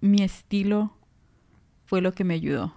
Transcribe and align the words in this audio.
mi 0.00 0.22
estilo 0.22 0.96
fue 1.86 2.00
lo 2.00 2.12
que 2.12 2.24
me 2.24 2.34
ayudó. 2.34 2.74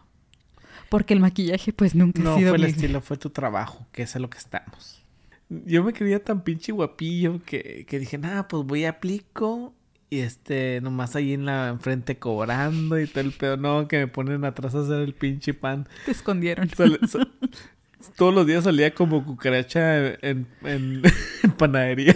Porque 0.90 1.14
el 1.14 1.20
maquillaje, 1.20 1.74
pues 1.74 1.96
nunca 1.96 2.22
No 2.22 2.34
ha 2.34 2.38
sido 2.38 2.50
fue 2.50 2.58
el 2.58 2.64
estilo, 2.66 3.02
fue 3.02 3.18
tu 3.18 3.30
trabajo, 3.30 3.86
que 3.92 4.04
es 4.04 4.16
a 4.16 4.20
lo 4.20 4.30
que 4.30 4.38
estamos. 4.38 5.01
Yo 5.50 5.83
me 5.83 5.94
creía 5.94 6.20
tan 6.22 6.44
pinche 6.44 6.72
guapillo 6.72 7.42
que, 7.46 7.86
que 7.88 8.00
dije, 8.00 8.18
nada, 8.18 8.48
pues 8.48 8.64
voy 8.66 8.86
a 8.86 8.89
aplico 8.91 9.73
y 10.09 10.20
este, 10.20 10.80
nomás 10.82 11.16
ahí 11.16 11.34
en 11.34 11.46
la 11.46 11.70
enfrente 11.70 12.18
cobrando 12.18 12.99
y 12.99 13.07
todo 13.07 13.21
el 13.21 13.31
pedo. 13.33 13.57
No, 13.57 13.87
que 13.87 13.97
me 13.99 14.07
ponen 14.07 14.45
atrás 14.45 14.73
a 14.75 14.81
hacer 14.81 15.01
el 15.01 15.13
pinche 15.13 15.53
pan. 15.53 15.87
Te 16.05 16.11
escondieron. 16.11 16.69
Todos 18.17 18.33
los 18.33 18.45
días 18.45 18.63
salía 18.65 18.93
como 18.93 19.23
cucaracha 19.25 20.07
en, 20.15 20.47
en- 20.63 21.01
en 21.43 21.51
panadería, 21.51 22.15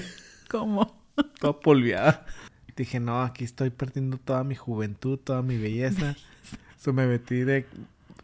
¿Cómo? 0.50 0.96
toda 1.40 1.60
polviada. 1.60 2.26
Dije, 2.78 3.00
no, 3.00 3.24
aquí 3.24 3.44
estoy 3.44 3.72
perdiendo 3.72 4.18
toda 4.18 4.44
mi 4.44 4.56
juventud, 4.56 5.18
toda 5.18 5.42
mi 5.42 5.58
belleza. 5.58 6.16
So, 6.80 6.94
me 6.94 7.08
metí 7.08 7.38
de, 7.38 7.66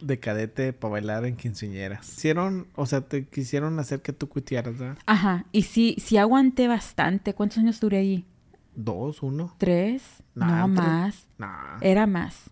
de 0.00 0.20
cadete 0.20 0.72
para 0.72 0.92
bailar 0.92 1.24
en 1.24 1.34
quinceañeras. 1.36 2.08
Hicieron, 2.08 2.68
o 2.76 2.86
sea, 2.86 3.00
te 3.00 3.26
quisieron 3.26 3.80
hacer 3.80 4.00
que 4.00 4.12
tú 4.12 4.28
cuitearas, 4.28 4.78
¿verdad? 4.78 4.96
Ajá. 5.06 5.44
Y 5.50 5.62
sí, 5.62 5.96
sí 5.98 6.18
aguanté 6.18 6.68
bastante. 6.68 7.34
¿Cuántos 7.34 7.58
años 7.58 7.80
duré 7.80 7.98
ahí? 7.98 8.24
Dos, 8.76 9.24
uno. 9.24 9.56
¿Tres? 9.58 10.04
Nah, 10.36 10.68
no, 10.68 10.74
tres. 10.76 10.86
más. 10.86 11.26
Nah. 11.36 11.78
Era 11.80 12.06
más. 12.06 12.48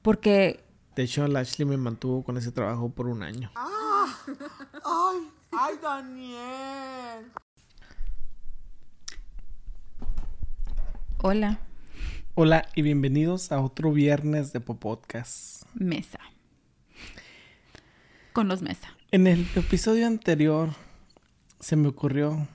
Porque 0.00 0.64
De 0.94 1.02
hecho, 1.02 1.26
la 1.26 1.40
Ashley 1.40 1.68
me 1.68 1.76
mantuvo 1.76 2.22
con 2.22 2.36
ese 2.36 2.52
trabajo 2.52 2.88
por 2.88 3.08
un 3.08 3.24
año. 3.24 3.50
¡Ay! 3.56 5.28
¡Ay, 5.50 5.74
Daniel! 5.82 7.32
Hola, 11.18 11.60
Hola 12.34 12.66
y 12.74 12.82
bienvenidos 12.82 13.50
a 13.50 13.60
otro 13.60 13.92
viernes 13.92 14.52
de 14.52 14.60
Popodcast. 14.60 15.64
mesa. 15.74 16.18
Con 18.32 18.48
los 18.48 18.60
mesa. 18.62 18.88
En 19.10 19.26
el 19.26 19.46
episodio 19.56 20.06
anterior 20.06 20.70
se 21.60 21.76
me 21.76 21.88
ocurrió 21.88 22.46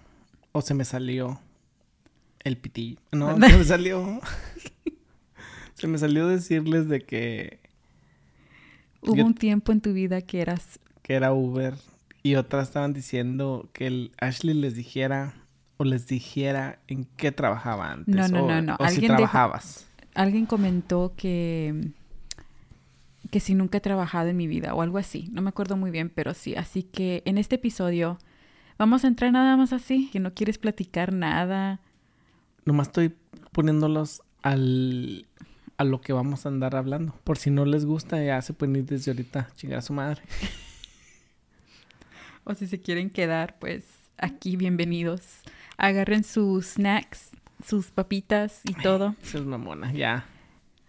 o 0.52 0.62
se 0.62 0.76
me 0.76 0.86
salió 0.86 1.40
el 2.44 2.58
pitillo. 2.58 3.00
No, 3.12 3.34
se 3.48 3.58
me 3.58 3.64
salió. 3.64 4.22
se 5.74 5.88
me 5.88 5.98
salió 5.98 6.28
decirles 6.28 6.88
de 6.88 7.02
que, 7.02 7.60
Hubo 9.02 9.16
Yo- 9.16 9.26
un 9.26 9.34
tiempo 9.34 9.72
en 9.72 9.82
tu 9.82 9.94
vida 9.94 10.22
que 10.22 10.42
eras 10.42 10.80
que 11.02 11.16
era 11.16 11.34
Uber 11.34 11.74
y 12.22 12.36
otras 12.36 12.68
estaban 12.68 12.94
diciendo 12.94 13.68
que 13.74 13.88
el 13.88 14.12
Ashley 14.20 14.54
les 14.54 14.76
dijera 14.76 15.34
o 15.82 15.84
les 15.84 16.06
dijera 16.06 16.78
en 16.88 17.06
qué 17.18 17.32
trabajaba 17.32 17.92
antes. 17.92 18.14
No, 18.16 18.28
no, 18.28 18.46
o, 18.46 18.48
no, 18.48 18.62
no. 18.62 18.74
O 18.76 18.78
si 18.88 18.94
Alguien 18.96 19.02
dijo- 19.14 19.16
trabajabas. 19.18 19.88
alguien 20.14 20.46
comentó 20.46 21.14
que 21.18 21.90
que 23.32 23.40
si 23.40 23.56
nunca 23.56 23.78
he 23.78 23.82
trabajado 23.82 24.28
en 24.28 24.36
mi 24.38 24.46
vida 24.48 24.74
o 24.76 24.82
algo 24.82 24.98
así. 24.98 25.30
No 25.32 25.42
me 25.42 25.50
acuerdo 25.50 25.78
muy 25.78 25.90
bien, 25.90 26.10
pero 26.14 26.34
sí. 26.34 26.54
Así 26.56 26.84
que 26.84 27.24
en 27.26 27.38
este 27.38 27.56
episodio 27.56 28.20
vamos 28.78 29.06
a 29.06 29.08
entrar 29.08 29.32
nada 29.32 29.56
más 29.56 29.72
así, 29.74 30.10
que 30.12 30.20
no 30.20 30.34
quieres 30.34 30.58
platicar 30.58 31.14
nada. 31.14 31.80
Nomás 32.66 32.88
estoy 32.90 33.16
poniéndolos 33.54 34.22
al 34.44 35.26
a 35.78 35.84
lo 35.86 36.00
que 36.02 36.14
vamos 36.14 36.46
a 36.46 36.50
andar 36.50 36.76
hablando. 36.76 37.16
Por 37.24 37.38
si 37.40 37.50
no 37.50 37.66
les 37.66 37.86
gusta, 37.86 38.22
ya 38.24 38.40
se 38.42 38.54
pueden 38.54 38.76
ir 38.76 38.86
desde 38.86 39.12
ahorita 39.12 39.48
a 39.50 39.56
chingar 39.56 39.80
a 39.80 39.82
su 39.82 39.94
madre. 39.94 40.22
O 42.44 42.56
si 42.56 42.68
se 42.68 42.82
quieren 42.82 43.10
quedar, 43.10 43.58
pues 43.60 43.84
aquí 44.18 44.56
bienvenidos. 44.56 45.22
Agarren 45.84 46.24
sus 46.24 46.66
snacks, 46.74 47.32
sus 47.66 47.90
papitas 47.90 48.62
y 48.66 48.74
todo. 48.76 49.16
Esa 49.24 49.40
es 49.40 49.46
mamona, 49.46 49.92
ya. 49.92 50.26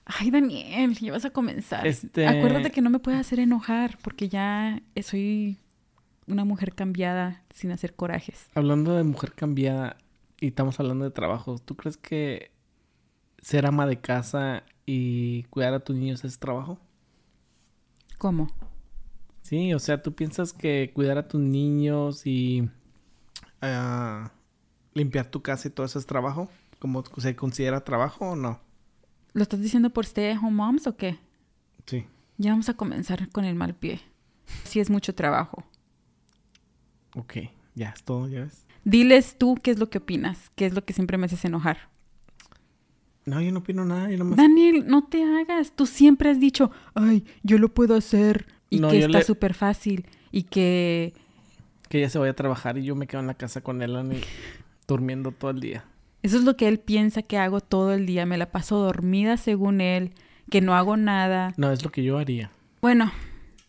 Ay, 0.05 0.31
Daniel, 0.31 0.95
ya 0.99 1.12
vas 1.12 1.25
a 1.25 1.31
comenzar. 1.31 1.87
Este- 1.87 2.27
Acuérdate 2.27 2.71
que 2.71 2.83
no 2.83 2.91
me 2.91 2.99
puedes 2.99 3.19
hacer 3.19 3.41
enojar 3.41 3.97
porque 4.03 4.29
ya 4.29 4.83
soy 5.03 5.57
una 6.27 6.45
mujer 6.45 6.75
cambiada 6.75 7.43
sin 7.55 7.71
hacer 7.71 7.94
corajes. 7.94 8.49
Hablando 8.55 8.94
de 8.94 9.05
mujer 9.05 9.33
cambiada 9.33 9.97
y 10.41 10.49
estamos 10.49 10.78
hablando 10.78 11.06
de 11.06 11.11
trabajo, 11.11 11.59
¿tú 11.59 11.75
crees 11.75 11.97
que 11.97 12.50
ser 13.41 13.65
ama 13.65 13.87
de 13.87 13.99
casa 13.99 14.65
y 14.84 15.45
cuidar 15.45 15.72
a 15.72 15.81
tus 15.81 15.97
niños 15.97 16.22
es 16.25 16.39
trabajo? 16.39 16.78
¿Cómo? 18.19 18.49
Sí, 19.41 19.72
o 19.72 19.78
sea, 19.78 20.03
¿tú 20.03 20.12
piensas 20.15 20.53
que 20.53 20.91
cuidar 20.95 21.16
a 21.16 21.28
tus 21.28 21.41
niños 21.41 22.27
y 22.27 22.69
ah, 23.62 24.31
limpiar 24.94 25.26
tu 25.26 25.42
casa 25.42 25.69
y 25.69 25.70
todo 25.70 25.86
eso 25.86 25.98
es 25.98 26.06
trabajo? 26.06 26.48
¿Cómo 26.78 27.04
se 27.19 27.36
considera 27.36 27.82
trabajo 27.84 28.30
o 28.30 28.36
no? 28.36 28.60
¿Lo 29.34 29.42
estás 29.42 29.60
diciendo 29.60 29.91
por 29.91 30.04
stay 30.04 30.36
home 30.36 30.50
moms 30.53 30.86
o 30.86 30.97
qué? 30.97 31.19
Sí. 31.86 32.04
Ya 32.38 32.50
vamos 32.50 32.69
a 32.69 32.75
comenzar 32.75 33.28
con 33.30 33.44
el 33.44 33.54
mal 33.54 33.75
pie. 33.75 34.00
Sí 34.64 34.80
es 34.80 34.91
mucho 34.91 35.14
trabajo. 35.14 35.64
Ok, 37.14 37.34
ya 37.75 37.91
es 37.91 38.03
todo, 38.03 38.28
ya 38.28 38.41
ves. 38.41 38.66
Diles 38.84 39.36
tú 39.38 39.56
qué 39.62 39.70
es 39.70 39.78
lo 39.78 39.91
que 39.91 39.98
opinas, 39.98 40.50
qué 40.56 40.66
es 40.66 40.75
lo 40.75 40.84
que 40.84 40.92
siempre 40.92 41.19
me 41.19 41.26
haces 41.26 41.44
enojar. 41.44 41.91
No, 43.24 43.41
yo 43.41 43.53
no 43.53 43.60
opino 43.60 43.84
nada, 43.84 44.10
yo 44.10 44.19
nomás... 44.19 44.36
Daniel, 44.36 44.84
no 44.88 45.04
te 45.04 45.22
hagas. 45.22 45.72
Tú 45.76 45.86
siempre 45.86 46.30
has 46.30 46.41
dicho, 46.41 46.72
ay, 46.94 47.24
yo 47.44 47.59
lo 47.59 47.72
puedo 47.72 47.94
hacer. 47.94 48.47
Y 48.69 48.80
No, 48.80 48.91
que 48.91 48.98
está 48.98 49.19
le- 49.19 49.24
súper 49.24 49.54
fácil. 49.54 50.06
Y 50.32 50.44
que 50.44 51.12
Que 51.88 51.98
ella 51.98 52.10
se 52.10 52.19
vaya 52.19 52.32
a 52.32 52.36
trabajar 52.36 52.78
y 52.78 52.82
yo 52.84 52.97
me 52.97 53.06
quedo 53.06 53.20
en 53.20 53.28
la 53.28 53.34
casa 53.34 53.60
con 53.60 53.80
él 53.82 53.92
y 54.12 54.20
durmiendo 54.87 55.32
todo 55.32 55.50
el 55.50 55.60
día. 55.60 55.84
eso 56.22 56.37
es 56.38 56.44
lo 56.44 56.56
que 56.56 56.69
él 56.69 56.78
piensa 56.78 57.22
que 57.22 57.38
hago 57.38 57.60
todo 57.60 57.93
el 57.93 58.06
día. 58.06 58.26
Me 58.26 58.38
la 58.38 58.50
paso 58.50 58.76
dormida 58.78 59.37
según 59.37 59.81
él, 59.81 60.12
que 60.50 60.60
no 60.60 60.75
hago 60.75 60.97
nada. 60.97 61.53
No, 61.56 61.70
es 61.70 61.82
lo 61.84 61.91
que 61.91 62.03
yo 62.03 62.19
haría. 62.19 62.50
Bueno, 62.81 63.12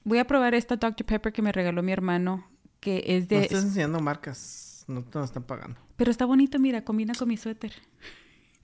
voy 0.04 0.20
a 0.20 0.26
probar 0.28 0.54
esta 0.56 0.76
Dr. 0.78 1.06
Pepper 1.06 1.32
que 1.34 1.42
me 1.42 1.52
regaló 1.52 1.84
mi 1.84 1.92
hermano, 1.92 2.48
que 2.80 3.04
es 3.08 3.24
No 3.32 3.38
de... 3.38 3.44
estás 3.44 3.64
enseñando 3.64 4.00
marcas, 4.00 4.86
no 4.88 5.04
te 5.04 5.18
lo 5.20 5.26
están 5.26 5.44
pagando. 5.44 5.80
Pero 5.96 6.12
está 6.12 6.26
bonito, 6.26 6.60
mira, 6.60 6.84
combina 6.84 7.14
con 7.14 7.28
mi 7.28 7.38
suéter. 7.38 7.74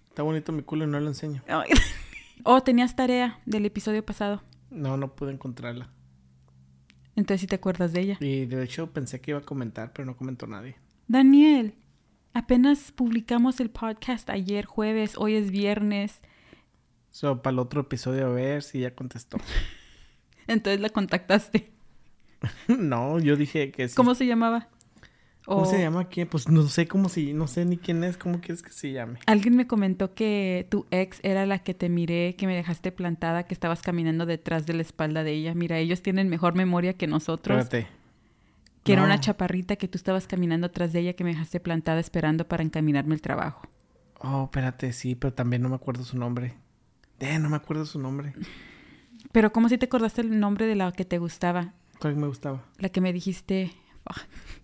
Está 0.09 0.23
bonito 0.23 0.51
mi 0.51 0.63
culo 0.63 0.85
y 0.85 0.87
no 0.87 0.99
lo 0.99 1.07
enseño. 1.07 1.43
Oh, 2.45 2.61
tenías 2.63 2.95
tarea 2.95 3.41
del 3.45 3.65
episodio 3.65 4.03
pasado. 4.05 4.41
No, 4.71 4.95
no 4.95 5.13
pude 5.13 5.33
encontrarla. 5.33 5.89
Entonces 7.17 7.41
sí 7.41 7.47
te 7.47 7.55
acuerdas 7.55 7.91
de 7.91 7.99
ella. 7.99 8.17
Y 8.21 8.45
de 8.45 8.63
hecho 8.63 8.93
pensé 8.93 9.19
que 9.19 9.31
iba 9.31 9.39
a 9.41 9.43
comentar, 9.43 9.91
pero 9.91 10.05
no 10.05 10.15
comentó 10.15 10.47
nadie. 10.47 10.77
Daniel, 11.09 11.75
apenas 12.33 12.91
publicamos 12.91 13.59
el 13.59 13.69
podcast 13.69 14.29
ayer 14.29 14.65
jueves, 14.65 15.15
hoy 15.17 15.35
es 15.35 15.51
viernes. 15.51 16.21
So, 17.09 17.41
para 17.41 17.53
el 17.53 17.59
otro 17.59 17.81
episodio 17.81 18.27
a 18.27 18.29
ver 18.29 18.63
si 18.63 18.81
ya 18.81 18.95
contestó. 18.95 19.37
Entonces 20.47 20.79
la 20.79 20.89
contactaste. 20.89 21.71
no, 22.67 23.19
yo 23.19 23.35
dije 23.35 23.71
que 23.71 23.87
sí. 23.87 23.95
¿Cómo 23.95 24.15
se 24.15 24.25
llamaba? 24.25 24.69
¿Cómo 25.45 25.65
se 25.65 25.79
llama 25.79 26.09
quién? 26.09 26.27
Pues 26.27 26.47
no 26.47 26.67
sé 26.67 26.87
cómo 26.87 27.09
si, 27.09 27.33
no 27.33 27.47
sé 27.47 27.65
ni 27.65 27.77
quién 27.77 28.03
es, 28.03 28.17
cómo 28.17 28.39
quieres 28.39 28.61
que 28.61 28.71
se 28.71 28.91
llame. 28.91 29.19
Alguien 29.25 29.55
me 29.55 29.65
comentó 29.65 30.13
que 30.13 30.67
tu 30.69 30.85
ex 30.91 31.19
era 31.23 31.47
la 31.47 31.59
que 31.59 31.73
te 31.73 31.89
miré, 31.89 32.35
que 32.35 32.45
me 32.45 32.55
dejaste 32.55 32.91
plantada, 32.91 33.43
que 33.43 33.55
estabas 33.55 33.81
caminando 33.81 34.27
detrás 34.27 34.67
de 34.67 34.73
la 34.73 34.83
espalda 34.83 35.23
de 35.23 35.31
ella. 35.31 35.55
Mira, 35.55 35.79
ellos 35.79 36.03
tienen 36.03 36.29
mejor 36.29 36.53
memoria 36.53 36.93
que 36.93 37.07
nosotros. 37.07 37.63
Espérate. 37.63 37.98
Que 38.89 38.93
era 38.93 39.03
una 39.03 39.19
chaparrita 39.19 39.75
que 39.75 39.87
tú 39.87 39.99
estabas 39.99 40.25
caminando 40.25 40.65
atrás 40.65 40.91
de 40.93 41.01
ella, 41.01 41.13
que 41.13 41.23
me 41.23 41.29
dejaste 41.29 41.59
plantada 41.59 41.99
esperando 41.99 42.47
para 42.47 42.63
encaminarme 42.63 43.13
el 43.13 43.21
trabajo. 43.21 43.67
Oh, 44.19 44.45
espérate, 44.45 44.93
sí, 44.93 45.13
pero 45.13 45.31
también 45.31 45.61
no 45.61 45.69
me 45.69 45.75
acuerdo 45.75 46.03
su 46.03 46.17
nombre. 46.17 46.55
Eh, 47.19 47.37
no 47.37 47.49
me 47.49 47.55
acuerdo 47.55 47.85
su 47.85 47.99
nombre. 47.99 48.33
Pero 49.31 49.51
¿cómo 49.51 49.69
si 49.69 49.77
te 49.77 49.85
acordaste 49.85 50.21
el 50.21 50.39
nombre 50.39 50.65
de 50.65 50.73
la 50.73 50.91
que 50.91 51.05
te 51.05 51.19
gustaba? 51.19 51.73
¿Cuál 51.99 52.15
me 52.15 52.25
gustaba? 52.25 52.65
La 52.79 52.89
que 52.89 52.99
me 52.99 53.13
dijiste... 53.13 53.71
"Fuck". 54.03 54.23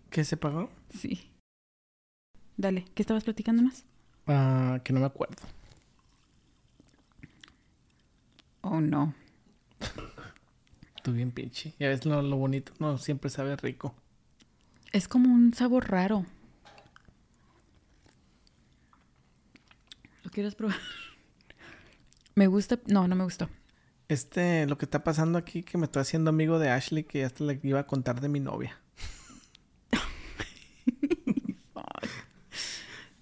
¿Qué 0.09 0.23
se 0.23 0.37
pagó? 0.37 0.71
Sí. 0.89 1.29
Dale, 2.57 2.85
¿qué 2.95 3.03
estabas 3.03 3.25
platicando 3.25 3.61
más? 3.61 3.85
Ah, 4.25 4.79
que 4.83 4.91
no 4.91 5.01
me 5.01 5.05
acuerdo. 5.05 5.35
Oh, 8.61 8.81
no. 8.81 9.13
Tú 11.03 11.11
bien 11.11 11.29
pinche. 11.29 11.75
Ya 11.77 11.89
ves 11.89 12.05
lo, 12.07 12.23
lo 12.23 12.37
bonito, 12.37 12.73
no 12.79 12.97
siempre 12.97 13.29
sabe 13.29 13.55
rico. 13.57 13.93
Es 14.91 15.07
como 15.07 15.33
un 15.33 15.53
sabor 15.53 15.89
raro. 15.89 16.25
¿Lo 20.23 20.31
quieres 20.31 20.55
probar? 20.55 20.77
Me 22.35 22.47
gusta... 22.47 22.79
No, 22.87 23.07
no 23.07 23.15
me 23.15 23.23
gustó. 23.23 23.49
Este, 24.09 24.65
lo 24.67 24.77
que 24.77 24.85
está 24.85 25.03
pasando 25.03 25.37
aquí, 25.37 25.63
que 25.63 25.77
me 25.77 25.85
estoy 25.85 26.01
haciendo 26.01 26.29
amigo 26.29 26.59
de 26.59 26.69
Ashley, 26.69 27.03
que 27.05 27.23
hasta 27.23 27.43
le 27.45 27.59
iba 27.63 27.79
a 27.79 27.87
contar 27.87 28.19
de 28.19 28.27
mi 28.27 28.39
novia. 28.41 28.77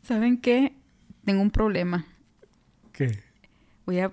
¿Saben 0.03 0.41
qué? 0.41 0.75
Tengo 1.25 1.41
un 1.41 1.51
problema. 1.51 2.05
¿Qué? 2.91 3.19
Voy 3.85 3.99
a... 3.99 4.11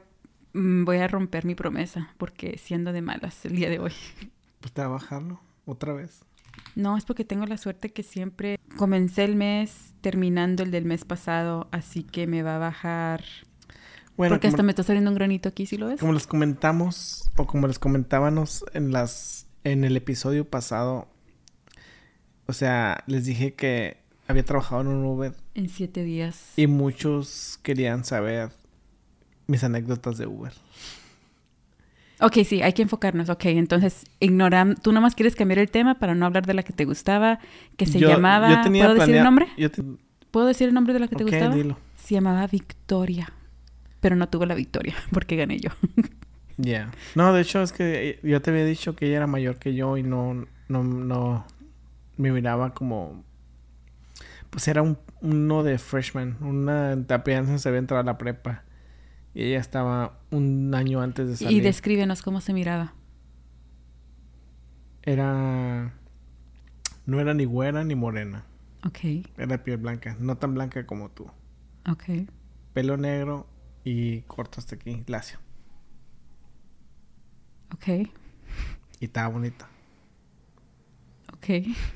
mm, 0.52 0.84
Voy 0.84 0.98
a 0.98 1.08
romper 1.08 1.44
mi 1.44 1.54
promesa 1.54 2.14
porque 2.18 2.58
siendo 2.58 2.92
de 2.92 3.02
malas 3.02 3.44
el 3.46 3.56
día 3.56 3.68
de 3.70 3.78
hoy. 3.78 3.92
Pues 4.60 4.72
trabajarlo 4.72 5.40
otra 5.64 5.92
vez. 5.94 6.20
No, 6.76 6.96
es 6.96 7.04
porque 7.04 7.24
tengo 7.24 7.46
la 7.46 7.56
suerte 7.56 7.90
que 7.92 8.02
siempre 8.02 8.58
comencé 8.76 9.24
el 9.24 9.36
mes 9.36 9.92
terminando 10.00 10.62
el 10.62 10.70
del 10.70 10.84
mes 10.84 11.04
pasado, 11.04 11.68
así 11.72 12.02
que 12.04 12.26
me 12.26 12.42
va 12.42 12.56
a 12.56 12.58
bajar 12.58 13.24
Bueno, 14.16 14.34
Porque 14.34 14.48
hasta 14.48 14.62
me 14.62 14.70
está 14.72 14.82
saliendo 14.82 15.10
un 15.10 15.16
granito 15.16 15.48
aquí, 15.48 15.66
¿sí 15.66 15.76
lo 15.76 15.86
ves? 15.88 16.00
como 16.00 16.12
les 16.12 16.26
comentamos, 16.26 17.30
o 17.36 17.46
como 17.46 17.66
les 17.66 17.78
comentábamos 17.78 18.64
en 18.74 18.92
las 18.92 19.46
en 19.64 19.84
el 19.84 19.96
episodio 19.96 20.48
pasado, 20.48 21.08
o 22.46 22.52
sea, 22.52 23.04
les 23.06 23.26
dije 23.26 23.54
que 23.54 23.98
había 24.26 24.44
trabajado 24.44 24.80
en 24.82 24.86
un 24.88 25.04
Uber 25.04 25.34
En 25.54 25.68
siete 25.68 26.02
días. 26.04 26.52
y 26.56 26.66
muchos 26.66 27.58
querían 27.62 28.04
saber 28.04 28.50
mis 29.48 29.64
anécdotas 29.64 30.16
de 30.18 30.26
Uber. 30.26 30.52
Ok, 32.20 32.38
sí, 32.44 32.60
hay 32.62 32.72
que 32.72 32.82
enfocarnos. 32.82 33.28
Ok, 33.30 33.46
entonces, 33.46 34.04
ignoran... 34.20 34.74
Tú 34.76 34.92
nomás 34.92 35.14
quieres 35.14 35.34
cambiar 35.34 35.58
el 35.58 35.70
tema 35.70 35.98
para 35.98 36.14
no 36.14 36.26
hablar 36.26 36.46
de 36.46 36.54
la 36.54 36.62
que 36.62 36.72
te 36.72 36.84
gustaba, 36.84 37.38
que 37.76 37.86
se 37.86 37.98
Yo- 37.98 38.08
llamaba... 38.08 38.50
yo 38.50 38.60
tenía 38.62 38.84
¿Puedo 38.84 38.94
decir 39.00 39.16
el 39.16 39.24
nombre? 39.24 39.46
Yo 39.56 39.70
te- 39.70 39.82
¿Puedo 40.30 40.46
decir 40.46 40.68
el 40.68 40.74
nombre 40.74 40.92
de 40.92 41.00
la 41.00 41.08
que 41.08 41.16
te 41.16 41.24
gustaba? 41.24 41.54
dilo. 41.54 41.78
Se 41.96 42.14
llamaba 42.14 42.46
Victoria. 42.46 43.32
Pero 44.00 44.16
no 44.16 44.28
tuvo 44.28 44.46
la 44.46 44.54
victoria 44.54 44.94
porque 45.12 45.36
gané 45.36 45.58
yo. 45.60 45.70
Ya. 46.56 46.90
No, 47.14 47.32
de 47.32 47.40
hecho 47.42 47.62
es 47.62 47.72
que 47.72 48.10
eh, 48.10 48.20
yo 48.22 48.40
te 48.42 48.50
había 48.50 48.64
dicho 48.64 48.94
que 48.96 49.06
ella 49.06 49.16
era 49.18 49.26
mayor 49.26 49.56
que 49.56 49.74
yo 49.74 49.96
y 49.96 50.02
no, 50.02 50.46
no, 50.68 50.82
no 50.84 51.46
me 52.16 52.30
miraba 52.32 52.74
como, 52.74 53.24
pues 54.50 54.68
era 54.68 54.82
un, 54.82 54.98
uno 55.22 55.62
de 55.62 55.78
freshman, 55.78 56.36
una 56.42 56.92
apenas 57.14 57.60
se 57.62 57.68
había 57.68 57.78
entrado 57.78 58.00
a 58.02 58.04
la 58.04 58.18
prepa 58.18 58.62
y 59.34 59.44
ella 59.44 59.60
estaba 59.60 60.20
un 60.30 60.74
año 60.74 61.00
antes 61.02 61.28
de 61.28 61.34
y 61.34 61.36
salir. 61.36 61.62
descríbenos 61.62 62.22
cómo 62.22 62.40
se 62.40 62.52
miraba. 62.52 62.94
Era, 65.02 65.94
no 67.06 67.20
era 67.20 67.34
ni 67.34 67.44
güera 67.44 67.84
ni 67.84 67.94
morena, 67.94 68.44
Ok, 68.84 68.98
era 69.38 69.62
piel 69.64 69.78
blanca, 69.78 70.16
no 70.20 70.36
tan 70.38 70.54
blanca 70.54 70.86
como 70.86 71.10
tú, 71.10 71.30
ok. 71.88 72.28
pelo 72.72 72.96
negro 72.96 73.46
y 73.84 74.22
corto 74.22 74.60
hasta 74.60 74.74
aquí, 74.76 75.02
lacio 75.06 75.38
Ok, 77.74 77.86
y 79.00 79.04
estaba 79.06 79.28
bonita. 79.28 79.68
ok. 81.32 81.48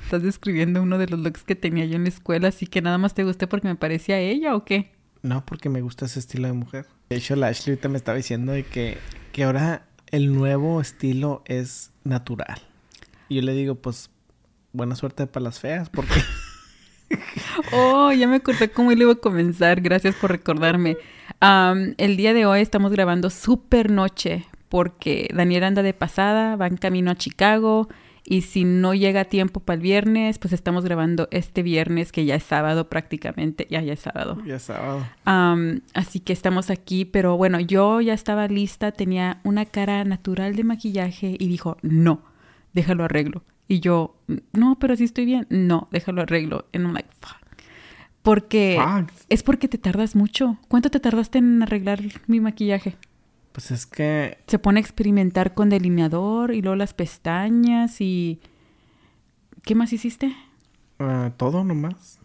Estás 0.02 0.22
describiendo 0.22 0.82
uno 0.82 0.98
de 0.98 1.06
los 1.08 1.20
looks 1.20 1.44
que 1.44 1.54
tenía 1.56 1.84
yo 1.86 1.96
en 1.96 2.04
la 2.04 2.08
escuela, 2.08 2.48
así 2.48 2.66
que 2.66 2.82
nada 2.82 2.98
más 2.98 3.14
te 3.14 3.25
gusté 3.25 3.46
porque 3.46 3.69
me 3.69 3.76
parecía 3.76 4.19
ella 4.19 4.54
o 4.56 4.64
qué? 4.64 4.92
No, 5.25 5.43
porque 5.47 5.71
me 5.71 5.81
gusta 5.81 6.05
ese 6.05 6.19
estilo 6.19 6.49
de 6.49 6.53
mujer. 6.53 6.87
De 7.09 7.17
hecho, 7.17 7.35
la 7.35 7.47
Ashley 7.47 7.73
ahorita 7.73 7.88
me 7.88 7.97
estaba 7.97 8.19
diciendo 8.19 8.53
de 8.53 8.62
que, 8.62 8.99
que 9.32 9.44
ahora 9.44 9.87
el 10.11 10.35
nuevo 10.35 10.82
estilo 10.82 11.43
es 11.47 11.93
natural. 12.05 12.61
Y 13.31 13.37
yo 13.37 13.43
le 13.43 13.55
digo, 13.55 13.75
pues, 13.75 14.11
buena 14.75 14.97
suerte 14.97 15.26
para 15.26 15.44
las 15.44 15.59
feas, 15.59 15.88
porque... 15.88 16.12
Oh, 17.73 18.12
ya 18.12 18.26
me 18.26 18.37
acordé 18.37 18.71
cómo 18.71 18.91
le 18.91 19.03
iba 19.03 19.12
a 19.12 19.17
comenzar. 19.17 19.81
Gracias 19.81 20.15
por 20.17 20.31
recordarme. 20.31 20.97
Am, 21.41 21.94
el 21.97 22.17
día 22.17 22.35
de 22.35 22.44
hoy 22.44 22.61
estamos 22.61 22.91
grabando 22.91 23.31
super 23.31 23.91
noche 23.91 24.44
porque 24.69 25.29
Daniel 25.32 25.65
anda 25.65 25.82
de 25.82 25.94
pasada, 25.94 26.56
va 26.56 26.67
en 26.67 26.77
camino 26.77 27.12
a 27.12 27.15
Chicago 27.15 27.88
y 28.26 28.41
si 28.43 28.65
no 28.65 28.94
llega 28.94 29.21
a 29.21 29.25
tiempo 29.26 29.61
para 29.61 29.76
el 29.76 29.82
viernes, 29.82 30.38
pues 30.38 30.53
estamos 30.55 30.85
grabando 30.85 31.29
este 31.31 31.62
viernes 31.62 32.11
que 32.11 32.25
ya 32.25 32.35
es 32.37 32.43
sábado 32.43 32.88
prácticamente, 32.88 33.67
ya 33.71 33.82
ya 33.82 33.93
es 33.93 34.00
sábado. 34.00 34.38
ya 34.47 34.59
sábado. 34.59 35.06
Am, 35.25 35.81
así 35.93 36.21
que 36.21 36.32
estamos 36.32 36.71
aquí, 36.71 37.05
pero 37.05 37.37
bueno, 37.37 37.61
yo 37.61 38.00
ya 38.00 38.15
estaba 38.15 38.49
lista, 38.49 38.93
tenía 38.93 39.41
una 39.44 39.67
cara 39.67 40.05
natural 40.05 40.56
de 40.56 40.65
maquillaje 40.65 41.37
y 41.38 41.49
dijo, 41.49 41.76
no, 41.82 42.23
déjalo 42.73 43.05
arreglo. 43.05 43.44
Y 43.69 43.81
yo, 43.81 44.17
no, 44.53 44.79
pero 44.79 44.97
sí 44.97 45.05
estoy 45.05 45.25
bien. 45.25 45.47
No, 45.50 45.88
déjalo 45.91 46.23
arreglo. 46.23 46.67
And 46.75 46.85
I'm 46.85 46.93
like, 46.93 47.09
fuck. 47.20 47.37
Porque 48.23 48.79
Fuck. 48.82 49.11
es 49.29 49.43
porque 49.43 49.69
te 49.69 49.77
tardas 49.79 50.17
mucho. 50.17 50.59
¿Cuánto 50.69 50.91
te 50.91 50.99
tardaste 50.99 51.38
en 51.38 51.62
arreglar 51.62 52.00
mi 52.27 52.41
maquillaje? 52.41 52.97
Pues 53.55 53.71
es 53.71 53.87
que... 53.87 54.39
Se 54.49 54.59
pone 54.59 54.81
a 54.81 54.83
experimentar 54.83 55.55
con 55.55 55.71
delineador 55.71 56.53
y 56.53 56.61
luego 56.61 56.75
las 56.75 56.93
pestañas 56.93 58.01
y... 58.01 58.41
¿Qué 59.62 59.77
más 59.77 59.93
hiciste? 59.93 60.35
ah, 60.99 61.31
todo 61.37 61.62
nomás. 61.62 62.19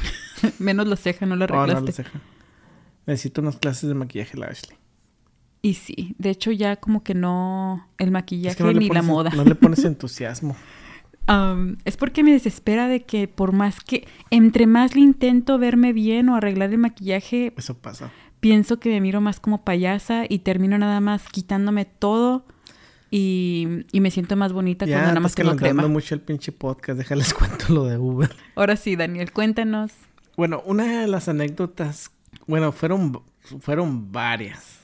Menos 0.60 0.86
la 0.86 0.94
ceja, 0.94 1.26
no 1.26 1.34
la 1.34 1.46
Oh, 1.46 1.48
no, 1.48 1.62
arreglaste. 1.62 1.86
la 1.86 1.92
ceja. 1.92 2.20
Necesito 3.04 3.40
unas 3.40 3.56
clases 3.56 3.88
de 3.88 3.96
maquillaje, 3.96 4.38
la 4.38 4.46
Ashley. 4.46 4.78
Y 5.60 5.74
sí, 5.74 6.14
de 6.18 6.30
hecho 6.30 6.52
ya 6.52 6.76
como 6.76 7.02
que 7.02 7.14
no... 7.14 7.88
El 7.98 8.12
maquillaje 8.12 8.50
Es 8.50 8.56
que 8.56 8.62
no 8.62 8.70
le 8.70 8.78
ni 8.78 8.88
la 8.88 9.02
moda. 9.02 9.30
No 9.30 9.44
le 9.44 9.56
pones 9.56 9.84
entusiasmo. 9.84 10.56
Es 11.84 11.96
porque 11.96 12.22
me 12.22 12.30
desespera 12.30 12.86
de 12.86 13.02
que 13.02 13.26
por 13.26 13.50
más 13.50 13.80
que... 13.80 14.06
Entre 14.30 14.68
más 14.68 14.94
le 14.94 15.00
intento 15.00 15.58
verme 15.58 15.92
bien 15.92 16.28
o 16.28 16.36
arreglar 16.36 16.70
el 16.70 16.78
maquillaje, 16.78 17.52
Eso 17.56 17.76
pasa. 17.76 18.12
Pienso 18.40 18.78
que 18.78 18.90
me 18.90 19.00
miro 19.00 19.20
más 19.20 19.40
como 19.40 19.64
payasa 19.64 20.24
y 20.28 20.40
termino 20.40 20.78
nada 20.78 21.00
más 21.00 21.28
quitándome 21.28 21.84
todo 21.84 22.44
y, 23.10 23.84
y 23.92 24.00
me 24.00 24.10
siento 24.10 24.36
más 24.36 24.52
bonita 24.52 24.84
Ya, 24.86 24.94
cuando 24.96 25.08
nada 25.08 25.20
más 25.20 25.34
tengo 25.34 25.56
crema. 25.56 25.86
mucho 25.88 26.14
el 26.14 26.20
pinche 26.20 26.52
podcast. 26.52 26.98
Déjales 26.98 27.32
cuento 27.34 27.72
lo 27.72 27.84
de 27.84 27.98
Uber. 27.98 28.34
Ahora 28.54 28.76
sí, 28.76 28.96
Daniel, 28.96 29.32
cuéntanos. 29.32 29.92
Bueno, 30.36 30.62
una 30.66 31.00
de 31.02 31.06
las 31.08 31.28
anécdotas, 31.28 32.10
bueno, 32.46 32.72
fueron, 32.72 33.22
fueron 33.60 34.12
varias. 34.12 34.80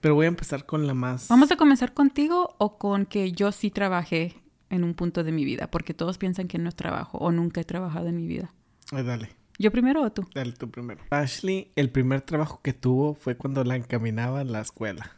Pero 0.00 0.14
voy 0.14 0.26
a 0.26 0.28
empezar 0.28 0.64
con 0.64 0.86
la 0.86 0.94
más. 0.94 1.28
¿Vamos 1.28 1.50
a 1.50 1.56
comenzar 1.56 1.92
contigo 1.92 2.54
o 2.58 2.78
con 2.78 3.04
que 3.04 3.32
yo 3.32 3.52
sí 3.52 3.70
trabajé 3.70 4.34
en 4.70 4.84
un 4.84 4.94
punto 4.94 5.24
de 5.24 5.32
mi 5.32 5.44
vida? 5.44 5.70
Porque 5.70 5.92
todos 5.94 6.18
piensan 6.18 6.46
que 6.48 6.58
no 6.58 6.70
trabajo 6.72 7.18
o 7.18 7.32
nunca 7.32 7.60
he 7.60 7.64
trabajado 7.64 8.06
en 8.08 8.16
mi 8.16 8.26
vida. 8.26 8.52
Ay, 8.92 9.02
dale, 9.04 9.28
¿Yo 9.58 9.70
primero 9.72 10.02
o 10.02 10.10
tú? 10.12 10.26
dale 10.34 10.52
tú 10.52 10.70
primero. 10.70 11.02
Ashley, 11.10 11.72
el 11.76 11.90
primer 11.90 12.20
trabajo 12.22 12.60
que 12.62 12.72
tuvo 12.72 13.14
fue 13.14 13.36
cuando 13.36 13.64
la 13.64 13.76
encaminaba 13.76 14.40
a 14.40 14.44
la 14.44 14.60
escuela. 14.60 15.12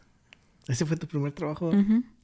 ¿Ese 0.67 0.85
fue 0.85 0.97
tu 0.97 1.07
primer 1.07 1.31
trabajo? 1.31 1.71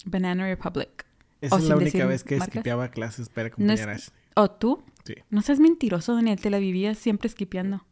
Banana 0.05 0.45
Republic. 0.45 1.05
Esa 1.41 1.55
O 1.55 1.59
es 1.59 1.65
la 1.65 1.75
única 1.75 2.05
vez 2.05 2.23
que 2.23 2.37
esquipeaba 2.37 2.89
clases 2.89 3.29
para 3.29 3.49
No 3.49 3.53
acompañar 3.53 3.79
es- 3.79 3.85
a 3.87 3.91
Ashley. 3.91 4.17
¿O 4.35 4.51
tú? 4.51 4.83
Sí. 5.05 5.15
No 5.29 5.41
seas 5.41 5.59
mentiroso, 5.59 6.15
Daniel, 6.15 6.39
te 6.39 6.49
la 6.49 6.57
vivías 6.59 6.97
siempre 6.97 7.27
esquipeando. 7.27 7.85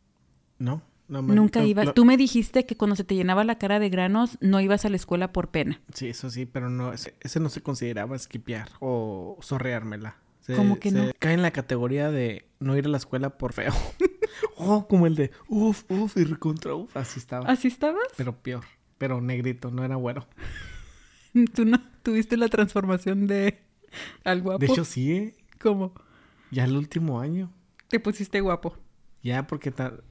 No, 0.57 0.81
no 1.07 1.21
me- 1.21 1.35
Nunca 1.35 1.59
no, 1.61 1.65
ibas. 1.67 1.93
Tú 1.93 2.05
me 2.05 2.17
dijiste 2.17 2.65
que 2.65 2.75
cuando 2.75 2.95
se 2.95 3.03
te 3.03 3.13
llenaba 3.15 3.43
la 3.43 3.57
cara 3.59 3.79
de 3.79 3.89
granos 3.89 4.37
no 4.41 4.59
ibas 4.61 4.85
a 4.85 4.89
la 4.89 4.95
escuela 4.95 5.31
por 5.31 5.49
pena. 5.49 5.81
Sí, 5.93 6.07
eso 6.09 6.29
sí, 6.31 6.45
pero 6.47 6.69
no, 6.69 6.93
ese, 6.93 7.13
ese 7.21 7.39
no 7.39 7.49
se 7.49 7.61
consideraba 7.61 8.15
esquipear 8.15 8.69
o 8.79 9.37
sorreármela. 9.41 10.17
Se- 10.41 10.55
¿Cómo 10.55 10.79
que 10.79 10.91
se 10.91 10.97
no? 11.07 11.11
Cae 11.19 11.33
en 11.33 11.41
la 11.41 11.51
categoría 11.51 12.11
de 12.11 12.45
no 12.59 12.77
ir 12.77 12.85
a 12.85 12.89
la 12.89 12.97
escuela 12.97 13.37
por 13.37 13.53
feo. 13.53 13.73
oh, 14.57 14.87
como 14.87 15.07
el 15.07 15.15
de 15.15 15.31
uf, 15.47 15.83
uf 15.89 16.17
y 16.17 16.23
recontra 16.23 16.75
uf. 16.75 16.95
Así 16.95 17.19
estaba. 17.19 17.47
¿Así 17.47 17.67
estabas? 17.67 18.07
Pero 18.17 18.35
peor. 18.37 18.63
Pero 18.97 19.21
negrito, 19.21 19.71
no 19.71 19.83
era 19.83 19.95
güero. 19.95 20.27
Tú 21.53 21.65
no 21.65 21.81
tuviste 22.01 22.37
la 22.37 22.47
transformación 22.47 23.27
de 23.27 23.59
al 24.23 24.41
guapo. 24.41 24.59
De 24.59 24.67
hecho, 24.67 24.85
sí, 24.85 25.11
¿eh? 25.11 25.35
¿Cómo? 25.59 25.93
Ya 26.51 26.65
el 26.65 26.77
último 26.77 27.19
año. 27.19 27.51
Te 27.87 27.99
pusiste 27.99 28.39
guapo. 28.41 28.77
Ya, 29.21 29.47
porque 29.47 29.71
tal. 29.71 30.03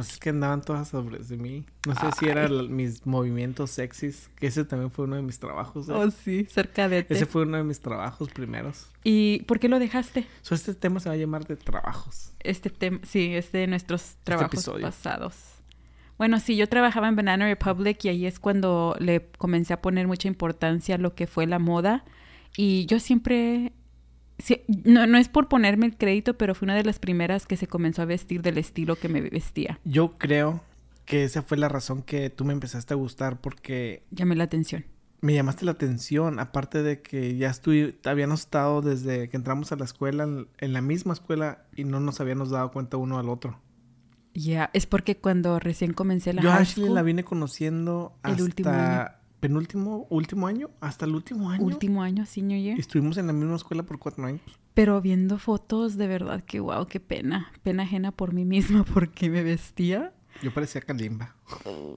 Pues 0.00 0.14
es 0.14 0.18
que 0.18 0.30
andaban 0.30 0.62
todas 0.62 0.88
sobre 0.88 1.18
de 1.18 1.36
mí. 1.36 1.66
No 1.86 1.94
sé 1.94 2.06
si 2.18 2.26
eran 2.26 2.74
mis 2.74 3.04
movimientos 3.06 3.70
sexys. 3.70 4.30
Que 4.36 4.46
ese 4.46 4.64
también 4.64 4.90
fue 4.90 5.04
uno 5.04 5.16
de 5.16 5.22
mis 5.22 5.38
trabajos. 5.38 5.90
¿eh? 5.90 5.92
Oh, 5.92 6.10
sí, 6.10 6.46
cerca 6.50 6.88
de 6.88 7.02
ti. 7.02 7.12
Ese 7.12 7.26
fue 7.26 7.42
uno 7.42 7.58
de 7.58 7.64
mis 7.64 7.80
trabajos 7.80 8.30
primeros. 8.30 8.86
¿Y 9.04 9.42
por 9.42 9.58
qué 9.58 9.68
lo 9.68 9.78
dejaste? 9.78 10.26
So, 10.40 10.54
este 10.54 10.72
tema 10.72 11.00
se 11.00 11.10
va 11.10 11.16
a 11.16 11.18
llamar 11.18 11.46
de 11.46 11.56
trabajos. 11.56 12.32
Este 12.40 12.70
tema, 12.70 13.00
sí, 13.02 13.34
es 13.34 13.52
de 13.52 13.66
nuestros 13.66 14.16
trabajos 14.24 14.54
episodio. 14.54 14.86
pasados. 14.86 15.34
Bueno, 16.16 16.40
sí, 16.40 16.56
yo 16.56 16.66
trabajaba 16.66 17.08
en 17.08 17.16
Banana 17.16 17.46
Republic 17.46 18.02
y 18.06 18.08
ahí 18.08 18.24
es 18.24 18.38
cuando 18.40 18.96
le 19.00 19.26
comencé 19.36 19.74
a 19.74 19.82
poner 19.82 20.06
mucha 20.06 20.28
importancia 20.28 20.94
a 20.94 20.98
lo 20.98 21.14
que 21.14 21.26
fue 21.26 21.46
la 21.46 21.58
moda. 21.58 22.04
Y 22.56 22.86
yo 22.86 23.00
siempre, 23.00 23.74
sí, 24.40 24.62
no, 24.84 25.06
no 25.06 25.18
es 25.18 25.28
por 25.28 25.48
ponerme 25.48 25.86
el 25.86 25.96
crédito, 25.96 26.34
pero 26.34 26.54
fui 26.54 26.66
una 26.66 26.74
de 26.74 26.84
las 26.84 26.98
primeras 26.98 27.46
que 27.46 27.56
se 27.56 27.66
comenzó 27.66 28.02
a 28.02 28.04
vestir 28.04 28.42
del 28.42 28.58
estilo 28.58 28.96
que 28.96 29.08
me 29.08 29.20
vestía. 29.20 29.78
Yo 29.84 30.14
creo 30.18 30.60
que 31.04 31.24
esa 31.24 31.42
fue 31.42 31.56
la 31.56 31.68
razón 31.68 32.02
que 32.02 32.30
tú 32.30 32.44
me 32.44 32.52
empezaste 32.52 32.94
a 32.94 32.96
gustar 32.96 33.40
porque 33.40 34.04
Llamé 34.10 34.36
la 34.36 34.44
atención. 34.44 34.84
me 35.20 35.34
llamaste 35.34 35.64
la 35.64 35.72
atención, 35.72 36.38
aparte 36.38 36.82
de 36.82 37.02
que 37.02 37.36
ya 37.36 37.50
estuve, 37.50 37.98
habíamos 38.04 38.40
estado 38.40 38.80
desde 38.80 39.28
que 39.28 39.36
entramos 39.36 39.72
a 39.72 39.76
la 39.76 39.84
escuela, 39.84 40.28
en, 40.58 40.72
la 40.72 40.80
misma 40.80 41.12
escuela, 41.12 41.64
y 41.74 41.84
no 41.84 42.00
nos 42.00 42.20
habíamos 42.20 42.50
dado 42.50 42.70
cuenta 42.70 42.96
uno 42.96 43.18
al 43.18 43.28
otro. 43.28 43.58
Ya, 44.34 44.70
es 44.72 44.86
porque 44.86 45.16
cuando 45.16 45.58
recién 45.58 45.92
comencé 45.92 46.32
la 46.32 46.42
Yo 46.42 46.52
Ashley 46.52 46.88
la 46.88 47.02
vine 47.02 47.24
conociendo 47.24 48.16
El 48.22 48.30
hasta 48.30 48.44
último 48.44 48.70
año. 48.70 49.19
Penúltimo, 49.40 50.06
último 50.10 50.46
año, 50.46 50.70
hasta 50.80 51.06
el 51.06 51.14
último 51.14 51.50
año. 51.50 51.64
último 51.64 52.02
año, 52.02 52.26
senior 52.26 52.60
year. 52.60 52.78
Estuvimos 52.78 53.16
en 53.16 53.26
la 53.26 53.32
misma 53.32 53.56
escuela 53.56 53.82
por 53.82 53.98
cuatro 53.98 54.24
años. 54.24 54.40
Pero 54.74 55.00
viendo 55.00 55.38
fotos, 55.38 55.96
de 55.96 56.06
verdad 56.06 56.42
que 56.44 56.60
wow, 56.60 56.86
qué 56.86 57.00
pena. 57.00 57.50
Pena 57.62 57.82
ajena 57.82 58.12
por 58.12 58.32
mí 58.32 58.44
misma 58.44 58.84
porque 58.84 59.28
me 59.30 59.42
vestía. 59.42 60.12
Yo 60.42 60.54
parecía 60.54 60.80
Kalimba. 60.80 61.34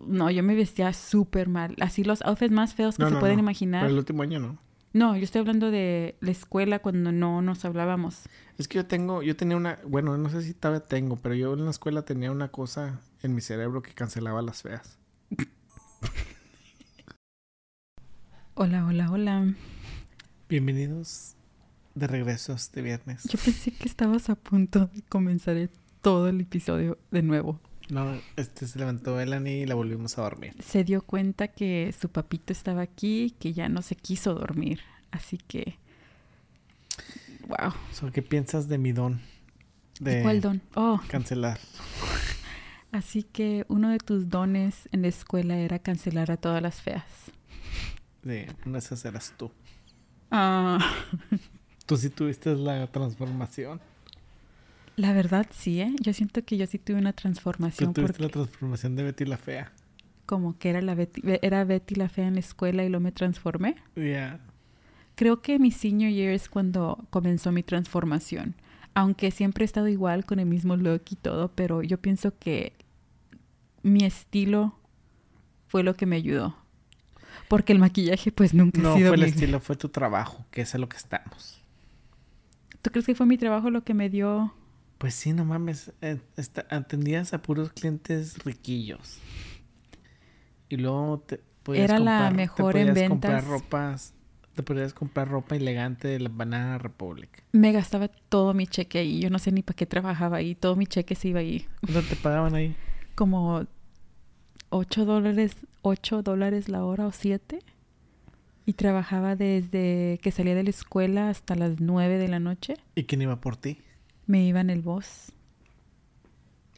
No, 0.08 0.30
yo 0.32 0.44
me 0.44 0.56
vestía 0.56 0.92
súper 0.94 1.48
mal. 1.50 1.76
Así 1.80 2.04
los 2.04 2.22
outfits 2.24 2.52
más 2.52 2.74
feos 2.74 2.98
que 2.98 3.04
No, 3.04 3.10
se 3.10 3.14
no, 3.16 3.20
pueden 3.20 3.38
no. 3.38 3.44
imaginar. 3.44 3.82
Pero 3.84 3.94
el 3.94 4.00
último 4.00 4.24
año 4.24 4.40
no. 4.40 4.58
No, 4.92 5.16
yo 5.18 5.24
estoy 5.24 5.40
hablando 5.40 5.72
de 5.72 6.18
la 6.20 6.32
escuela 6.32 6.80
cuando 6.80 7.12
no 7.12 7.42
nos 7.42 7.66
hablábamos. 7.66 8.30
Es 8.58 8.68
que 8.68 8.78
yo 8.78 8.86
tengo, 8.86 9.24
yo 9.24 9.36
tenía 9.36 9.58
una, 9.58 9.80
bueno, 9.88 10.18
no 10.18 10.30
sé 10.30 10.42
si 10.44 10.54
todavía 10.54 10.86
tengo, 10.86 11.16
pero 11.16 11.34
yo 11.34 11.54
en 11.54 11.66
la 11.66 11.72
escuela 11.72 12.04
tenía 12.04 12.32
una 12.32 12.50
cosa 12.50 13.00
en 13.24 13.34
mi 13.34 13.42
cerebro 13.42 13.82
que 13.82 13.94
cancelaba 13.94 14.42
las 14.44 14.62
feas. 14.62 15.00
Hola, 18.56 18.86
hola, 18.86 19.10
hola. 19.12 19.54
Bienvenidos 20.50 21.36
de 21.96 22.08
regreso 22.08 22.54
este 22.54 22.82
viernes. 22.82 23.24
Yo 23.24 23.40
pensé 23.44 23.72
que 23.72 23.88
estabas 23.88 24.30
a 24.30 24.36
punto 24.36 24.88
de 24.88 25.02
comenzar 25.04 25.58
el- 25.58 25.70
todo 26.02 26.28
el 26.28 26.42
episodio 26.42 26.98
de 27.12 27.24
nuevo. 27.24 27.60
No, 27.90 28.16
este 28.38 28.68
se 28.68 28.80
levantó 28.80 29.20
Elani 29.20 29.62
y 29.62 29.66
la 29.66 29.76
volvimos 29.76 30.18
a 30.18 30.22
dormir. 30.24 30.56
Se 30.64 30.84
dio 30.84 31.02
cuenta 31.02 31.48
que 31.50 31.94
su 32.00 32.10
papito 32.10 32.54
estaba 32.54 32.82
aquí, 32.82 33.36
que 33.40 33.54
ya 33.54 33.70
no 33.70 33.82
se 33.82 33.96
quiso 33.96 34.34
dormir. 34.34 34.80
Así 35.12 35.38
que... 35.38 35.78
Wow. 37.48 37.74
So, 37.92 38.12
¿Qué 38.12 38.22
piensas 38.22 38.68
de 38.70 38.78
mi 38.78 38.94
don? 38.94 39.22
De 40.00 40.22
¿Cuál 40.22 40.42
don? 40.42 40.62
Oh, 40.76 41.02
cancelar. 41.10 41.60
así 42.92 43.24
que 43.24 43.66
uno 43.68 43.90
de 43.90 43.98
tus 44.00 44.30
dones 44.30 44.88
en 44.92 45.02
la 45.02 45.10
escuela 45.10 45.58
era 45.58 45.78
cancelar 45.80 46.32
a 46.32 46.38
todas 46.38 46.62
las 46.62 46.82
feas. 46.82 47.04
De 48.24 48.48
de 48.65 48.77
esas 48.77 49.03
eras 49.06 49.34
tú. 49.38 49.51
Ah, 50.32 50.80
Tú 51.86 51.98
sí 51.98 52.10
tuviste 52.10 52.56
la 52.56 52.88
transformación. 52.88 53.82
la 54.96 55.12
verdad 55.13 55.48
sí, 55.51 55.82
¿eh? 55.82 55.94
Yo 56.01 56.13
siento 56.13 56.44
que 56.46 56.58
yo 56.58 56.65
sí 56.65 56.80
tuve 56.80 56.98
una 56.98 57.12
Tú 57.13 57.22
transformación 57.24 57.94
tuviste 57.94 58.13
porque 58.20 58.24
la 58.24 58.30
transformación 58.30 58.96
de 58.96 59.03
Betty 59.03 59.25
la 59.25 59.38
Fea. 59.38 59.74
como 60.25 60.58
que 60.58 60.70
era, 60.70 60.82
la 60.82 60.96
Betty, 60.96 61.22
era 61.42 61.65
Betty 61.65 61.96
la 61.96 62.08
fea 62.10 62.27
en 62.27 62.36
la 62.36 62.39
escuela 62.39 62.84
y 62.86 62.89
luego 62.89 63.03
me 63.03 63.12
transformé. 63.12 63.75
Ya. 63.96 64.39
Creo 65.15 65.42
que 65.42 65.60
mi 65.60 65.72
senior 65.72 66.12
year 66.12 66.34
es 66.34 66.48
cuando 66.50 67.06
comenzó 67.10 67.51
mi 67.51 67.62
transformación. 67.63 68.56
Aunque 68.96 69.32
siempre 69.32 69.63
he 69.63 69.65
estado 69.65 69.88
igual 69.89 70.24
con 70.25 70.39
el 70.39 70.46
mismo 70.46 70.77
look 70.77 71.01
y 71.10 71.15
todo, 71.18 71.50
pero 71.53 71.82
yo 71.84 71.98
pienso 72.00 72.38
que 72.39 72.74
mi 73.84 74.06
estilo 74.06 74.80
fue 75.68 75.84
lo 75.84 75.96
que 75.96 76.06
me 76.06 76.15
ayudó. 76.15 76.56
Porque 77.48 77.74
el 77.74 77.80
maquillaje 77.80 78.32
pues 78.32 78.54
nunca 78.54 78.82
No 78.82 78.94
ha 78.94 78.98
sido 78.98 79.10
fue 79.10 79.18
el 79.18 79.24
estilo, 79.24 79.60
fue 79.60 79.76
tu 79.76 79.90
trabajo, 79.90 80.46
que 80.52 80.62
es 80.62 80.74
a 80.76 80.78
lo 80.78 80.90
que 80.90 80.98
estamos. 80.98 81.62
¿Tú 82.82 82.90
crees 82.92 83.06
que 83.06 83.16
fue 83.16 83.26
mi 83.26 83.38
trabajo 83.38 83.70
lo 83.70 83.84
que 83.84 83.94
me 83.94 84.10
dio? 84.10 84.54
Pues 84.98 85.14
sí, 85.16 85.34
no 85.34 85.46
mames. 85.46 85.92
eh, 86.02 86.20
atendías 86.70 87.34
a 87.34 87.42
puros 87.42 87.72
clientes 87.72 88.44
riquillos. 88.44 89.20
Y 90.70 90.78
luego 90.78 91.20
te 91.20 91.40
podías 91.64 91.86
Era 91.86 92.00
la 92.00 92.12
comprar- 92.12 92.30
te 92.32 92.36
mejor 92.38 92.78
en 92.78 92.88
podías 92.90 93.10
comprar 93.10 93.34
ventas. 93.44 93.48
ropas. 93.50 94.14
Te 94.56 94.62
podías 94.64 94.94
comprar 94.94 95.28
ropa 95.30 95.56
elegante 95.56 96.08
de 96.08 96.20
la 96.20 96.30
Banana 96.30 96.78
Republic. 96.78 97.44
Me 97.54 97.72
gastaba 97.72 98.08
todo 98.08 98.54
mi 98.54 98.68
cheque 98.68 99.00
ahí. 99.00 99.20
Yo 99.20 99.30
no 99.32 99.40
sé 99.40 99.52
ni 99.52 99.64
para 99.64 99.76
qué 99.76 99.86
trabajaba 99.88 100.38
ahí. 100.38 100.54
Todo 100.54 100.76
mi 100.76 100.86
cheque 100.86 101.16
se 101.16 101.30
iba 101.30 101.40
ahí. 101.40 101.66
¿Cuánto 101.82 102.02
te 102.04 102.16
pagaban 102.16 102.54
ahí? 102.54 102.76
Como 103.16 103.66
8 104.74 105.06
dólares, 105.06 105.56
8 105.82 106.24
dólares 106.24 106.70
la 106.70 106.84
hora 106.86 107.08
o 107.08 107.12
7. 107.12 107.60
Y 108.65 108.74
trabajaba 108.74 109.36
desde 109.36 110.20
que 110.24 110.32
salía 110.32 110.56
de 110.56 110.63
la 110.63 110.70
escuela 110.70 111.30
hasta 111.30 111.56
las 111.56 111.80
9 111.82 112.18
de 112.18 112.27
la 112.30 112.39
noche. 112.39 112.75
¿Y 112.96 113.03
quién 113.03 113.22
iba 113.22 113.39
por 113.42 113.58
ti? 113.58 113.77
Me 114.25 114.46
iba 114.46 114.62
en 114.62 114.70
el 114.70 114.82
bus, 114.82 115.34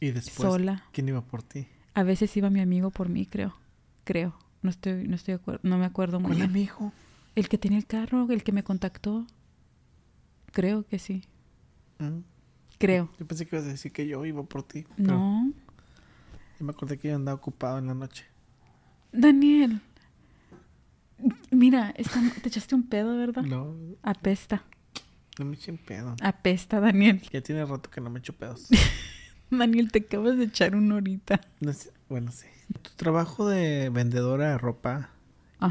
Y 0.00 0.10
después, 0.10 0.48
sola. 0.48 0.84
¿quién 0.92 1.08
iba 1.08 1.20
por 1.20 1.42
ti? 1.44 1.68
A 1.94 2.02
veces 2.02 2.36
iba 2.36 2.50
mi 2.50 2.60
amigo 2.60 2.90
por 2.90 3.08
mí, 3.08 3.24
creo. 3.24 3.54
Creo. 4.04 4.36
No 4.62 4.70
estoy, 4.70 5.06
no 5.06 5.14
estoy 5.14 5.34
de 5.34 5.40
acuerdo. 5.40 5.60
No 5.62 5.78
me 5.78 5.84
acuerdo 5.86 6.18
muy 6.18 6.36
¿Cuál 6.36 6.38
bien. 6.38 6.50
amigo? 6.50 6.92
El 7.36 7.48
que 7.48 7.56
tenía 7.56 7.78
el 7.78 7.86
carro, 7.86 8.26
el 8.30 8.42
que 8.42 8.50
me 8.52 8.64
contactó. 8.64 9.24
Creo 10.52 10.84
que 10.86 10.98
sí. 10.98 11.22
Mm, 11.98 12.20
Creo. 12.78 13.10
Yo 13.18 13.26
pensé 13.26 13.46
que 13.46 13.56
ibas 13.56 13.68
a 13.68 13.70
decir 13.72 13.92
que 13.92 14.06
yo 14.08 14.24
iba 14.26 14.42
por 14.42 14.62
ti. 14.64 14.84
pero 14.96 15.12
No. 15.14 15.52
Yo 16.58 16.64
me 16.66 16.72
acordé 16.72 16.98
que 16.98 17.08
yo 17.08 17.16
andaba 17.16 17.36
ocupado 17.36 17.78
en 17.78 17.86
la 17.86 17.94
noche. 17.94 18.24
Daniel. 19.12 19.80
Mira, 21.50 21.94
está- 21.96 22.20
te 22.42 22.48
echaste 22.48 22.74
un 22.74 22.82
pedo, 22.88 23.16
¿verdad? 23.16 23.42
No, 23.42 23.74
Apesta. 24.02 24.62
no 25.38 25.44
me 25.46 25.54
eché 25.56 25.70
en 25.70 25.78
pedo. 25.78 26.14
Apesta, 26.22 26.80
Daniel. 26.80 27.20
Ya 27.32 27.40
tiene 27.40 27.64
rato 27.64 27.90
que 27.90 28.00
no 28.00 28.10
me 28.10 28.18
echo 28.18 28.32
pedos. 28.34 28.68
Daniel, 29.50 29.90
te 29.92 30.00
acabas 30.00 30.36
de 30.38 30.44
echar 30.44 30.74
una 30.74 30.96
horita. 30.96 31.40
No 31.60 31.72
sé, 31.72 31.92
bueno, 32.08 32.32
sí. 32.32 32.46
Tu 32.82 32.90
trabajo 32.96 33.48
de 33.48 33.90
vendedora 33.90 34.50
de 34.50 34.58
ropa, 34.58 35.10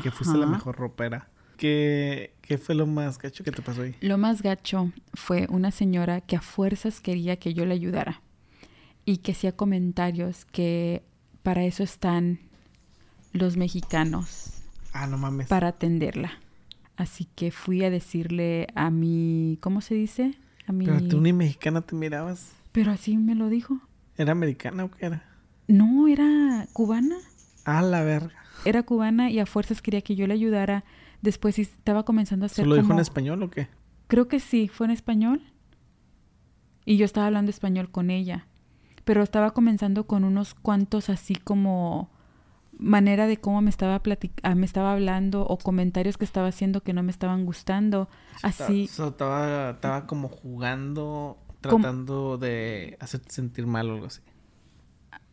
que 0.01 0.11
fuiste 0.11 0.37
la 0.37 0.45
mejor 0.45 0.77
ropera, 0.77 1.27
¿qué, 1.57 2.33
¿qué 2.41 2.57
fue 2.57 2.73
lo 2.73 2.87
más 2.87 3.17
gacho 3.17 3.43
que 3.43 3.51
te 3.51 3.61
pasó 3.61 3.81
ahí? 3.81 3.95
Lo 4.01 4.17
más 4.17 4.41
gacho 4.41 4.91
fue 5.13 5.45
una 5.49 5.71
señora 5.71 6.21
que 6.21 6.37
a 6.37 6.41
fuerzas 6.41 7.01
quería 7.01 7.35
que 7.37 7.53
yo 7.53 7.65
le 7.65 7.73
ayudara 7.73 8.21
y 9.05 9.17
que 9.17 9.31
hacía 9.33 9.55
comentarios 9.55 10.45
que 10.45 11.03
para 11.43 11.63
eso 11.63 11.83
están 11.83 12.39
los 13.33 13.57
mexicanos, 13.57 14.61
Ah, 14.93 15.07
no 15.07 15.17
mames. 15.17 15.47
para 15.47 15.69
atenderla. 15.69 16.31
Así 16.97 17.25
que 17.35 17.51
fui 17.51 17.83
a 17.83 17.89
decirle 17.89 18.67
a 18.75 18.89
mi, 18.89 19.57
¿cómo 19.61 19.81
se 19.81 19.95
dice? 19.95 20.37
A 20.65 20.71
mi... 20.71 20.85
Pero 20.85 21.05
tú 21.07 21.21
ni 21.21 21.33
mexicana 21.33 21.81
te 21.81 21.93
mirabas. 21.95 22.53
Pero 22.71 22.91
así 22.91 23.17
me 23.17 23.35
lo 23.35 23.49
dijo. 23.49 23.79
¿Era 24.17 24.31
americana 24.31 24.85
o 24.85 24.91
qué 24.91 25.07
era? 25.07 25.23
No, 25.67 26.07
era 26.07 26.67
cubana. 26.71 27.17
Ah, 27.65 27.81
la 27.81 28.03
verga. 28.03 28.33
Era 28.63 28.83
cubana 28.83 29.29
y 29.29 29.39
a 29.39 29.45
fuerzas 29.45 29.81
quería 29.81 30.01
que 30.01 30.15
yo 30.15 30.25
le 30.27 30.33
ayudara. 30.33 30.85
Después 31.21 31.59
estaba 31.59 32.03
comenzando 32.05 32.45
a 32.45 32.47
hacer 32.47 32.63
¿Solo 32.63 32.75
dijo 32.75 32.93
en 32.93 32.99
español 32.99 33.43
o 33.43 33.49
qué? 33.49 33.67
Creo 34.07 34.27
que 34.29 34.39
sí, 34.39 34.69
fue 34.69 34.85
en 34.87 34.91
español. 34.91 35.41
Y 36.85 36.97
yo 36.97 37.05
estaba 37.05 37.27
hablando 37.27 37.49
español 37.49 37.91
con 37.91 38.09
ella. 38.09 38.47
Pero 39.05 39.23
estaba 39.23 39.51
comenzando 39.51 40.05
con 40.07 40.23
unos 40.25 40.53
cuantos 40.55 41.09
así 41.09 41.35
como 41.35 42.09
manera 42.77 43.25
de 43.27 43.37
cómo 43.37 43.61
me 43.61 43.69
estaba 43.69 44.03
platic- 44.03 44.39
ah, 44.43 44.53
me 44.55 44.65
estaba 44.65 44.91
hablando 44.91 45.45
o 45.47 45.57
comentarios 45.57 46.17
que 46.17 46.25
estaba 46.25 46.47
haciendo 46.49 46.81
que 46.83 46.91
no 46.91 47.03
me 47.03 47.11
estaban 47.11 47.45
gustando. 47.45 48.09
Así, 48.43 48.87
So, 48.87 49.09
estaba, 49.09 49.69
estaba 49.71 50.05
como 50.07 50.27
jugando, 50.27 51.37
Como- 51.63 51.81
tratando 51.83 52.37
de 52.37 52.97
hacerte 52.99 53.31
sentir 53.31 53.65
mal 53.65 53.89
o 53.89 53.93
algo 53.93 54.05
así. 54.07 54.19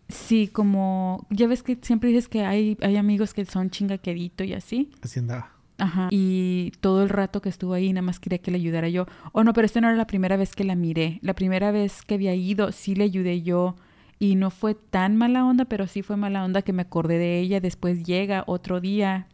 sí, 0.09 0.47
como 0.49 1.27
ya 1.31 1.47
ves 1.47 1.63
que 1.63 1.79
siempre 1.81 2.11
dices 2.11 2.29
que 2.29 2.45
hay 2.45 2.77
hay 2.83 2.97
amigos 2.97 3.33
que 3.35 3.45
son 3.47 3.71
chingaquedito 3.71 4.45
y 4.45 4.53
así. 4.53 4.91
Así 5.03 5.19
andaba. 5.21 5.52
Ajá. 5.83 6.09
Y 6.11 6.73
todo 6.81 7.03
el 7.03 7.09
rato 7.09 7.43
que 7.43 7.49
estuvo 7.49 7.73
ahí, 7.75 7.93
nada 7.93 8.03
más 8.03 8.21
quería 8.21 8.39
que 8.39 8.51
le 8.51 8.59
ayudara 8.59 8.89
yo. 8.89 9.07
Oh, 9.33 9.43
no, 9.45 9.53
pero 9.53 9.67
esta 9.67 9.81
no 9.81 9.89
era 9.89 9.97
la 9.97 10.07
primera 10.07 10.37
vez 10.37 10.55
que 10.55 10.65
la 10.65 10.75
miré. 10.77 11.19
La 11.23 11.35
primera 11.35 11.73
vez 11.73 12.03
que 12.03 12.15
había 12.15 12.35
ido, 12.35 12.71
sí 12.73 12.95
le 12.95 13.05
ayudé 13.05 13.43
yo. 13.43 13.75
Y 14.19 14.37
no 14.37 14.51
fue 14.51 14.75
tan 14.77 15.17
mala 15.17 15.45
onda, 15.45 15.65
pero 15.65 15.89
sí 15.89 16.03
fue 16.03 16.17
mala 16.17 16.45
onda 16.45 16.63
que 16.63 16.73
me 16.73 16.83
acordé 16.83 17.19
de 17.19 17.41
ella. 17.41 17.61
Después 17.61 18.05
llega 18.05 18.45
otro 18.47 18.81
día 18.81 19.27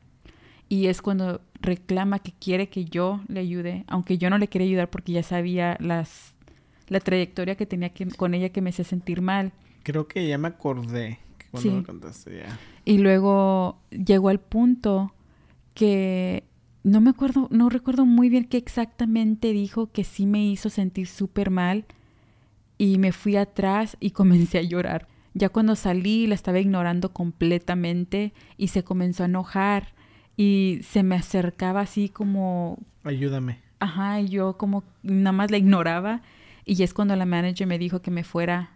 y 0.71 0.87
es 0.87 1.03
cuando 1.03 1.43
reclama 1.61 2.21
que 2.21 2.33
quiere 2.33 2.69
que 2.71 2.87
yo 2.87 3.21
le 3.29 3.41
ayude. 3.41 3.85
Aunque 3.89 4.17
yo 4.17 4.31
no 4.31 4.39
le 4.39 4.49
quería 4.49 4.67
ayudar 4.69 4.89
porque 4.89 5.13
ya 5.13 5.23
sabía 5.23 5.77
las 5.81 6.35
la 6.89 7.01
trayectoria 7.01 7.55
que 7.57 7.67
tenía 7.67 7.91
que, 7.91 8.07
con 8.07 8.33
ella 8.33 8.49
que 8.49 8.63
me 8.63 8.71
hacía 8.71 8.87
sentir 8.87 9.21
mal. 9.21 9.53
Creo 9.83 10.09
que 10.09 10.27
ya 10.27 10.39
me 10.39 10.49
acordé 10.49 11.19
cuando 11.51 11.71
Sí. 11.71 11.77
me 11.77 11.83
contaste 11.83 12.37
ya. 12.39 12.59
Y 12.87 12.97
luego 12.97 13.79
llegó 13.91 14.31
al 14.31 14.41
punto 14.41 15.13
que 15.75 16.45
no 16.85 17.01
me 17.01 17.11
acuerdo, 17.11 17.49
no 17.51 17.69
recuerdo 17.69 18.07
muy 18.07 18.29
bien 18.29 18.45
qué 18.45 18.57
exactamente 18.57 19.53
dijo 19.53 19.91
que 19.93 20.05
sí 20.05 20.27
me 20.27 20.45
hizo 20.47 20.71
sentir 20.71 21.07
súper 21.07 21.51
mal 21.51 21.85
y 22.79 22.99
me 22.99 23.13
fui 23.13 23.37
atrás 23.37 23.97
y 24.01 24.11
comencé 24.13 24.59
a 24.59 24.63
llorar. 24.63 25.09
Ya 25.35 25.49
cuando 25.51 25.77
salí 25.77 26.27
la 26.27 26.35
estaba 26.35 26.59
ignorando 26.59 27.13
completamente 27.13 28.33
y 28.57 28.69
se 28.69 28.83
comenzó 28.83 29.23
a 29.23 29.27
enojar 29.27 29.95
y 30.37 30.81
se 30.89 31.03
me 31.03 31.17
acercaba 31.17 31.81
así 31.83 32.09
como, 32.09 32.79
Ayúdame. 33.05 33.61
ajá, 33.81 34.21
y 34.21 34.29
yo 34.29 34.57
como 34.57 34.85
nada 35.03 35.33
más 35.33 35.51
la 35.51 35.59
ignoraba 35.59 36.23
y 36.65 36.83
es 36.83 36.95
cuando 36.95 37.15
la 37.17 37.27
manager 37.27 37.67
me 37.67 37.79
dijo 37.79 38.01
que 38.03 38.11
me 38.11 38.25
fuera 38.25 38.71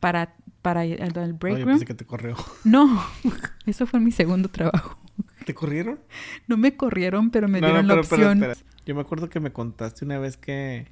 para, 0.00 0.34
para 0.62 0.80
al 0.82 1.32
break 1.34 1.54
Oye, 1.56 1.64
room. 1.64 1.74
pensé 1.74 1.84
que 1.86 1.94
te 1.94 2.04
corrió. 2.04 2.36
No, 2.64 3.02
eso 3.66 3.86
fue 3.86 4.00
mi 4.00 4.10
segundo 4.12 4.48
trabajo. 4.48 4.98
¿Te 5.44 5.54
corrieron? 5.54 6.00
No 6.46 6.56
me 6.56 6.76
corrieron, 6.76 7.30
pero 7.30 7.48
me 7.48 7.60
No, 7.60 7.66
dieron 7.68 7.86
no, 7.86 7.96
la 7.96 8.02
pero, 8.02 8.16
opción. 8.28 8.42
espera. 8.42 8.66
Yo 8.86 8.94
me 8.94 9.00
acuerdo 9.00 9.28
que 9.28 9.40
me 9.40 9.52
contaste 9.52 10.04
una 10.04 10.18
vez 10.18 10.36
que 10.36 10.86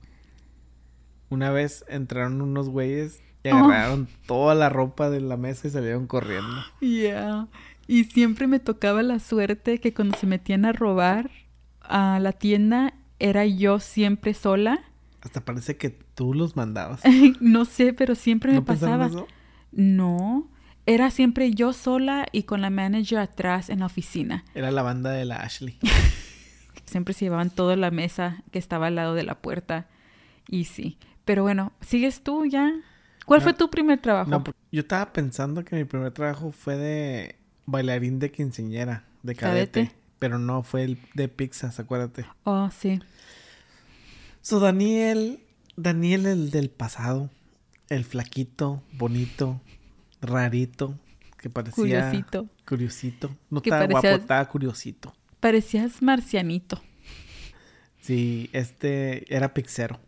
una 1.29 1.51
vez 1.51 1.85
entraron 1.89 2.41
unos 2.41 2.69
güeyes 2.69 3.21
y 3.43 3.49
Oh. 3.51 3.57
agarraron 3.57 4.09
toda 4.27 4.55
la 4.55 4.69
ropa 4.69 5.11
de 5.11 5.21
la 5.21 5.37
mesa 5.37 5.69
y 5.69 5.71
salieron 5.71 6.07
corriendo. 6.07 6.57
Yeah. 6.81 7.49
Y 7.87 8.05
siempre 8.05 8.47
me 8.47 8.59
tocaba 8.61 9.03
la 9.03 9.19
suerte 9.19 9.79
que 9.81 9.95
cuando 9.95 10.17
se 10.19 10.27
metían 10.27 10.65
a 10.65 10.73
robar 10.73 11.31
a 11.81 12.19
la 12.21 12.33
tienda 12.33 12.95
era 13.19 13.47
yo 13.47 13.79
siempre 13.81 14.35
sola. 14.35 14.81
Hasta 15.23 15.45
parece 15.45 15.77
que 15.77 15.91
tú 15.91 16.35
los 16.35 16.57
mandabas. 16.57 17.01
no 17.41 17.65
sé, 17.65 17.93
pero 17.93 18.15
siempre 18.15 18.53
me 18.53 18.59
¿No 18.59 18.65
pensaron 18.65 18.99
pasaba. 18.99 19.23
eso? 19.23 19.29
No, 19.73 20.51
era 20.87 21.11
siempre 21.11 21.51
yo 21.53 21.73
sola 21.73 22.27
y 22.33 22.45
con 22.45 22.61
la 22.63 22.71
manager 22.71 23.19
atrás 23.19 23.71
en 23.71 23.81
la 23.81 23.87
oficina. 23.87 24.45
Era 24.55 24.71
la 24.71 24.83
banda 24.83 25.11
de 25.11 25.25
la 25.25 25.37
Ashley. 25.37 25.79
Siempre 26.87 27.15
se 27.15 27.25
llevaban 27.25 27.51
toda 27.51 27.75
la 27.75 27.91
mesa 27.91 28.45
que 28.53 28.61
estaba 28.61 28.87
al 28.87 28.95
lado 28.95 29.15
de 29.15 29.25
la 29.25 29.41
puerta. 29.41 29.89
Y 30.49 30.65
sí. 30.67 30.99
Pero 31.25 31.43
bueno, 31.43 31.73
¿sigues 31.81 32.23
tú 32.23 32.45
ya? 32.47 32.73
¿Cuál 33.25 33.41
No. 33.41 33.45
fue 33.45 33.55
tu 33.55 33.69
primer 33.71 34.01
trabajo? 34.01 34.31
No, 34.31 34.45
yo 34.71 34.81
estaba 34.83 35.13
pensando 35.13 35.65
que 35.65 35.75
mi 35.75 35.85
primer 35.85 36.13
trabajo 36.13 36.53
fue 36.53 36.77
de 36.77 37.37
bailarín 37.67 38.21
de 38.21 38.31
quinceñera, 38.31 39.03
de 39.25 39.35
cadete. 39.35 39.81
Cadete. 39.87 39.97
Pero 40.21 40.39
no 40.39 40.63
fue 40.63 40.85
el 40.85 40.99
de 41.15 41.29
Pixas, 41.29 41.81
acuérdate. 41.81 42.25
Oh, 42.45 42.71
sí. 42.71 43.01
So, 44.41 44.61
Daniel, 44.61 45.41
Daniel 45.77 46.25
el 46.27 46.51
del 46.53 46.71
pasado, 46.71 47.31
el 47.89 48.05
flaquito, 48.05 48.83
bonito, 48.93 49.61
rarito, 50.27 50.95
que 51.39 51.49
parecía... 51.51 51.75
Curiosito. 51.75 52.49
Curiosito. 52.67 53.37
No 53.51 53.63
Que 53.63 53.71
estaba 53.71 53.87
guapo, 53.87 54.07
estaba 54.09 54.45
curiosito. 54.49 55.15
Parecías 55.41 56.03
marcianito. 56.03 56.83
Sí, 58.01 58.49
este 58.53 59.33
era 59.35 59.53
pixero. 59.55 59.99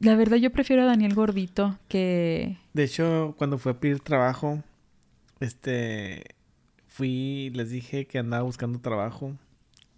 La 0.00 0.14
verdad, 0.14 0.36
yo 0.36 0.50
prefiero 0.50 0.82
a 0.82 0.86
Daniel 0.86 1.14
gordito 1.14 1.76
que... 1.88 2.56
De 2.72 2.84
hecho, 2.84 3.34
cuando 3.38 3.58
fue 3.58 3.72
a 3.72 3.80
pedir 3.80 3.98
trabajo, 4.00 4.62
este, 5.40 6.36
fui, 6.86 7.50
les 7.54 7.70
dije 7.70 8.06
que 8.06 8.18
andaba 8.18 8.44
buscando 8.44 8.78
trabajo 8.80 9.32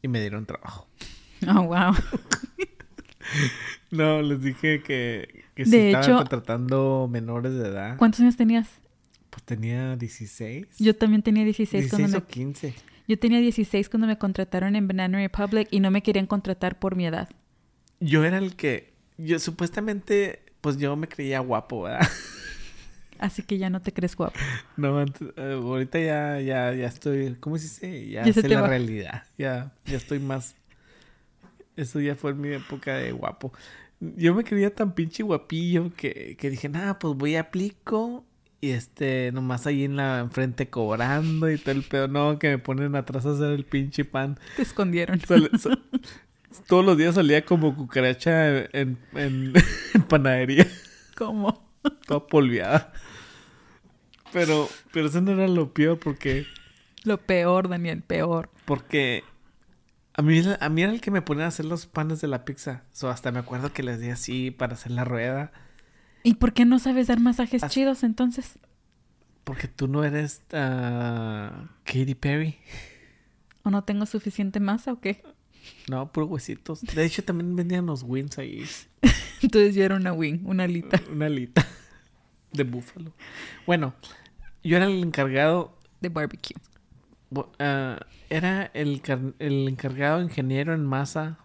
y 0.02 0.08
me 0.08 0.20
dieron 0.20 0.46
trabajo. 0.46 0.86
Oh, 1.48 1.62
wow. 1.62 1.94
No, 3.90 4.22
les 4.22 4.40
dije 4.42 4.82
que, 4.82 5.44
que 5.54 5.64
si 5.64 5.70
De 5.70 5.86
estaban 5.90 6.08
hecho- 6.10 6.18
contratando 6.18 7.08
menores 7.10 7.52
de 7.54 7.68
edad, 7.68 7.96
¿Cuántos 7.96 8.20
años 8.20 8.36
tenías? 8.36 8.68
Pues 9.30 9.42
tenía 9.44 9.96
16. 9.96 10.66
Yo 10.78 10.94
también 10.96 11.22
tenía 11.22 11.44
16, 11.44 11.70
16 11.84 11.90
cuando 11.90 12.18
o 12.18 12.20
me... 12.20 12.26
15. 12.26 12.74
Yo 13.08 13.18
tenía 13.18 13.40
16 13.40 13.88
cuando 13.88 14.06
me 14.06 14.18
contrataron 14.18 14.76
en 14.76 14.86
Banana 14.86 15.18
Republic 15.18 15.68
y 15.70 15.80
no 15.80 15.90
me 15.90 16.02
querían 16.02 16.26
contratar 16.26 16.78
por 16.78 16.94
mi 16.96 17.06
edad. 17.06 17.28
Yo 18.00 18.24
era 18.24 18.38
el 18.38 18.56
que, 18.56 18.92
yo 19.18 19.38
supuestamente, 19.38 20.42
pues 20.60 20.76
yo 20.78 20.94
me 20.96 21.08
creía 21.08 21.40
guapo, 21.40 21.82
¿verdad? 21.82 22.06
Así 23.18 23.42
que 23.42 23.58
ya 23.58 23.68
no 23.68 23.82
te 23.82 23.92
crees 23.92 24.16
guapo. 24.16 24.38
No, 24.76 25.02
eh, 25.02 25.06
ahorita 25.36 25.98
ya, 25.98 26.40
ya, 26.40 26.72
ya 26.72 26.86
estoy, 26.86 27.34
¿cómo 27.38 27.58
se 27.58 27.64
dice? 27.64 28.08
Ya, 28.10 28.24
Ya 28.24 28.32
sé 28.32 28.48
la 28.48 28.62
va. 28.62 28.68
realidad. 28.68 29.24
Ya, 29.36 29.74
ya 29.84 29.96
estoy 29.98 30.20
más. 30.20 30.54
Eso 31.76 32.00
ya 32.00 32.14
fue 32.16 32.34
mi 32.34 32.48
época 32.48 32.94
de 32.96 33.12
guapo. 33.12 33.52
Yo 34.00 34.34
me 34.34 34.44
creía 34.44 34.72
tan 34.72 34.94
pinche 34.94 35.22
guapillo 35.22 35.92
que, 35.94 36.36
que 36.38 36.48
dije, 36.48 36.70
nada, 36.70 36.98
pues 36.98 37.14
voy 37.14 37.36
a 37.36 37.40
aplico. 37.40 38.24
Y 38.62 38.70
este, 38.72 39.30
nomás 39.32 39.66
ahí 39.66 39.84
en 39.84 39.96
la 39.96 40.18
enfrente 40.20 40.68
cobrando 40.68 41.50
y 41.50 41.56
todo 41.56 41.72
el 41.72 41.82
pedo. 41.82 42.08
No, 42.08 42.38
que 42.38 42.50
me 42.50 42.58
ponen 42.58 42.94
atrás 42.94 43.24
a 43.24 43.30
hacer 43.32 43.52
el 43.52 43.64
pinche 43.64 44.04
pan. 44.04 44.38
Te 44.56 44.62
escondieron. 44.62 45.18
Todos 46.66 46.84
los 46.84 46.96
días 46.98 47.14
salía 47.14 47.44
como 47.44 47.74
cucaracha 47.74 48.58
en, 48.58 48.98
en, 49.14 49.52
en 49.94 50.02
panadería 50.02 50.66
¿Cómo? 51.16 51.70
toda 52.06 52.26
polviada. 52.26 52.92
Pero, 54.32 54.68
pero 54.92 55.06
eso 55.06 55.20
no 55.20 55.32
era 55.32 55.48
lo 55.48 55.72
peor 55.72 55.98
porque, 55.98 56.46
Lo 57.04 57.18
peor, 57.18 57.68
Daniel, 57.68 58.02
peor. 58.02 58.50
porque 58.64 59.24
a 60.14 60.22
mí, 60.22 60.40
a 60.60 60.68
mí 60.68 60.82
era 60.82 60.92
el 60.92 61.00
que 61.00 61.10
me 61.10 61.22
ponía 61.22 61.46
a 61.46 61.48
hacer 61.48 61.64
los 61.66 61.86
panes 61.86 62.20
de 62.20 62.28
la 62.28 62.44
pizza. 62.44 62.84
So, 62.92 63.08
hasta 63.10 63.32
me 63.32 63.38
acuerdo 63.40 63.72
que 63.72 63.82
les 63.82 64.00
di 64.00 64.10
así 64.10 64.50
para 64.50 64.74
hacer 64.74 64.92
la 64.92 65.04
rueda. 65.04 65.52
¿Y 66.22 66.34
por 66.34 66.52
qué 66.52 66.64
no 66.64 66.78
sabes 66.78 67.06
dar 67.06 67.20
masajes 67.20 67.62
As- 67.64 67.72
chidos 67.72 68.02
entonces? 68.02 68.58
Porque 69.44 69.68
tú 69.68 69.88
no 69.88 70.04
eres 70.04 70.42
ah, 70.52 71.70
Katy 71.84 72.14
Perry. 72.14 72.56
¿O 73.62 73.70
no 73.70 73.84
tengo 73.84 74.06
suficiente 74.06 74.60
masa 74.60 74.92
o 74.92 75.00
qué? 75.00 75.22
No, 75.88 76.10
puro 76.12 76.26
huesitos. 76.26 76.82
De 76.82 77.04
hecho, 77.04 77.24
también 77.24 77.54
vendían 77.56 77.86
los 77.86 78.02
wings 78.02 78.38
ahí. 78.38 78.64
Entonces 79.42 79.74
yo 79.74 79.82
era 79.84 79.96
una 79.96 80.12
wing, 80.12 80.40
una 80.44 80.64
alita 80.64 81.00
Una 81.10 81.26
alita 81.26 81.66
de 82.52 82.64
búfalo. 82.64 83.12
Bueno, 83.66 83.94
yo 84.62 84.76
era 84.76 84.86
el 84.86 85.02
encargado 85.02 85.76
de 86.00 86.08
barbecue. 86.10 86.56
Ah, 87.58 87.98
era 88.28 88.70
el, 88.74 89.00
el 89.38 89.68
encargado 89.68 90.20
ingeniero 90.22 90.74
en 90.74 90.84
masa 90.84 91.38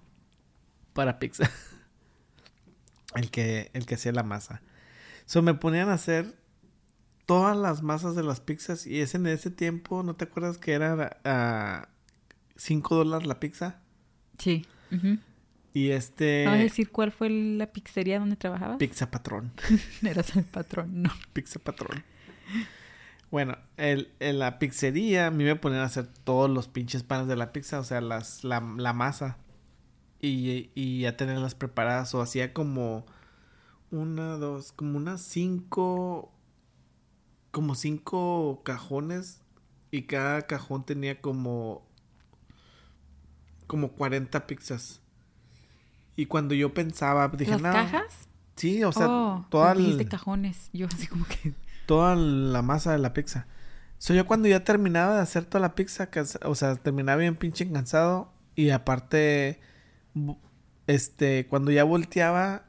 para 0.94 1.20
pizza. 1.20 1.50
El 3.16 3.32
que, 3.32 3.72
el 3.74 3.86
que 3.86 3.96
hacía 3.96 4.12
la 4.12 4.24
masa. 4.24 4.62
So 5.26 5.42
me 5.42 5.54
ponían 5.54 5.90
a 5.90 5.94
hacer 5.94 6.36
todas 7.26 7.58
las 7.58 7.82
masas 7.82 8.16
de 8.16 8.24
las 8.24 8.40
pizzas 8.40 8.86
y 8.86 9.02
ese 9.02 9.18
en 9.18 9.28
ese 9.28 9.50
tiempo, 9.50 10.04
¿no 10.04 10.16
te 10.16 10.26
acuerdas 10.26 10.58
que 10.58 10.74
era 10.74 11.18
a 11.24 11.90
5 12.56 12.96
dólares 12.96 13.28
la 13.28 13.40
pizza? 13.40 13.80
Sí. 14.38 14.66
Y 15.74 15.90
este... 15.90 16.46
¿Vas 16.46 16.56
a 16.56 16.58
decir 16.58 16.92
cuál 16.92 17.12
fue 17.12 17.30
la 17.30 17.68
pizzería 17.68 18.20
donde 18.20 18.36
trabajabas? 18.36 18.78
Pizza 18.78 19.10
patrón. 19.10 19.52
Eras 20.04 20.36
el 20.36 20.46
patrón, 20.46 21.02
no. 21.02 21.12
Pizza 21.34 21.60
patrón. 21.60 22.04
Bueno, 23.32 23.58
el, 23.78 24.12
en 24.20 24.40
la 24.40 24.60
pizzería 24.60 25.28
a 25.28 25.32
mí 25.32 25.44
me 25.44 25.56
ponían 25.56 25.82
a 25.82 25.86
hacer 25.86 26.08
todos 26.24 26.50
los 26.50 26.68
pinches 26.68 27.04
panes 27.04 27.28
de 27.28 27.36
la 27.36 27.52
pizza, 27.52 27.80
o 27.80 27.84
sea, 27.84 28.00
las, 28.00 28.44
la, 28.44 28.62
la 28.78 28.94
masa. 28.94 29.38
Y, 30.26 30.72
y 30.76 31.02
ya 31.02 31.18
tenerlas 31.18 31.56
preparadas. 31.56 32.14
O 32.16 32.22
hacía 32.22 32.54
como 32.54 33.06
una, 33.92 34.38
dos, 34.38 34.72
como 34.72 34.98
unas 34.98 35.22
cinco, 35.22 36.32
como 37.52 37.76
cinco 37.76 38.62
cajones. 38.64 39.42
Y 39.92 40.04
cada 40.04 40.42
cajón 40.44 40.84
tenía 40.84 41.22
como, 41.22 41.88
como 43.68 43.92
40 43.94 44.48
pizzas. 44.48 45.02
Y 46.16 46.26
cuando 46.28 46.54
yo 46.54 46.74
pensaba, 46.74 47.28
dije, 47.30 47.52
¿Las 47.52 47.62
"No". 47.62 47.72
cajas? 47.72 48.28
Sí, 48.56 48.84
o 48.84 48.92
sea, 48.92 49.08
oh, 49.10 49.46
toda 49.50 49.74
dijiste 49.74 50.06
cajones. 50.06 50.70
Yo 50.72 50.88
así 50.88 51.08
como 51.08 51.26
que... 51.26 51.54
toda 51.86 52.16
la 52.16 52.62
masa 52.62 52.94
de 52.94 53.00
la 53.00 53.14
pizza. 53.14 53.48
So, 53.98 54.14
yo 54.14 54.26
cuando 54.26 54.48
ya 54.48 54.64
terminaba 54.64 55.16
de 55.16 55.22
hacer 55.22 55.46
toda 55.46 55.62
la 55.62 55.76
pizza, 55.76 56.10
o 56.44 56.56
sea, 56.56 56.76
terminaba 56.76 57.18
bien 57.20 57.36
pinche 57.36 57.70
cansado. 57.70 58.32
Y 58.56 58.70
aparte, 58.70 59.60
este, 60.88 61.48
cuando 61.48 61.72
ya 61.72 61.84
volteaba, 61.84 62.66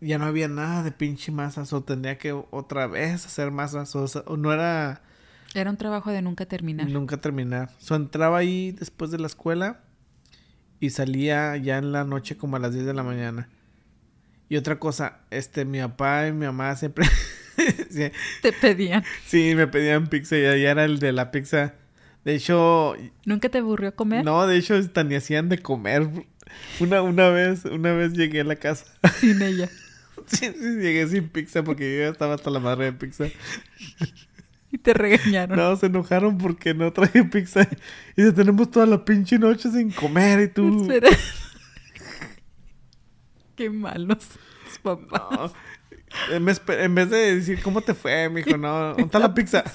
ya 0.00 0.18
no 0.18 0.26
había 0.26 0.48
nada 0.48 0.82
de 0.82 0.92
pinche 0.92 1.30
masa. 1.32 1.64
O 1.70 1.82
tendría 1.82 2.18
que 2.18 2.32
otra 2.32 2.86
vez 2.86 3.26
hacer 3.26 3.50
masa. 3.50 3.86
So, 3.86 4.02
o 4.02 4.08
sea, 4.08 4.22
o 4.26 4.36
no 4.36 4.52
era 4.52 5.02
Era 5.54 5.70
un 5.70 5.76
trabajo 5.76 6.10
de 6.10 6.22
nunca 6.22 6.46
terminar. 6.46 6.88
nunca 6.88 7.16
terminar. 7.18 7.70
So, 7.78 7.94
entraba 7.94 8.38
ahí 8.38 8.72
después 8.72 9.10
de 9.10 9.18
la 9.18 9.26
escuela 9.26 9.80
y 10.80 10.90
salía 10.90 11.56
ya 11.56 11.78
en 11.78 11.92
la 11.92 12.04
noche 12.04 12.36
como 12.36 12.56
a 12.56 12.58
las 12.58 12.72
10 12.74 12.86
de 12.86 12.94
la 12.94 13.02
mañana. 13.04 13.48
Y 14.48 14.56
otra 14.56 14.78
cosa, 14.78 15.20
este, 15.30 15.64
mi 15.64 15.80
papá 15.80 16.26
y 16.28 16.32
mi 16.32 16.46
mamá 16.46 16.74
siempre... 16.76 17.06
sí, 17.90 18.10
Te 18.42 18.52
pedían. 18.52 19.04
Sí, 19.26 19.54
me 19.54 19.66
pedían 19.66 20.08
pizza 20.08 20.36
y 20.36 20.42
ya 20.42 20.70
era 20.70 20.84
el 20.84 20.98
de 20.98 21.12
la 21.12 21.30
pizza. 21.30 21.74
De 22.24 22.34
hecho, 22.34 22.94
¿Nunca 23.24 23.48
te 23.48 23.58
aburrió 23.58 23.94
comer? 23.94 24.24
no, 24.24 24.46
de 24.46 24.56
hecho 24.56 24.74
hasta 24.74 25.04
ni 25.04 25.14
hacían 25.14 25.48
de 25.48 25.58
comer. 25.58 26.26
Una, 26.80 27.02
una 27.02 27.28
vez, 27.28 27.64
una 27.64 27.92
vez 27.92 28.12
llegué 28.12 28.40
a 28.40 28.44
la 28.44 28.56
casa. 28.56 28.86
Sin 29.20 29.40
ella. 29.42 29.68
Sí, 30.26 30.46
sí, 30.52 30.76
llegué 30.76 31.08
sin 31.08 31.28
pizza 31.28 31.64
porque 31.64 31.96
yo 31.96 32.04
ya 32.04 32.08
estaba 32.10 32.34
hasta 32.34 32.48
la 32.50 32.60
madre 32.60 32.84
de 32.86 32.92
pizza. 32.92 33.26
Y 34.70 34.78
te 34.78 34.94
regañaron. 34.94 35.56
No, 35.58 35.74
se 35.76 35.86
enojaron 35.86 36.38
porque 36.38 36.74
no 36.74 36.92
traje 36.92 37.24
pizza. 37.24 37.68
Y 38.16 38.24
ya 38.24 38.32
tenemos 38.32 38.70
toda 38.70 38.86
la 38.86 39.04
pinche 39.04 39.38
noche 39.38 39.70
sin 39.70 39.90
comer 39.90 40.40
y 40.40 40.48
tú. 40.48 40.82
Espera. 40.82 41.08
Qué 43.56 43.68
malos 43.70 44.18
tus 44.64 44.78
papás. 44.82 45.52
No. 46.28 46.34
En 46.34 46.44
vez, 46.44 46.60
en 46.68 46.94
vez 46.94 47.10
de 47.10 47.34
decir, 47.36 47.60
¿cómo 47.62 47.80
te 47.80 47.94
fue? 47.94 48.28
Me 48.28 48.42
dijo, 48.42 48.56
no, 48.56 48.88
¿dónde 48.88 49.02
está 49.02 49.18
la 49.18 49.34
pizza? 49.34 49.64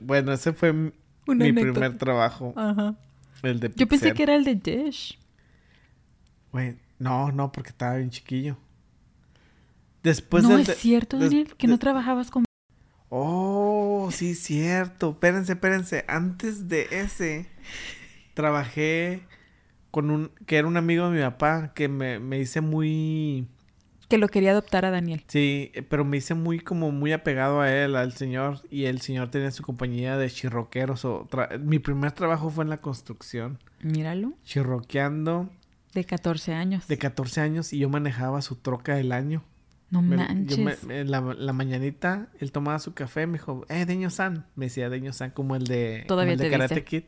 Bueno, 0.00 0.32
ese 0.32 0.52
fue 0.52 0.72
mi 0.72 0.92
Una 1.26 1.44
mi 1.44 1.50
anécdota. 1.50 1.80
primer 1.80 1.98
trabajo. 1.98 2.54
Ajá. 2.56 2.94
El 3.42 3.58
de 3.58 3.72
Yo 3.74 3.88
pensé 3.88 4.12
que 4.14 4.22
era 4.22 4.36
el 4.36 4.44
de 4.44 4.54
Dish. 4.54 5.18
Güey, 6.52 6.76
no, 6.98 7.32
no, 7.32 7.50
porque 7.50 7.70
estaba 7.70 7.96
bien 7.96 8.10
chiquillo. 8.10 8.56
Después 10.02 10.44
no 10.44 10.58
es 10.58 10.76
cierto, 10.76 11.18
Daniel, 11.18 11.54
que 11.56 11.66
no 11.66 11.78
trabajabas 11.78 12.30
con... 12.30 12.44
Oh, 13.08 14.08
sí, 14.10 14.34
cierto. 14.34 15.10
Espérense, 15.10 15.52
espérense. 15.52 16.04
Antes 16.08 16.68
de 16.68 16.88
ese, 16.90 17.46
trabajé 18.34 19.22
con 19.90 20.10
un... 20.10 20.32
Que 20.46 20.56
era 20.56 20.66
un 20.66 20.76
amigo 20.76 21.08
de 21.08 21.16
mi 21.16 21.22
papá, 21.22 21.72
que 21.74 21.88
me, 21.88 22.18
me 22.18 22.38
hice 22.40 22.60
muy... 22.60 23.46
Que 24.08 24.18
lo 24.18 24.28
quería 24.28 24.50
adoptar 24.50 24.84
a 24.84 24.90
Daniel. 24.90 25.24
Sí, 25.28 25.72
pero 25.88 26.04
me 26.04 26.18
hice 26.18 26.34
muy 26.34 26.58
como 26.58 26.90
muy 26.90 27.12
apegado 27.12 27.60
a 27.60 27.72
él, 27.72 27.96
al 27.96 28.12
señor. 28.12 28.60
Y 28.70 28.84
el 28.84 29.00
señor 29.00 29.30
tenía 29.30 29.50
su 29.52 29.62
compañía 29.62 30.18
de 30.18 30.28
chirroqueros. 30.28 31.04
O 31.04 31.26
tra- 31.30 31.58
Mi 31.58 31.78
primer 31.78 32.12
trabajo 32.12 32.50
fue 32.50 32.64
en 32.64 32.70
la 32.70 32.78
construcción. 32.78 33.58
Míralo. 33.82 34.32
Chirroqueando 34.44 35.48
De 35.94 36.04
14 36.04 36.54
años. 36.54 36.86
de 36.88 36.96
14 36.98 37.40
años 37.40 37.72
y 37.72 37.78
yo 37.78 37.88
manejaba 37.88 38.40
su 38.42 38.56
troca 38.56 38.94
del 38.94 39.12
año. 39.12 39.44
No 39.90 40.00
Me- 40.00 40.16
manches. 40.16 40.56
yo 40.56 40.64
me- 40.64 40.76
me- 40.86 41.04
la, 41.04 41.20
la 41.20 41.52
mañanita, 41.52 42.28
él 42.40 42.50
tomaba 42.50 42.78
su 42.78 42.94
café, 42.94 43.26
me 43.26 43.34
dijo, 43.34 43.66
eh, 43.68 43.84
Deño 43.84 44.08
San. 44.08 44.46
Me 44.56 44.66
decía 44.66 44.88
Deño 44.88 45.12
San 45.12 45.30
como 45.32 45.54
el 45.54 45.64
de, 45.64 46.04
Todavía 46.08 46.32
el 46.32 46.38
de 46.38 46.44
te 46.46 46.50
Karate 46.50 46.74
dice. 46.76 46.84
Kid. 46.86 47.02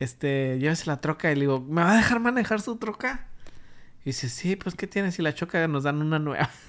Este, 0.00 0.58
llévese 0.60 0.86
la 0.86 1.00
troca 1.00 1.30
y 1.32 1.34
le 1.34 1.42
digo, 1.42 1.60
¿me 1.60 1.82
va 1.82 1.92
a 1.92 1.96
dejar 1.96 2.20
manejar 2.20 2.60
su 2.60 2.76
troca? 2.76 3.26
Y 4.02 4.10
dice, 4.10 4.28
sí, 4.28 4.54
pues 4.56 4.74
¿qué 4.74 4.86
tiene? 4.86 5.10
Si 5.12 5.22
la 5.22 5.34
choca 5.34 5.66
nos 5.68 5.82
dan 5.84 6.00
una 6.02 6.18
nueva. 6.18 6.50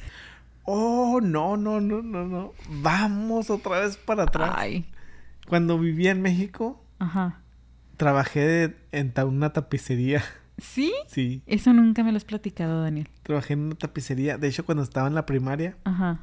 Oh, 0.67 1.19
no, 1.21 1.57
no, 1.57 1.79
no, 1.79 2.01
no, 2.01 2.25
no. 2.25 2.53
Vamos 2.81 3.51
otra 3.51 3.81
vez 3.81 3.97
para 3.97 4.23
atrás. 4.23 4.51
Ay. 4.55 4.89
Cuando 5.47 5.77
vivía 5.77 6.09
en 6.09 6.23
México, 6.23 6.83
Ajá. 6.97 7.41
trabajé 7.97 8.75
en 8.91 9.11
ta- 9.13 9.25
una 9.25 9.53
tapicería. 9.53 10.23
¿Sí? 10.57 10.93
Sí, 11.07 11.41
Eso 11.47 11.73
nunca 11.73 12.03
me 12.03 12.11
lo 12.11 12.17
has 12.17 12.23
platicado, 12.25 12.81
Daniel. 12.81 13.09
trabajé 13.23 13.53
en 13.53 13.59
una 13.61 13.75
tapicería. 13.75 14.37
De 14.37 14.47
hecho, 14.47 14.65
cuando 14.65 14.83
estaba 14.83 15.07
en 15.07 15.15
la 15.15 15.25
primaria, 15.25 15.75
Ajá. 15.83 16.19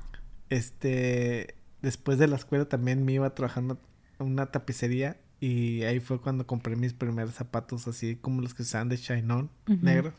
este, 0.48 1.54
después 1.82 2.18
de 2.18 2.28
la 2.28 2.36
escuela 2.36 2.64
también 2.66 3.04
me 3.04 3.12
iba 3.12 3.34
trabajando 3.34 3.78
en 4.18 4.26
una 4.26 4.46
tapicería. 4.46 5.16
Y 5.40 5.82
ahí 5.82 5.98
fue 5.98 6.20
cuando 6.20 6.46
compré 6.46 6.76
mis 6.76 6.92
primeros 6.94 7.34
zapatos, 7.34 7.88
así 7.88 8.14
como 8.16 8.40
los 8.42 8.54
que 8.54 8.62
usaban 8.62 8.88
de 8.88 8.96
Shinon, 8.96 9.50
negros. 9.66 10.14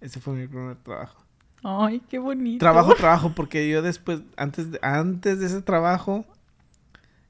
Ese 0.00 0.20
fue 0.20 0.34
mi 0.34 0.46
primer 0.46 0.76
trabajo. 0.76 1.24
Ay, 1.62 2.00
qué 2.08 2.18
bonito. 2.18 2.60
Trabajo, 2.60 2.94
trabajo, 2.96 3.32
porque 3.34 3.68
yo 3.68 3.82
después, 3.82 4.20
antes 4.36 4.70
de, 4.70 4.78
antes 4.82 5.40
de 5.40 5.46
ese 5.46 5.60
trabajo, 5.62 6.24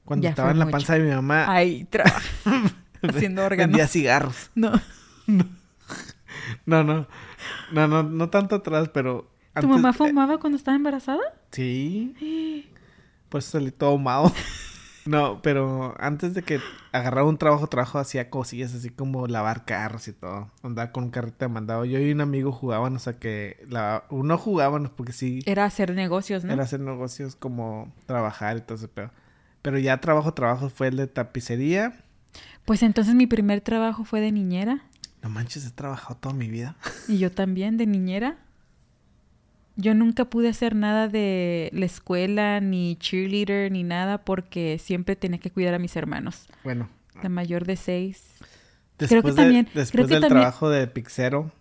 cuando 0.05 0.23
Ya 0.25 0.29
estaba 0.29 0.51
en 0.51 0.59
la 0.59 0.65
mucho. 0.65 0.73
panza 0.77 0.93
de 0.93 0.99
mi 1.01 1.09
mamá, 1.09 1.47
trabajo. 1.89 2.19
Haciendo 3.01 3.43
órganos. 3.43 3.71
vendía 3.71 3.87
cigarros. 3.87 4.51
No. 4.55 4.71
No, 5.27 5.45
no, 6.83 7.07
no, 7.71 7.87
no, 7.87 8.03
no 8.03 8.29
tanto 8.29 8.55
atrás, 8.55 8.89
pero... 8.93 9.29
¿Tu 9.53 9.59
antes- 9.59 9.69
mamá 9.69 9.89
eh, 9.89 9.93
fumaba 9.93 10.39
cuando 10.39 10.57
estaba 10.57 10.75
embarazada? 10.77 11.21
Sí, 11.51 12.67
pues 13.29 13.45
salí 13.45 13.71
todo 13.71 13.91
ahumado. 13.91 14.31
No, 15.05 15.41
pero 15.41 15.95
antes 15.99 16.33
de 16.35 16.43
que 16.43 16.59
agarrara 16.91 17.25
un 17.25 17.37
trabajo, 17.37 17.65
trabajo 17.67 17.97
hacía 17.97 18.29
cosillas 18.29 18.73
así 18.75 18.91
como 18.91 19.25
lavar 19.27 19.65
carros 19.65 20.07
y 20.07 20.13
todo. 20.13 20.51
Andaba 20.61 20.91
con 20.91 21.05
un 21.05 21.09
carrito 21.09 21.37
de 21.39 21.47
mandado. 21.47 21.85
Yo 21.85 21.99
y 21.99 22.11
un 22.11 22.21
amigo 22.21 22.51
jugaban, 22.51 22.95
o 22.95 22.99
sea 22.99 23.13
que 23.13 23.65
la, 23.67 24.03
no 24.11 24.37
jugábamos 24.37 24.91
porque 24.91 25.11
sí 25.11 25.39
Era 25.45 25.65
hacer 25.65 25.95
negocios, 25.95 26.43
¿no? 26.43 26.53
era 26.53 26.63
hacer 26.63 26.81
negocios 26.81 27.35
como 27.35 27.91
trabajar 28.05 28.57
y 28.57 28.61
todo 28.61 28.75
ese 28.75 28.87
pedo. 28.87 29.09
Pero 29.63 29.79
ya 29.79 29.99
trabajo, 29.99 30.33
trabajo 30.33 30.69
fue 30.69 30.89
el 30.89 30.97
de 30.97 31.07
tapicería. 31.07 32.03
Pues 32.65 32.83
entonces 32.83 33.15
mi 33.15 33.25
primer 33.25 33.61
trabajo 33.61 34.03
fue 34.03 34.21
de 34.21 34.31
niñera. 34.31 34.83
No 35.21 35.29
manches, 35.29 35.65
he 35.65 35.71
trabajado 35.71 36.15
toda 36.19 36.33
mi 36.35 36.47
vida. 36.49 36.75
Y 37.07 37.17
yo 37.19 37.31
también, 37.31 37.77
de 37.77 37.85
niñera. 37.87 38.37
Yo 39.77 39.93
nunca 39.95 40.25
pude 40.25 40.49
hacer 40.49 40.75
nada 40.75 41.07
de 41.07 41.69
la 41.73 41.85
escuela, 41.85 42.59
ni 42.59 42.97
cheerleader, 42.97 43.71
ni 43.71 43.83
nada, 43.83 44.23
porque 44.25 44.77
siempre 44.79 45.15
tenía 45.15 45.39
que 45.39 45.49
cuidar 45.49 45.73
a 45.73 45.79
mis 45.79 45.95
hermanos. 45.95 46.45
Bueno, 46.63 46.89
La 47.23 47.29
mayor 47.29 47.65
de 47.65 47.77
seis. 47.77 48.23
después, 48.99 49.23
que 49.23 49.29
de- 49.31 49.35
también- 49.35 49.65
después 49.65 49.91
creo 49.91 50.07
que 50.07 50.13
del 50.15 50.21
también- 50.23 50.39
trabajo 50.41 50.69
de 50.69 50.87
Pixero, 50.87 51.51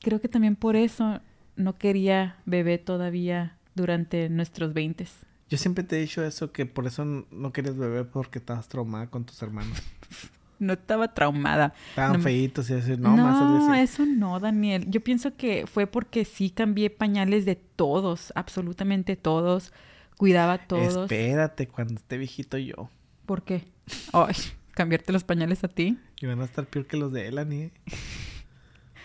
Creo 0.00 0.20
que 0.20 0.28
también 0.28 0.56
por 0.56 0.74
eso 0.74 1.20
no 1.54 1.76
quería 1.78 2.36
bebé 2.46 2.78
todavía 2.78 3.56
durante 3.76 4.28
nuestros 4.28 4.72
veintes. 4.74 5.12
yo 5.48 5.58
siempre 5.58 5.84
te 5.84 5.96
he 5.96 6.00
dicho 6.00 6.24
eso, 6.24 6.50
que 6.50 6.64
por 6.66 6.86
eso 6.86 7.04
no 7.04 7.52
querías 7.52 7.76
beber 7.76 8.08
porque 8.08 8.38
estabas 8.40 8.66
traumada 8.68 9.08
con 9.08 9.24
tus 9.24 9.40
hermanos. 9.42 9.78
No 10.62 10.74
estaba 10.74 11.12
traumada. 11.12 11.74
Estaban 11.90 12.18
No 12.18 12.22
feitos 12.22 12.70
y 12.70 12.74
así, 12.74 12.96
no, 12.96 13.16
No, 13.16 13.24
más 13.66 13.78
eso 13.80 14.06
no, 14.06 14.38
Daniel. 14.38 14.86
Yo 14.88 15.00
pienso 15.00 15.36
que 15.36 15.66
fue 15.66 15.86
porque 15.86 16.24
sí 16.24 16.50
cambié 16.50 16.88
pañales 16.88 17.44
de 17.44 17.56
todos, 17.56 18.32
absolutamente 18.36 19.16
todos. 19.16 19.72
Cuidaba 20.16 20.52
a 20.52 20.58
todos. 20.66 21.10
Espérate, 21.10 21.66
cuando 21.66 21.94
esté 21.94 22.16
viejito 22.16 22.58
yo. 22.58 22.88
¿Por 23.26 23.42
qué? 23.42 23.64
Ay, 24.12 24.34
cambiarte 24.70 25.12
los 25.12 25.24
pañales 25.24 25.64
a 25.64 25.68
ti. 25.68 25.98
Y 26.20 26.26
van 26.26 26.40
a 26.40 26.44
estar 26.44 26.64
peor 26.66 26.86
que 26.86 26.96
los 26.96 27.12
de 27.12 27.26
Elani. 27.26 27.56
¿eh? 27.62 27.72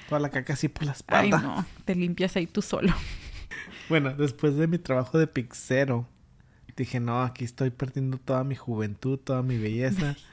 Toda 0.08 0.20
la 0.22 0.30
caca 0.30 0.54
así 0.54 0.68
por 0.68 0.86
la 0.86 0.92
Ay, 1.08 1.30
espalda. 1.30 1.40
no, 1.42 1.66
te 1.86 1.96
limpias 1.96 2.36
ahí 2.36 2.46
tú 2.46 2.62
solo. 2.62 2.94
Bueno, 3.90 4.14
después 4.14 4.56
de 4.58 4.68
mi 4.68 4.78
trabajo 4.78 5.18
de 5.18 5.28
Pixero, 5.28 6.08
dije, 6.76 7.00
no, 7.00 7.24
aquí 7.24 7.46
estoy 7.46 7.72
perdiendo 7.72 8.18
toda 8.18 8.44
mi 8.44 8.56
juventud, 8.56 9.18
toda 9.18 9.42
mi 9.42 9.58
belleza. 9.58 10.16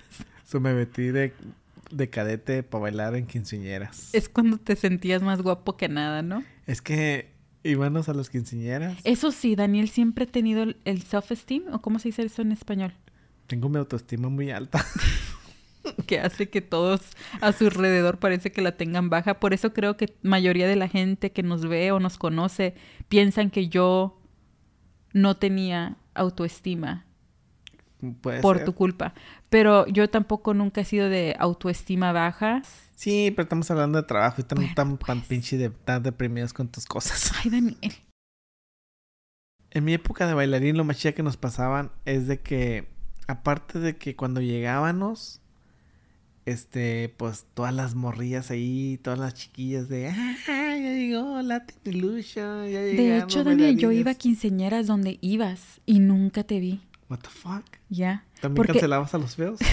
so 0.45 0.61
me 0.61 0.75
metí 0.75 1.05
de, 1.09 1.33
de 1.91 2.11
cadete 2.11 2.63
para 2.63 2.83
bailar 2.83 3.15
en 3.17 3.27
quinceañeras. 3.27 4.11
Es 4.15 4.29
cuando 4.29 4.59
te 4.59 4.77
sentías 4.77 5.23
más 5.23 5.43
guapo 5.43 5.77
que 5.77 5.89
nada, 5.89 6.23
¿no? 6.23 6.43
Es 6.67 6.81
que 6.83 7.31
íbamos 7.63 8.09
a 8.09 8.15
las 8.15 8.31
quinceañeras. 8.31 8.99
Eso 9.05 9.33
sí, 9.33 9.57
Daniel 9.57 9.89
siempre 9.89 10.25
ha 10.25 10.29
tenido 10.29 10.63
el- 10.65 10.77
el 10.85 11.03
self-esteem, 11.03 11.73
o 11.73 11.81
cómo 11.81 11.99
se 11.99 12.09
dice 12.09 12.23
eso 12.23 12.43
en 12.43 12.53
español, 12.53 12.93
Tengo 13.47 13.69
mi 13.69 13.77
autoestima 13.79 14.29
muy 14.31 14.51
alta. 14.51 14.85
que 16.07 16.19
hace 16.21 16.49
que 16.49 16.63
todos 16.63 17.01
a 17.43 17.53
su 17.53 17.65
alrededor 17.67 18.19
parece 18.19 18.51
que 18.53 18.63
la 18.63 18.73
tengan 18.77 19.11
baja. 19.11 19.39
Por 19.39 19.53
eso 19.53 19.75
creo 19.75 19.97
que 19.99 20.15
mayoría 20.23 20.67
de 20.67 20.77
la 20.77 20.89
gente 20.89 21.31
que 21.33 21.43
nos 21.43 21.67
ve 21.67 21.93
o 21.93 22.01
nos 22.01 22.17
conoce 22.17 22.75
piensan 23.09 23.51
que 23.51 23.69
yo 23.69 24.19
no 25.13 25.37
tenía 25.37 25.97
autoestima 26.15 27.05
Puede 28.13 28.41
por 28.43 28.59
ser. 28.59 28.67
tu 28.67 28.75
culpa. 28.75 29.15
Pero 29.49 29.87
yo 29.87 30.11
tampoco 30.11 30.53
nunca 30.53 30.83
he 30.83 30.85
sido 30.85 31.09
de 31.09 31.35
autoestima 31.39 32.13
baja. 32.13 32.63
Sí, 32.95 33.33
pero 33.35 33.45
estamos 33.45 33.71
hablando 33.71 34.01
de 34.01 34.07
trabajo 34.07 34.37
y 34.39 34.43
están 34.43 34.57
Bueno, 34.57 34.73
tan, 34.75 34.99
tan 34.99 35.19
pues. 35.19 35.29
pinche 35.29 35.57
de, 35.57 35.71
tan 35.71 36.03
deprimidos 36.03 36.53
con 36.53 36.69
tus 36.69 36.85
cosas. 36.87 37.33
Ay, 37.45 37.51
Daniel. 37.51 37.93
En 39.71 39.85
mi 39.85 39.93
época 39.95 40.27
de 40.27 40.35
bailarín, 40.35 40.77
lo 40.77 40.85
más 40.85 40.99
chida 40.99 41.13
que 41.13 41.23
nos 41.25 41.37
pasaban 41.37 41.91
es 42.05 42.29
de 42.29 42.39
que, 42.41 42.87
aparte 43.27 43.81
de 43.81 43.97
que 43.97 44.15
cuando 44.15 44.41
llegábamos, 44.41 45.41
este, 46.47 47.09
pues 47.17 47.47
todas 47.55 47.75
las 47.75 47.95
morrillas 47.97 48.51
ahí, 48.53 49.01
todas 49.03 49.19
las 49.19 49.35
chiquillas 49.35 49.89
de, 49.89 50.09
¡ah, 50.11 50.37
ya 50.47 50.93
llegó 50.93 51.43
Latin 51.43 51.77
Illusion! 51.85 52.69
Ya 52.71 52.81
De 52.81 53.19
hecho, 53.19 53.43
Daniel, 53.43 53.77
yo 53.77 53.89
bailarines". 53.89 54.01
iba 54.01 54.11
a 54.13 54.15
quinceañeras 54.15 54.87
donde 54.87 55.19
ibas 55.23 55.81
y 55.87 55.99
nunca 55.99 56.45
te 56.45 56.61
vi. 56.61 56.81
¿What 57.09 57.19
the 57.21 57.29
fuck? 57.29 57.65
Ya. 57.89 58.25
¿También 58.41 58.57
Porque- 58.57 58.73
cancelabas 58.73 59.15
a 59.15 59.19
los 59.19 59.37
feos? 59.37 59.61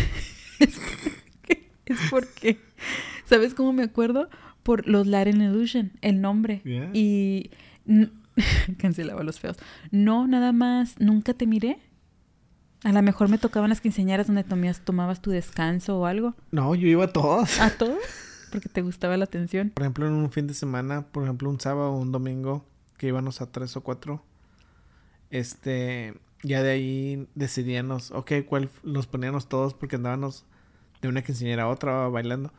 Es 1.85 1.97
porque, 2.09 2.59
¿sabes 3.25 3.53
cómo 3.53 3.73
me 3.73 3.83
acuerdo? 3.83 4.29
Por 4.63 4.87
los 4.87 5.07
Latin 5.07 5.41
Illusion, 5.41 5.91
el 6.01 6.21
nombre. 6.21 6.61
Yeah. 6.63 6.89
Y 6.93 7.51
cancelaba 8.77 9.23
los 9.23 9.39
feos. 9.39 9.57
No, 9.89 10.27
nada 10.27 10.53
más, 10.53 10.99
nunca 10.99 11.33
te 11.33 11.47
miré. 11.47 11.79
A 12.83 12.91
lo 12.93 13.01
mejor 13.01 13.27
me 13.29 13.37
tocaban 13.37 13.69
las 13.69 13.81
quinceañeras 13.81 14.27
donde 14.27 14.43
tomías, 14.43 14.79
tomabas 14.81 15.21
tu 15.21 15.31
descanso 15.31 15.99
o 15.99 16.05
algo. 16.05 16.33
No, 16.51 16.73
yo 16.75 16.87
iba 16.87 17.05
a 17.05 17.11
todos. 17.13 17.59
¿A 17.59 17.69
todos? 17.71 17.99
Porque 18.51 18.69
te 18.69 18.81
gustaba 18.81 19.17
la 19.17 19.25
atención. 19.25 19.71
Por 19.71 19.83
ejemplo, 19.83 20.07
en 20.07 20.13
un 20.13 20.31
fin 20.31 20.47
de 20.47 20.53
semana, 20.53 21.01
por 21.07 21.23
ejemplo, 21.23 21.49
un 21.49 21.59
sábado 21.59 21.91
o 21.91 21.99
un 21.99 22.11
domingo, 22.11 22.65
que 22.97 23.07
íbamos 23.07 23.41
a 23.41 23.51
tres 23.51 23.75
o 23.75 23.81
cuatro, 23.81 24.23
este, 25.29 26.13
ya 26.43 26.63
de 26.63 26.71
ahí 26.71 27.27
decidíamos, 27.35 28.11
ok, 28.11 28.31
cuál 28.47 28.69
los 28.83 29.07
poníamos 29.07 29.47
todos 29.47 29.73
porque 29.73 29.95
andábamos 29.95 30.45
de 31.01 31.07
una 31.07 31.21
quinceañera 31.21 31.63
a 31.63 31.67
otra 31.67 32.07
bailando. 32.07 32.51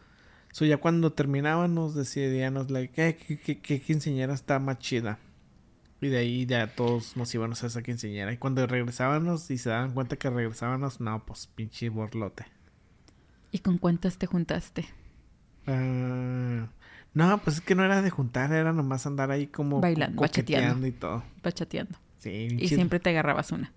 So 0.53 0.65
ya 0.65 0.77
cuando 0.77 1.13
terminábamos 1.13 1.95
decidíamos, 1.95 2.71
like, 2.71 3.09
eh, 3.09 3.17
¿qué, 3.17 3.39
qué, 3.39 3.61
qué 3.61 3.81
quinceañera 3.81 4.35
está 4.35 4.59
más 4.59 4.79
chida? 4.79 5.19
Y 6.01 6.09
de 6.09 6.19
ahí 6.19 6.47
ya 6.47 6.67
todos 6.67 7.17
nos 7.17 7.33
íbamos 7.35 7.63
a 7.63 7.69
esa 7.69 7.83
quinceañera. 7.83 8.33
Y 8.33 8.37
cuando 8.37 8.67
regresábamos 8.67 9.51
y 9.51 9.59
se 9.59 9.71
daban 9.71 9.93
cuenta 9.93 10.17
que 10.17 10.29
regresábamos, 10.29 11.01
no, 11.01 11.25
pues 11.25 11.47
pinche 11.47 11.89
borlote. 11.89 12.45
¿Y 13.53 13.61
con 13.61 13.79
cuántas 13.79 14.19
te 14.19 14.27
juntaste? 14.27 14.87
Ah, 15.67 16.67
no, 17.15 17.39
pues 17.39 17.57
es 17.57 17.63
que 17.63 17.75
no 17.75 17.85
era 17.85 18.03
de 18.03 18.11
juntar, 18.11 18.53
era 18.53 18.73
nomás 18.73 19.07
andar 19.07 19.31
ahí 19.31 19.47
como 19.47 19.81
Bailando, 19.81 20.21
bachateando. 20.21 20.87
y 20.87 20.93
todo. 20.93 21.23
Bachateando. 21.43 21.99
Sí, 22.23 22.49
Y 22.53 22.69
chido. 22.69 22.77
siempre 22.77 23.01
te 23.01 23.11
agarrabas 23.11 23.51
una. 23.51 23.73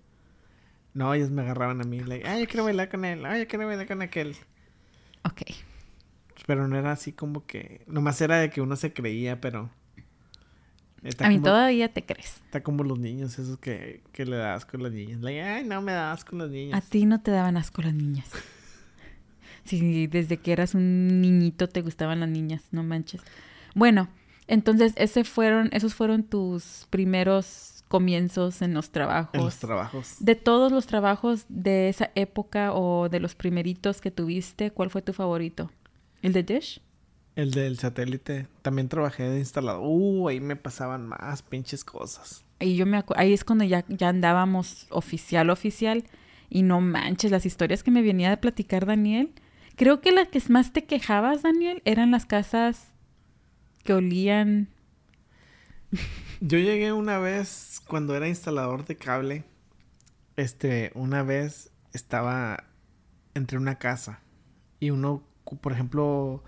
No, 0.94 1.12
ellos 1.12 1.30
me 1.30 1.42
agarraban 1.42 1.80
a 1.80 1.84
mí, 1.84 2.00
like, 2.00 2.26
ay, 2.26 2.42
yo 2.42 2.46
quiero 2.48 2.64
bailar 2.64 2.88
con 2.88 3.04
él, 3.04 3.26
ay, 3.26 3.40
yo 3.40 3.48
quiero 3.48 3.66
bailar 3.66 3.86
con 3.86 4.02
aquel. 4.02 4.36
Ok. 5.24 5.42
Pero 6.46 6.68
no 6.68 6.78
era 6.78 6.92
así 6.92 7.12
como 7.12 7.44
que, 7.44 7.82
nomás 7.88 8.20
era 8.20 8.38
de 8.38 8.50
que 8.50 8.60
uno 8.60 8.76
se 8.76 8.92
creía, 8.92 9.40
pero... 9.40 9.68
Está 11.02 11.26
A 11.26 11.28
mí 11.28 11.36
como, 11.36 11.46
todavía 11.46 11.92
te 11.92 12.04
crees. 12.04 12.36
Está 12.46 12.62
como 12.62 12.82
los 12.84 12.98
niños, 12.98 13.38
esos 13.38 13.58
que, 13.58 14.02
que 14.12 14.24
le 14.24 14.36
das 14.36 14.64
con 14.64 14.82
las 14.82 14.92
niñas. 14.92 15.20
Like, 15.20 15.42
ay, 15.42 15.64
no 15.64 15.82
me 15.82 15.92
das 15.92 16.24
con 16.24 16.38
las 16.38 16.50
niñas. 16.50 16.82
A 16.82 16.88
ti 16.88 17.04
no 17.04 17.20
te 17.20 17.30
daban 17.32 17.56
asco 17.56 17.82
las 17.82 17.94
niñas. 17.94 18.30
Sí, 19.64 20.06
desde 20.06 20.36
que 20.36 20.52
eras 20.52 20.74
un 20.76 21.20
niñito 21.20 21.68
te 21.68 21.82
gustaban 21.82 22.20
las 22.20 22.28
niñas, 22.28 22.62
no 22.70 22.84
manches. 22.84 23.20
Bueno, 23.74 24.08
entonces 24.46 24.92
ese 24.94 25.24
fueron, 25.24 25.70
esos 25.72 25.92
fueron 25.92 26.22
tus 26.22 26.86
primeros 26.88 27.75
comienzos 27.88 28.62
en 28.62 28.74
los 28.74 28.90
trabajos. 28.90 29.34
En 29.34 29.44
los 29.44 29.56
trabajos. 29.56 30.16
de 30.20 30.34
todos 30.34 30.72
los 30.72 30.86
trabajos 30.86 31.44
de 31.48 31.88
esa 31.88 32.10
época 32.14 32.72
o 32.72 33.08
de 33.08 33.20
los 33.20 33.34
primeritos 33.34 34.00
que 34.00 34.10
tuviste, 34.10 34.70
¿cuál 34.70 34.90
fue 34.90 35.02
tu 35.02 35.12
favorito? 35.12 35.70
¿El 36.22 36.32
de 36.32 36.42
Dish? 36.42 36.80
El 37.36 37.50
del 37.50 37.78
satélite. 37.78 38.48
También 38.62 38.88
trabajé 38.88 39.24
de 39.24 39.38
instalado. 39.38 39.82
Uh, 39.82 40.28
ahí 40.28 40.40
me 40.40 40.56
pasaban 40.56 41.06
más 41.06 41.42
pinches 41.42 41.84
cosas. 41.84 42.44
Y 42.58 42.76
yo 42.76 42.86
me 42.86 43.04
ahí 43.14 43.34
es 43.34 43.44
cuando 43.44 43.64
ya, 43.64 43.84
ya 43.88 44.08
andábamos 44.08 44.86
oficial, 44.90 45.50
oficial. 45.50 46.04
Y 46.48 46.62
no 46.62 46.80
manches, 46.80 47.30
las 47.30 47.44
historias 47.44 47.82
que 47.82 47.90
me 47.90 48.02
venía 48.02 48.30
de 48.30 48.38
platicar 48.38 48.86
Daniel. 48.86 49.32
Creo 49.76 50.00
que 50.00 50.12
las 50.12 50.28
que 50.28 50.42
más 50.48 50.72
te 50.72 50.84
quejabas, 50.84 51.42
Daniel, 51.42 51.82
eran 51.84 52.10
las 52.10 52.24
casas 52.24 52.88
que 53.84 53.92
olían. 53.92 54.68
Yo 56.40 56.58
llegué 56.58 56.92
una 56.92 57.18
vez 57.18 57.80
cuando 57.86 58.14
era 58.14 58.28
instalador 58.28 58.84
de 58.84 58.96
cable. 58.96 59.44
Este, 60.36 60.92
una 60.94 61.22
vez 61.22 61.70
estaba 61.92 62.64
entre 63.34 63.58
una 63.58 63.78
casa. 63.78 64.20
Y 64.80 64.90
uno, 64.90 65.22
por 65.60 65.72
ejemplo, 65.72 66.42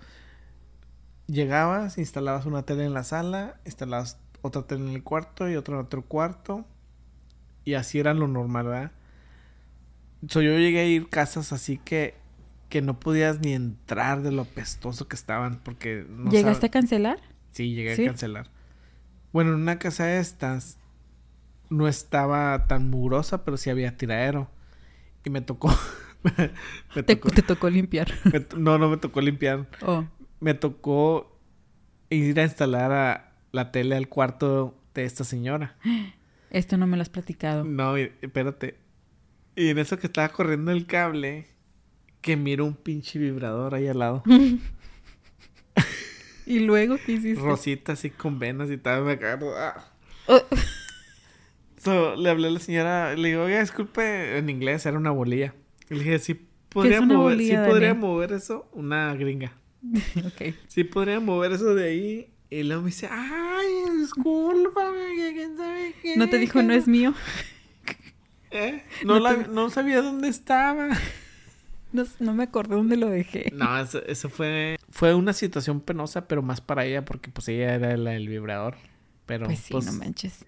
llegabas, 1.27 1.97
instalabas 1.97 2.45
una 2.45 2.63
tele 2.63 2.85
en 2.85 2.93
la 2.93 3.03
sala, 3.03 3.59
instalabas 3.65 4.19
otra 4.41 4.63
tele 4.63 4.87
en 4.87 4.95
el 4.95 5.03
cuarto 5.03 5.49
y 5.49 5.55
otra 5.55 5.75
en 5.75 5.81
otro 5.81 6.03
cuarto. 6.03 6.65
Y 7.65 7.73
así 7.73 7.99
era 7.99 8.13
lo 8.13 8.27
normal, 8.27 8.67
¿verdad? 8.67 8.91
So, 10.27 10.41
yo 10.41 10.51
llegué 10.57 10.81
a 10.81 10.85
ir 10.85 11.09
casas 11.09 11.53
así 11.53 11.77
que, 11.77 12.15
que 12.67 12.81
no 12.81 12.99
podías 12.99 13.39
ni 13.39 13.53
entrar 13.53 14.21
de 14.21 14.31
lo 14.31 14.45
pestoso 14.45 15.07
que 15.07 15.15
estaban 15.15 15.59
porque... 15.63 16.05
No 16.07 16.29
¿Llegaste 16.29 16.67
a 16.67 16.69
cancelar? 16.69 17.19
Sí, 17.51 17.73
llegué 17.73 17.93
a 17.93 18.05
cancelar. 18.07 18.49
Bueno, 19.31 19.51
en 19.51 19.57
una 19.61 19.79
casa 19.79 20.05
de 20.05 20.19
estas 20.19 20.77
no 21.69 21.87
estaba 21.87 22.67
tan 22.67 22.89
mugrosa, 22.89 23.43
pero 23.43 23.57
sí 23.57 23.69
había 23.69 23.95
tiradero. 23.95 24.49
Y 25.23 25.29
me 25.29 25.41
tocó... 25.41 25.69
me 26.95 27.03
te, 27.03 27.15
tocó 27.15 27.69
limpiar. 27.69 28.11
no, 28.57 28.77
no 28.77 28.89
me 28.89 28.97
tocó 28.97 29.21
limpiar. 29.21 29.67
Oh. 29.81 30.05
Me 30.39 30.53
tocó 30.53 31.37
ir 32.09 32.39
a 32.39 32.43
instalar 32.43 32.91
a 32.91 33.35
la 33.51 33.71
tele 33.71 33.95
al 33.95 34.09
cuarto 34.09 34.75
de 34.93 35.05
esta 35.05 35.23
señora. 35.23 35.75
Esto 36.49 36.77
no 36.77 36.87
me 36.87 36.97
lo 36.97 37.03
has 37.03 37.09
platicado. 37.09 37.63
No, 37.63 37.95
espérate. 37.95 38.77
Y 39.55 39.69
en 39.69 39.77
eso 39.77 39.99
que 39.99 40.07
estaba 40.07 40.29
corriendo 40.29 40.71
el 40.71 40.87
cable, 40.87 41.45
que 42.21 42.35
miro 42.35 42.65
un 42.65 42.73
pinche 42.73 43.19
vibrador 43.19 43.75
ahí 43.75 43.87
al 43.87 43.99
lado. 43.99 44.23
¿Y 46.49 46.61
luego 46.61 46.97
qué 47.05 47.11
hiciste? 47.11 47.39
Rosita 47.43 47.93
así 47.93 48.09
con 48.09 48.39
venas 48.39 48.71
y 48.71 48.77
tal, 48.77 49.03
me 49.03 49.11
agarro. 49.11 49.55
Ah. 49.55 49.85
Oh. 50.25 50.41
So, 51.77 52.15
le 52.15 52.27
hablé 52.27 52.47
a 52.47 52.51
la 52.51 52.59
señora, 52.59 53.15
le 53.15 53.29
digo, 53.29 53.43
oiga, 53.43 53.59
disculpe, 53.59 54.35
en 54.35 54.49
inglés 54.49 54.83
era 54.87 54.97
una 54.97 55.11
bolilla. 55.11 55.53
Y 55.91 55.93
le 55.93 55.99
dije, 55.99 56.17
¿sí 56.17 56.47
podría, 56.69 57.01
mover, 57.01 57.37
¿sí 57.37 57.55
podría 57.55 57.93
mover 57.93 58.33
eso? 58.33 58.67
Una 58.73 59.13
gringa. 59.13 59.53
ok. 60.25 60.55
Sí 60.67 60.83
podría 60.85 61.19
mover 61.19 61.51
eso 61.51 61.75
de 61.75 61.87
ahí. 61.87 62.33
Y 62.49 62.63
luego 62.63 62.81
me 62.81 62.87
dice, 62.87 63.07
ay, 63.11 63.67
discúlpame, 63.99 65.33
quién 65.33 65.55
sabe 65.55 65.93
qué. 66.01 66.17
¿No 66.17 66.29
te 66.29 66.39
dijo, 66.39 66.63
no 66.63 66.73
es 66.73 66.87
mío? 66.87 67.13
¿Eh? 68.49 68.83
No, 69.05 69.19
la, 69.19 69.37
no 69.37 69.69
sabía 69.69 70.01
dónde 70.01 70.29
estaba. 70.29 70.89
No, 71.91 72.03
no, 72.19 72.35
me 72.35 72.43
acordé 72.43 72.75
dónde 72.75 72.97
lo 72.97 73.09
dejé. 73.09 73.51
No, 73.51 73.79
eso, 73.79 74.05
eso, 74.05 74.29
fue 74.29 74.77
fue 74.91 75.13
una 75.13 75.33
situación 75.33 75.81
penosa, 75.81 76.27
pero 76.27 76.41
más 76.41 76.61
para 76.61 76.85
ella 76.85 77.05
porque 77.05 77.29
pues 77.29 77.47
ella 77.47 77.75
era 77.75 77.97
la 77.97 78.11
del 78.11 78.27
vibrador. 78.27 78.77
Pero 79.25 79.45
pues 79.45 79.59
sí, 79.59 79.73
no 79.73 79.79
pues 79.79 79.93
manches. 79.93 80.45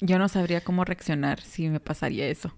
Yo 0.00 0.18
no 0.18 0.28
sabría 0.28 0.62
cómo 0.62 0.84
reaccionar 0.84 1.40
si 1.40 1.68
me 1.68 1.80
pasaría 1.80 2.28
eso. 2.28 2.54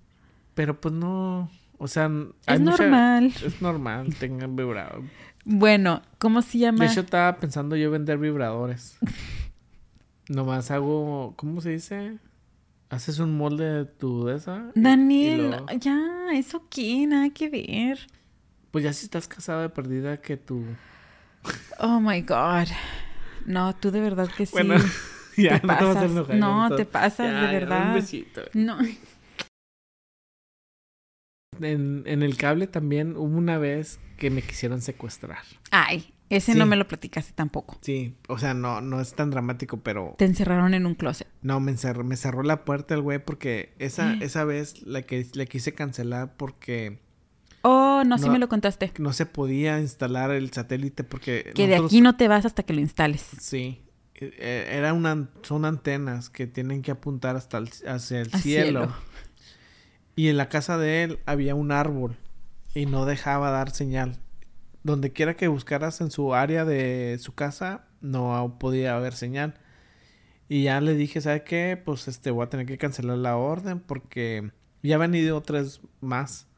Pero 0.54 0.80
pues 0.80 0.94
no, 0.94 1.50
o 1.78 1.88
sea, 1.88 2.10
es 2.46 2.60
normal. 2.60 3.32
es 3.44 3.62
normal, 3.62 4.14
tengan 4.16 4.54
vibrador. 4.54 5.02
Bueno, 5.44 6.02
¿cómo 6.18 6.42
se 6.42 6.58
llama? 6.58 6.84
De 6.84 6.90
hecho 6.90 7.00
estaba 7.00 7.36
pensando 7.38 7.76
yo 7.76 7.90
vender 7.90 8.18
vibradores. 8.18 8.98
Nomás 10.28 10.70
hago, 10.70 11.32
¿cómo 11.36 11.60
se 11.60 11.70
dice? 11.70 12.18
¿Haces 12.90 13.18
un 13.18 13.36
molde 13.36 13.64
de 13.64 13.84
tu 13.84 14.26
de 14.26 14.36
esa? 14.36 14.70
Daniel, 14.74 15.56
ya, 15.78 16.28
eso 16.34 16.66
qué, 16.68 17.06
nada 17.06 17.30
que 17.30 17.48
ver. 17.48 17.98
Pues 18.70 18.84
ya 18.84 18.92
si 18.92 19.06
estás 19.06 19.26
casada 19.26 19.62
de 19.62 19.68
perdida 19.70 20.20
que 20.20 20.36
tú. 20.36 20.62
Oh 21.78 22.00
my 22.00 22.20
god. 22.22 22.68
No, 23.46 23.74
tú 23.74 23.90
de 23.90 24.00
verdad 24.00 24.28
que 24.36 24.46
sí. 24.46 24.52
Bueno, 24.52 24.74
ya, 25.36 25.60
te 25.60 25.66
no 25.66 25.74
pasas. 25.74 26.26
te 26.26 26.34
No, 26.34 26.76
te 26.76 26.84
pasas, 26.84 27.26
de 27.26 27.58
verdad. 27.58 27.88
Un 27.88 27.94
besito. 27.94 28.42
No. 28.52 28.78
En, 31.60 32.04
en 32.06 32.22
el 32.22 32.36
cable 32.36 32.66
también 32.66 33.16
hubo 33.16 33.36
una 33.36 33.58
vez 33.58 34.00
que 34.16 34.30
me 34.30 34.42
quisieron 34.42 34.80
secuestrar. 34.80 35.42
Ay, 35.70 36.14
ese 36.30 36.54
no 36.54 36.64
me 36.64 36.76
lo 36.76 36.86
platicaste 36.86 37.32
tampoco. 37.34 37.76
Sí, 37.80 38.14
o 38.28 38.38
sea, 38.38 38.54
no, 38.54 38.80
no 38.80 39.00
es 39.00 39.14
tan 39.14 39.30
dramático, 39.30 39.78
pero... 39.78 40.14
Te 40.16 40.26
encerraron 40.26 40.74
en 40.74 40.86
un 40.86 40.94
closet. 40.94 41.26
No, 41.42 41.58
me 41.58 41.72
encerró, 41.72 42.04
me 42.04 42.16
cerró 42.16 42.44
la 42.44 42.64
puerta 42.64 42.94
el 42.94 43.02
güey 43.02 43.18
porque 43.18 43.74
esa, 43.80 44.14
esa 44.14 44.44
vez 44.44 44.80
la 44.82 45.02
que 45.02 45.26
le 45.34 45.46
quise 45.46 45.74
cancelar 45.74 46.36
porque... 46.36 47.00
Oh, 47.62 48.02
no, 48.06 48.18
sí 48.18 48.30
me 48.30 48.38
lo 48.38 48.48
contaste. 48.48 48.92
No 48.98 49.12
se 49.12 49.26
podía 49.26 49.80
instalar 49.80 50.30
el 50.30 50.52
satélite 50.52 51.04
porque... 51.04 51.52
Que 51.54 51.66
de 51.66 51.76
aquí 51.76 52.00
no 52.00 52.16
te 52.16 52.28
vas 52.28 52.46
hasta 52.46 52.62
que 52.62 52.72
lo 52.72 52.80
instales. 52.80 53.26
Sí. 53.40 53.82
E, 54.14 54.32
e, 54.38 54.76
era 54.78 54.92
una, 54.92 55.28
son 55.42 55.64
antenas 55.64 56.30
que 56.30 56.46
tienen 56.46 56.82
que 56.82 56.90
apuntar 56.90 57.36
hasta 57.36 57.58
el, 57.58 57.68
hacia 57.86 58.20
el 58.20 58.32
cielo. 58.32 58.92
Y 60.16 60.28
en 60.28 60.36
la 60.36 60.48
casa 60.48 60.76
de 60.76 61.04
él 61.04 61.18
había 61.26 61.54
un 61.54 61.72
árbol 61.72 62.16
y 62.74 62.86
no 62.86 63.06
dejaba 63.06 63.50
dar 63.50 63.70
señal 63.70 64.18
donde 64.82 65.12
quiera 65.12 65.36
que 65.36 65.48
buscaras 65.48 66.00
en 66.00 66.10
su 66.10 66.34
área 66.34 66.64
de 66.64 67.18
su 67.20 67.34
casa, 67.34 67.84
no 68.00 68.56
podía 68.58 68.96
haber 68.96 69.14
señal. 69.14 69.54
Y 70.48 70.64
ya 70.64 70.80
le 70.80 70.94
dije, 70.94 71.20
¿sabe 71.20 71.44
qué? 71.44 71.80
Pues 71.82 72.08
este, 72.08 72.30
voy 72.30 72.44
a 72.44 72.48
tener 72.48 72.66
que 72.66 72.78
cancelar 72.78 73.18
la 73.18 73.36
orden 73.36 73.80
porque 73.80 74.50
ya 74.82 74.96
han 74.96 75.14
ido 75.14 75.40
tres 75.42 75.80
más. 76.00 76.48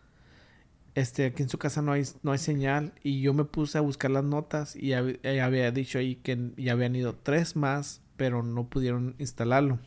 Este, 0.95 1.27
aquí 1.27 1.43
en 1.43 1.49
su 1.49 1.59
casa 1.59 1.81
no 1.81 1.93
hay, 1.93 2.05
no 2.23 2.33
hay 2.33 2.39
señal. 2.39 2.93
Y 3.03 3.21
yo 3.21 3.35
me 3.35 3.45
puse 3.45 3.79
a 3.79 3.81
buscar 3.81 4.11
las 4.11 4.25
notas 4.25 4.77
y 4.77 4.93
había 4.93 5.71
dicho 5.71 5.99
ahí 5.99 6.17
que 6.17 6.53
ya 6.57 6.73
habían 6.73 6.95
ido 6.97 7.15
tres 7.15 7.57
más, 7.57 8.03
pero 8.17 8.43
no 8.43 8.69
pudieron 8.69 9.15
instalarlo. 9.19 9.79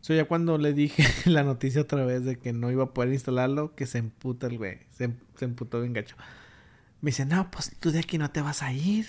So 0.00 0.14
ya 0.14 0.26
cuando 0.26 0.58
le 0.58 0.72
dije 0.72 1.04
la 1.30 1.42
noticia 1.42 1.82
otra 1.82 2.04
vez 2.04 2.24
de 2.24 2.36
que 2.36 2.52
no 2.52 2.70
iba 2.70 2.84
a 2.84 2.94
poder 2.94 3.12
instalarlo, 3.12 3.74
que 3.74 3.86
se 3.86 3.98
emputa 3.98 4.46
el 4.46 4.58
güey. 4.58 4.78
Se, 4.90 5.10
se 5.36 5.44
emputó 5.44 5.80
bien 5.80 5.92
gacho. 5.92 6.16
Me 7.00 7.10
dice, 7.10 7.26
no, 7.26 7.50
pues 7.50 7.76
tú 7.78 7.90
de 7.90 8.00
aquí 8.00 8.18
no 8.18 8.30
te 8.30 8.40
vas 8.40 8.62
a 8.62 8.72
ir 8.72 9.06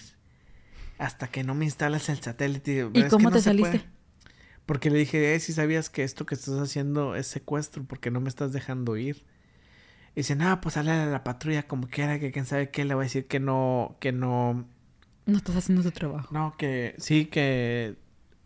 hasta 1.00 1.28
que 1.28 1.44
no 1.44 1.56
me 1.56 1.66
instales 1.66 2.10
el 2.10 2.20
satélite. 2.20 2.90
¿Y 2.94 3.04
cómo 3.04 3.32
te 3.32 3.42
saliste? 3.42 3.84
Porque 4.66 4.92
le 4.92 5.00
dije, 5.00 5.34
eh, 5.34 5.40
si 5.40 5.54
sabías 5.54 5.90
que 5.90 6.04
esto 6.04 6.26
que 6.26 6.36
estás 6.36 6.60
haciendo 6.60 7.16
es 7.16 7.26
secuestro, 7.26 7.84
porque 7.86 8.12
no 8.12 8.22
me 8.22 8.30
estás 8.30 8.54
dejando 8.54 8.98
ir. 8.98 9.26
Y 10.16 10.22
dice, 10.22 10.36
no, 10.36 10.60
pues 10.62 10.74
sale 10.74 10.92
a 10.92 11.06
la 11.06 11.24
patrulla 11.24 11.64
como 11.64 11.88
quiera, 11.88 12.20
que 12.20 12.32
quién 12.32 12.46
sabe 12.46 12.70
qué, 12.70 12.86
le 12.86 12.96
voy 12.96 13.04
a 13.04 13.06
decir 13.06 13.28
que 13.28 13.40
no, 13.40 13.96
que 14.00 14.12
no... 14.12 14.66
No 15.26 15.38
estás 15.38 15.56
haciendo 15.56 15.84
tu 15.84 15.92
trabajo. 15.92 16.28
No, 16.34 16.56
que 16.58 16.96
sí, 16.98 17.26
que 17.26 17.96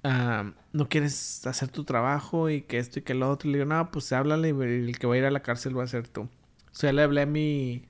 ah, 0.04 0.52
no 0.74 0.90
quieres 0.90 1.46
hacer 1.48 1.70
tu 1.70 1.84
trabajo 1.84 2.50
y 2.50 2.62
que 2.62 2.78
esto 2.78 3.00
y 3.00 3.02
que 3.04 3.14
lo 3.14 3.30
otro. 3.30 3.50
Y 3.50 3.54
le 3.54 3.60
digo, 3.60 3.70
no, 3.70 3.92
pues 3.92 4.12
háblale 4.12 4.50
y 4.50 4.90
el 4.90 5.00
que 5.00 5.08
va 5.08 5.16
a 5.16 5.18
ir 5.18 5.26
a 5.26 5.32
la 5.32 5.42
cárcel 5.42 5.78
va 5.78 5.84
a 5.84 5.88
ser 5.88 6.08
tú. 6.08 6.24
O 6.24 6.76
sea, 6.76 6.92
le 6.92 7.04
hablé 7.04 7.22
a 7.22 7.26
mi, 7.26 7.86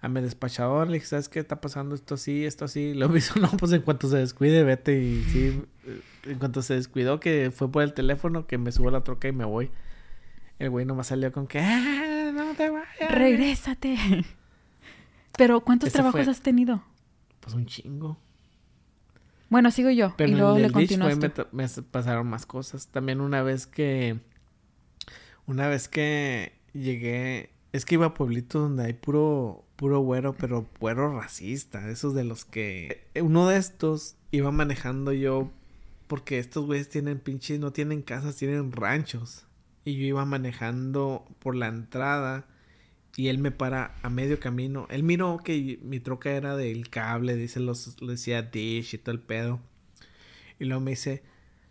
a 0.00 0.08
mi 0.08 0.20
despachador, 0.20 0.88
le 0.88 0.94
dije, 0.94 1.06
¿sabes 1.06 1.28
qué 1.28 1.40
está 1.40 1.60
pasando? 1.60 1.94
Esto 1.94 2.14
así, 2.14 2.44
esto 2.44 2.66
así. 2.66 2.94
Lo 2.94 3.14
hizo, 3.16 3.38
no, 3.40 3.50
pues 3.52 3.72
en 3.72 3.82
cuanto 3.82 4.08
se 4.08 4.18
descuide, 4.18 4.62
vete. 4.62 5.00
Y 5.02 5.24
sí, 5.24 5.62
en 6.24 6.38
cuanto 6.38 6.62
se 6.62 6.74
descuidó, 6.74 7.20
que 7.20 7.50
fue 7.50 7.70
por 7.70 7.82
el 7.82 7.94
teléfono, 7.94 8.46
que 8.46 8.58
me 8.58 8.72
subo 8.72 8.88
a 8.88 8.92
la 8.92 9.04
troca 9.04 9.28
y 9.28 9.32
me 9.32 9.44
voy. 9.44 9.70
El 10.58 10.70
güey 10.70 10.84
nomás 10.84 11.08
salió 11.08 11.32
con 11.32 11.46
que, 11.46 11.58
ah, 11.60 12.19
no 12.32 12.54
te 12.54 12.70
vayas. 12.70 13.10
Regrésate. 13.10 13.96
Pero, 15.36 15.60
¿cuántos 15.60 15.92
trabajos 15.92 16.28
has 16.28 16.40
tenido? 16.40 16.82
Pues 17.40 17.54
un 17.54 17.66
chingo. 17.66 18.18
Bueno, 19.48 19.70
sigo 19.70 19.90
yo. 19.90 20.14
Pero 20.16 20.30
y 20.30 20.34
luego 20.36 20.58
le 20.58 20.70
continuaste. 20.70 21.32
me, 21.52 21.66
me 21.66 21.82
pasaron 21.90 22.26
más 22.26 22.46
cosas. 22.46 22.86
También 22.88 23.20
una 23.20 23.42
vez 23.42 23.66
que. 23.66 24.20
Una 25.46 25.68
vez 25.68 25.88
que 25.88 26.52
llegué. 26.72 27.50
Es 27.72 27.84
que 27.84 27.96
iba 27.96 28.06
a 28.06 28.14
pueblitos 28.14 28.62
donde 28.62 28.84
hay 28.84 28.92
puro 28.92 29.64
puro 29.76 30.00
güero, 30.00 30.34
pero 30.34 30.68
güero 30.78 31.18
racista. 31.18 31.88
Esos 31.90 32.14
de 32.14 32.24
los 32.24 32.44
que. 32.44 33.08
Uno 33.20 33.48
de 33.48 33.56
estos 33.56 34.16
iba 34.30 34.52
manejando 34.52 35.12
yo. 35.12 35.50
Porque 36.06 36.38
estos 36.38 36.66
güeyes 36.66 36.88
tienen 36.88 37.18
pinches. 37.18 37.58
No 37.58 37.72
tienen 37.72 38.02
casas, 38.02 38.36
tienen 38.36 38.70
ranchos. 38.70 39.46
Y 39.84 39.96
yo 39.96 40.04
iba 40.04 40.24
manejando 40.24 41.26
por 41.38 41.54
la 41.54 41.68
entrada. 41.68 42.46
Y 43.16 43.28
él 43.28 43.38
me 43.38 43.50
para 43.50 43.94
a 44.02 44.10
medio 44.10 44.38
camino. 44.38 44.86
Él 44.90 45.02
miró 45.02 45.38
que 45.38 45.78
mi 45.82 46.00
troca 46.00 46.30
era 46.30 46.56
del 46.56 46.88
cable. 46.90 47.36
Dice, 47.36 47.60
los, 47.60 47.96
decía 47.96 48.42
Dish 48.42 48.94
y 48.94 48.98
todo 48.98 49.14
el 49.14 49.20
pedo. 49.20 49.60
Y 50.58 50.66
luego 50.66 50.80
me 50.80 50.92
dice: 50.92 51.22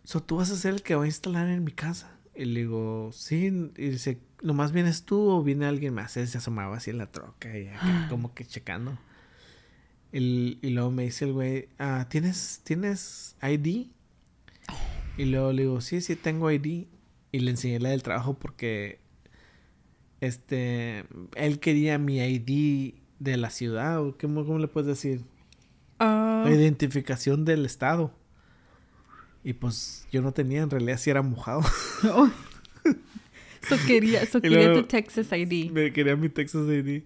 So, 0.03 0.21
¿tú 0.23 0.37
vas 0.37 0.51
a 0.51 0.55
ser 0.55 0.73
el 0.73 0.81
que 0.81 0.95
va 0.95 1.03
a 1.03 1.07
instalar 1.07 1.47
en 1.49 1.63
mi 1.63 1.71
casa? 1.71 2.19
Y 2.35 2.45
le 2.45 2.61
digo, 2.61 3.11
sí. 3.13 3.71
Y 3.77 3.89
dice, 3.89 4.19
¿nomás 4.41 4.71
vienes 4.71 5.03
tú 5.03 5.29
o 5.29 5.43
viene 5.43 5.65
alguien 5.65 5.93
más? 5.93 6.17
Él 6.17 6.27
se 6.27 6.37
asomaba 6.37 6.77
así 6.77 6.89
en 6.89 6.97
la 6.97 7.11
troca 7.11 7.57
y 7.57 7.69
como 8.09 8.33
que 8.33 8.45
checando. 8.45 8.97
y 10.11 10.69
luego 10.69 10.89
me 10.91 11.03
dice 11.03 11.25
el 11.25 11.33
güey, 11.33 11.69
ah, 11.77 12.07
¿tienes, 12.09 12.61
¿tienes 12.63 13.35
ID? 13.41 13.87
Y 15.17 15.25
luego 15.25 15.51
le 15.51 15.63
digo, 15.63 15.81
sí, 15.81 15.99
sí, 15.99 16.15
tengo 16.15 16.49
ID. 16.49 16.87
Y 17.31 17.39
le 17.39 17.51
enseñé 17.51 17.79
la 17.79 17.89
del 17.89 18.03
trabajo 18.03 18.37
porque 18.39 18.99
este 20.21 21.05
él 21.35 21.59
quería 21.59 21.97
mi 21.97 22.19
ID 22.19 22.95
de 23.19 23.37
la 23.37 23.49
ciudad 23.49 24.01
o 24.01 24.17
cómo, 24.17 24.45
cómo 24.45 24.59
le 24.59 24.67
puedes 24.67 24.87
decir 24.87 25.21
ah. 25.99 26.43
la 26.45 26.51
identificación 26.51 27.45
del 27.45 27.65
estado 27.65 28.13
y 29.43 29.53
pues 29.53 30.07
yo 30.11 30.21
no 30.21 30.31
tenía, 30.31 30.61
en 30.61 30.69
realidad 30.69 30.97
sí 30.97 31.09
era 31.09 31.21
mojado. 31.21 31.61
Oh. 32.03 32.29
So 33.67 33.75
quería, 33.85 34.25
so 34.25 34.41
quería 34.41 34.73
tu 34.73 34.83
Texas 34.83 35.27
ID. 35.33 35.69
Me 35.71 35.91
quería 35.91 36.15
mi 36.15 36.29
Texas 36.29 36.65
ID. 36.69 37.03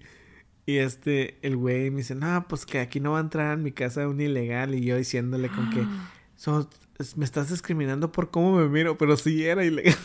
Y 0.68 0.78
este, 0.78 1.40
el 1.42 1.58
güey 1.58 1.90
me 1.90 1.98
dice, 1.98 2.14
no, 2.14 2.46
pues 2.48 2.66
que 2.68 2.80
aquí 2.80 3.00
no 3.00 3.14
va 3.14 3.18
a 3.18 3.22
entrar 3.22 3.58
en 3.58 3.64
mi 3.64 3.72
casa 3.72 4.08
un 4.08 4.22
ilegal. 4.22 4.76
Y 4.76 4.82
yo 4.86 4.96
diciéndole 4.96 5.50
con 5.50 5.72
que, 5.72 5.84
"So, 6.36 6.60
es- 6.60 6.68
me 7.18 7.26
estás 7.26 7.50
discriminando 7.50 8.12
por 8.12 8.30
cómo 8.32 8.56
me 8.58 8.68
miro, 8.68 8.98
pero 8.98 9.16
sí 9.18 9.44
era 9.46 9.64
ilegal. 9.66 9.96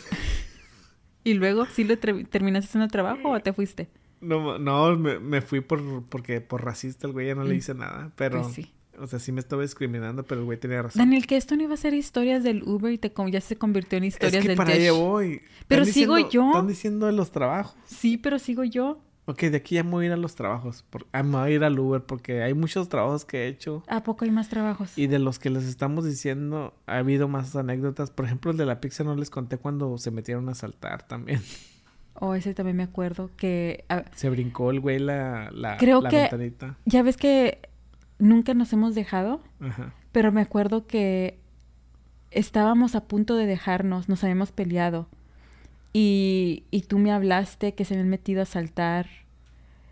¿Y 1.24 1.34
luego 1.34 1.66
sí 1.66 1.84
lo 1.84 1.98
terminaste 1.98 2.68
haciendo 2.68 2.88
trabajo 2.88 3.30
o 3.30 3.40
te 3.40 3.52
fuiste? 3.52 3.88
No, 4.20 4.58
no 4.58 4.96
me, 4.96 5.18
me 5.20 5.40
fui 5.42 5.60
por, 5.60 6.04
porque 6.04 6.40
por 6.40 6.64
racista, 6.64 7.06
el 7.06 7.12
güey 7.12 7.28
ya 7.28 7.34
no 7.34 7.44
le 7.44 7.54
Mm. 7.54 7.58
hice 7.58 7.74
nada. 7.74 8.10
Pero, 8.16 8.42
Pues 8.42 8.54
sí. 8.54 8.72
o 8.98 9.06
sea, 9.06 9.18
sí 9.18 9.30
me 9.30 9.40
estaba 9.40 9.62
discriminando, 9.62 10.24
pero 10.24 10.40
el 10.40 10.44
güey 10.46 10.58
tenía 10.58 10.82
razón. 10.82 10.98
Daniel, 11.00 11.26
que 11.26 11.36
esto 11.36 11.54
no 11.56 11.62
iba 11.62 11.74
a 11.74 11.76
ser 11.76 11.94
historias 11.94 12.42
del 12.42 12.62
Uber 12.64 12.92
y 12.92 12.98
te, 12.98 13.12
ya 13.30 13.40
se 13.40 13.56
convirtió 13.56 13.98
en 13.98 14.04
es 14.04 14.14
historias 14.14 14.42
que 14.42 14.48
del 14.48 14.56
para 14.56 14.72
Dish. 14.72 14.82
allá 14.82 14.92
voy. 14.92 15.42
Pero 15.68 15.84
sigo 15.84 16.16
diciendo- 16.16 16.30
yo. 16.30 16.46
Están 16.50 16.66
diciendo 16.66 17.06
de 17.06 17.12
los 17.12 17.30
trabajos. 17.30 17.76
Sí, 17.86 18.16
pero 18.16 18.38
sigo 18.38 18.64
yo. 18.64 19.00
Ok, 19.30 19.42
de 19.42 19.58
aquí 19.58 19.74
ya 19.74 19.84
me 19.84 19.90
voy 19.90 20.04
a 20.04 20.06
ir 20.08 20.12
a 20.12 20.16
los 20.16 20.34
trabajos. 20.34 20.84
Por, 20.88 21.06
ah, 21.12 21.22
me 21.22 21.36
voy 21.38 21.50
a 21.50 21.54
ir 21.54 21.62
al 21.64 21.78
Uber 21.78 22.02
porque 22.02 22.42
hay 22.42 22.54
muchos 22.54 22.88
trabajos 22.88 23.26
que 23.26 23.44
he 23.44 23.48
hecho. 23.48 23.82
¿A 23.86 24.02
poco 24.02 24.24
hay 24.24 24.30
más 24.30 24.48
trabajos? 24.48 24.96
Y 24.96 25.06
de 25.06 25.18
los 25.18 25.38
que 25.38 25.50
les 25.50 25.64
estamos 25.64 26.06
diciendo, 26.06 26.72
ha 26.86 26.96
habido 26.96 27.28
más 27.28 27.54
anécdotas. 27.54 28.10
Por 28.10 28.24
ejemplo, 28.24 28.50
el 28.52 28.56
de 28.56 28.64
la 28.64 28.80
pizza 28.80 29.04
no 29.04 29.14
les 29.14 29.28
conté 29.28 29.58
cuando 29.58 29.98
se 29.98 30.10
metieron 30.10 30.48
a 30.48 30.54
saltar 30.54 31.06
también. 31.06 31.40
O 32.20 32.34
ese 32.34 32.52
también 32.52 32.76
me 32.76 32.82
acuerdo 32.82 33.30
que... 33.36 33.84
ah, 33.88 34.02
Se 34.16 34.28
brincó 34.28 34.72
el 34.72 34.80
güey 34.80 34.98
la, 34.98 35.50
la, 35.52 35.76
Creo 35.76 36.00
la 36.00 36.08
que- 36.10 36.16
ventanita. 36.22 36.76
ya 36.84 37.04
ves 37.04 37.16
que 37.16 37.60
nunca 38.18 38.54
nos 38.54 38.72
hemos 38.72 38.96
dejado, 38.96 39.40
Ajá. 39.60 39.94
pero 40.10 40.32
me 40.32 40.40
acuerdo 40.40 40.88
que 40.88 41.38
estábamos 42.32 42.94
a 42.94 43.04
punto 43.06 43.36
de 43.36 43.46
dejarnos, 43.46 44.08
nos 44.08 44.24
habíamos 44.24 44.50
peleado. 44.50 45.06
Y, 45.92 46.64
y 46.70 46.82
tú 46.82 46.98
me 46.98 47.12
hablaste 47.12 47.74
que 47.74 47.84
se 47.84 47.94
habían 47.94 48.08
metido 48.10 48.42
a 48.42 48.44
saltar. 48.46 49.06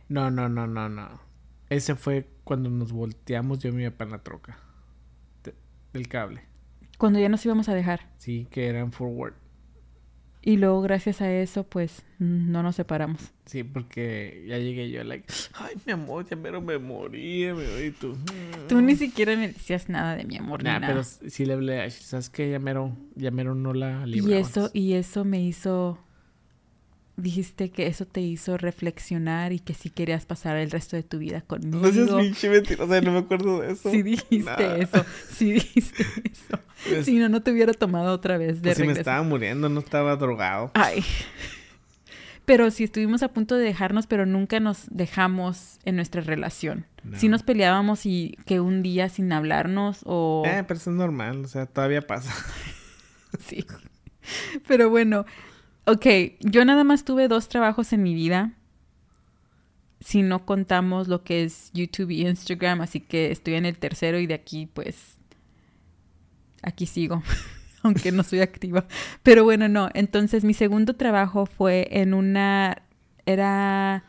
No, 0.09 0.31
no, 0.31 0.49
no, 0.49 0.67
no, 0.67 0.89
no. 0.89 1.21
Ese 1.71 1.97
fue 1.97 2.29
cuando 2.45 2.71
nos 2.71 2.93
volteamos 2.93 3.59
yo 3.59 3.71
y 3.71 3.73
mi 3.73 3.89
papá 3.91 4.05
en 4.05 4.11
la 4.11 4.19
troca. 4.23 4.59
de- 5.43 5.55
del 5.93 6.09
cable. 6.09 6.43
Cuando 6.99 7.19
ya 7.19 7.29
nos 7.29 7.45
íbamos 7.45 7.69
a 7.69 7.75
dejar. 7.75 8.09
Sí, 8.19 8.47
que 8.51 8.67
eran 8.69 8.93
forward. 8.93 9.35
Y 10.49 10.59
luego, 10.59 10.81
gracias 10.81 11.21
a 11.23 11.33
eso, 11.33 11.65
pues 11.65 12.05
mm, 12.21 12.53
no 12.53 12.63
nos 12.63 12.77
separamos. 12.77 13.33
Sí, 13.47 13.65
porque 13.65 14.45
ya 14.47 14.59
llegué 14.59 14.89
yo, 14.93 15.03
like, 15.03 15.27
ay, 15.55 15.75
mi 15.85 15.93
amor, 15.93 16.25
ya 16.25 16.37
mero 16.37 16.61
me 16.61 16.79
morí, 16.79 17.47
me 17.47 17.53
morí 17.67 17.91
tú. 17.91 18.17
Tú 18.69 18.81
ni 18.81 18.95
siquiera 18.95 19.35
me 19.35 19.49
decías 19.49 19.89
nada 19.89 20.15
de 20.15 20.25
mi 20.25 20.37
amor. 20.37 20.63
ni 20.63 20.71
Nah, 20.71 20.79
nada. 20.79 20.87
pero 20.93 21.03
sí 21.05 21.45
le 21.47 21.55
hablé 21.55 21.91
¿sabes 21.91 22.31
qué? 22.31 22.49
Ya 22.49 22.61
mero, 22.61 22.97
ya 23.17 23.33
mero 23.33 23.57
no 23.57 23.75
la 23.75 24.05
Y 24.07 24.11
libramos. 24.13 24.51
eso, 24.51 24.71
y 24.73 24.93
eso 24.93 25.25
me 25.25 25.43
hizo. 25.43 25.99
Dijiste 27.17 27.71
que 27.71 27.87
eso 27.87 28.05
te 28.07 28.21
hizo 28.21 28.59
reflexionar 28.59 29.53
y 29.55 29.59
que 29.59 29.73
sí 29.73 29.89
querías 29.89 30.27
pasar 30.27 30.57
el 30.59 30.71
resto 30.71 30.97
de 30.97 31.03
tu 31.03 31.19
vida 31.19 31.41
conmigo. 31.41 31.79
No 31.81 31.91
seas 31.93 32.11
pinche 32.11 32.51
mentirosa, 32.51 33.01
no 33.01 33.13
me 33.13 33.19
acuerdo 33.21 33.61
de 33.61 33.73
eso. 33.73 33.91
Sí 33.91 34.03
dijiste 34.03 34.45
Nah. 34.69 34.75
eso, 34.77 35.05
sí 35.33 35.53
dijiste 35.53 36.03
eso. 36.03 36.59
Pues- 36.89 37.07
Si 37.07 37.19
no, 37.19 37.29
no 37.31 37.43
te 37.43 37.53
hubiera 37.53 37.73
tomado 37.73 38.13
otra 38.13 38.37
vez 38.37 38.61
de 38.61 38.69
Pues 38.69 38.77
si 38.77 38.83
me 38.83 38.89
regreso. 38.89 39.01
estaba 39.01 39.23
muriendo, 39.23 39.69
no 39.71 39.81
estaba 39.81 40.15
drogado. 40.17 40.71
Ay. 40.75 41.03
Pero 42.45 42.71
sí 42.71 42.85
estuvimos 42.85 43.23
a 43.25 43.29
punto 43.33 43.57
de 43.57 43.65
dejarnos, 43.65 44.07
pero 44.07 44.25
nunca 44.25 44.61
nos 44.61 44.85
dejamos 44.91 45.79
en 45.85 45.97
nuestra 45.97 46.21
relación. 46.21 46.87
No. 47.03 47.19
Sí 47.19 47.29
nos 47.29 47.43
peleábamos 47.43 48.07
y 48.07 48.37
que 48.47 48.61
un 48.61 48.83
día 48.83 49.09
sin 49.09 49.33
hablarnos 49.33 50.01
o... 50.05 50.45
Eh, 50.47 50.63
pero 50.69 50.79
eso 50.79 50.91
es 50.91 50.97
normal, 50.97 51.45
o 51.45 51.49
sea, 51.49 51.67
todavía 51.67 52.03
pasa. 52.03 52.33
Sí. 53.41 53.67
Pero 54.69 54.89
bueno, 54.91 55.27
ok, 55.87 56.07
yo 56.41 56.65
nada 56.65 56.85
más 56.85 57.05
tuve 57.05 57.29
dos 57.29 57.49
trabajos 57.49 57.93
en 57.93 58.03
mi 58.03 58.15
vida. 58.15 58.53
Si 60.01 60.23
no 60.23 60.45
contamos 60.45 61.09
lo 61.09 61.25
que 61.25 61.43
es 61.45 61.71
YouTube 61.73 62.11
y 62.11 62.27
Instagram, 62.27 62.81
así 62.83 63.01
que 63.01 63.31
estoy 63.33 63.55
en 63.55 63.65
el 63.67 63.79
tercero 63.79 64.19
y 64.19 64.27
de 64.27 64.35
aquí 64.35 64.67
pues 64.67 65.17
aquí 66.63 66.87
sigo, 66.87 67.23
aunque 67.83 68.13
no 68.13 68.23
soy 68.23 68.41
activa. 68.41 68.87
Pero 69.23 69.45
bueno, 69.45 69.69
no, 69.69 69.89
entonces 69.95 70.45
mi 70.45 70.55
segundo 70.55 70.95
trabajo 70.97 71.47
fue 71.47 71.89
en 71.91 72.13
una, 72.15 72.83
era 73.25 74.05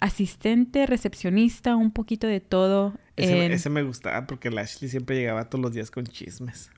asistente, 0.00 0.86
recepcionista, 0.86 1.76
un 1.76 1.92
poquito 1.92 2.26
de 2.26 2.40
todo. 2.40 2.94
Ese, 3.16 3.46
en- 3.46 3.52
ese 3.52 3.70
me 3.70 3.82
gustaba 3.82 4.26
porque 4.26 4.50
la 4.50 4.62
Ashley 4.62 4.90
siempre 4.90 5.16
llegaba 5.16 5.48
todos 5.48 5.62
los 5.62 5.72
días 5.72 5.90
con 5.90 6.04
chismes. 6.06 6.70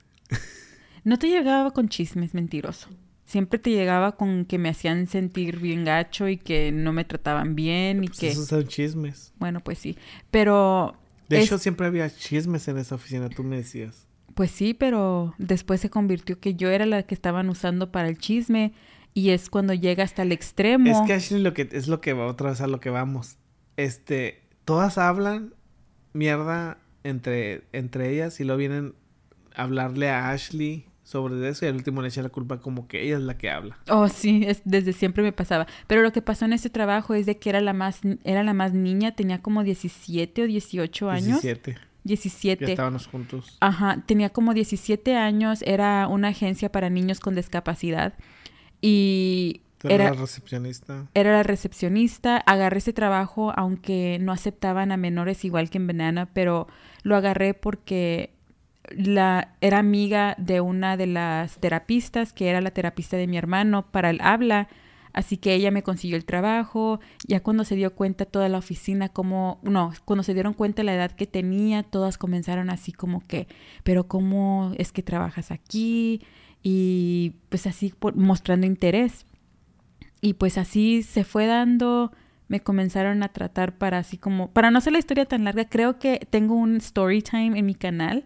No 1.03 1.17
te 1.19 1.27
llegaba 1.29 1.71
con 1.71 1.89
chismes, 1.89 2.33
mentiroso. 2.33 2.89
Siempre 3.25 3.57
te 3.59 3.71
llegaba 3.71 4.15
con 4.15 4.45
que 4.45 4.57
me 4.59 4.69
hacían 4.69 5.07
sentir 5.07 5.59
bien 5.59 5.83
gacho 5.83 6.27
y 6.27 6.37
que 6.37 6.71
no 6.71 6.93
me 6.93 7.05
trataban 7.05 7.55
bien 7.55 8.03
y 8.03 8.07
Pues 8.07 8.19
que... 8.19 8.27
esos 8.29 8.47
son 8.47 8.67
chismes. 8.67 9.33
Bueno, 9.37 9.59
pues 9.61 9.79
sí. 9.79 9.97
Pero... 10.31 10.95
De 11.27 11.39
es- 11.39 11.45
hecho, 11.45 11.57
siempre 11.57 11.87
había 11.87 12.09
chismes 12.15 12.67
en 12.67 12.77
esa 12.77 12.95
oficina, 12.95 13.29
tú 13.29 13.43
me 13.43 13.57
decías. 13.57 14.07
Pues 14.35 14.51
sí, 14.51 14.73
pero 14.73 15.33
después 15.37 15.81
se 15.81 15.89
convirtió 15.89 16.39
que 16.39 16.55
yo 16.55 16.69
era 16.69 16.85
la 16.85 17.03
que 17.03 17.15
estaban 17.15 17.49
usando 17.49 17.91
para 17.91 18.09
el 18.09 18.17
chisme 18.17 18.73
y 19.13 19.29
es 19.29 19.49
cuando 19.49 19.73
llega 19.73 20.03
hasta 20.03 20.21
el 20.23 20.31
extremo. 20.33 20.91
Es 20.91 21.07
que 21.07 21.13
Ashley 21.13 21.41
lo 21.41 21.53
que 21.53 21.69
es 21.71 21.87
lo 21.87 22.01
que 22.01 22.11
va 22.13 22.27
otra 22.27 22.49
vez 22.49 22.59
a 22.61 22.67
lo 22.67 22.79
que 22.81 22.89
vamos. 22.89 23.37
Este, 23.77 24.43
todas 24.65 24.97
hablan 24.97 25.53
mierda 26.13 26.77
entre, 27.03 27.63
entre 27.71 28.11
ellas 28.13 28.39
y 28.39 28.43
luego 28.43 28.59
vienen 28.59 28.93
a 29.55 29.63
hablarle 29.63 30.09
a 30.09 30.29
Ashley 30.31 30.85
sobre 31.05 31.47
eso 31.47 31.65
y 31.65 31.69
al 31.69 31.75
último 31.75 32.01
le 32.01 32.07
echa 32.07 32.23
la 32.23 32.29
culpa 32.29 32.59
como 32.59 32.87
que 32.87 33.03
ella 33.03 33.17
es 33.17 33.21
la 33.21 33.37
que 33.37 33.51
habla. 33.51 33.77
Oh, 33.89 34.09
sí, 34.09 34.43
es, 34.45 34.63
desde 34.65 34.91
siempre 34.91 35.21
me 35.21 35.31
pasaba. 35.31 35.67
Pero 35.85 36.01
lo 36.01 36.11
que 36.11 36.23
pasó 36.23 36.45
en 36.45 36.53
ese 36.53 36.71
trabajo 36.71 37.13
es 37.13 37.27
de 37.27 37.37
que 37.37 37.49
era 37.49 37.61
la 37.61 37.73
más, 37.73 38.01
era 38.23 38.43
la 38.43 38.53
más 38.53 38.73
niña, 38.73 39.15
tenía 39.15 39.41
como 39.41 39.63
17 39.63 40.41
o 40.41 40.47
18 40.47 41.09
años. 41.11 41.41
17. 41.43 41.77
17. 42.03 42.65
Ya 42.65 42.71
estábamos 42.71 43.05
juntos. 43.05 43.57
Ajá, 43.61 44.03
tenía 44.07 44.29
como 44.31 44.55
17 44.55 45.15
años, 45.15 45.61
era 45.61 46.07
una 46.07 46.29
agencia 46.29 46.71
para 46.71 46.89
niños 46.89 47.19
con 47.19 47.35
discapacidad 47.35 48.15
y 48.81 49.61
Tú 49.77 49.89
eras 49.89 50.07
era, 50.07 50.15
la 50.15 50.21
recepcionista. 50.21 51.07
era 51.13 51.31
la 51.33 51.43
recepcionista. 51.43 52.37
Agarré 52.37 52.79
ese 52.79 52.93
trabajo, 52.93 53.53
aunque 53.55 54.17
no 54.21 54.31
aceptaban 54.31 54.91
a 54.91 54.97
menores 54.97 55.45
igual 55.45 55.69
que 55.69 55.77
en 55.77 55.87
Banana, 55.87 56.29
pero 56.33 56.67
lo 57.03 57.15
agarré 57.15 57.53
porque 57.53 58.34
la, 58.91 59.55
era 59.61 59.79
amiga 59.79 60.35
de 60.37 60.61
una 60.61 60.97
de 60.97 61.07
las 61.07 61.57
terapistas, 61.57 62.33
que 62.33 62.49
era 62.49 62.61
la 62.61 62.71
terapista 62.71 63.17
de 63.17 63.27
mi 63.27 63.37
hermano 63.37 63.91
para 63.91 64.09
el 64.09 64.21
habla. 64.21 64.67
Así 65.13 65.37
que 65.37 65.53
ella 65.53 65.71
me 65.71 65.81
consiguió 65.81 66.17
el 66.17 66.25
trabajo. 66.25 66.99
Ya 67.25 67.41
cuando 67.41 67.63
se 67.63 67.75
dio 67.75 67.95
cuenta 67.95 68.25
toda 68.25 68.49
la 68.49 68.57
oficina, 68.57 69.09
como, 69.09 69.59
no, 69.63 69.93
cuando 70.03 70.23
se 70.23 70.33
dieron 70.33 70.53
cuenta 70.53 70.83
la 70.83 70.93
edad 70.93 71.11
que 71.11 71.25
tenía, 71.25 71.83
todas 71.83 72.17
comenzaron 72.17 72.69
así 72.69 72.91
como 72.91 73.21
que, 73.21 73.47
pero 73.83 74.07
¿cómo 74.07 74.73
es 74.77 74.91
que 74.91 75.03
trabajas 75.03 75.51
aquí? 75.51 76.21
Y 76.61 77.35
pues 77.49 77.65
así 77.65 77.93
por- 77.97 78.17
mostrando 78.17 78.67
interés. 78.67 79.25
Y 80.19 80.33
pues 80.33 80.57
así 80.57 81.01
se 81.03 81.23
fue 81.23 81.45
dando, 81.45 82.11
me 82.47 82.59
comenzaron 82.59 83.23
a 83.23 83.29
tratar 83.29 83.77
para 83.77 83.99
así 83.99 84.17
como, 84.17 84.49
para 84.51 84.69
no 84.71 84.79
hacer 84.79 84.91
la 84.93 84.99
historia 84.99 85.25
tan 85.25 85.45
larga, 85.45 85.65
creo 85.69 85.97
que 85.97 86.27
tengo 86.29 86.55
un 86.55 86.77
story 86.77 87.21
time 87.21 87.57
en 87.57 87.65
mi 87.65 87.75
canal 87.75 88.25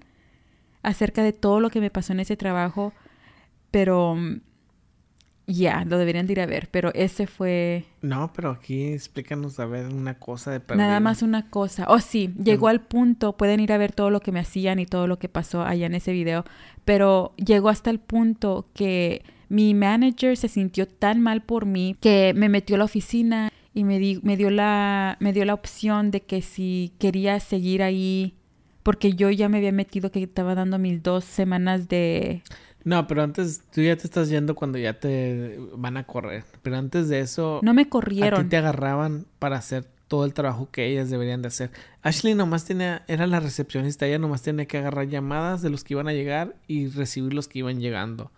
acerca 0.83 1.23
de 1.23 1.33
todo 1.33 1.59
lo 1.59 1.69
que 1.69 1.81
me 1.81 1.89
pasó 1.91 2.13
en 2.13 2.19
ese 2.21 2.37
trabajo, 2.37 2.93
pero 3.71 4.15
mm, 4.15 4.41
ya, 5.47 5.83
lo 5.85 5.97
deberían 5.97 6.27
de 6.27 6.33
ir 6.33 6.41
a 6.41 6.45
ver, 6.45 6.69
pero 6.69 6.91
ese 6.93 7.25
fue 7.25 7.85
No, 8.03 8.31
pero 8.35 8.51
aquí 8.51 8.83
explícanos 8.93 9.59
a 9.59 9.65
ver 9.65 9.87
una 9.87 10.13
cosa 10.19 10.51
de 10.51 10.59
nada 10.59 10.65
perdido. 10.67 11.01
más 11.01 11.21
una 11.23 11.49
cosa. 11.49 11.85
Oh, 11.89 11.99
sí, 11.99 12.33
llegó 12.43 12.67
al 12.67 12.81
punto, 12.81 13.35
pueden 13.35 13.59
ir 13.59 13.71
a 13.73 13.79
ver 13.79 13.91
todo 13.91 14.11
lo 14.11 14.19
que 14.19 14.31
me 14.31 14.39
hacían 14.39 14.77
y 14.77 14.85
todo 14.85 15.07
lo 15.07 15.17
que 15.17 15.27
pasó 15.27 15.63
allá 15.63 15.87
en 15.87 15.95
ese 15.95 16.11
video, 16.11 16.45
pero 16.85 17.33
llegó 17.37 17.69
hasta 17.69 17.89
el 17.89 17.99
punto 17.99 18.67
que 18.75 19.23
mi 19.49 19.73
manager 19.73 20.37
se 20.37 20.47
sintió 20.49 20.87
tan 20.87 21.19
mal 21.19 21.41
por 21.41 21.65
mí 21.65 21.95
que 21.99 22.33
me 22.35 22.47
metió 22.49 22.75
a 22.75 22.79
la 22.79 22.85
oficina 22.85 23.51
y 23.73 23.83
me, 23.83 23.97
di- 23.97 24.19
me, 24.21 24.37
dio 24.37 24.51
la, 24.51 25.17
me 25.19 25.33
dio 25.33 25.45
la 25.45 25.55
opción 25.55 26.11
de 26.11 26.21
que 26.21 26.43
si 26.43 26.93
quería 26.99 27.39
seguir 27.39 27.81
ahí, 27.81 28.35
porque 28.83 29.13
yo 29.13 29.29
ya 29.29 29.49
me 29.49 29.57
había 29.57 29.71
metido 29.71 30.11
que 30.11 30.21
estaba 30.23 30.55
dando 30.55 30.79
mis 30.79 31.01
dos 31.03 31.23
semanas 31.25 31.87
de... 31.87 32.41
No, 32.85 33.07
pero 33.07 33.23
antes 33.23 33.61
tú 33.73 33.81
ya 33.81 33.95
te 33.97 34.03
estás 34.03 34.29
yendo 34.29 34.55
cuando 34.55 34.77
ya 34.77 34.99
te 34.99 35.59
van 35.75 35.97
a 35.97 36.05
correr. 36.05 36.45
Pero 36.61 36.77
antes 36.77 37.09
de 37.09 37.19
eso, 37.19 37.59
No 37.61 37.73
me 37.73 37.81
a 37.81 37.85
ti 37.85 37.89
corrieron. 37.89 38.47
te 38.49 38.57
agarraban 38.57 39.25
para 39.37 39.57
hacer 39.57 39.85
todo 40.07 40.25
el 40.25 40.33
trabajo 40.33 40.69
que 40.71 40.87
ellas 40.87 41.09
deberían 41.09 41.41
de 41.41 41.49
hacer. 41.49 41.71
Ashley 42.01 42.35
nomás 42.35 42.65
tenía, 42.65 43.03
era 43.07 43.27
la 43.27 43.39
recepcionista, 43.39 44.07
ella 44.07 44.17
nomás 44.17 44.41
tenía 44.41 44.65
que 44.65 44.77
agarrar 44.77 45.07
llamadas 45.07 45.61
de 45.61 45.69
los 45.69 45.83
que 45.83 45.93
iban 45.93 46.07
a 46.07 46.13
llegar 46.13 46.55
y 46.67 46.87
recibir 46.87 47.33
los 47.33 47.47
que 47.47 47.59
iban 47.59 47.79
llegando. 47.79 48.31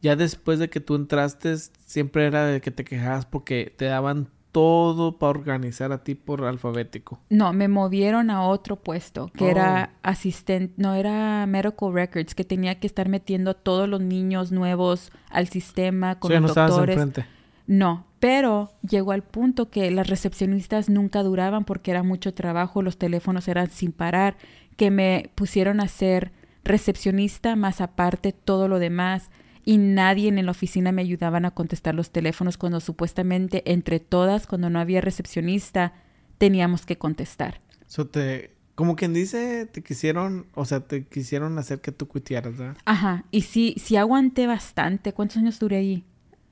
Ya 0.00 0.16
después 0.16 0.58
de 0.58 0.68
que 0.68 0.80
tú 0.80 0.94
entraste, 0.94 1.56
siempre 1.56 2.26
era 2.26 2.46
de 2.46 2.60
que 2.60 2.70
te 2.70 2.84
quejabas 2.84 3.24
porque 3.26 3.72
te 3.76 3.86
daban 3.86 4.28
todo 4.52 5.16
para 5.18 5.30
organizar 5.30 5.92
a 5.92 6.04
ti 6.04 6.14
por 6.14 6.44
alfabético. 6.44 7.18
No, 7.30 7.52
me 7.54 7.68
movieron 7.68 8.30
a 8.30 8.42
otro 8.42 8.76
puesto, 8.76 9.28
que 9.34 9.44
Oh. 9.44 9.48
era 9.50 9.90
asistente, 10.02 10.74
no 10.76 10.94
era 10.94 11.46
medical 11.46 11.92
records, 11.92 12.34
que 12.34 12.44
tenía 12.44 12.78
que 12.78 12.86
estar 12.86 13.08
metiendo 13.08 13.50
a 13.50 13.54
todos 13.54 13.88
los 13.88 14.00
niños 14.02 14.52
nuevos 14.52 15.10
al 15.30 15.48
sistema 15.48 16.18
con 16.18 16.32
no 16.32 16.40
los 16.40 16.50
estabas 16.50 16.70
doctores. 16.76 17.26
No, 17.66 18.04
pero 18.20 18.70
llegó 18.88 19.12
al 19.12 19.22
punto 19.22 19.70
que 19.70 19.90
las 19.90 20.06
recepcionistas 20.08 20.90
nunca 20.90 21.22
duraban 21.22 21.64
porque 21.64 21.90
era 21.90 22.02
mucho 22.02 22.34
trabajo, 22.34 22.82
los 22.82 22.98
teléfonos 22.98 23.48
eran 23.48 23.70
sin 23.70 23.92
parar, 23.92 24.36
que 24.76 24.90
me 24.90 25.30
pusieron 25.34 25.80
a 25.80 25.88
ser 25.88 26.30
recepcionista 26.64 27.56
más 27.56 27.80
aparte 27.80 28.32
todo 28.32 28.68
lo 28.68 28.78
demás 28.78 29.30
y 29.64 29.78
nadie 29.78 30.28
en 30.28 30.44
la 30.44 30.50
oficina 30.50 30.92
me 30.92 31.02
ayudaban 31.02 31.44
a 31.44 31.52
contestar 31.52 31.94
los 31.94 32.10
teléfonos 32.10 32.56
cuando 32.58 32.80
supuestamente 32.80 33.62
entre 33.70 34.00
todas, 34.00 34.46
cuando 34.46 34.70
no 34.70 34.78
había 34.80 35.00
recepcionista, 35.00 35.92
teníamos 36.38 36.84
que 36.86 36.98
contestar. 36.98 37.60
So 37.86 38.06
te, 38.08 38.54
como 38.74 38.96
quien 38.96 39.12
dice, 39.14 39.66
te 39.66 39.82
quisieron, 39.82 40.46
o 40.54 40.64
sea, 40.64 40.80
te 40.80 41.04
quisieron 41.06 41.58
hacer 41.58 41.80
que 41.80 41.92
tú 41.92 42.08
cuitearas, 42.08 42.56
¿verdad? 42.56 42.76
Ajá, 42.84 43.24
y 43.30 43.42
sí, 43.42 43.74
sí 43.78 43.96
aguanté 43.96 44.46
bastante. 44.46 45.12
¿Cuántos 45.12 45.36
años 45.36 45.58
duré 45.58 45.76
ahí? 45.76 46.04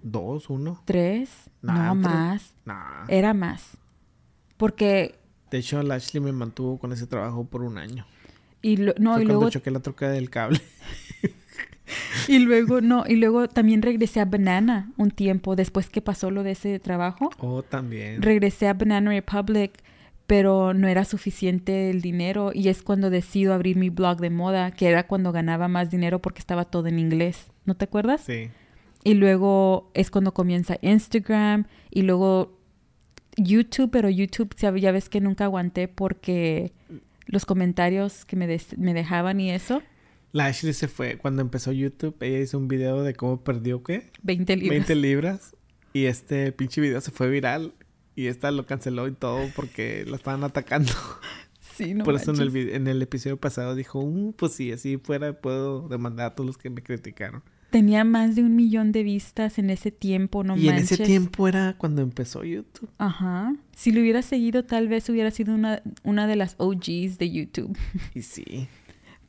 Dos, 0.03 0.49
uno. 0.51 0.83
¿Tres? 0.85 1.31
Nah, 1.63 1.93
no, 1.95 2.01
tres. 2.03 2.13
más. 2.15 2.55
Nah. 2.65 3.05
Era 3.09 3.35
más. 3.35 3.77
Porque, 4.57 5.19
De 5.51 5.59
hecho, 5.59 5.83
la 5.83 5.95
Ashley 5.97 6.23
me 6.23 6.33
mantuvo 6.33 6.79
con 6.79 6.93
ese 6.93 7.07
trabajo 7.07 7.45
por 7.45 7.63
un 7.63 7.77
año. 7.79 8.07
y 8.63 8.77
lo- 8.77 8.95
no, 8.99 9.15
Fue 9.15 9.23
y 9.23 9.25
cuando 9.27 9.41
luego, 9.41 9.51
choqué 9.51 9.71
la 9.71 9.81
troca 9.81 10.09
del 10.11 10.29
cable. 10.31 10.61
y 12.29 12.39
luego, 12.41 12.81
no, 12.81 13.05
y 13.07 13.17
luego 13.17 13.49
también 13.49 13.83
regresé 13.83 14.21
a 14.21 14.25
Banana 14.25 14.93
un 14.97 15.11
tiempo 15.11 15.57
después 15.57 15.89
que 15.89 16.03
pasó 16.03 16.31
lo 16.31 16.43
de 16.43 16.53
ese 16.53 16.79
trabajo. 16.79 17.31
Oh, 17.39 17.63
también. 17.63 18.23
Regresé 18.23 18.69
a 18.69 18.75
Banana 18.75 19.11
Republic, 19.11 19.73
pero 20.27 20.75
no 20.75 20.89
era 20.89 21.05
suficiente 21.05 21.91
el 21.91 22.03
dinero 22.03 22.53
y 22.55 22.69
es 22.69 22.83
cuando 22.83 23.11
decido 23.11 23.53
abrir 23.53 23.77
mi 23.77 23.91
blog 23.91 24.21
de 24.21 24.31
moda, 24.31 24.71
que 24.71 24.89
era 24.89 25.07
cuando 25.07 25.33
ganaba 25.33 25.69
más 25.69 25.91
dinero 25.91 26.21
porque 26.21 26.39
estaba 26.39 26.65
todo 26.65 26.87
en 26.87 26.99
inglés. 26.99 27.49
¿No 27.65 27.75
te 27.75 27.85
acuerdas? 27.85 28.21
Sí. 28.23 28.49
Y 29.03 29.15
luego 29.15 29.91
es 29.95 30.11
cuando 30.11 30.33
comienza 30.33 30.79
Instagram 30.83 31.67
y 31.91 32.03
luego 32.03 32.59
YouTube, 33.37 33.91
pero 33.91 34.09
YouTube 34.09 34.55
ya 34.57 34.93
ves 34.93 35.09
que 35.09 35.21
nunca 35.21 35.45
aguanté 35.45 35.89
porque 35.89 36.73
los 37.27 37.47
comentarios 37.47 38.25
que 38.25 38.37
me, 38.37 38.47
me 38.77 38.95
dejaban 38.95 39.41
y 39.41 39.51
eso, 39.51 39.83
La 40.33 40.47
Ashley 40.47 40.73
se 40.73 40.89
fue. 40.89 41.17
Cuando 41.19 41.43
empezó 41.43 41.73
YouTube, 41.73 42.17
ella 42.21 42.39
hizo 42.39 42.59
un 42.59 42.69
video 42.69 43.03
de 43.03 43.15
cómo 43.15 43.43
perdió, 43.43 43.83
¿qué? 43.83 44.11
20 44.23 44.57
libras. 44.57 44.71
20 44.71 44.95
libras. 44.95 45.57
Y 45.93 46.05
este 46.05 46.53
pinche 46.53 46.81
video 46.81 47.01
se 47.01 47.11
fue 47.11 47.29
viral. 47.29 47.75
Y 48.15 48.27
esta 48.27 48.51
lo 48.51 48.67
canceló 48.67 49.09
y 49.09 49.13
todo 49.13 49.41
porque 49.57 50.05
la 50.07 50.17
estaban 50.17 50.45
atacando. 50.45 50.93
Sí, 51.77 51.95
no 51.95 52.05
Por 52.05 52.15
eso 52.15 52.35
en 52.35 52.41
el, 52.43 52.57
en 52.89 53.03
episodio 53.03 53.39
pasado 53.39 53.75
dijo, 53.75 54.05
"Mm, 54.05 54.35
pues 54.35 54.53
sí, 54.53 54.71
así 54.71 54.99
fuera 54.99 55.41
puedo 55.41 55.89
demandar 55.89 56.27
a 56.27 56.35
todos 56.35 56.47
los 56.47 56.59
que 56.59 56.69
me 56.69 56.83
criticaron. 56.83 57.43
Tenía 57.71 58.05
más 58.05 58.35
de 58.37 58.43
un 58.43 58.55
millón 58.55 58.93
de 58.93 59.03
vistas 59.03 59.59
en 59.59 59.71
ese 59.71 59.91
tiempo, 59.91 60.45
no 60.45 60.59
y 60.59 60.69
en 60.69 60.75
manches. 60.75 60.93
ese 60.93 61.05
tiempo 61.05 61.49
era 61.49 61.77
cuando 61.79 62.03
empezó 62.03 62.45
YouTube. 62.45 62.91
Ajá. 62.99 63.55
Si 63.75 63.93
lo 63.93 64.03
hubiera 64.03 64.21
seguido, 64.21 64.65
tal 64.67 64.89
vez 64.89 65.09
hubiera 65.09 65.31
sido 65.31 65.55
una, 65.55 65.83
una 66.03 66.27
de 66.27 66.37
las 66.37 66.55
OGs 66.59 67.17
de 67.17 67.31
YouTube. 67.31 67.79
Y 68.15 68.23
sí. 68.23 68.69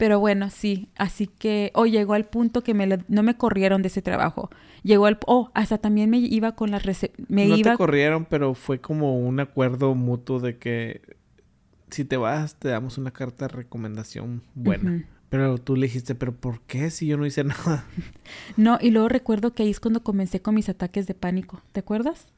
Pero 0.01 0.19
bueno, 0.19 0.49
sí. 0.49 0.89
Así 0.97 1.27
que, 1.27 1.69
oh, 1.75 1.85
llegó 1.85 2.15
al 2.15 2.25
punto 2.25 2.63
que 2.63 2.73
me 2.73 2.87
lo- 2.87 2.97
no 3.07 3.21
me 3.21 3.37
corrieron 3.37 3.83
de 3.83 3.89
ese 3.89 4.01
trabajo. 4.01 4.49
Llegó 4.81 5.05
al, 5.05 5.19
oh, 5.27 5.51
hasta 5.53 5.77
también 5.77 6.09
me 6.09 6.17
iba 6.17 6.55
con 6.55 6.71
las 6.71 6.81
me 7.27 7.45
no 7.47 7.55
iba 7.55 7.73
te 7.73 7.77
corrieron, 7.77 8.25
pero 8.25 8.55
fue 8.55 8.81
como 8.81 9.19
un 9.19 9.39
acuerdo 9.39 9.93
mutuo 9.93 10.39
de 10.39 10.57
que 10.57 11.01
si 11.91 12.03
te 12.03 12.17
vas, 12.17 12.55
te 12.55 12.69
damos 12.69 12.97
una 12.97 13.11
carta 13.11 13.45
de 13.45 13.53
recomendación 13.53 14.41
buena. 14.55 15.05
Pero 15.29 15.59
tú 15.59 15.75
le 15.75 15.85
dijiste, 15.85 16.15
¿pero 16.15 16.35
por 16.35 16.61
qué 16.61 16.89
si 16.89 17.05
yo 17.05 17.15
no 17.17 17.27
hice 17.27 17.43
nada? 17.43 17.85
No, 18.57 18.79
y 18.81 18.89
luego 18.89 19.07
recuerdo 19.07 19.53
que 19.53 19.61
ahí 19.61 19.69
es 19.69 19.79
cuando 19.79 20.01
comencé 20.01 20.41
con 20.41 20.55
mis 20.55 20.67
ataques 20.67 21.05
de 21.05 21.13
pánico. 21.13 21.61
¿Te 21.73 21.81
acuerdas? 21.81 22.33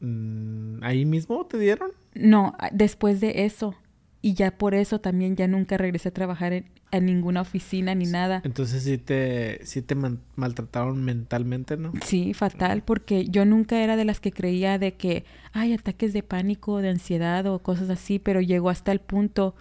Mm, 0.00 0.82
¿Ahí 0.82 1.04
mismo 1.04 1.46
te 1.46 1.56
dieron? 1.58 1.92
No, 2.14 2.54
después 2.72 3.20
de 3.20 3.44
eso. 3.44 3.76
Y 4.24 4.32
ya 4.32 4.52
por 4.52 4.74
eso 4.74 5.02
también 5.02 5.36
ya 5.36 5.46
nunca 5.46 5.76
regresé 5.76 6.08
a 6.08 6.14
trabajar 6.14 6.54
en, 6.54 7.04
ninguna 7.04 7.42
oficina 7.42 7.94
ni 7.94 8.06
nada. 8.06 8.40
Entonces 8.42 8.82
sí 8.82 8.96
te, 8.96 9.60
sí 9.66 9.82
te 9.82 9.94
maltrataron 10.34 11.04
mentalmente, 11.04 11.76
¿no? 11.76 11.92
Sí, 12.02 12.32
fatal, 12.32 12.82
porque 12.82 13.26
yo 13.26 13.44
nunca 13.44 13.82
era 13.82 13.96
de 13.96 14.06
las 14.06 14.20
que 14.20 14.32
creía 14.32 14.78
de 14.78 14.94
que 14.94 15.26
hay 15.52 15.74
ataques 15.74 16.14
de 16.14 16.22
pánico, 16.22 16.80
de 16.80 16.88
ansiedad 16.88 17.44
o 17.48 17.58
cosas 17.58 17.90
así, 17.90 18.18
pero 18.18 18.40
llegó 18.40 18.70
hasta 18.70 18.92
el 18.92 19.00
punto 19.00 19.56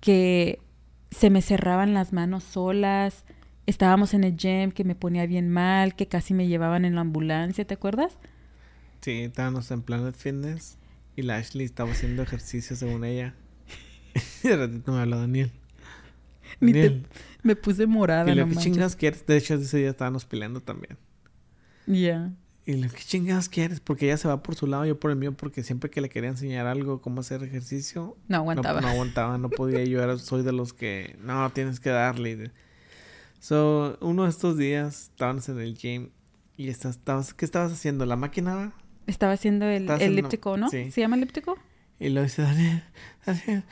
que 0.00 0.60
se 1.10 1.30
me 1.30 1.40
cerraban 1.40 1.94
las 1.94 2.12
manos 2.12 2.44
solas, 2.44 3.24
estábamos 3.64 4.12
en 4.12 4.24
el 4.24 4.36
gym 4.36 4.72
que 4.72 4.84
me 4.84 4.94
ponía 4.94 5.24
bien 5.24 5.48
mal, 5.48 5.94
que 5.94 6.06
casi 6.06 6.34
me 6.34 6.48
llevaban 6.48 6.84
en 6.84 6.96
la 6.96 7.00
ambulancia, 7.00 7.64
¿te 7.64 7.72
acuerdas? 7.72 8.18
Sí, 9.00 9.22
estábamos 9.22 9.70
en 9.70 9.80
Planet 9.80 10.14
Fitness 10.14 10.76
y 11.16 11.22
la 11.22 11.36
Ashley 11.36 11.64
estaba 11.64 11.92
haciendo 11.92 12.22
ejercicio 12.22 12.76
según 12.76 13.06
ella. 13.06 13.34
de 14.42 14.56
ratito 14.56 14.92
me 14.92 15.00
habló 15.00 15.18
Daniel. 15.18 15.50
Ni 16.60 16.72
te- 16.72 16.82
Daniel. 16.82 17.06
Me 17.42 17.56
puse 17.56 17.86
morada, 17.86 18.30
Y 18.30 18.34
no 18.36 18.42
lo 18.42 18.48
que 18.48 18.54
manches. 18.54 18.72
chingas 18.72 18.96
quieres, 18.96 19.26
de 19.26 19.36
hecho 19.36 19.54
ese 19.54 19.78
día 19.78 19.90
estábamos 19.90 20.24
peleando 20.24 20.60
también. 20.60 20.96
Ya. 21.86 22.30
Y 22.64 22.74
lo 22.74 22.88
que 22.88 23.02
chingas 23.02 23.48
quieres, 23.48 23.80
porque 23.80 24.06
ella 24.06 24.16
se 24.16 24.28
va 24.28 24.40
por 24.44 24.54
su 24.54 24.68
lado, 24.68 24.84
yo 24.86 25.00
por 25.00 25.10
el 25.10 25.16
mío, 25.16 25.32
porque 25.32 25.64
siempre 25.64 25.90
que 25.90 26.00
le 26.00 26.08
quería 26.08 26.30
enseñar 26.30 26.68
algo, 26.68 27.00
cómo 27.00 27.20
hacer 27.22 27.42
ejercicio, 27.42 28.16
No 28.28 28.36
no, 28.36 28.36
aguantaba. 28.36 28.80
no 28.80 28.86
aguantaba, 28.88 29.38
no 29.38 29.50
podía. 29.50 29.82
Yo 29.84 30.00
era, 30.00 30.16
soy 30.18 30.44
de 30.44 30.52
los 30.52 30.72
que, 30.72 31.16
no, 31.20 31.50
tienes 31.50 31.80
que 31.80 31.90
darle. 31.90 32.52
So, 33.40 33.98
uno 34.00 34.22
de 34.24 34.30
estos 34.30 34.56
días 34.56 35.10
estábamos 35.10 35.48
en 35.48 35.58
el 35.58 35.74
gym 35.76 36.10
y 36.56 36.68
estás, 36.68 36.96
estabas, 36.96 37.34
¿qué 37.34 37.44
estabas 37.44 37.72
haciendo? 37.72 38.06
¿La 38.06 38.14
máquina? 38.14 38.72
Estaba 39.08 39.32
haciendo 39.32 39.66
el 39.66 39.90
elíptico, 39.90 40.56
¿no? 40.56 40.68
sí. 40.68 40.92
¿Se 40.92 41.00
llama 41.00 41.16
elíptico? 41.16 41.58
Y 41.98 42.10
lo 42.10 42.22
dice 42.22 42.42
Daniel, 42.42 42.84
Daniel, 43.26 43.64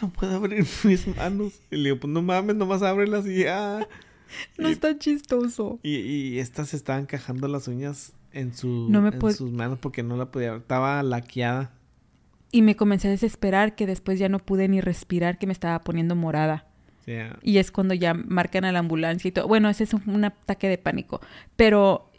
no 0.00 0.10
puedo 0.10 0.36
abrir 0.36 0.64
mis 0.84 1.06
manos. 1.16 1.60
Y 1.70 1.76
le 1.76 1.84
digo, 1.90 2.00
pues 2.00 2.12
no 2.12 2.22
mames, 2.22 2.56
nomás 2.56 2.82
ábrelas 2.82 3.26
y 3.26 3.44
ya. 3.44 3.86
No 4.58 4.68
Y- 4.68 4.72
está 4.72 4.96
chistoso. 4.96 5.80
Y, 5.82 5.96
y 5.96 6.38
estas 6.38 6.72
estaban 6.72 7.06
cajando 7.06 7.48
las 7.48 7.66
uñas 7.66 8.12
en, 8.32 8.54
su, 8.54 8.86
No 8.88 9.02
me 9.02 9.08
en 9.08 9.32
sus 9.34 9.50
manos 9.50 9.80
porque 9.80 10.04
no 10.04 10.16
la 10.16 10.30
podía. 10.30 10.54
Estaba 10.54 11.02
laqueada. 11.02 11.72
Y 12.52 12.62
me 12.62 12.76
comencé 12.76 13.08
a 13.08 13.10
desesperar 13.10 13.74
que 13.74 13.86
después 13.86 14.20
ya 14.20 14.28
no 14.28 14.38
pude 14.38 14.68
ni 14.68 14.80
respirar, 14.80 15.36
que 15.38 15.46
me 15.48 15.52
estaba 15.52 15.80
poniendo 15.80 16.14
morada. 16.14 16.66
Y 17.42 17.58
es 17.58 17.72
cuando 17.72 17.92
ya 17.92 18.14
marcan 18.14 18.64
a 18.64 18.70
la 18.70 18.78
ambulancia 18.78 19.26
y 19.28 19.32
todo. 19.32 19.48
Bueno, 19.48 19.68
ese 19.68 19.82
es 19.82 19.94
un, 19.94 20.02
un 20.08 20.24
ataque 20.24 20.68
de 20.68 20.78
pánico. 20.78 21.20
Pero 21.56 22.09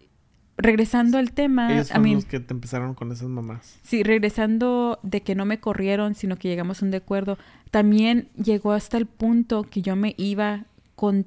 regresando 0.61 1.17
al 1.17 1.31
tema, 1.31 1.71
ellos 1.73 1.87
I 1.87 1.89
fueron 1.89 2.03
mean, 2.03 2.15
los 2.15 2.25
que 2.25 2.39
te 2.39 2.53
empezaron 2.53 2.93
con 2.93 3.11
esas 3.11 3.27
mamás. 3.27 3.79
sí, 3.83 4.03
regresando 4.03 4.99
de 5.03 5.21
que 5.21 5.35
no 5.35 5.45
me 5.45 5.59
corrieron, 5.59 6.15
sino 6.15 6.37
que 6.37 6.47
llegamos 6.47 6.81
a 6.81 6.85
un 6.85 6.93
acuerdo, 6.95 7.37
también 7.71 8.29
llegó 8.35 8.71
hasta 8.73 8.97
el 8.97 9.05
punto 9.05 9.63
que 9.63 9.81
yo 9.81 9.95
me 9.95 10.13
iba 10.17 10.65
con 10.95 11.25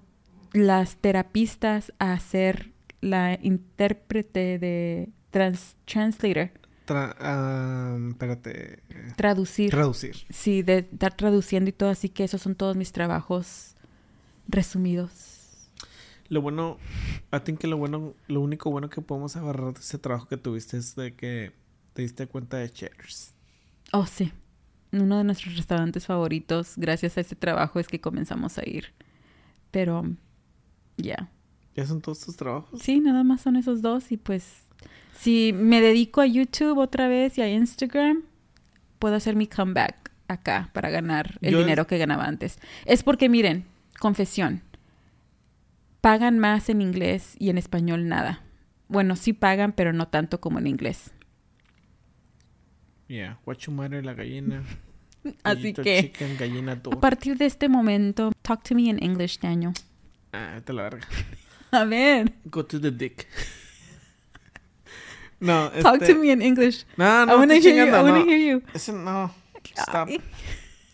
las 0.53 0.97
terapistas 0.97 1.93
a 1.99 2.13
hacer 2.13 2.71
la 3.01 3.39
intérprete 3.43 4.59
de 4.59 5.09
trans, 5.31 5.77
translator, 5.85 6.51
Tra- 6.87 7.17
ah, 7.19 7.97
espérate. 8.11 8.79
traducir. 9.17 9.71
Traducir. 9.71 10.15
Sí, 10.31 10.63
de 10.63 10.79
estar 10.91 11.15
traduciendo 11.15 11.71
y 11.71 11.73
todo, 11.73 11.89
así 11.91 12.09
que 12.09 12.25
esos 12.25 12.41
son 12.43 12.55
todos 12.55 12.77
mis 12.77 12.93
trabajos 12.93 13.75
resumidos. 14.49 15.34
Lo 16.29 16.41
bueno, 16.41 16.79
I 17.33 17.41
think 17.41 17.59
que 17.61 17.67
lo 17.67 17.77
bueno, 17.77 18.15
lo 18.29 18.41
único 18.41 18.71
bueno 18.71 18.89
que 18.89 19.01
podemos 19.03 19.37
agarrar 19.37 19.75
de 19.75 19.81
ese 19.81 19.99
trabajo 19.99 20.27
que 20.27 20.37
tuviste 20.37 20.77
es 20.79 20.97
de 20.97 21.15
que 21.15 21.53
te 21.93 22.03
diste 22.03 22.27
cuenta 22.27 22.57
de 22.59 22.71
Cheddars. 22.71 23.35
Oh, 23.93 24.07
sí. 24.07 24.33
Uno 24.93 25.19
de 25.19 25.25
nuestros 25.25 25.57
restaurantes 25.57 26.07
favoritos, 26.07 26.75
gracias 26.77 27.19
a 27.19 27.21
ese 27.21 27.37
trabajo, 27.37 27.79
es 27.81 27.89
que 27.89 28.01
comenzamos 28.01 28.59
a 28.59 28.63
ir. 28.69 28.93
Pero, 29.71 30.05
ya. 30.97 31.31
¿Ya 31.75 31.85
son 31.87 32.01
todos 32.01 32.21
tus 32.21 32.37
trabajos? 32.37 32.81
Sí, 32.81 33.01
nada 33.01 33.25
más 33.25 33.41
son 33.43 33.57
esos 33.57 33.83
dos. 33.83 34.11
Y 34.13 34.17
pues, 34.17 34.63
si 35.19 35.53
me 35.53 35.81
dedico 35.81 36.21
a 36.21 36.27
YouTube 36.27 36.79
otra 36.79 37.09
vez 37.09 37.37
y 37.39 37.43
a 37.43 37.49
Instagram, 37.53 38.23
puedo 38.99 39.17
hacer 39.17 39.35
mi 39.37 39.47
comeback 39.49 40.13
acá 40.29 40.71
para 40.73 40.91
ganar 40.91 41.39
el 41.43 41.53
Yo- 41.53 41.59
dinero 41.59 41.87
que 41.87 41.99
ganaba 41.99 42.25
antes. 42.27 42.59
Es 42.87 43.03
porque, 43.03 43.29
miren, 43.29 43.65
confesión, 43.99 44.63
pagan 46.05 46.39
más 46.39 46.69
en 46.69 46.83
inglés 46.83 47.35
y 47.39 47.49
en 47.49 47.57
español 47.57 48.09
nada. 48.09 48.43
Bueno, 48.89 49.17
sí 49.17 49.33
pagan, 49.33 49.73
pero 49.73 49.95
no 49.95 50.07
tanto 50.07 50.39
como 50.39 50.59
en 50.59 50.67
inglés. 50.67 51.13
Yeah, 53.09 53.39
what 53.47 53.57
you 53.61 53.73
matter, 53.73 54.05
la 54.05 54.13
gallina. 54.13 54.63
Así 55.43 55.73
que, 55.73 56.03
Chicken, 56.03 56.37
gallina, 56.37 56.73
a 56.73 57.01
partir 57.01 57.39
de 57.39 57.47
este 57.47 57.71
momento, 57.71 58.33
talk 58.43 58.63
to 58.65 58.75
me 58.75 58.91
in 58.91 59.03
English, 59.03 59.39
Daniel. 59.41 59.73
Ah, 60.35 60.61
te 60.63 60.75
la 60.75 60.83
verga. 60.83 61.09
A 61.71 61.85
ver, 61.85 62.31
Go 62.45 62.67
to 62.67 62.79
the 62.79 62.91
dick. 62.91 63.27
no, 65.41 65.69
este... 65.69 65.83
talk 65.83 66.05
to 66.05 66.17
me 66.17 66.33
in 66.33 66.43
English. 66.43 66.85
No, 66.99 67.23
I 67.23 67.27
no, 67.27 67.39
wanna 67.39 67.55
estoy 67.55 67.73
hear 67.73 67.87
you. 67.87 67.95
I 67.95 68.03
wanna 68.03 68.19
no. 68.19 68.27
hear 68.27 68.39
you. 68.39 68.63
Ese 68.75 68.93
no. 68.93 69.31
Stop. 69.75 70.11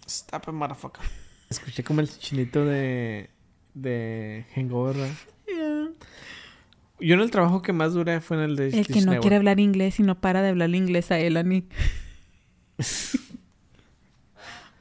Stop 0.06 0.48
it, 0.48 0.54
motherfucker. 0.54 1.02
Escuché 1.50 1.82
como 1.82 2.00
el 2.00 2.08
chinito 2.08 2.64
de... 2.64 3.28
De 3.74 4.44
Hangover. 4.54 4.96
Yeah. 5.46 5.88
Yo 7.00 7.14
en 7.14 7.20
el 7.20 7.30
trabajo 7.30 7.62
que 7.62 7.72
más 7.72 7.94
duré 7.94 8.20
fue 8.20 8.36
en 8.36 8.42
el 8.42 8.56
de 8.56 8.68
El 8.68 8.86
que 8.86 9.00
no 9.00 9.18
quiere 9.20 9.36
hablar 9.36 9.58
inglés 9.60 9.98
y 10.00 10.02
no 10.02 10.20
para 10.20 10.42
de 10.42 10.50
hablar 10.50 10.70
inglés 10.74 11.10
a 11.10 11.18
él, 11.18 11.36
a 11.36 11.42
mí. 11.42 11.66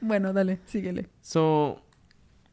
bueno, 0.00 0.32
dale, 0.32 0.58
síguele. 0.66 1.08
So, 1.20 1.82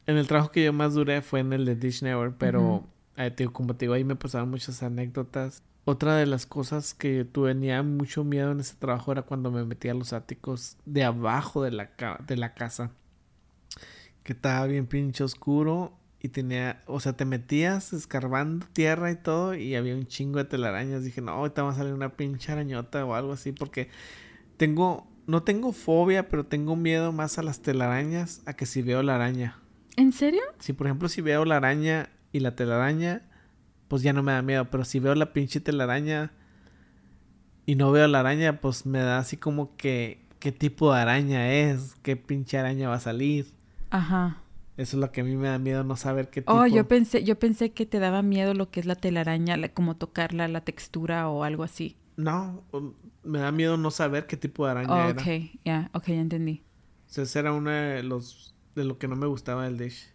en 0.06 0.16
el 0.16 0.26
trabajo 0.26 0.50
que 0.50 0.64
yo 0.64 0.72
más 0.72 0.94
duré 0.94 1.22
fue 1.22 1.40
en 1.40 1.52
el 1.52 1.64
de 1.64 1.76
Dish 1.76 2.02
Network, 2.02 2.36
pero 2.38 2.86
eh, 3.16 3.30
te 3.30 3.42
digo, 3.44 3.52
como 3.52 3.74
te 3.74 3.84
digo, 3.86 3.94
ahí 3.94 4.04
me 4.04 4.16
pasaron 4.16 4.50
muchas 4.50 4.82
anécdotas. 4.82 5.62
Otra 5.84 6.16
de 6.16 6.26
las 6.26 6.44
cosas 6.44 6.92
que 6.92 7.24
tuve 7.24 7.54
tenía 7.54 7.82
mucho 7.82 8.22
miedo 8.22 8.52
en 8.52 8.60
ese 8.60 8.74
trabajo 8.76 9.10
era 9.12 9.22
cuando 9.22 9.50
me 9.50 9.64
metía 9.64 9.92
a 9.92 9.94
los 9.94 10.12
áticos 10.12 10.76
de 10.84 11.04
abajo 11.04 11.62
de 11.62 11.70
la, 11.70 11.94
ca- 11.96 12.20
de 12.26 12.36
la 12.36 12.52
casa. 12.52 12.90
Que 14.22 14.34
estaba 14.34 14.66
bien 14.66 14.86
pinche 14.86 15.24
oscuro 15.24 15.94
y 16.20 16.28
tenía, 16.28 16.82
o 16.86 16.98
sea, 17.00 17.12
te 17.12 17.24
metías 17.24 17.92
escarbando 17.92 18.66
tierra 18.72 19.10
y 19.10 19.16
todo 19.16 19.54
y 19.54 19.76
había 19.76 19.94
un 19.94 20.06
chingo 20.06 20.38
de 20.38 20.44
telarañas. 20.44 21.04
Dije, 21.04 21.20
no, 21.20 21.32
ahorita 21.32 21.62
va 21.62 21.70
a 21.70 21.74
salir 21.74 21.92
una 21.92 22.16
pinche 22.16 22.50
arañota 22.50 23.04
o 23.04 23.14
algo 23.14 23.32
así 23.32 23.52
porque 23.52 23.88
tengo, 24.56 25.06
no 25.26 25.44
tengo 25.44 25.72
fobia, 25.72 26.28
pero 26.28 26.44
tengo 26.44 26.74
miedo 26.74 27.12
más 27.12 27.38
a 27.38 27.42
las 27.42 27.60
telarañas 27.60 28.42
a 28.46 28.54
que 28.54 28.66
si 28.66 28.82
veo 28.82 29.02
la 29.02 29.14
araña. 29.14 29.58
¿En 29.96 30.12
serio? 30.12 30.42
Si 30.58 30.72
por 30.72 30.88
ejemplo 30.88 31.08
si 31.08 31.20
veo 31.20 31.44
la 31.44 31.56
araña 31.56 32.10
y 32.32 32.40
la 32.40 32.56
telaraña, 32.56 33.22
pues 33.86 34.02
ya 34.02 34.12
no 34.12 34.22
me 34.24 34.32
da 34.32 34.42
miedo. 34.42 34.68
Pero 34.70 34.84
si 34.84 34.98
veo 34.98 35.14
la 35.14 35.32
pinche 35.32 35.60
telaraña 35.60 36.32
y 37.64 37.76
no 37.76 37.92
veo 37.92 38.08
la 38.08 38.20
araña, 38.20 38.60
pues 38.60 38.86
me 38.86 38.98
da 38.98 39.18
así 39.18 39.36
como 39.36 39.76
que 39.76 40.26
qué 40.40 40.50
tipo 40.50 40.92
de 40.92 41.00
araña 41.00 41.52
es, 41.52 41.94
qué 42.02 42.16
pinche 42.16 42.58
araña 42.58 42.88
va 42.88 42.96
a 42.96 43.00
salir. 43.00 43.52
Ajá. 43.90 44.42
Eso 44.78 44.96
es 44.96 45.00
lo 45.00 45.12
que 45.12 45.20
a 45.20 45.24
mí 45.24 45.36
me 45.36 45.48
da 45.48 45.58
miedo, 45.58 45.84
no 45.84 45.96
saber 45.96 46.30
qué 46.30 46.40
tipo. 46.40 46.52
Oh, 46.52 46.66
yo 46.66 46.88
pensé, 46.88 47.22
yo 47.24 47.38
pensé 47.38 47.72
que 47.72 47.84
te 47.84 47.98
daba 47.98 48.22
miedo 48.22 48.54
lo 48.54 48.70
que 48.70 48.80
es 48.80 48.86
la 48.86 48.94
telaraña, 48.94 49.56
la- 49.58 49.68
como 49.74 49.96
tocarla, 49.96 50.48
la 50.48 50.62
textura 50.62 51.28
o 51.28 51.44
algo 51.44 51.64
así. 51.64 51.96
No, 52.16 52.64
um, 52.72 52.94
me 53.24 53.40
da 53.40 53.52
miedo 53.52 53.76
no 53.76 53.90
saber 53.90 54.26
qué 54.26 54.36
tipo 54.36 54.64
de 54.64 54.70
araña 54.72 55.06
Oh, 55.06 55.10
era. 55.10 55.20
ok, 55.20 55.28
ya, 55.64 55.90
ok, 55.92 56.06
ya 56.08 56.14
entendí. 56.20 56.62
O 57.08 57.10
sea, 57.12 57.24
ese 57.24 57.38
era 57.40 57.52
uno 57.52 57.70
de 57.70 58.02
los 58.02 58.54
de 58.74 58.84
lo 58.84 58.98
que 58.98 59.08
no 59.08 59.16
me 59.16 59.26
gustaba 59.26 59.64
del 59.64 59.76
dish. 59.78 60.12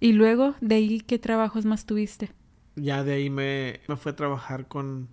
Y 0.00 0.12
luego, 0.12 0.54
de 0.60 0.74
ahí, 0.76 1.00
¿qué 1.00 1.18
trabajos 1.18 1.64
más 1.64 1.86
tuviste? 1.86 2.30
Ya 2.74 3.04
de 3.04 3.14
ahí 3.14 3.30
me, 3.30 3.80
me 3.88 3.96
fue 3.96 4.12
a 4.12 4.16
trabajar 4.16 4.66
con 4.68 5.08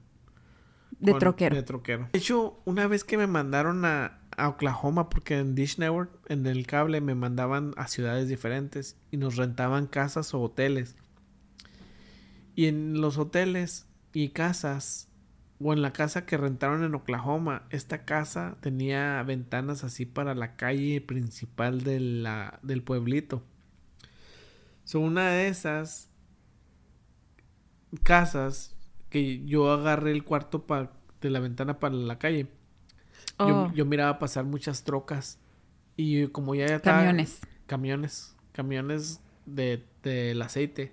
De 0.99 1.11
con- 1.11 1.19
troquero. 1.19 1.55
De 1.55 1.63
troquero. 1.63 2.09
De 2.11 2.19
hecho, 2.19 2.61
una 2.65 2.87
vez 2.87 3.03
que 3.03 3.17
me 3.17 3.27
mandaron 3.27 3.85
a, 3.85 4.19
a 4.37 4.49
Oklahoma, 4.49 5.09
porque 5.09 5.39
en 5.39 5.55
Dish 5.55 5.77
Network, 5.77 6.11
en 6.27 6.45
el 6.45 6.67
cable, 6.67 7.01
me 7.01 7.15
mandaban 7.15 7.73
a 7.77 7.87
ciudades 7.87 8.27
diferentes 8.27 8.97
y 9.11 9.17
nos 9.17 9.35
rentaban 9.35 9.87
casas 9.87 10.33
o 10.33 10.41
hoteles. 10.41 10.95
Y 12.55 12.67
en 12.67 13.01
los 13.01 13.17
hoteles 13.17 13.87
y 14.13 14.29
casas, 14.29 15.09
o 15.59 15.73
en 15.73 15.81
la 15.81 15.93
casa 15.93 16.25
que 16.25 16.37
rentaron 16.37 16.83
en 16.83 16.95
Oklahoma, 16.95 17.63
esta 17.69 18.05
casa 18.05 18.57
tenía 18.61 19.21
ventanas 19.23 19.83
así 19.83 20.05
para 20.05 20.35
la 20.35 20.55
calle 20.55 21.01
principal 21.01 21.83
del 21.83 22.83
pueblito. 22.83 23.43
So, 24.83 24.99
una 24.99 25.29
de 25.29 25.47
esas 25.47 26.09
casas 28.03 28.75
que 29.09 29.45
yo 29.45 29.71
agarré 29.71 30.11
el 30.11 30.23
cuarto 30.23 30.65
de 31.21 31.29
la 31.29 31.39
ventana 31.39 31.79
para 31.79 31.95
la 31.95 32.17
calle. 32.17 32.47
Oh, 33.37 33.47
Yo, 33.47 33.73
yo 33.73 33.85
miraba 33.85 34.19
pasar 34.19 34.45
muchas 34.45 34.83
trocas 34.83 35.39
y 35.95 36.27
como 36.27 36.55
ya 36.55 36.65
estaba... 36.65 36.97
camiones. 36.97 37.41
Camiones. 37.65 38.35
Camiones 38.51 39.21
de, 39.45 39.83
del 40.03 40.41
aceite. 40.41 40.91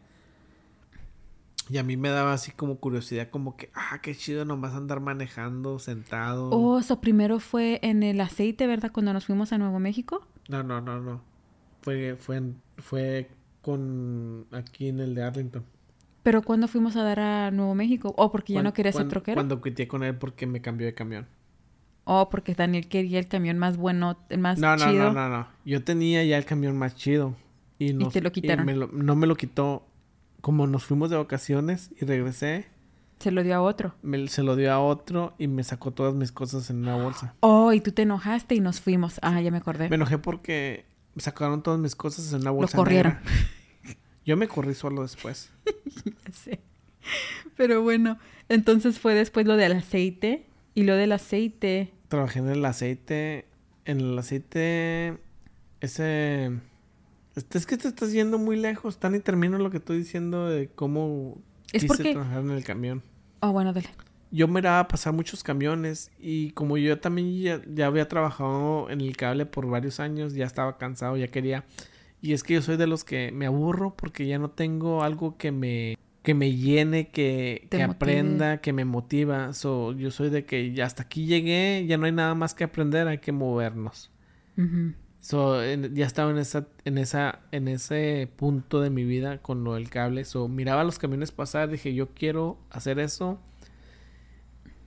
Y 1.69 1.79
a 1.79 1.85
mí 1.85 1.97
me 1.97 2.09
daba 2.09 2.33
así 2.33 2.51
como 2.51 2.79
curiosidad, 2.81 3.31
como 3.31 3.57
que, 3.57 3.71
ah, 3.75 4.01
qué 4.03 4.17
chido 4.17 4.45
nomás 4.45 4.75
andar 4.75 4.99
manejando, 4.99 5.79
sentado. 5.79 6.51
Oh, 6.51 6.81
eso 6.81 7.01
primero 7.01 7.39
fue 7.39 7.79
en 7.83 8.03
el 8.03 8.21
aceite, 8.21 8.67
¿verdad? 8.67 8.91
Cuando 8.93 9.13
nos 9.13 9.27
fuimos 9.27 9.53
a 9.53 9.59
Nuevo 9.59 9.79
México. 9.79 10.27
No, 10.49 10.65
no, 10.65 10.81
no, 10.81 10.99
no. 11.01 11.23
Fue, 11.83 12.17
fue, 12.17 12.43
fue 12.79 13.31
con 13.63 14.47
aquí 14.51 14.89
en 14.89 14.99
el 14.99 15.15
de 15.15 15.23
Arlington. 15.23 15.65
Pero 16.25 16.43
¿cuándo 16.43 16.67
fuimos 16.67 16.97
a 16.97 17.05
dar 17.05 17.21
a 17.21 17.51
Nuevo 17.53 17.75
México? 17.77 18.15
Oh, 18.17 18.33
porque 18.33 18.53
ya 18.53 18.63
no 18.63 18.73
quería 18.73 18.93
ser 18.93 19.09
troquero. 19.09 19.37
Cuando 19.37 19.63
quité 19.63 19.87
con 19.87 20.03
él 20.03 20.17
porque 20.17 20.47
me 20.47 20.61
cambió 20.61 20.87
de 20.87 20.95
camión. 20.95 21.29
Oh, 22.13 22.29
porque 22.29 22.55
Daniel 22.55 22.89
quería 22.89 23.21
el 23.21 23.29
camión 23.29 23.57
más 23.57 23.77
bueno, 23.77 24.19
el 24.31 24.39
más 24.41 24.59
No, 24.59 24.77
no, 24.77 24.85
chido. 24.91 25.13
no, 25.13 25.29
no, 25.29 25.29
no. 25.29 25.47
Yo 25.65 25.85
tenía 25.85 26.25
ya 26.25 26.37
el 26.39 26.45
camión 26.45 26.77
más 26.77 26.97
chido. 26.97 27.37
Y, 27.79 27.93
nos- 27.93 28.13
te 28.13 28.21
lo 28.21 28.33
quitaron. 28.33 28.67
me 28.67 28.75
lo- 28.75 28.89
no 28.89 29.15
me 29.15 29.29
lo 29.29 29.37
quitó. 29.37 29.87
Como 30.41 30.67
nos 30.67 30.85
fuimos 30.85 31.09
de 31.11 31.17
vacaciones 31.17 31.91
y 32.01 32.05
regresé, 32.05 32.67
Se 33.21 33.31
lo 33.31 33.43
dio 33.45 33.55
a 33.55 33.61
otro. 33.63 33.95
me, 34.03 34.27
se 34.27 34.43
lo 34.43 34.57
dio 34.57 34.73
a 34.73 34.81
otro 34.81 35.35
y 35.39 35.47
me 35.47 35.63
sacó 35.63 35.93
todas 35.93 36.13
mis 36.15 36.33
cosas 36.33 36.69
en 36.71 36.79
una 36.79 36.97
bolsa. 36.97 37.35
Oh, 37.41 37.73
y 37.73 37.81
tú 37.81 37.93
te 37.93 38.03
enojaste 38.03 38.57
y 38.57 38.61
nos 38.61 38.81
fuimos. 38.81 39.21
Ah, 39.23 39.41
ya 39.41 39.51
me 39.53 39.59
acordé. 39.59 39.89
Me 39.89 39.95
enojé 39.97 40.19
porque 40.19 40.87
sacaron 41.17 41.63
todas 41.63 41.79
mis 41.79 41.95
cosas 41.95 42.33
en 42.33 42.41
una 42.41 42.51
Lo 42.51 42.55
bolsa. 42.57 42.77
corrieron. 42.77 43.19
negra. 43.23 43.97
Yo 44.27 44.37
me 44.37 44.49
corrí 44.49 44.75
solo 44.75 45.03
después. 45.03 45.53
Ya 46.05 46.33
sé. 46.33 46.61
Pero 47.57 47.83
bueno, 47.83 48.19
entonces 48.49 48.99
fue 48.99 49.15
después 49.15 49.47
lo 49.47 49.57
del 49.57 49.73
aceite. 49.73 50.47
Y 50.75 50.85
lo 50.85 50.95
del 50.97 51.13
aceite. 51.13 51.93
Trabajé 52.11 52.41
en 52.41 52.49
el 52.49 52.65
aceite. 52.65 53.47
En 53.85 54.01
el 54.01 54.19
aceite. 54.19 55.17
Ese. 55.81 56.51
este- 57.37 57.57
Es 57.57 57.67
que 57.67 57.77
te 57.77 57.87
estás 57.87 58.13
yendo 58.13 58.37
muy 58.37 58.57
lejos. 58.57 58.99
Tan 58.99 59.15
y 59.15 59.21
termino 59.21 59.59
lo 59.59 59.71
que 59.71 59.77
estoy 59.77 59.99
diciendo 59.99 60.49
de 60.49 60.69
cómo 60.69 61.39
Es 61.73 61.83
quise 61.83 61.87
porque- 61.87 62.13
trabajar 62.13 62.41
en 62.41 62.51
el 62.51 62.65
camión. 62.65 63.03
Oh, 63.41 63.53
bueno, 63.53 63.73
dale. 63.73 63.89
Yo 64.33 64.49
miraba 64.49 64.87
pasar 64.89 65.13
muchos 65.13 65.43
camiones 65.45 66.11
y 66.19 66.51
como 66.51 66.77
yo 66.77 66.99
también 67.01 67.41
ya, 67.41 67.63
ya 67.73 67.87
había 67.87 68.07
trabajado 68.09 68.91
en 68.91 69.01
el 69.01 69.17
cable 69.17 69.47
por 69.47 69.67
varios 69.69 69.99
años, 70.01 70.35
ya 70.35 70.47
estaba 70.47 70.79
cansado, 70.79 71.17
ya 71.17 71.29
quería. 71.29 71.65
Y 72.21 72.33
es 72.33 72.43
que 72.43 72.55
yo 72.55 72.63
soy 72.63 72.77
de 72.77 72.87
los 72.89 73.03
que 73.05 73.31
me 73.33 73.47
aburro 73.47 73.95
porque 73.97 74.27
ya 74.27 74.39
no 74.39 74.51
tengo 74.51 75.03
algo 75.05 75.37
que 75.39 75.53
me 75.53 75.97
que 76.23 76.35
me 76.35 76.53
llene, 76.55 77.09
que, 77.09 77.67
que 77.71 77.77
aprenda, 77.95 78.61
que 78.61 78.73
me 78.73 78.85
motiva. 78.85 79.53
So, 79.55 79.93
yo 79.93 80.11
soy 80.11 80.29
de 80.31 80.45
que 80.45 80.73
ya 80.75 80.85
hasta 80.87 81.05
aquí 81.05 81.27
llegué, 81.27 81.87
ya 81.89 81.97
no 81.97 82.07
hay 82.07 82.13
nada 82.13 82.35
más 82.35 82.55
que 82.55 82.65
aprender, 82.65 83.09
hay 83.09 83.19
que 83.19 83.33
movernos. 83.33 84.11
So, 85.21 85.63
en- 85.63 85.95
ya 85.95 86.05
estaba 86.07 86.31
en 86.31 86.39
esa, 86.39 86.67
en 86.85 86.99
esa, 86.99 87.41
en 87.53 87.69
ese 87.69 88.29
punto 88.37 88.81
de 88.83 88.91
mi 88.91 89.05
vida 89.05 89.39
con 89.39 89.65
lo 89.65 89.75
del 89.75 89.89
cable. 89.89 90.25
So, 90.27 90.49
miraba 90.49 90.85
los 90.85 90.99
camiones 90.99 91.33
pasar, 91.33 91.71
dije, 91.71 91.95
yo 91.95 92.09
quiero 92.15 92.59
hacer 92.71 92.99
eso. 92.99 93.39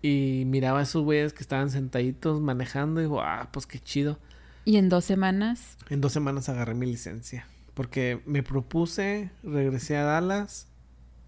Y 0.02 0.44
miraba 0.48 0.80
a 0.80 0.84
esos 0.84 1.04
güeyes 1.04 1.34
que 1.34 1.42
estaban 1.42 1.70
sentaditos 1.70 2.42
manejando 2.42 3.00
y 3.00 3.06
digo, 3.06 3.22
ah, 3.22 3.50
pues 3.52 3.66
qué 3.66 3.80
chido. 3.80 4.20
Y 4.66 4.78
en 4.78 4.90
dos 4.90 5.06
semanas. 5.06 5.78
En 5.90 6.02
dos 6.02 6.12
semanas 6.12 6.50
agarré 6.50 6.74
mi 6.74 6.86
licencia. 6.86 7.48
Porque 7.74 8.22
me 8.26 8.44
propuse, 8.44 9.32
regresé 9.44 9.98
a 9.98 10.04
Dallas, 10.04 10.68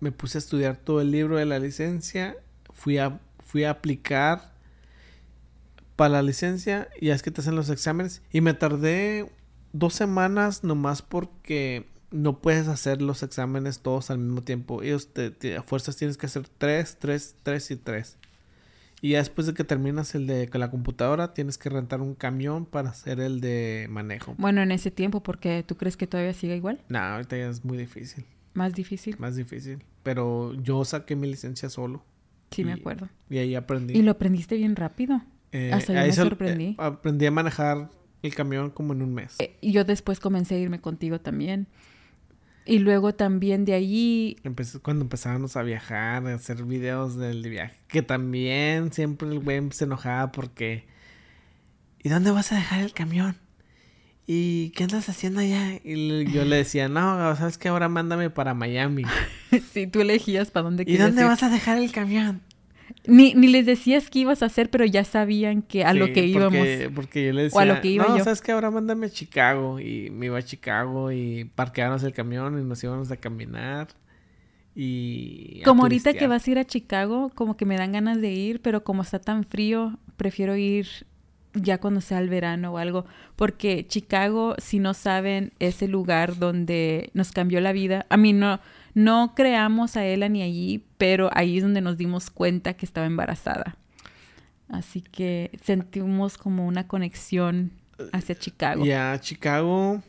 me 0.06 0.12
puse 0.12 0.38
a 0.38 0.40
estudiar 0.40 0.78
todo 0.78 1.02
el 1.02 1.10
libro 1.10 1.38
de 1.38 1.46
la 1.46 1.58
licencia, 1.58 2.38
fui 2.74 3.00
a, 3.00 3.20
fui 3.44 3.64
a 3.64 3.72
aplicar 3.72 4.54
para 5.96 6.10
la 6.12 6.22
licencia 6.22 6.90
y 7.02 7.10
es 7.10 7.24
que 7.24 7.32
te 7.32 7.42
hacen 7.42 7.56
los 7.56 7.72
exámenes 7.72 8.22
y 8.32 8.42
me 8.42 8.54
tardé 8.54 9.32
dos 9.74 9.96
semanas 9.96 10.64
nomás 10.64 11.02
porque 11.02 11.88
no 12.12 12.40
puedes 12.40 12.68
hacer 12.68 13.02
los 13.02 13.24
exámenes 13.24 13.80
todos 13.80 14.12
al 14.12 14.20
mismo 14.20 14.44
tiempo. 14.44 14.84
Ellos 14.84 15.12
te, 15.12 15.32
te- 15.32 15.58
a 15.58 15.64
fuerzas 15.64 15.96
tienes 15.98 16.18
que 16.18 16.28
hacer 16.28 16.48
tres, 16.60 16.98
tres, 17.00 17.36
tres 17.42 17.72
y 17.72 17.76
tres. 17.78 18.18
Y 19.02 19.10
ya 19.10 19.18
después 19.20 19.48
de 19.48 19.54
que 19.54 19.64
terminas 19.64 20.14
el 20.16 20.28
de 20.28 20.50
la 20.54 20.70
computadora, 20.72 21.34
tienes 21.34 21.58
que 21.58 21.70
rentar 21.70 22.02
un 22.02 22.14
camión 22.16 22.66
para 22.66 22.90
hacer 22.92 23.20
el 23.20 23.42
de 23.42 23.88
manejo. 23.90 24.36
Bueno, 24.38 24.62
en 24.62 24.72
ese 24.72 24.92
tiempo, 24.92 25.22
porque 25.24 25.64
tú 25.68 25.76
crees 25.78 25.98
que 25.98 26.08
todavía 26.08 26.34
sigue 26.34 26.56
igual. 26.56 26.80
No, 26.90 27.00
ahorita 27.00 27.36
ya 27.38 27.50
es 27.50 27.66
muy 27.66 27.78
difícil, 27.78 28.26
Más 28.56 28.74
difícil. 28.74 29.16
más 29.20 29.36
difícil. 29.36 29.84
Pero 30.02 30.54
yo 30.56 30.84
saqué 30.86 31.16
mi 31.16 31.28
licencia 31.28 31.70
solo 31.70 32.04
Sí, 32.52 32.64
me 32.66 32.74
acuerdo. 32.74 33.10
y 33.30 33.38
ahí 33.38 33.54
aprendí. 33.56 33.94
Y 33.98 34.02
lo 34.02 34.12
aprendiste 34.12 34.56
bien 34.58 34.76
rápido. 34.76 35.22
Eh, 35.52 35.72
hasta 35.74 35.94
yo 35.94 36.00
ahí 36.00 36.08
me 36.08 36.14
sorprendí. 36.14 36.66
eh, 36.66 36.76
aprendí 36.80 37.26
a 37.28 37.32
manejar 37.32 37.90
el 38.24 38.34
camión 38.34 38.72
como 38.72 38.94
en 38.94 39.02
un 39.04 39.14
mes. 39.14 39.36
Eh, 39.40 39.56
Y 39.62 39.72
yo 39.72 39.84
después 39.86 40.20
comencé 40.20 40.56
a 40.56 40.58
irme 40.60 40.82
contigo 40.82 41.20
también. 41.22 41.68
Y 42.68 42.80
luego 42.80 43.14
también 43.14 43.64
de 43.64 43.74
allí, 43.76 44.38
Empecé 44.44 44.80
cuando 44.80 45.04
empezábamos 45.04 45.56
a 45.56 45.62
viajar, 45.62 46.26
a 46.26 46.34
hacer 46.34 46.64
videos 46.64 47.16
del 47.16 47.48
viaje. 47.48 47.78
Que 47.88 48.02
también 48.02 48.92
siempre 48.92 49.28
el 49.30 49.40
güey 49.40 49.70
se 49.72 49.84
enojaba 49.84 50.32
porque... 50.32 50.88
¿Y 52.02 52.10
dónde 52.10 52.32
vas 52.32 52.52
a 52.52 52.56
dejar 52.56 52.82
el 52.82 52.94
camión? 52.94 53.36
¿Y 54.28 54.70
qué 54.72 54.86
andas 54.86 55.08
haciendo 55.08 55.40
allá? 55.40 55.80
Y 55.84 56.26
yo 56.32 56.46
le 56.46 56.56
decía, 56.58 56.90
no, 56.90 57.36
¿sabes 57.36 57.58
qué? 57.60 57.68
Ahora 57.70 57.90
mándame 57.90 58.30
para 58.32 58.54
Miami. 58.56 59.04
si 59.74 59.86
tú 59.88 60.02
elegías 60.02 60.50
para 60.50 60.64
dónde 60.64 60.84
¿Y 60.84 60.86
querías 60.88 61.08
dónde 61.10 61.22
ir. 61.22 61.28
vas 61.28 61.44
a 61.44 61.50
dejar 61.50 61.78
el 61.78 61.92
camión? 61.92 62.42
Ni, 63.08 63.34
ni 63.36 63.48
les 63.48 63.66
decías 63.68 64.10
qué 64.10 64.20
ibas 64.20 64.42
a 64.42 64.48
hacer, 64.48 64.70
pero 64.72 64.84
ya 64.86 65.04
sabían 65.04 65.62
que 65.62 65.84
a 65.84 65.94
lo 65.94 66.08
Sí, 66.08 66.14
que 66.14 66.26
íbamos. 66.26 66.58
Porque, 66.60 66.92
porque 66.94 67.26
yo 67.28 67.34
le 67.34 67.44
decía, 67.44 67.58
O 67.58 67.62
a 67.62 67.66
lo 67.66 67.82
que 67.82 67.90
iba 67.90 68.08
no, 68.08 68.18
yo". 68.18 68.24
¿sabes 68.24 68.42
qué? 68.42 68.52
Ahora 68.52 68.72
mándame 68.72 69.08
a 69.08 69.10
Chicago. 69.10 69.80
Y 69.80 70.10
me 70.10 70.26
iba 70.28 70.40
a 70.40 70.44
Chicago 70.44 71.12
y 71.12 71.46
parqueábamos 71.56 72.02
el 72.04 72.14
camión 72.14 72.60
y 72.60 72.64
nos 72.64 72.84
íbamos 72.84 73.12
a 73.12 73.18
caminar. 73.18 73.90
Y 74.76 75.62
Como 75.64 75.84
ahorita 75.84 76.14
que 76.14 76.28
vas 76.28 76.48
a 76.48 76.52
ir 76.52 76.58
a 76.60 76.66
Chicago, 76.66 77.32
como 77.34 77.56
que 77.58 77.66
me 77.66 77.78
dan 77.78 77.92
ganas 77.94 78.20
de 78.22 78.32
ir, 78.32 78.62
pero 78.62 78.84
como 78.84 79.04
está 79.04 79.20
tan 79.20 79.46
frío, 79.46 79.98
prefiero 80.18 80.56
ir 80.58 80.88
ya 81.62 81.80
cuando 81.80 82.02
sea 82.02 82.20
el 82.20 82.30
verano 82.30 82.74
o 82.74 82.78
algo, 82.78 83.06
porque 83.36 83.86
Chicago, 83.88 84.56
si 84.58 84.80
no 84.80 84.94
saben, 84.94 85.54
es 85.60 85.82
el 85.82 85.92
lugar 85.92 86.38
donde 86.38 87.10
nos 87.14 87.32
cambió 87.32 87.62
la 87.62 87.72
vida. 87.72 88.06
A 88.10 88.18
mí 88.18 88.34
no, 88.34 88.60
no 88.94 89.34
creamos 89.36 89.98
a 89.98 90.06
Ella 90.06 90.30
ni 90.30 90.42
allí, 90.42 90.86
pero 90.98 91.30
ahí 91.34 91.58
es 91.58 91.64
donde 91.64 91.82
nos 91.82 91.98
dimos 91.98 92.30
cuenta 92.30 92.74
que 92.74 92.86
estaba 92.86 93.08
embarazada. 93.08 93.78
Así 94.68 95.02
que 95.02 95.52
sentimos 95.62 96.38
como 96.38 96.66
una 96.68 96.88
conexión 96.88 97.72
hacia 98.12 98.36
Chicago. 98.36 98.84
Ya, 98.86 99.20
Chicago 99.20 100.02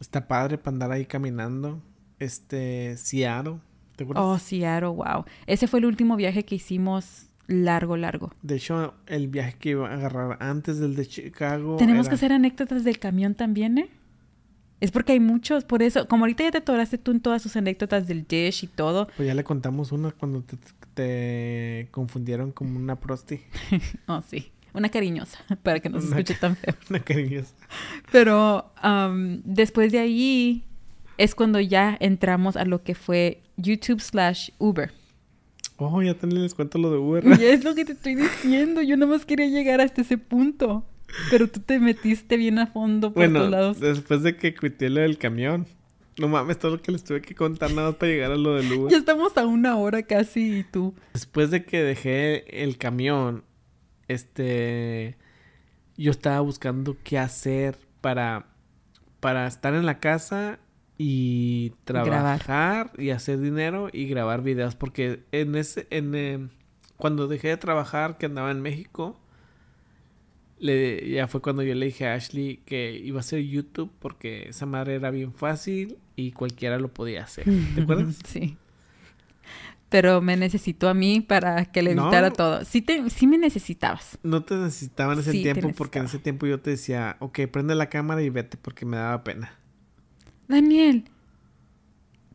está 0.00 0.26
padre 0.26 0.58
para 0.58 0.74
andar 0.74 0.92
ahí 0.92 1.06
caminando. 1.06 1.80
Este, 2.18 2.96
Seattle, 2.96 3.58
¿te 3.96 4.04
acuerdas? 4.04 4.24
Oh, 4.24 4.38
Seattle, 4.38 4.88
wow. 4.88 5.24
Ese 5.46 5.66
fue 5.66 5.80
el 5.80 5.86
último 5.86 6.16
viaje 6.16 6.44
que 6.44 6.56
hicimos 6.56 7.28
largo, 7.46 7.96
largo. 7.96 8.32
De 8.42 8.56
hecho, 8.56 8.94
el 9.06 9.28
viaje 9.28 9.56
que 9.58 9.70
iba 9.70 9.88
a 9.88 9.94
agarrar 9.94 10.38
antes 10.40 10.78
del 10.78 10.94
de 10.96 11.06
Chicago. 11.06 11.76
Tenemos 11.76 12.06
era- 12.06 12.10
que 12.10 12.14
hacer 12.16 12.32
anécdotas 12.32 12.84
del 12.84 12.98
camión 12.98 13.34
también, 13.34 13.78
¿eh? 13.78 13.88
Es 14.80 14.90
porque 14.90 15.12
hay 15.12 15.20
muchos, 15.20 15.64
por 15.64 15.82
eso, 15.82 16.06
como 16.08 16.24
ahorita 16.24 16.42
ya 16.44 16.50
te 16.50 16.58
atoraste 16.58 16.98
tú 16.98 17.12
en 17.12 17.20
todas 17.20 17.40
sus 17.42 17.56
anécdotas 17.56 18.06
del 18.06 18.26
dish 18.26 18.64
y 18.64 18.66
todo. 18.66 19.08
Pues 19.16 19.26
ya 19.26 19.34
le 19.34 19.44
contamos 19.44 19.92
una 19.92 20.10
cuando 20.10 20.42
te, 20.42 20.56
te 20.94 21.88
confundieron 21.90 22.52
como 22.52 22.78
una 22.78 22.96
prosti. 22.96 23.40
Oh, 24.06 24.20
sí. 24.28 24.50
Una 24.74 24.88
cariñosa, 24.88 25.38
para 25.62 25.78
que 25.80 25.88
no 25.88 26.00
se 26.00 26.08
escuche 26.08 26.34
tan 26.34 26.56
feo. 26.56 26.74
Una 26.90 26.98
cariñosa. 26.98 27.54
Pero 28.10 28.72
am, 28.76 29.40
después 29.44 29.92
de 29.92 30.00
ahí 30.00 30.64
es 31.16 31.34
cuando 31.36 31.60
ya 31.60 31.96
entramos 32.00 32.56
a 32.56 32.64
lo 32.64 32.82
que 32.82 32.96
fue 32.96 33.40
YouTube 33.56 34.00
slash 34.00 34.50
Uber. 34.58 34.90
Oh, 35.76 36.02
ya 36.02 36.14
también 36.14 36.42
les 36.42 36.54
cuento 36.54 36.78
lo 36.78 36.90
de 36.90 36.98
Uber. 36.98 37.24
Y 37.40 37.44
es 37.44 37.64
lo 37.64 37.74
que 37.74 37.84
te 37.84 37.92
estoy 37.92 38.14
diciendo. 38.14 38.82
Yo 38.82 38.96
nomás 38.96 39.24
quería 39.26 39.46
llegar 39.46 39.80
hasta 39.80 40.02
ese 40.02 40.18
punto. 40.18 40.84
Pero 41.30 41.48
tú 41.48 41.60
te 41.60 41.78
metiste 41.78 42.36
bien 42.36 42.58
a 42.58 42.66
fondo 42.66 43.12
por 43.12 43.22
bueno, 43.22 43.40
todos 43.40 43.50
lados. 43.50 43.80
después 43.80 44.22
de 44.22 44.36
que 44.36 44.54
quité 44.54 44.88
lo 44.90 45.00
del 45.00 45.18
camión. 45.18 45.66
No 46.18 46.28
mames, 46.28 46.58
todo 46.58 46.72
lo 46.72 46.82
que 46.82 46.92
les 46.92 47.02
tuve 47.02 47.20
que 47.20 47.34
contar 47.34 47.72
nada 47.72 47.88
más 47.88 47.96
para 47.96 48.12
llegar 48.12 48.30
a 48.30 48.36
lo 48.36 48.54
del 48.54 48.72
Uber. 48.72 48.90
Ya 48.92 48.98
estamos 48.98 49.36
a 49.36 49.46
una 49.46 49.76
hora 49.76 50.02
casi 50.04 50.58
y 50.58 50.62
tú. 50.64 50.94
Después 51.12 51.50
de 51.50 51.64
que 51.64 51.82
dejé 51.82 52.62
el 52.62 52.78
camión, 52.78 53.44
este, 54.06 55.16
yo 55.96 56.10
estaba 56.10 56.40
buscando 56.40 56.96
qué 57.02 57.18
hacer 57.18 57.78
para, 58.00 58.46
para 59.20 59.46
estar 59.46 59.74
en 59.74 59.86
la 59.86 59.98
casa 59.98 60.58
y 60.96 61.72
trabajar 61.84 62.92
y 62.98 63.10
hacer 63.10 63.40
dinero 63.40 63.88
y 63.92 64.06
grabar 64.06 64.42
videos. 64.42 64.74
Porque 64.76 65.24
en 65.32 65.54
ese, 65.56 65.86
en, 65.90 66.14
eh, 66.14 66.48
cuando 66.96 67.26
dejé 67.28 67.48
de 67.48 67.56
trabajar, 67.56 68.16
que 68.18 68.26
andaba 68.26 68.50
en 68.50 68.62
México, 68.62 69.18
le, 70.58 71.10
ya 71.10 71.26
fue 71.26 71.40
cuando 71.42 71.62
yo 71.62 71.74
le 71.74 71.86
dije 71.86 72.06
a 72.06 72.14
Ashley 72.14 72.58
que 72.64 72.92
iba 73.02 73.18
a 73.18 73.20
hacer 73.20 73.40
YouTube 73.40 73.90
porque 73.98 74.48
esa 74.48 74.66
madre 74.66 74.94
era 74.94 75.10
bien 75.10 75.32
fácil 75.34 75.98
y 76.16 76.32
cualquiera 76.32 76.78
lo 76.78 76.88
podía 76.88 77.24
hacer. 77.24 77.44
¿Te 77.74 77.82
acuerdas? 77.82 78.16
Sí. 78.24 78.56
Pero 79.90 80.20
me 80.20 80.36
necesitó 80.36 80.88
a 80.88 80.94
mí 80.94 81.20
para 81.20 81.66
que 81.66 81.80
le 81.82 81.94
No. 81.94 82.02
evitara 82.02 82.30
todo. 82.30 82.64
Sí, 82.64 82.82
te, 82.82 83.08
sí 83.10 83.28
me 83.28 83.38
necesitabas. 83.38 84.18
No 84.24 84.42
te 84.42 84.56
necesitaba 84.56 85.12
en 85.12 85.20
ese 85.20 85.30
Sí, 85.30 85.42
tiempo 85.42 85.70
porque 85.76 86.00
en 86.00 86.06
ese 86.06 86.18
tiempo 86.18 86.46
yo 86.46 86.58
te 86.60 86.70
decía, 86.70 87.16
ok, 87.20 87.40
prende 87.52 87.76
la 87.76 87.88
cámara 87.90 88.20
y 88.22 88.28
vete 88.28 88.56
porque 88.56 88.86
me 88.86 88.96
daba 88.96 89.22
pena. 89.22 89.56
Daniel, 90.48 91.04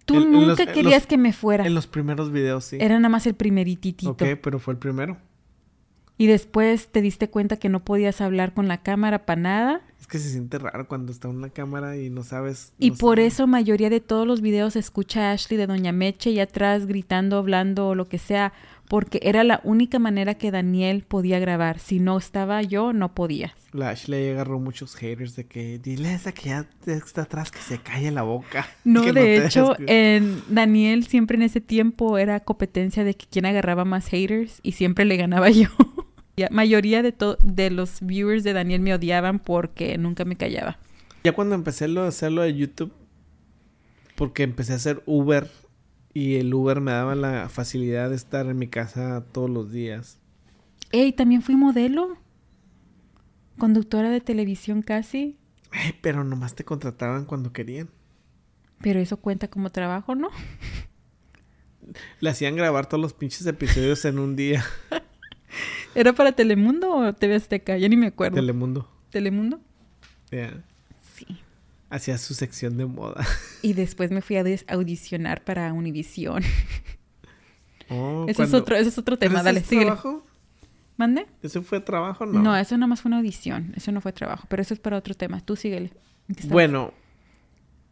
tú 0.05 0.25
nunca 0.25 0.65
los- 0.65 0.73
querías 0.73 1.01
los- 1.03 1.07
que 1.07 1.17
me 1.17 1.33
fuera. 1.33 1.65
En 1.65 1.73
los 1.75 1.87
primeros 1.87 2.31
videos 2.31 2.65
sí. 2.65 2.77
Era 2.79 2.95
nada 2.99 3.09
más 3.09 3.25
el 3.27 3.35
primerititito. 3.35 4.11
Ok, 4.11 4.23
pero 4.41 4.59
fue 4.59 4.73
el 4.73 4.77
primero. 4.79 5.17
Y 6.17 6.27
después 6.27 6.89
te 6.89 7.01
diste 7.01 7.29
cuenta 7.29 7.55
que 7.55 7.69
no 7.69 7.85
podías 7.85 8.19
hablar 8.19 8.53
con 8.53 8.67
la 8.67 8.81
cámara 8.83 9.25
para 9.25 9.39
nada. 9.41 9.81
Es 10.01 10.05
que 10.05 10.19
se 10.19 10.29
siente 10.29 10.59
raro 10.59 10.85
cuando 10.87 11.13
está 11.13 11.29
una 11.29 11.49
cámara 11.49 11.95
y 11.95 12.09
no 12.09 12.23
sabes. 12.23 12.73
Y 12.77 12.91
por 12.91 13.19
sabes. 13.19 13.35
eso 13.35 13.47
mayoría 13.47 13.89
de 13.89 14.01
todos 14.01 14.27
los 14.27 14.41
videos 14.41 14.73
se 14.73 14.79
escucha 14.79 15.29
a 15.29 15.31
Ashley 15.31 15.57
de 15.57 15.67
Doña 15.67 15.93
Meche 15.93 16.31
y 16.31 16.41
atrás 16.41 16.87
gritando, 16.87 17.37
hablando 17.37 17.87
o 17.89 17.95
lo 17.95 18.09
que 18.09 18.17
sea, 18.17 18.51
porque 18.89 19.19
era 19.21 19.43
la 19.43 19.61
única 19.63 19.99
manera 19.99 20.33
que 20.33 20.49
Daniel 20.49 21.05
podía 21.07 21.37
grabar. 21.39 21.77
Si 21.77 21.99
no 21.99 22.17
estaba 22.17 22.63
yo, 22.63 22.91
no 22.91 23.13
podía. 23.13 23.55
La 23.71 23.91
Ashley 23.91 24.29
agarró 24.29 24.59
muchos 24.59 24.95
haters 24.95 25.35
de 25.35 25.45
que 25.45 25.77
dile 25.77 26.09
a 26.09 26.15
esa 26.15 26.31
que 26.31 26.49
ya 26.49 26.67
está 26.87 27.21
atrás 27.21 27.51
que 27.51 27.59
se 27.59 27.77
calle 27.77 28.11
la 28.11 28.23
boca. 28.23 28.67
No, 28.83 29.03
de 29.13 29.45
hecho, 29.45 29.75
en 29.85 30.41
Daniel 30.49 31.05
siempre 31.05 31.37
en 31.37 31.43
ese 31.43 31.61
tiempo 31.61 32.17
era 32.17 32.39
competencia 32.39 33.03
de 33.03 33.13
que 33.13 33.27
quién 33.29 33.45
agarraba 33.45 33.85
más 33.85 34.07
haters 34.07 34.59
y 34.63 34.71
siempre 34.71 35.05
le 35.05 35.17
ganaba 35.17 35.49
yo. 35.51 35.69
La 36.35 36.49
mayoría 36.49 37.03
de, 37.03 37.13
de 37.43 37.69
los 37.69 37.99
viewers 38.01 38.43
de 38.43 38.53
Daniel 38.53 38.81
me 38.81 38.95
odiaban 38.95 39.37
porque 39.37 39.99
nunca 39.99 40.25
me 40.25 40.35
callaba. 40.35 40.79
Ya 41.23 41.33
cuando 41.33 41.53
empecé 41.53 41.85
a 41.85 42.07
hacerlo 42.07 42.41
de 42.41 42.55
YouTube, 42.55 42.91
porque 44.15 44.41
empecé 44.41 44.73
a 44.73 44.77
hacer 44.77 45.03
Uber 45.05 45.47
y 46.13 46.35
el 46.35 46.53
Uber 46.53 46.81
me 46.81 46.91
daba 46.91 47.15
la 47.15 47.49
facilidad 47.49 48.09
de 48.09 48.15
estar 48.15 48.45
en 48.47 48.57
mi 48.57 48.67
casa 48.67 49.23
todos 49.31 49.49
los 49.49 49.71
días. 49.71 50.19
Ey, 50.91 51.13
también 51.13 51.41
fui 51.41 51.55
modelo. 51.55 52.17
Conductora 53.57 54.09
de 54.09 54.21
televisión 54.21 54.81
casi. 54.81 55.37
Ay, 55.71 55.93
pero 56.01 56.23
nomás 56.23 56.55
te 56.55 56.65
contrataban 56.65 57.25
cuando 57.25 57.53
querían. 57.53 57.89
Pero 58.81 58.99
eso 58.99 59.17
cuenta 59.17 59.49
como 59.49 59.69
trabajo, 59.69 60.15
¿no? 60.15 60.29
Le 62.19 62.29
hacían 62.29 62.55
grabar 62.55 62.87
todos 62.87 63.01
los 63.01 63.13
pinches 63.13 63.45
episodios 63.45 64.03
en 64.05 64.19
un 64.19 64.35
día. 64.35 64.63
¿Era 65.95 66.13
para 66.13 66.31
Telemundo 66.31 66.95
o 66.95 67.13
TV 67.13 67.35
Azteca? 67.35 67.77
Ya 67.77 67.89
ni 67.89 67.97
me 67.97 68.07
acuerdo. 68.07 68.35
Telemundo. 68.35 68.89
¿Telemundo? 69.09 69.59
Ya. 70.31 70.63
Sí. 71.01 71.25
Hacía 71.89 72.17
su 72.17 72.33
sección 72.33 72.77
de 72.77 72.85
moda. 72.85 73.25
Y 73.61 73.73
después 73.73 74.11
me 74.11 74.21
fui 74.21 74.37
a 74.37 74.43
audicionar 74.67 75.43
para 75.43 75.73
Univisión. 75.73 76.43
Oh, 77.89 78.25
Eso 78.27 78.43
es 78.43 78.53
otro, 78.53 78.75
eso 78.75 78.89
es 78.89 78.97
otro 78.97 79.17
¿Pero 79.17 79.29
tema. 79.31 79.39
ese 79.39 79.45
Dale, 79.45 79.61
síguele. 79.63 79.85
trabajo? 79.87 80.23
¿Mande? 80.97 81.25
¿Eso 81.41 81.63
fue 81.63 81.79
trabajo 81.81 82.25
No. 82.25 82.39
no? 82.41 82.55
eso 82.55 82.77
nada 82.77 82.87
más 82.87 83.01
fue 83.01 83.09
una 83.09 83.17
audición. 83.17 83.73
Eso 83.75 83.91
no 83.91 84.01
fue 84.01 84.13
trabajo. 84.13 84.45
Pero 84.49 84.61
eso 84.61 84.73
es 84.73 84.79
para 84.79 84.97
otro 84.97 85.15
tema. 85.15 85.39
Tú 85.41 85.55
síguele. 85.55 85.91
Bueno, 86.47 86.93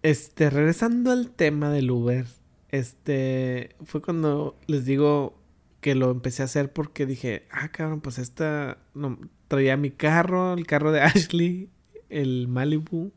este, 0.03 0.49
regresando 0.51 1.11
al 1.11 1.31
tema 1.31 1.71
del 1.71 1.89
Uber, 1.89 2.25
este, 2.69 3.75
fue 3.85 4.01
cuando 4.01 4.55
les 4.67 4.85
digo 4.85 5.35
que 5.81 5.95
lo 5.95 6.11
empecé 6.11 6.43
a 6.43 6.45
hacer 6.45 6.71
porque 6.71 7.05
dije, 7.05 7.47
ah, 7.49 7.69
cabrón, 7.69 8.01
pues 8.01 8.19
esta, 8.19 8.77
no, 8.93 9.17
traía 9.47 9.77
mi 9.77 9.89
carro, 9.89 10.53
el 10.53 10.67
carro 10.67 10.91
de 10.91 11.01
Ashley, 11.01 11.69
el 12.09 12.47
Malibu, 12.47 13.11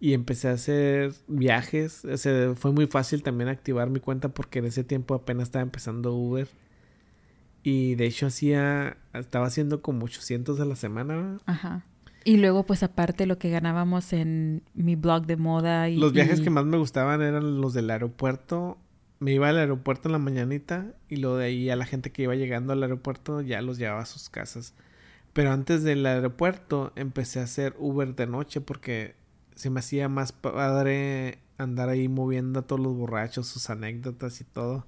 y 0.00 0.12
empecé 0.12 0.48
a 0.48 0.52
hacer 0.52 1.12
viajes. 1.26 2.04
O 2.04 2.16
sea, 2.16 2.54
fue 2.54 2.72
muy 2.72 2.86
fácil 2.86 3.22
también 3.22 3.48
activar 3.48 3.90
mi 3.90 4.00
cuenta 4.00 4.28
porque 4.28 4.60
en 4.60 4.66
ese 4.66 4.84
tiempo 4.84 5.14
apenas 5.14 5.44
estaba 5.44 5.62
empezando 5.62 6.14
Uber. 6.14 6.48
Y 7.62 7.96
de 7.96 8.06
hecho 8.06 8.26
hacía, 8.26 8.96
estaba 9.12 9.46
haciendo 9.46 9.82
como 9.82 10.04
800 10.06 10.60
a 10.60 10.64
la 10.64 10.76
semana. 10.76 11.38
Ajá. 11.46 11.84
Y 12.24 12.36
luego, 12.36 12.64
pues 12.64 12.82
aparte 12.82 13.26
lo 13.26 13.38
que 13.38 13.50
ganábamos 13.50 14.12
en 14.12 14.62
mi 14.74 14.96
blog 14.96 15.26
de 15.26 15.36
moda 15.36 15.88
y... 15.88 15.96
Los 15.96 16.12
viajes 16.12 16.40
y- 16.40 16.44
que 16.44 16.50
más 16.50 16.64
me 16.64 16.76
gustaban 16.76 17.22
eran 17.22 17.60
los 17.60 17.74
del 17.74 17.90
aeropuerto. 17.90 18.78
Me 19.20 19.32
iba 19.32 19.48
al 19.48 19.56
aeropuerto 19.58 20.08
en 20.08 20.12
la 20.12 20.18
mañanita 20.18 20.94
y 21.08 21.16
luego 21.16 21.38
de 21.38 21.46
ahí 21.46 21.70
a 21.70 21.76
la 21.76 21.86
gente 21.86 22.12
que 22.12 22.22
iba 22.22 22.34
llegando 22.36 22.72
al 22.72 22.82
aeropuerto 22.82 23.40
ya 23.40 23.60
los 23.62 23.78
llevaba 23.78 24.02
a 24.02 24.06
sus 24.06 24.28
casas. 24.30 24.74
Pero 25.32 25.50
antes 25.52 25.82
del 25.82 26.06
aeropuerto 26.06 26.92
empecé 26.96 27.40
a 27.40 27.44
hacer 27.44 27.74
Uber 27.78 28.14
de 28.14 28.26
noche 28.26 28.60
porque 28.60 29.14
se 29.58 29.70
me 29.70 29.80
hacía 29.80 30.08
más 30.08 30.30
padre 30.32 31.38
andar 31.58 31.88
ahí 31.88 32.08
moviendo 32.08 32.60
a 32.60 32.62
todos 32.62 32.80
los 32.80 32.94
borrachos, 32.94 33.48
sus 33.48 33.68
anécdotas 33.70 34.40
y 34.40 34.44
todo. 34.44 34.86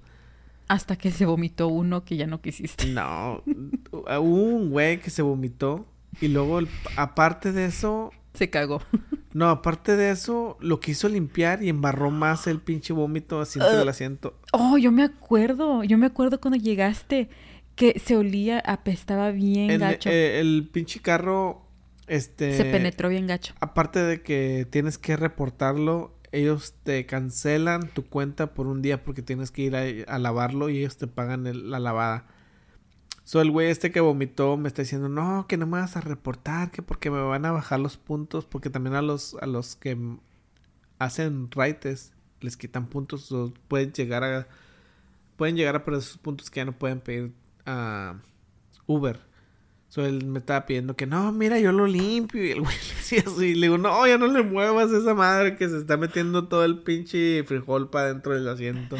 Hasta 0.69 0.95
que 0.97 1.11
se 1.11 1.27
vomitó 1.27 1.67
uno 1.67 2.05
que 2.05 2.17
ya 2.17 2.27
no 2.29 2.41
quisiste. 2.41 2.87
No, 2.87 3.43
hubo 3.93 4.17
un 4.43 4.71
güey 4.71 5.01
que 5.01 5.11
se 5.11 5.23
vomitó 5.23 5.87
y 6.21 6.29
luego 6.29 6.61
el- 6.61 6.69
aparte 6.97 7.51
de 7.53 7.65
eso 7.67 8.13
Se 8.35 8.49
cagó. 8.51 8.81
No, 9.33 9.49
aparte 9.49 9.95
de 9.97 10.11
eso, 10.11 10.57
lo 10.61 10.81
quiso 10.81 11.09
limpiar 11.09 11.63
y 11.63 11.69
embarró 11.69 12.11
más 12.11 12.49
el 12.49 12.59
pinche 12.61 12.93
vómito 12.93 13.41
asiento 13.41 13.77
del 13.77 13.89
asiento. 13.89 14.35
Oh, 14.53 14.77
yo 14.77 14.91
me 14.91 15.05
acuerdo. 15.05 15.85
Yo 15.85 15.99
me 15.99 16.07
acuerdo 16.07 16.41
cuando 16.41 16.59
llegaste 16.59 17.29
que 17.77 18.01
se 18.05 18.17
olía, 18.17 18.59
apestaba 18.59 19.31
bien 19.31 19.71
En- 19.71 19.79
gacho. 19.81 20.11
eh, 20.11 20.41
el 20.41 20.69
pinche 20.73 20.99
carro, 20.99 21.63
este... 22.11 22.57
se 22.57 22.65
penetró 22.65 23.09
bien 23.09 23.27
gacho. 23.27 23.55
Aparte 23.61 24.01
de 24.03 24.23
que 24.23 24.67
tienes 24.71 24.99
que 24.99 25.17
reportarlo, 25.17 26.15
ellos 26.33 26.75
te 26.85 27.07
cancelan 27.07 27.89
tu 27.89 28.05
cuenta 28.07 28.55
por 28.55 28.67
un 28.67 28.83
día 28.83 29.03
porque 29.03 29.23
tienes 29.23 29.51
que 29.51 29.63
ir 29.63 29.77
a, 29.77 29.83
a 30.15 30.19
lavarlo 30.19 30.69
y 30.69 30.79
ellos 30.79 30.97
te 30.97 31.07
pagan 31.07 31.47
el- 31.47 31.71
la 31.71 31.79
lavada. 31.79 32.27
So, 33.25 33.41
el 33.41 33.51
güey 33.51 33.69
este 33.71 33.93
que 33.93 34.01
vomitó 34.01 34.57
me 34.57 34.67
está 34.69 34.83
diciendo, 34.83 35.09
no, 35.09 35.47
que 35.49 35.57
no 35.57 35.67
me 35.67 35.79
vas 35.79 35.97
a 35.97 36.01
reportar, 36.01 36.71
que 36.73 36.83
porque 36.83 37.11
me 37.11 37.21
van 37.23 37.45
a 37.47 37.53
bajar 37.53 37.79
los 37.79 37.97
puntos, 37.97 38.45
porque 38.45 38.71
también 38.71 38.97
a 38.97 39.03
los, 39.03 39.37
a 39.41 39.47
los 39.47 39.77
que 39.77 39.97
hacen 40.99 41.49
raites 41.51 42.13
les 42.41 42.57
quitan 42.57 42.87
puntos 42.87 43.31
o 43.33 43.53
pueden 43.69 43.93
llegar 43.93 44.25
a 44.25 44.47
pueden 45.37 45.57
llegar 45.57 45.77
a 45.77 45.85
perder 45.85 46.03
sus 46.03 46.19
puntos 46.19 46.51
que 46.51 46.61
ya 46.61 46.65
no 46.65 46.73
pueden 46.73 47.01
pedir 47.01 47.33
a 47.67 48.17
Uber. 48.87 49.21
So, 49.91 50.07
él 50.07 50.25
me 50.25 50.39
estaba 50.39 50.67
pidiendo 50.67 50.95
que 50.95 51.05
no, 51.05 51.33
mira, 51.33 51.59
yo 51.59 51.73
lo 51.73 51.87
limpio. 51.87 52.43
Y 52.47 52.53
el 52.53 52.61
güey 52.61 52.75
le 52.77 52.95
decía 52.95 53.25
así. 53.27 53.55
Le 53.55 53.67
digo, 53.67 53.77
no, 53.77 54.07
ya 54.07 54.19
no 54.19 54.29
le 54.29 54.43
muevas 54.43 54.91
a 54.93 54.99
esa 54.99 55.15
madre 55.15 55.57
que 55.57 55.69
se 55.69 55.77
está 55.79 55.97
metiendo 55.97 56.47
todo 56.49 56.65
el 56.65 56.79
pinche 56.79 57.43
frijol 57.45 57.91
para 57.91 58.07
dentro 58.07 58.33
del 58.33 58.49
asiento. 58.49 58.97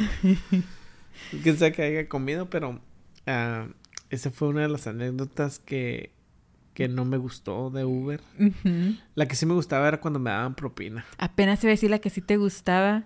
Quién 1.43 1.57
sabe 1.57 1.71
que 1.71 1.81
haya 1.81 2.09
comido, 2.09 2.49
pero 2.49 2.79
ah, 3.25 3.67
esa 4.09 4.31
fue 4.31 4.49
una 4.49 4.61
de 4.61 4.67
las 4.67 4.85
anécdotas 4.85 5.59
que, 5.59 6.11
que 6.73 6.89
no 6.89 7.05
me 7.05 7.15
gustó 7.15 7.69
de 7.69 7.85
Uber. 7.85 8.21
La 9.15 9.27
que 9.27 9.35
sí 9.35 9.45
me 9.45 9.53
gustaba 9.53 9.87
era 9.87 10.01
cuando 10.01 10.19
me 10.19 10.29
daban 10.29 10.55
propina. 10.55 11.05
Apenas 11.17 11.63
iba 11.63 11.69
a 11.69 11.75
decir 11.75 11.89
la 11.89 11.99
que 11.99 12.09
sí 12.09 12.19
te 12.19 12.35
gustaba. 12.35 13.05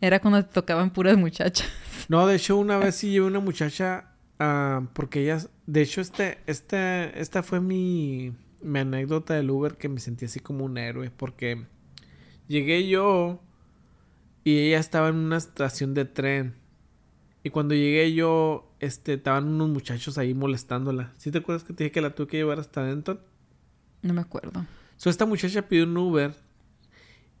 Era 0.00 0.20
cuando 0.20 0.44
te 0.44 0.52
tocaban 0.52 0.90
puras 0.90 1.16
muchachas. 1.16 1.68
No, 2.08 2.26
de 2.28 2.36
hecho, 2.36 2.56
una 2.56 2.78
vez 2.78 2.94
sí 2.94 3.10
llevé 3.10 3.26
una 3.26 3.40
muchacha, 3.40 4.12
ah, 4.38 4.88
porque 4.92 5.22
ella, 5.22 5.38
de 5.66 5.82
hecho, 5.82 6.00
este, 6.00 6.38
este, 6.46 7.20
esta 7.20 7.42
fue 7.42 7.60
mi, 7.60 8.32
mi 8.62 8.78
anécdota 8.80 9.34
del 9.34 9.50
Uber 9.50 9.76
que 9.76 9.88
me 9.88 10.00
sentí 10.00 10.24
así 10.24 10.40
como 10.40 10.64
un 10.64 10.78
héroe, 10.78 11.10
porque 11.10 11.66
llegué 12.46 12.88
yo 12.88 13.40
y 14.44 14.58
ella 14.58 14.78
estaba 14.78 15.08
en 15.08 15.16
una 15.16 15.36
estación 15.36 15.94
de 15.94 16.04
tren. 16.04 16.54
Y 17.42 17.50
cuando 17.50 17.74
llegué 17.74 18.12
yo, 18.14 18.74
este, 18.80 19.14
estaban 19.14 19.46
unos 19.46 19.68
muchachos 19.70 20.18
ahí 20.18 20.34
molestándola. 20.34 21.12
¿Sí 21.16 21.30
te 21.30 21.38
acuerdas 21.38 21.64
que 21.64 21.72
te 21.72 21.84
dije 21.84 21.92
que 21.92 22.00
la 22.00 22.14
tuve 22.14 22.28
que 22.28 22.36
llevar 22.38 22.58
hasta 22.58 22.80
adentro? 22.80 23.20
No 24.02 24.14
me 24.14 24.20
acuerdo. 24.20 24.66
So, 24.96 25.10
esta 25.10 25.26
muchacha 25.26 25.68
pidió 25.68 25.84
un 25.84 25.96
Uber. 25.96 26.34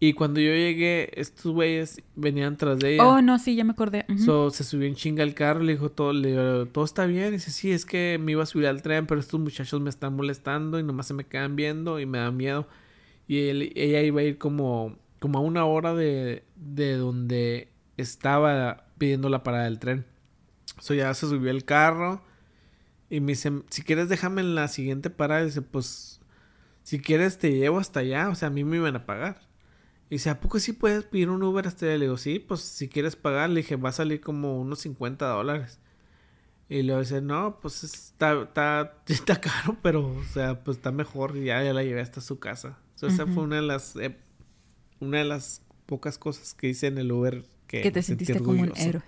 Y 0.00 0.12
cuando 0.12 0.38
yo 0.38 0.50
llegué, 0.52 1.10
estos 1.20 1.52
güeyes 1.52 2.00
venían 2.14 2.56
tras 2.56 2.78
de 2.78 2.94
ella. 2.94 3.04
Oh, 3.08 3.20
no, 3.20 3.38
sí, 3.40 3.56
ya 3.56 3.64
me 3.64 3.72
acordé. 3.72 4.04
Ujú. 4.08 4.18
So, 4.18 4.50
se 4.50 4.62
subió 4.62 4.86
en 4.86 4.94
chinga 4.94 5.24
al 5.24 5.34
carro, 5.34 5.60
le 5.60 5.72
dijo 5.72 5.90
todo, 5.90 6.12
le 6.12 6.28
digo, 6.30 6.66
todo 6.66 6.84
está 6.84 7.04
bien. 7.06 7.28
Y 7.28 7.30
dice, 7.32 7.50
sí, 7.50 7.72
es 7.72 7.84
que 7.84 8.16
me 8.22 8.32
iba 8.32 8.44
a 8.44 8.46
subir 8.46 8.68
al 8.68 8.80
tren, 8.82 9.06
pero 9.06 9.18
estos 9.20 9.40
muchachos 9.40 9.80
me 9.80 9.90
están 9.90 10.14
molestando 10.14 10.78
y 10.78 10.84
nomás 10.84 11.06
se 11.08 11.14
me 11.14 11.24
quedan 11.24 11.56
viendo 11.56 11.98
y 11.98 12.06
me 12.06 12.18
da 12.18 12.30
miedo. 12.30 12.68
Y 13.26 13.48
él- 13.48 13.72
ella 13.74 14.00
iba 14.02 14.20
a 14.20 14.24
ir 14.24 14.38
como, 14.38 14.96
como 15.18 15.38
a 15.38 15.42
una 15.42 15.64
hora 15.64 15.94
de, 15.94 16.44
de 16.54 16.92
donde 16.96 17.68
estaba 17.96 18.86
pidiendo 18.98 19.28
la 19.28 19.42
parada 19.42 19.64
del 19.64 19.80
tren. 19.80 20.06
So, 20.80 20.94
ya 20.94 21.12
se 21.14 21.26
subió 21.26 21.50
al 21.50 21.64
carro 21.64 22.22
y 23.10 23.18
me 23.18 23.32
dice, 23.32 23.50
si 23.70 23.82
quieres 23.82 24.08
déjame 24.08 24.42
en 24.42 24.54
la 24.54 24.68
siguiente 24.68 25.10
parada. 25.10 25.42
Y 25.42 25.46
dice, 25.46 25.62
pues, 25.62 26.20
si 26.84 27.00
quieres 27.00 27.38
te 27.38 27.50
llevo 27.50 27.80
hasta 27.80 27.98
allá. 28.00 28.28
O 28.28 28.36
sea, 28.36 28.46
a 28.46 28.50
mí 28.52 28.62
me 28.62 28.76
iban 28.76 28.94
a 28.94 29.04
pagar. 29.04 29.47
Y 30.10 30.14
dice, 30.16 30.30
¿a 30.30 30.40
poco 30.40 30.58
sí 30.58 30.72
puedes 30.72 31.04
pedir 31.04 31.28
un 31.28 31.42
Uber 31.42 31.66
hasta? 31.66 31.84
Le 31.86 31.98
digo, 31.98 32.16
sí, 32.16 32.38
pues 32.38 32.60
si 32.60 32.88
quieres 32.88 33.14
pagar, 33.16 33.50
le 33.50 33.56
dije, 33.60 33.76
va 33.76 33.90
a 33.90 33.92
salir 33.92 34.20
como 34.20 34.58
unos 34.60 34.78
50 34.80 35.26
dólares. 35.26 35.78
Y 36.70 36.82
luego 36.82 37.00
dice, 37.00 37.20
no, 37.20 37.58
pues 37.60 37.84
está, 37.84 38.42
está, 38.42 38.94
está 39.06 39.40
caro, 39.40 39.76
pero, 39.82 40.06
o 40.06 40.24
sea, 40.32 40.62
pues 40.64 40.78
está 40.78 40.92
mejor. 40.92 41.36
Y 41.36 41.44
ya, 41.44 41.62
ya 41.62 41.72
la 41.74 41.82
llevé 41.82 42.00
hasta 42.00 42.20
su 42.20 42.38
casa. 42.38 42.78
So, 42.94 43.06
Esa 43.06 43.26
fue 43.26 43.42
una 43.44 43.56
de 43.56 43.62
las, 43.62 43.96
eh, 43.96 44.16
una 45.00 45.18
de 45.18 45.24
las 45.24 45.62
pocas 45.86 46.18
cosas 46.18 46.54
que 46.54 46.68
hice 46.68 46.86
en 46.88 46.98
el 46.98 47.12
Uber 47.12 47.44
que, 47.66 47.82
que 47.82 47.90
te 47.90 48.02
sentiste 48.02 48.40
como 48.40 48.62
un 48.62 48.72
héroe. 48.76 49.02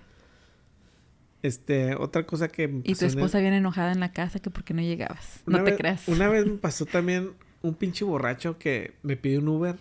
Este, 1.43 1.95
otra 1.95 2.25
cosa 2.27 2.47
que 2.49 2.67
me 2.67 2.79
Y 2.83 2.93
tu 2.93 3.05
en 3.05 3.11
el- 3.11 3.17
esposa 3.17 3.39
bien 3.39 3.53
enojada 3.53 3.91
en 3.91 3.99
la 3.99 4.11
casa 4.11 4.39
que 4.39 4.51
por 4.51 4.63
qué 4.63 4.73
no 4.75 4.81
llegabas. 4.81 5.41
Una 5.47 5.59
no 5.59 5.63
te 5.63 5.75
creas. 5.75 6.07
Una 6.07 6.27
vez 6.29 6.45
me 6.47 6.57
pasó 6.57 6.85
también 6.85 7.31
un 7.63 7.73
pinche 7.73 8.05
borracho 8.05 8.57
que 8.59 8.93
me 9.01 9.17
pidió 9.17 9.39
un 9.39 9.47
Uber. 9.47 9.75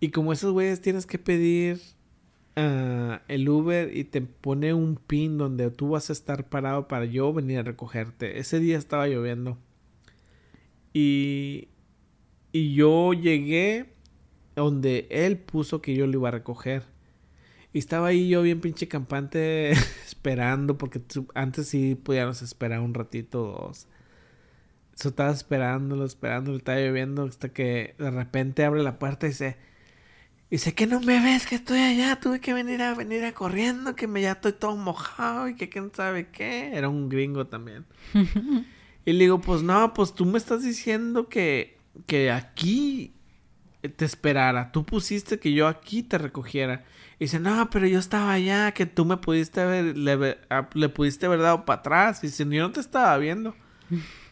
Y 0.00 0.10
como 0.10 0.32
esos 0.32 0.52
güeyes 0.52 0.80
tienes 0.80 1.06
que 1.06 1.18
pedir 1.18 1.80
ah, 2.56 3.22
el 3.28 3.48
Uber 3.48 3.96
y 3.96 4.04
te 4.04 4.20
pone 4.22 4.74
un 4.74 4.96
pin 4.96 5.38
donde 5.38 5.70
tú 5.70 5.90
vas 5.90 6.10
a 6.10 6.12
estar 6.12 6.48
parado 6.48 6.88
para 6.88 7.04
yo 7.06 7.32
venir 7.32 7.58
a 7.60 7.62
recogerte. 7.62 8.38
Ese 8.38 8.60
día 8.60 8.78
estaba 8.78 9.08
lloviendo. 9.08 9.58
Y, 10.92 11.68
y 12.52 12.74
yo 12.74 13.12
llegué 13.12 13.86
donde 14.54 15.06
él 15.10 15.38
puso 15.38 15.82
que 15.82 15.94
yo 15.94 16.06
lo 16.06 16.14
iba 16.14 16.28
a 16.28 16.32
recoger. 16.32 16.84
Y 17.72 17.78
estaba 17.80 18.08
ahí 18.08 18.28
yo 18.28 18.42
bien 18.42 18.60
pinche 18.60 18.88
campante 18.88 19.70
esperando, 20.06 20.78
porque 20.78 20.98
tú- 21.00 21.28
antes 21.34 21.68
sí 21.68 21.94
podíamos 21.94 22.42
esperar 22.42 22.80
un 22.80 22.94
ratito 22.94 23.44
o 23.52 23.68
dos. 23.68 23.88
Yo 25.02 25.10
estaba 25.10 25.30
esperándolo, 25.30 26.04
esperándolo, 26.06 26.56
estaba 26.56 26.78
lloviendo 26.80 27.24
hasta 27.24 27.50
que 27.50 27.94
de 27.98 28.10
repente 28.10 28.64
abre 28.64 28.82
la 28.82 28.98
puerta 28.98 29.26
y 29.26 29.30
dice, 29.30 29.56
dice 30.50 30.74
que 30.74 30.86
no 30.86 31.00
me 31.00 31.20
ves, 31.20 31.46
que 31.46 31.56
estoy 31.56 31.80
allá, 31.80 32.20
tuve 32.20 32.40
que 32.40 32.54
venir 32.54 32.82
a 32.82 32.94
venir 32.94 33.24
a 33.24 33.32
corriendo, 33.32 33.96
que 33.96 34.06
me 34.06 34.22
ya 34.22 34.32
estoy 34.32 34.52
todo 34.52 34.76
mojado 34.76 35.48
y 35.48 35.54
que 35.54 35.68
quién 35.68 35.90
sabe 35.94 36.28
qué. 36.30 36.70
Era 36.74 36.88
un 36.88 37.08
gringo 37.08 37.46
también. 37.46 37.84
y 39.04 39.12
le 39.12 39.18
digo, 39.18 39.40
pues 39.40 39.62
no, 39.62 39.92
pues 39.94 40.14
tú 40.14 40.24
me 40.24 40.38
estás 40.38 40.62
diciendo 40.62 41.28
que, 41.28 41.78
que 42.06 42.30
aquí 42.30 43.14
te 43.96 44.04
esperara. 44.04 44.72
Tú 44.72 44.84
pusiste 44.84 45.38
que 45.38 45.52
yo 45.52 45.68
aquí 45.68 46.02
te 46.02 46.18
recogiera. 46.18 46.84
Y 47.18 47.24
dice, 47.24 47.40
no, 47.40 47.70
pero 47.70 47.86
yo 47.86 47.98
estaba 47.98 48.32
allá, 48.32 48.72
que 48.72 48.86
tú 48.86 49.04
me 49.04 49.16
pudiste 49.16 49.60
haber, 49.60 49.96
le, 49.96 50.38
le 50.74 50.88
pudiste 50.88 51.26
haber 51.26 51.40
dado 51.40 51.64
para 51.64 51.80
atrás. 51.80 52.22
Y 52.22 52.28
dice, 52.28 52.44
yo 52.44 52.62
no 52.62 52.72
te 52.72 52.80
estaba 52.80 53.16
viendo. 53.18 53.54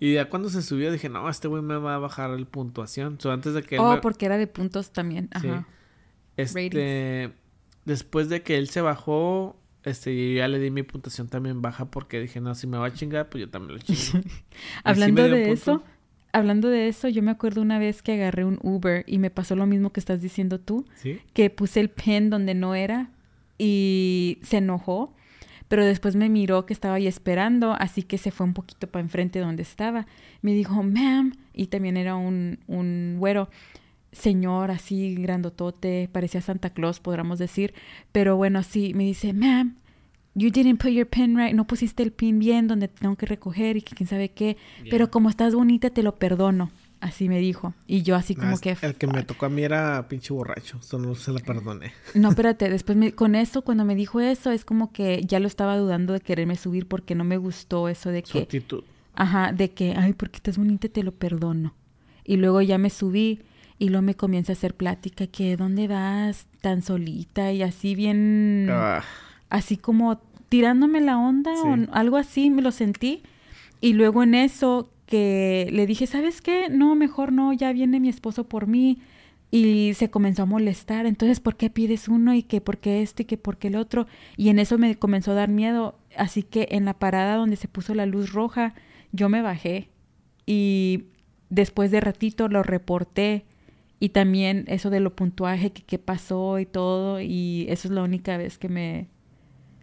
y 0.00 0.14
ya 0.14 0.28
cuando 0.28 0.48
se 0.48 0.62
subió 0.62 0.92
dije, 0.92 1.08
no, 1.08 1.28
este 1.28 1.48
güey 1.48 1.62
me 1.62 1.76
va 1.76 1.94
a 1.94 1.98
bajar 1.98 2.30
el 2.30 2.46
puntuación. 2.46 3.18
So, 3.20 3.30
antes 3.32 3.54
de 3.54 3.62
que 3.62 3.76
él 3.76 3.80
oh, 3.80 3.94
me- 3.94 4.00
porque 4.00 4.26
era 4.26 4.36
de 4.38 4.46
puntos 4.46 4.92
también. 4.92 5.28
Sí. 5.40 5.48
Ajá. 5.48 5.66
Este, 6.36 7.32
después 7.84 8.28
de 8.28 8.42
que 8.42 8.58
él 8.58 8.68
se 8.68 8.80
bajó, 8.82 9.58
este, 9.84 10.14
yo 10.32 10.36
ya 10.38 10.48
le 10.48 10.58
di 10.58 10.70
mi 10.70 10.82
puntuación 10.82 11.28
también 11.28 11.62
baja 11.62 11.86
porque 11.90 12.20
dije, 12.20 12.40
no, 12.40 12.54
si 12.54 12.66
me 12.66 12.76
va 12.78 12.86
a 12.86 12.92
chingar, 12.92 13.28
pues 13.28 13.40
yo 13.42 13.48
también 13.50 13.78
lo 13.78 13.82
chingo. 13.82 13.98
Sí 14.28 14.42
Hablando 14.84 15.22
de 15.22 15.30
punto. 15.46 15.52
eso, 15.52 15.84
hablando 16.32 16.68
de 16.68 16.88
eso, 16.88 17.08
yo 17.08 17.22
me 17.22 17.30
acuerdo 17.30 17.62
una 17.62 17.78
vez 17.78 18.02
que 18.02 18.12
agarré 18.12 18.44
un 18.44 18.58
Uber 18.62 19.04
y 19.06 19.18
me 19.18 19.30
pasó 19.30 19.56
lo 19.56 19.64
mismo 19.66 19.92
que 19.92 20.00
estás 20.00 20.20
diciendo 20.20 20.60
tú, 20.60 20.84
¿Sí? 20.96 21.20
que 21.32 21.48
puse 21.50 21.80
el 21.80 21.88
pin 21.88 22.28
donde 22.28 22.54
no 22.54 22.74
era 22.74 23.10
y 23.58 24.38
se 24.42 24.58
enojó, 24.58 25.14
pero 25.68 25.84
después 25.84 26.16
me 26.16 26.28
miró 26.28 26.66
que 26.66 26.72
estaba 26.72 26.94
ahí 26.94 27.06
esperando, 27.06 27.72
así 27.72 28.02
que 28.02 28.18
se 28.18 28.30
fue 28.30 28.46
un 28.46 28.54
poquito 28.54 28.86
para 28.86 29.02
enfrente 29.02 29.40
donde 29.40 29.62
estaba. 29.62 30.06
Me 30.42 30.52
dijo, 30.52 30.82
ma'am, 30.82 31.32
y 31.52 31.66
también 31.66 31.96
era 31.96 32.16
un, 32.16 32.58
un 32.66 33.16
güero, 33.18 33.48
señor 34.12 34.70
así 34.70 35.14
grandotote, 35.16 36.08
parecía 36.12 36.40
Santa 36.40 36.70
Claus, 36.70 37.00
podríamos 37.00 37.38
decir, 37.38 37.74
pero 38.12 38.36
bueno, 38.36 38.62
sí, 38.62 38.94
me 38.94 39.04
dice, 39.04 39.32
ma'am, 39.32 39.74
you 40.34 40.50
didn't 40.50 40.80
put 40.80 40.92
your 40.92 41.06
pin 41.06 41.36
right, 41.36 41.54
no 41.54 41.66
pusiste 41.66 42.02
el 42.02 42.12
pin 42.12 42.38
bien 42.38 42.68
donde 42.68 42.88
tengo 42.88 43.16
que 43.16 43.26
recoger 43.26 43.76
y 43.76 43.82
que 43.82 43.94
quién 43.94 44.08
sabe 44.08 44.30
qué, 44.30 44.56
pero 44.90 45.10
como 45.10 45.28
estás 45.28 45.54
bonita 45.54 45.90
te 45.90 46.02
lo 46.02 46.16
perdono, 46.16 46.70
así 47.00 47.28
me 47.28 47.38
dijo. 47.38 47.74
Y 47.86 48.02
yo 48.02 48.16
así 48.16 48.34
como 48.34 48.58
que... 48.58 48.76
el 48.82 48.94
que 48.94 49.06
me 49.06 49.22
tocó 49.22 49.46
a 49.46 49.48
mí 49.48 49.62
era 49.62 50.06
pinche 50.08 50.32
borracho, 50.32 50.78
eso 50.78 50.98
no 50.98 51.14
se 51.14 51.32
la 51.32 51.40
perdoné. 51.40 51.92
No, 52.14 52.30
espérate, 52.30 52.68
después 52.70 52.96
me- 52.98 53.12
con 53.12 53.34
eso, 53.34 53.62
cuando 53.62 53.84
me 53.84 53.94
dijo 53.94 54.20
eso, 54.20 54.50
es 54.50 54.64
como 54.64 54.92
que 54.92 55.22
ya 55.26 55.40
lo 55.40 55.46
estaba 55.46 55.76
dudando 55.76 56.12
de 56.12 56.20
quererme 56.20 56.56
subir 56.56 56.86
porque 56.88 57.14
no 57.14 57.24
me 57.24 57.36
gustó 57.36 57.88
eso 57.88 58.10
de 58.10 58.22
Su 58.24 58.32
que, 58.34 58.38
actitud. 58.40 58.84
ajá, 59.14 59.52
de 59.52 59.70
que, 59.72 59.94
ay, 59.96 60.12
porque 60.14 60.36
estás 60.36 60.58
bonita, 60.58 60.88
te 60.88 61.02
lo 61.02 61.12
perdono. 61.12 61.74
Y 62.24 62.36
luego 62.38 62.60
ya 62.62 62.78
me 62.78 62.90
subí 62.90 63.42
y 63.78 63.88
luego 63.90 64.02
me 64.02 64.14
comienza 64.14 64.52
a 64.52 64.54
hacer 64.54 64.74
plática 64.74 65.26
que, 65.26 65.56
¿dónde 65.56 65.86
vas 65.88 66.46
tan 66.60 66.82
solita? 66.82 67.52
Y 67.52 67.62
así 67.62 67.94
bien, 67.94 68.68
Ah, 68.70 69.02
así 69.50 69.76
como 69.76 70.20
tirándome 70.48 71.00
la 71.00 71.18
onda 71.18 71.52
o 71.52 71.76
Sí. 71.76 71.86
algo 71.92 72.16
así, 72.16 72.50
me 72.50 72.62
lo 72.62 72.72
sentí. 72.72 73.22
Y 73.80 73.92
luego 73.92 74.22
en 74.22 74.34
eso 74.34 74.88
que 75.06 75.68
le 75.72 75.86
dije, 75.86 76.06
¿sabes 76.06 76.40
qué? 76.40 76.68
No, 76.68 76.94
mejor 76.94 77.32
no, 77.32 77.52
ya 77.52 77.72
viene 77.72 78.00
mi 78.00 78.08
esposo 78.08 78.48
por 78.48 78.66
mí. 78.66 79.00
Y 79.50 79.94
se 79.94 80.10
comenzó 80.10 80.42
a 80.42 80.46
molestar. 80.46 81.06
Entonces, 81.06 81.40
¿por 81.40 81.56
qué 81.56 81.70
pides 81.70 82.08
uno? 82.08 82.34
Y 82.34 82.42
que 82.42 82.60
por 82.60 82.78
qué 82.78 83.02
esto 83.02 83.22
y 83.22 83.24
que 83.26 83.38
por 83.38 83.58
qué 83.58 83.68
el 83.68 83.76
otro. 83.76 84.06
Y 84.36 84.48
en 84.48 84.58
eso 84.58 84.76
me 84.76 84.96
comenzó 84.96 85.30
a 85.30 85.34
dar 85.34 85.48
miedo. 85.48 85.98
Así 86.16 86.42
que 86.42 86.68
en 86.72 86.84
la 86.84 86.94
parada 86.94 87.36
donde 87.36 87.56
se 87.56 87.68
puso 87.68 87.94
la 87.94 88.06
luz 88.06 88.32
roja, 88.32 88.74
yo 89.12 89.28
me 89.28 89.42
bajé. 89.42 89.88
Y 90.46 91.04
después 91.48 91.90
de 91.92 92.00
ratito 92.00 92.48
lo 92.48 92.62
reporté. 92.64 93.46
Y 94.00 94.10
también 94.10 94.64
eso 94.66 94.90
de 94.90 95.00
lo 95.00 95.14
puntuaje, 95.14 95.72
que 95.72 95.82
qué 95.82 95.98
pasó 95.98 96.58
y 96.58 96.66
todo. 96.66 97.20
Y 97.20 97.66
eso 97.68 97.88
es 97.88 97.94
la 97.94 98.02
única 98.02 98.36
vez 98.36 98.58
que 98.58 98.68
me, 98.68 99.08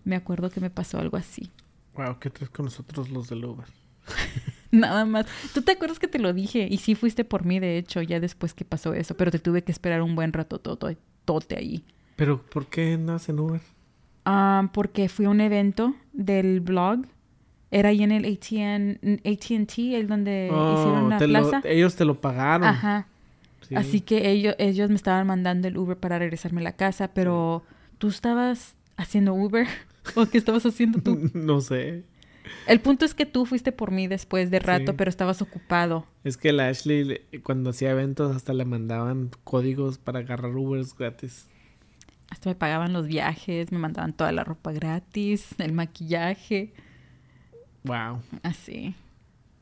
me 0.04 0.18
acuerdo 0.18 0.50
que 0.50 0.60
me 0.60 0.70
pasó 0.70 1.00
algo 1.00 1.18
así. 1.18 1.52
wow, 1.96 2.20
¿qué 2.20 2.30
traes 2.30 2.50
con 2.50 2.66
nosotros 2.66 3.10
los 3.10 3.30
del 3.30 3.46
Uber? 3.46 3.66
Nada 4.74 5.06
más. 5.06 5.26
¿Tú 5.54 5.62
te 5.62 5.72
acuerdas 5.72 6.00
que 6.00 6.08
te 6.08 6.20
lo 6.20 6.34
dije? 6.34 6.68
Y 6.70 6.78
sí 6.80 6.96
fuiste 6.96 7.24
por 7.24 7.46
mí, 7.46 7.60
de 7.60 7.78
hecho, 7.78 8.02
ya 8.02 8.20
después 8.20 8.54
que 8.54 8.66
pasó 8.66 8.94
eso. 8.94 9.16
Pero 9.16 9.32
te 9.32 9.40
tuve 9.40 9.64
que 9.64 9.72
esperar 9.72 10.02
un 10.02 10.16
buen 10.16 10.34
rato 10.34 10.60
tote, 10.60 10.98
tote 11.26 11.58
ahí. 11.58 11.84
Pero, 12.16 12.42
¿por 12.42 12.66
qué 12.68 12.94
andas 12.94 13.30
en 13.30 13.40
Uber? 13.40 13.62
Ah, 14.26 14.70
porque 14.74 15.10
fui 15.10 15.26
a 15.26 15.30
un 15.30 15.42
evento 15.42 15.96
del 16.12 16.60
blog. 16.60 17.06
Era 17.72 17.90
ahí 17.90 18.04
en 18.04 18.12
el 18.12 18.26
ATN, 18.26 19.00
AT&T, 19.26 19.96
el 20.00 20.08
donde 20.08 20.46
hicieron 20.48 21.06
Oh, 21.06 21.10
la 21.10 21.18
te 21.18 21.28
lo- 21.28 21.50
plaza. 21.50 21.62
ellos 21.68 21.96
te 21.96 22.06
lo 22.06 22.20
pagaron. 22.22 22.68
Ajá. 22.68 23.08
Sí. 23.68 23.76
Así 23.76 24.02
que 24.02 24.30
ellos, 24.30 24.56
ellos 24.60 24.90
me 24.90 24.96
estaban 24.96 25.26
mandando 25.26 25.68
el 25.68 25.78
Uber 25.78 25.98
para 25.98 26.20
regresarme 26.20 26.62
a 26.62 26.66
la 26.66 26.74
casa, 26.76 27.08
pero 27.14 27.64
tú 27.98 28.10
estabas 28.10 28.76
haciendo 28.98 29.34
Uber 29.34 29.66
o 30.16 30.26
qué 30.28 30.38
estabas 30.38 30.66
haciendo 30.66 31.00
tú? 31.02 31.18
no 31.34 31.62
sé. 31.62 32.04
El 32.68 32.80
punto 32.82 33.06
es 33.06 33.14
que 33.14 33.26
tú 33.26 33.46
fuiste 33.46 33.72
por 33.72 33.92
mí 33.92 34.08
después 34.08 34.52
de 34.52 34.60
rato, 34.60 34.92
Sí. 34.92 34.96
pero 34.98 35.10
estabas 35.10 35.42
ocupado. 35.42 36.06
Es 36.24 36.38
que 36.38 36.52
la 36.54 36.68
Ashley, 36.68 37.04
le- 37.04 37.22
cuando 37.44 37.70
hacía 37.72 37.92
eventos, 37.92 38.36
hasta 38.36 38.54
le 38.54 38.66
mandaban 38.66 39.32
códigos 39.44 39.98
para 39.98 40.20
agarrar 40.20 40.56
Ubers 40.56 40.96
gratis. 40.98 41.48
Hasta 42.30 42.50
me 42.50 42.56
pagaban 42.56 42.94
los 42.94 43.08
viajes, 43.08 43.72
me 43.72 43.78
mandaban 43.78 44.14
toda 44.14 44.32
la 44.32 44.44
ropa 44.44 44.72
gratis, 44.72 45.48
el 45.60 45.74
maquillaje, 45.74 46.74
Wow. 47.84 48.22
así. 48.44 48.96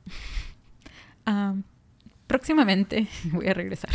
Ah, 1.26 1.54
próximamente 2.26 3.08
voy 3.32 3.48
a 3.48 3.54
regresar. 3.54 3.92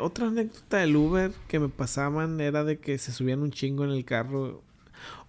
Otra 0.00 0.28
anécdota 0.28 0.78
del 0.78 0.96
Uber 0.96 1.32
que 1.48 1.58
me 1.58 1.68
pasaban 1.68 2.40
era 2.40 2.62
de 2.64 2.78
que 2.78 2.98
se 2.98 3.10
subían 3.12 3.40
un 3.42 3.50
chingo 3.52 3.84
en 3.84 3.90
el 3.90 4.04
carro. 4.04 4.62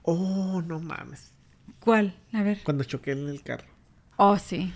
Oh, 0.03 0.61
no 0.65 0.79
mames. 0.79 1.33
¿Cuál? 1.79 2.15
A 2.33 2.43
ver. 2.43 2.59
Cuando 2.63 2.83
choqué 2.83 3.11
en 3.11 3.29
el 3.29 3.41
carro. 3.41 3.67
Oh, 4.17 4.37
sí. 4.37 4.73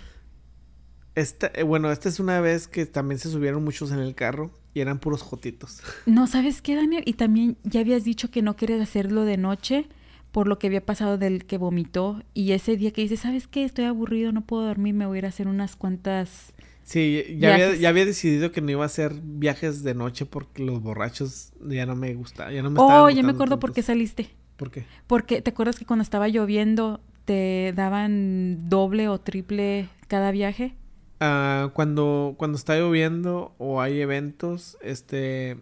Esta, 1.14 1.50
eh, 1.54 1.62
bueno, 1.62 1.92
esta 1.92 2.08
es 2.08 2.18
una 2.18 2.40
vez 2.40 2.66
que 2.66 2.86
también 2.86 3.18
se 3.18 3.30
subieron 3.30 3.62
muchos 3.62 3.92
en 3.92 4.00
el 4.00 4.14
carro 4.14 4.50
y 4.74 4.80
eran 4.80 4.98
puros 4.98 5.22
jotitos. 5.22 5.80
No, 6.06 6.26
¿sabes 6.26 6.60
qué, 6.62 6.74
Daniel? 6.74 7.04
Y 7.06 7.14
también 7.14 7.56
ya 7.62 7.80
habías 7.80 8.04
dicho 8.04 8.30
que 8.30 8.42
no 8.42 8.56
querías 8.56 8.80
hacerlo 8.80 9.24
de 9.24 9.36
noche 9.36 9.86
por 10.32 10.48
lo 10.48 10.58
que 10.58 10.66
había 10.66 10.84
pasado 10.84 11.16
del 11.16 11.44
que 11.46 11.58
vomitó. 11.58 12.22
Y 12.34 12.52
ese 12.52 12.76
día 12.76 12.90
que 12.90 13.02
dices, 13.02 13.20
¿sabes 13.20 13.46
qué? 13.46 13.64
Estoy 13.64 13.84
aburrido, 13.84 14.32
no 14.32 14.40
puedo 14.44 14.64
dormir, 14.66 14.94
me 14.94 15.06
voy 15.06 15.16
a 15.16 15.20
ir 15.20 15.26
a 15.26 15.28
hacer 15.28 15.46
unas 15.46 15.76
cuantas... 15.76 16.52
Sí, 16.82 17.36
ya 17.38 17.54
había, 17.54 17.74
ya 17.76 17.88
había 17.88 18.04
decidido 18.04 18.50
que 18.52 18.60
no 18.60 18.70
iba 18.70 18.82
a 18.82 18.86
hacer 18.86 19.14
viajes 19.22 19.82
de 19.84 19.94
noche 19.94 20.26
porque 20.26 20.62
los 20.62 20.82
borrachos 20.82 21.52
ya 21.66 21.86
no 21.86 21.96
me 21.96 22.12
gustaban. 22.14 22.52
Ya 22.52 22.62
no 22.62 22.70
me 22.70 22.78
Oh, 22.80 23.08
ya 23.08 23.22
me 23.22 23.30
acuerdo 23.30 23.58
por 23.58 23.72
qué 23.72 23.82
saliste. 23.82 24.28
¿Por 24.56 24.70
qué? 24.70 24.86
Porque, 25.06 25.42
¿te 25.42 25.50
acuerdas 25.50 25.78
que 25.78 25.84
cuando 25.86 26.02
estaba 26.02 26.28
lloviendo 26.28 27.00
te 27.24 27.72
daban 27.74 28.68
doble 28.68 29.08
o 29.08 29.18
triple 29.18 29.88
cada 30.08 30.30
viaje? 30.30 30.74
Ah, 31.20 31.70
cuando, 31.74 32.34
cuando 32.38 32.56
está 32.56 32.76
lloviendo 32.76 33.54
o 33.58 33.80
hay 33.80 34.00
eventos, 34.00 34.76
este 34.82 35.58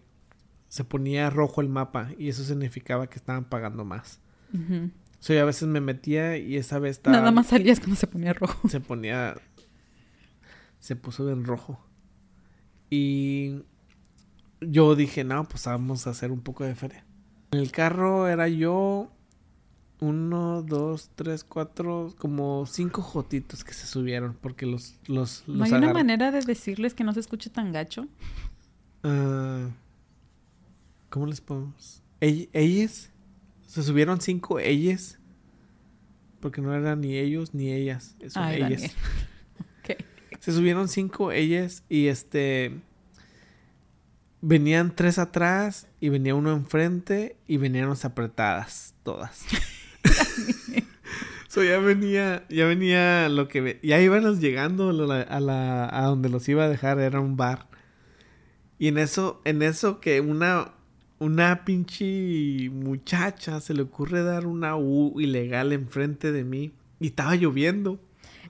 se 0.69 0.85
ponía 0.85 1.29
rojo 1.29 1.61
el 1.61 1.69
mapa 1.69 2.11
y 2.19 2.29
eso 2.31 2.45
significaba 2.45 3.07
que 3.07 3.17
estaban 3.19 3.45
pagando 3.45 3.85
más. 3.85 4.21
Ujú. 4.55 4.87
O 4.87 5.23
sea, 5.23 5.37
yo 5.37 5.43
a 5.43 5.45
veces 5.45 5.69
me 5.69 5.81
metía 5.81 6.39
y 6.39 6.57
esa 6.57 6.79
vez 6.79 6.93
estaba, 6.93 7.17
Nada 7.17 7.31
más 7.31 7.49
salías 7.49 7.79
cuando 7.79 7.97
se 7.97 8.07
ponía 8.07 8.33
rojo. 8.33 8.69
se 8.69 8.81
ponía 8.81 9.37
se 10.79 10.97
puso 10.97 11.31
en 11.31 11.45
rojo. 11.45 11.79
Y 12.91 13.63
yo 14.61 14.97
dije, 14.97 15.23
no, 15.25 15.45
pues 15.49 15.65
vamos 15.67 16.07
a 16.07 16.11
hacer 16.11 16.33
un 16.33 16.41
poco 16.41 16.65
de 16.65 16.75
feria. 16.75 17.05
En 17.53 17.59
el 17.59 17.71
carro 17.71 18.29
era 18.29 18.49
yo, 18.49 19.11
uno, 20.01 20.63
dos, 20.63 21.11
tres, 21.15 21.45
cuatro, 21.45 22.15
como 22.19 22.65
cinco 22.67 23.03
jotitos 23.03 23.63
que 23.63 23.75
se 23.75 23.87
subieron 23.87 24.35
porque 24.41 24.65
los, 24.67 24.97
los, 25.07 25.45
¿No 25.47 25.57
los 25.59 25.73
hay 25.73 25.79
una 25.79 25.93
manera 25.93 26.31
de 26.33 26.41
decirles 26.41 26.95
que 26.95 27.05
no 27.05 27.13
se 27.13 27.21
escuche 27.21 27.51
tan 27.51 27.71
gacho? 27.73 28.07
Ah, 29.05 29.69
¿Cómo 31.11 31.27
les 31.27 31.41
podemos? 31.43 32.03
Ell- 32.21 32.49
¿Ellas? 32.55 33.11
Se 33.67 33.83
subieron 33.83 34.21
cinco 34.21 34.59
ellas. 34.59 35.19
Porque 36.41 36.61
no 36.63 36.75
eran 36.75 37.03
ni 37.03 37.17
ellos 37.17 37.53
ni 37.55 37.71
ellas. 37.71 38.17
Son 38.29 38.43
Ay, 38.43 38.63
ellas. 38.63 38.83
Se 40.41 40.51
subieron 40.53 40.89
cinco 40.89 41.31
ellas 41.31 41.85
y 41.89 42.09
este. 42.09 42.81
Venían 44.43 44.95
tres 44.95 45.19
atrás 45.19 45.87
y 46.01 46.09
venía 46.09 46.35
uno 46.35 46.53
enfrente 46.53 47.37
y 47.47 47.57
venían 47.59 47.89
las 47.89 48.05
apretadas, 48.05 48.95
todas. 49.05 49.45
so 51.49 51.63
ya 51.63 51.79
venía, 51.79 52.45
ya 52.49 52.67
venía 52.67 53.29
lo 53.29 53.47
que 53.49 53.79
ya 53.83 54.01
íbamos 54.01 54.41
llegando 54.41 54.91
a 54.91 54.93
la, 54.93 55.21
a 55.23 55.41
la- 55.41 55.89
a 55.93 56.07
donde 56.07 56.29
los 56.29 56.49
iba 56.49 56.65
a 56.65 56.69
dejar, 56.69 56.99
era 56.99 57.21
un 57.21 57.37
bar. 57.37 57.69
Y 58.79 58.89
en 58.89 58.99
eso, 58.99 59.41
en 59.45 59.63
eso 59.63 60.01
que 60.01 60.21
una, 60.21 60.73
una 61.21 61.65
pinche 61.65 62.69
muchacha 62.71 63.61
se 63.61 63.75
le 63.75 63.83
ocurre 63.83 64.25
dar 64.25 64.47
una 64.47 64.77
U 64.77 65.21
ilegal 65.21 65.73
enfrente 65.73 66.33
de 66.33 66.43
mí 66.43 66.73
y 66.99 67.09
estaba 67.09 67.37
lloviendo. 67.37 68.01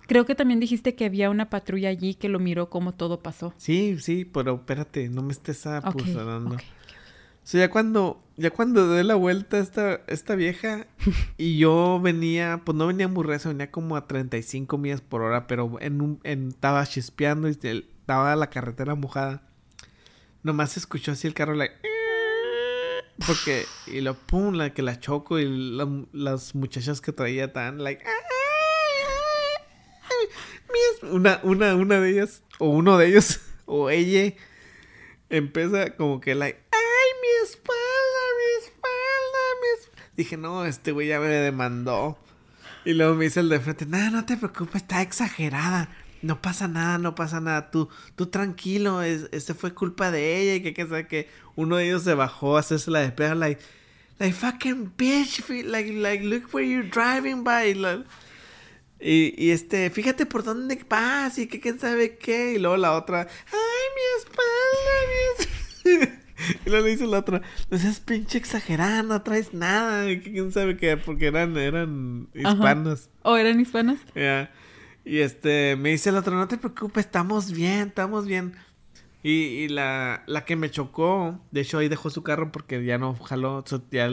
Creo 0.06 0.26
que 0.26 0.34
también 0.34 0.60
dijiste 0.60 0.94
que 0.94 1.04
había 1.06 1.30
una 1.30 1.48
patrulla 1.48 1.88
allí 1.88 2.14
que 2.14 2.28
lo 2.28 2.38
miró 2.38 2.68
cómo 2.70 2.92
todo 2.94 3.20
pasó. 3.22 3.54
Sí, 3.56 3.96
sí, 4.00 4.24
pero 4.24 4.56
espérate, 4.56 5.08
no 5.08 5.22
me 5.22 5.32
estés 5.32 5.64
Ok, 5.66 5.72
apurando. 5.84 6.56
ok. 6.56 6.62
O 6.62 7.44
sea, 7.46 7.60
ya 7.66 7.70
cuando, 7.70 8.22
ya 8.36 8.50
cuando 8.50 8.86
doy 8.86 9.02
la 9.02 9.14
vuelta 9.16 9.58
esta, 9.58 10.00
esta 10.06 10.34
vieja 10.36 10.86
y 11.38 11.58
yo 11.58 11.98
venía, 12.00 12.60
pues 12.64 12.76
no 12.76 12.86
venía 12.86 13.08
muy 13.08 13.24
recio, 13.24 13.50
venía 13.50 13.70
como 13.70 13.96
a 13.96 14.06
35 14.06 14.78
millas 14.78 15.00
por 15.00 15.22
hora, 15.22 15.46
pero 15.46 15.76
en 15.80 16.00
un, 16.00 16.20
en, 16.24 16.48
estaba 16.48 16.86
chispeando 16.86 17.48
y 17.48 17.52
estaba 17.62 18.36
la 18.36 18.48
carretera 18.50 18.94
mojada. 18.94 19.42
Nomás 20.44 20.72
se 20.72 20.80
escuchó 20.80 21.12
así 21.12 21.26
el 21.26 21.34
carro, 21.34 21.54
like, 21.54 21.74
porque, 23.26 23.64
y 23.86 24.00
lo 24.00 24.14
pum, 24.14 24.54
la 24.54 24.72
que 24.74 24.82
la 24.82 24.98
choco 25.00 25.38
y 25.38 25.46
la- 25.76 26.04
las 26.12 26.54
muchachas 26.54 27.00
que 27.00 27.12
traía 27.12 27.52
tan, 27.52 27.82
like, 27.82 28.02
es- 28.02 28.10
una, 31.02 31.40
una, 31.42 31.74
una 31.74 32.00
de 32.00 32.10
ellas, 32.10 32.42
o 32.58 32.68
uno 32.68 32.98
de 32.98 33.08
ellos, 33.08 33.40
o 33.66 33.90
ella, 33.90 34.34
empieza 35.30 35.94
como 35.96 36.20
que, 36.20 36.34
like, 36.34 36.58
¡ay, 36.70 37.10
mi 37.22 37.48
espalda, 37.48 38.22
mi 38.38 38.66
espalda, 38.66 39.38
mi 39.60 39.80
espalda! 39.80 40.12
Dije, 40.16 40.36
no, 40.36 40.64
este 40.64 40.92
güey 40.92 41.08
ya 41.08 41.20
me 41.20 41.28
demandó. 41.28 42.18
Y 42.84 42.94
luego 42.94 43.14
me 43.14 43.24
dice 43.24 43.40
el 43.40 43.48
de 43.48 43.60
frente, 43.60 43.86
nada, 43.86 44.10
no 44.10 44.24
te 44.24 44.36
preocupes, 44.36 44.82
está 44.82 45.02
exagerada. 45.02 45.88
No 46.20 46.40
pasa 46.40 46.68
nada, 46.68 46.98
no 46.98 47.14
pasa 47.14 47.40
nada. 47.40 47.70
Tú, 47.70 47.88
tú 48.16 48.26
tranquilo, 48.26 49.02
es, 49.02 49.28
este 49.32 49.54
fue 49.54 49.74
culpa 49.74 50.10
de 50.10 50.40
ella. 50.40 50.54
Y 50.54 50.62
que, 50.62 50.74
que, 50.74 51.06
que 51.06 51.28
uno 51.56 51.76
de 51.76 51.86
ellos 51.86 52.02
se 52.04 52.14
bajó 52.14 52.56
a 52.56 52.60
hacerse 52.60 52.90
la 52.90 53.00
despega, 53.00 53.34
like, 53.34 53.60
like, 54.18 54.34
fucking 54.34 54.92
bitch, 54.96 55.48
like, 55.64 55.92
like, 55.92 56.24
look 56.24 56.52
where 56.52 56.66
you're 56.66 56.88
driving 56.88 57.44
by. 57.44 57.74
like, 57.74 58.04
y, 59.02 59.34
y 59.36 59.50
este, 59.50 59.90
fíjate 59.90 60.26
por 60.26 60.44
dónde 60.44 60.78
vas 60.88 61.38
y 61.38 61.46
que 61.46 61.60
quién 61.60 61.78
sabe 61.78 62.16
qué. 62.16 62.54
Y 62.54 62.58
luego 62.58 62.76
la 62.76 62.92
otra, 62.92 63.20
ay, 63.20 63.84
mi 63.96 64.20
espalda, 64.22 64.96
mi 65.08 65.98
espalda. 65.98 66.22
y 66.66 66.70
luego 66.70 66.86
le 66.86 66.92
dice 66.92 67.06
la 67.06 67.18
otra, 67.18 67.42
no 67.70 67.78
seas 67.78 68.00
pinche 68.00 68.38
exagerada, 68.38 69.02
no 69.02 69.22
traes 69.22 69.52
nada. 69.52 70.10
Y 70.10 70.20
que 70.20 70.32
quién 70.32 70.52
sabe 70.52 70.76
qué, 70.76 70.96
porque 70.96 71.26
eran, 71.26 71.56
eran 71.56 72.28
hispanos. 72.34 73.10
¿O 73.22 73.36
eran 73.36 73.60
hispanas? 73.60 74.00
Ya. 74.14 74.50
Y 75.04 75.18
este, 75.18 75.76
me 75.76 75.90
dice 75.90 76.10
el 76.10 76.16
otro, 76.16 76.36
no 76.36 76.46
te 76.46 76.58
preocupes, 76.58 77.06
estamos 77.06 77.52
bien, 77.52 77.88
estamos 77.88 78.26
bien. 78.26 78.54
Y, 79.24 79.30
y 79.30 79.68
la, 79.68 80.22
la 80.26 80.44
que 80.44 80.56
me 80.56 80.70
chocó, 80.70 81.40
de 81.50 81.60
hecho 81.60 81.78
ahí 81.78 81.88
dejó 81.88 82.10
su 82.10 82.22
carro 82.22 82.50
porque 82.50 82.84
ya 82.84 82.98
no 82.98 83.14
jaló, 83.14 83.64
ya, 83.90 84.10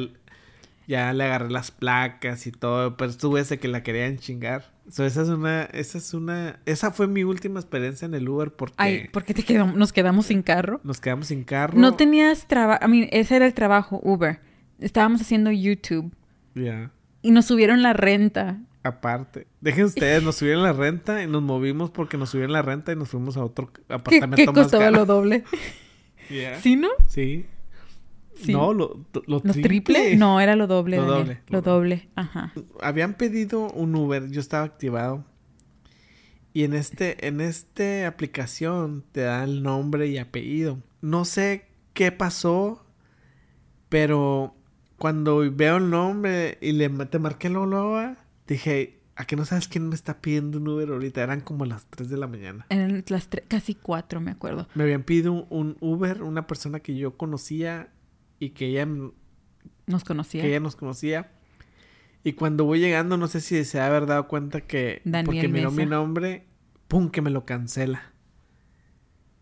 ya 0.87 1.13
le 1.13 1.23
agarré 1.23 1.49
las 1.49 1.71
placas 1.71 2.47
y 2.47 2.51
todo, 2.51 2.95
pero 2.97 3.11
estuve 3.11 3.41
ese 3.41 3.59
que 3.59 3.67
la 3.67 3.83
querían 3.83 4.17
chingar. 4.17 4.71
So, 4.89 5.05
esa 5.05 5.21
es 5.21 5.29
una, 5.29 5.63
esa 5.65 5.97
es 5.99 6.13
una, 6.13 6.59
esa 6.65 6.91
fue 6.91 7.07
mi 7.07 7.23
última 7.23 7.59
experiencia 7.59 8.05
en 8.05 8.13
el 8.15 8.27
Uber 8.27 8.51
porque 8.51 8.75
Ay, 8.77 9.07
¿por 9.11 9.23
qué 9.23 9.33
te 9.33 9.43
quedamos, 9.43 9.75
nos 9.75 9.93
quedamos 9.93 10.25
sin 10.25 10.41
carro? 10.41 10.81
nos 10.83 10.99
quedamos 10.99 11.27
sin 11.27 11.43
carro. 11.43 11.77
No 11.77 11.95
tenías 11.95 12.47
trabajo, 12.47 12.83
I 12.85 12.89
mean, 12.89 13.07
ese 13.11 13.35
era 13.35 13.45
el 13.45 13.53
trabajo, 13.53 13.99
Uber. 14.03 14.39
Estábamos 14.79 15.21
haciendo 15.21 15.51
YouTube 15.51 16.11
Ya. 16.55 16.91
y 17.21 17.31
nos 17.31 17.45
subieron 17.45 17.81
la 17.83 17.93
renta. 17.93 18.59
Aparte, 18.81 19.45
dejen 19.61 19.85
ustedes, 19.85 20.23
nos 20.23 20.37
subieron 20.37 20.63
la 20.63 20.71
renta 20.73 21.21
y 21.21 21.27
nos 21.27 21.41
movimos 21.43 21.91
porque 21.91 22.17
nos 22.17 22.29
subieron 22.29 22.53
la 22.53 22.61
renta 22.61 22.91
y 22.91 22.95
nos 22.95 23.09
fuimos 23.09 23.35
a 23.37 23.43
otro 23.43 23.71
¿Qué, 23.71 23.81
apartamento 23.93 24.35
qué 24.37 24.45
más 24.47 24.55
costaba 24.55 24.85
caro. 24.85 24.95
lo 24.97 25.05
doble? 25.05 25.43
¿Sí, 26.61 26.75
no? 26.75 26.87
Sí. 27.07 27.45
Sí. 28.43 28.53
No, 28.53 28.73
lo, 28.73 29.05
lo 29.13 29.21
¿Lo 29.27 29.39
triple. 29.41 29.61
triple? 29.63 30.15
No, 30.17 30.39
era 30.39 30.55
lo 30.55 30.65
doble, 30.67 30.97
Lo 30.97 31.03
Daniel. 31.05 31.27
doble, 31.27 31.41
Lo 31.49 31.61
doble, 31.61 32.09
ajá. 32.15 32.53
Habían 32.81 33.15
pedido 33.15 33.69
un 33.71 33.95
Uber, 33.95 34.29
yo 34.31 34.39
estaba 34.39 34.63
activado. 34.65 35.25
Y 36.53 36.63
en 36.63 36.73
este, 36.73 37.27
en 37.27 37.41
este 37.41 38.05
aplicación 38.05 39.03
te 39.11 39.21
da 39.21 39.43
el 39.43 39.61
nombre 39.61 40.07
y 40.07 40.17
apellido. 40.17 40.79
No 41.01 41.23
sé 41.25 41.67
qué 41.93 42.11
pasó, 42.11 42.85
pero 43.89 44.55
cuando 44.97 45.39
veo 45.51 45.77
el 45.77 45.89
nombre 45.89 46.57
y 46.61 46.71
le 46.73 46.89
te 46.89 47.19
marqué 47.19 47.49
la 47.49 47.65
loa, 47.65 48.17
dije, 48.47 48.99
¿a 49.15 49.25
que 49.25 49.35
no 49.35 49.45
sabes 49.45 49.67
quién 49.67 49.87
me 49.89 49.95
está 49.95 50.21
pidiendo 50.21 50.57
un 50.57 50.67
Uber 50.67 50.89
ahorita? 50.89 51.21
Eran 51.23 51.41
como 51.41 51.65
las 51.65 51.85
3 51.87 52.09
de 52.09 52.17
la 52.17 52.27
mañana. 52.27 52.65
Eran 52.69 53.03
las 53.07 53.29
tre- 53.29 53.43
casi 53.47 53.75
cuatro, 53.75 54.19
me 54.19 54.31
acuerdo. 54.31 54.67
Me 54.75 54.83
habían 54.83 55.03
pedido 55.03 55.45
un 55.49 55.77
Uber, 55.81 56.23
una 56.23 56.47
persona 56.47 56.79
que 56.79 56.95
yo 56.95 57.15
conocía 57.17 57.89
y 58.39 58.51
que 58.51 58.67
ella 58.67 58.87
Nos 59.87 60.03
conocía. 60.03 60.41
que 60.41 60.47
ella 60.49 60.59
nos 60.59 60.75
conocía. 60.75 61.31
Y 62.23 62.33
cuando 62.33 62.65
voy 62.65 62.79
llegando, 62.79 63.17
no 63.17 63.27
sé 63.27 63.39
si 63.41 63.63
se 63.65 63.79
ha 63.79 63.87
haber 63.87 64.05
dado 64.05 64.27
cuenta 64.27 64.61
que 64.61 65.01
Daniel 65.05 65.25
porque 65.25 65.47
miró 65.47 65.71
Mesa. 65.71 65.83
mi 65.83 65.89
nombre, 65.89 66.45
pum, 66.87 67.09
que 67.09 67.21
me 67.21 67.29
lo 67.29 67.45
cancela. 67.45 68.11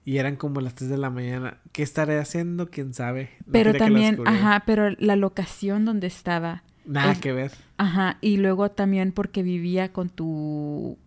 Y 0.05 0.17
eran 0.19 0.35
como 0.37 0.61
las 0.61 0.75
3 0.75 0.89
de 0.91 0.97
la 0.97 1.09
mañana. 1.09 1.57
¿Qué 1.73 1.83
estaré 1.83 2.17
haciendo? 2.17 2.69
¿Quién 2.69 2.93
sabe? 2.93 3.31
No 3.45 3.51
Pero 3.51 3.73
también, 3.73 4.17
ajá, 4.25 4.63
pero 4.65 4.91
la 4.99 5.15
locación 5.17 5.83
donde 5.83 6.07
estaba. 6.07 6.63
Nada 6.85 7.11
es- 7.13 7.19
que 7.19 7.33
ver. 7.33 7.51
Ajá, 7.77 8.17
y 8.21 8.37
luego 8.37 8.71
también 8.71 9.11
porque 9.11 9.43
vivía 9.43 9.91
con 9.91 10.09
tu... 10.09 10.97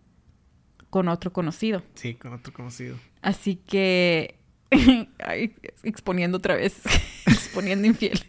con 0.91 1.09
otro 1.09 1.33
conocido. 1.33 1.83
Sí, 1.95 2.15
con 2.15 2.33
otro 2.35 2.53
conocido. 2.53 2.97
Así 3.23 3.57
que... 3.57 4.39
Ay, 5.25 5.55
exponiendo 5.83 6.39
otra 6.39 6.57
vez. 6.57 6.75
exponiendo 7.27 7.87
infieles. 7.87 8.27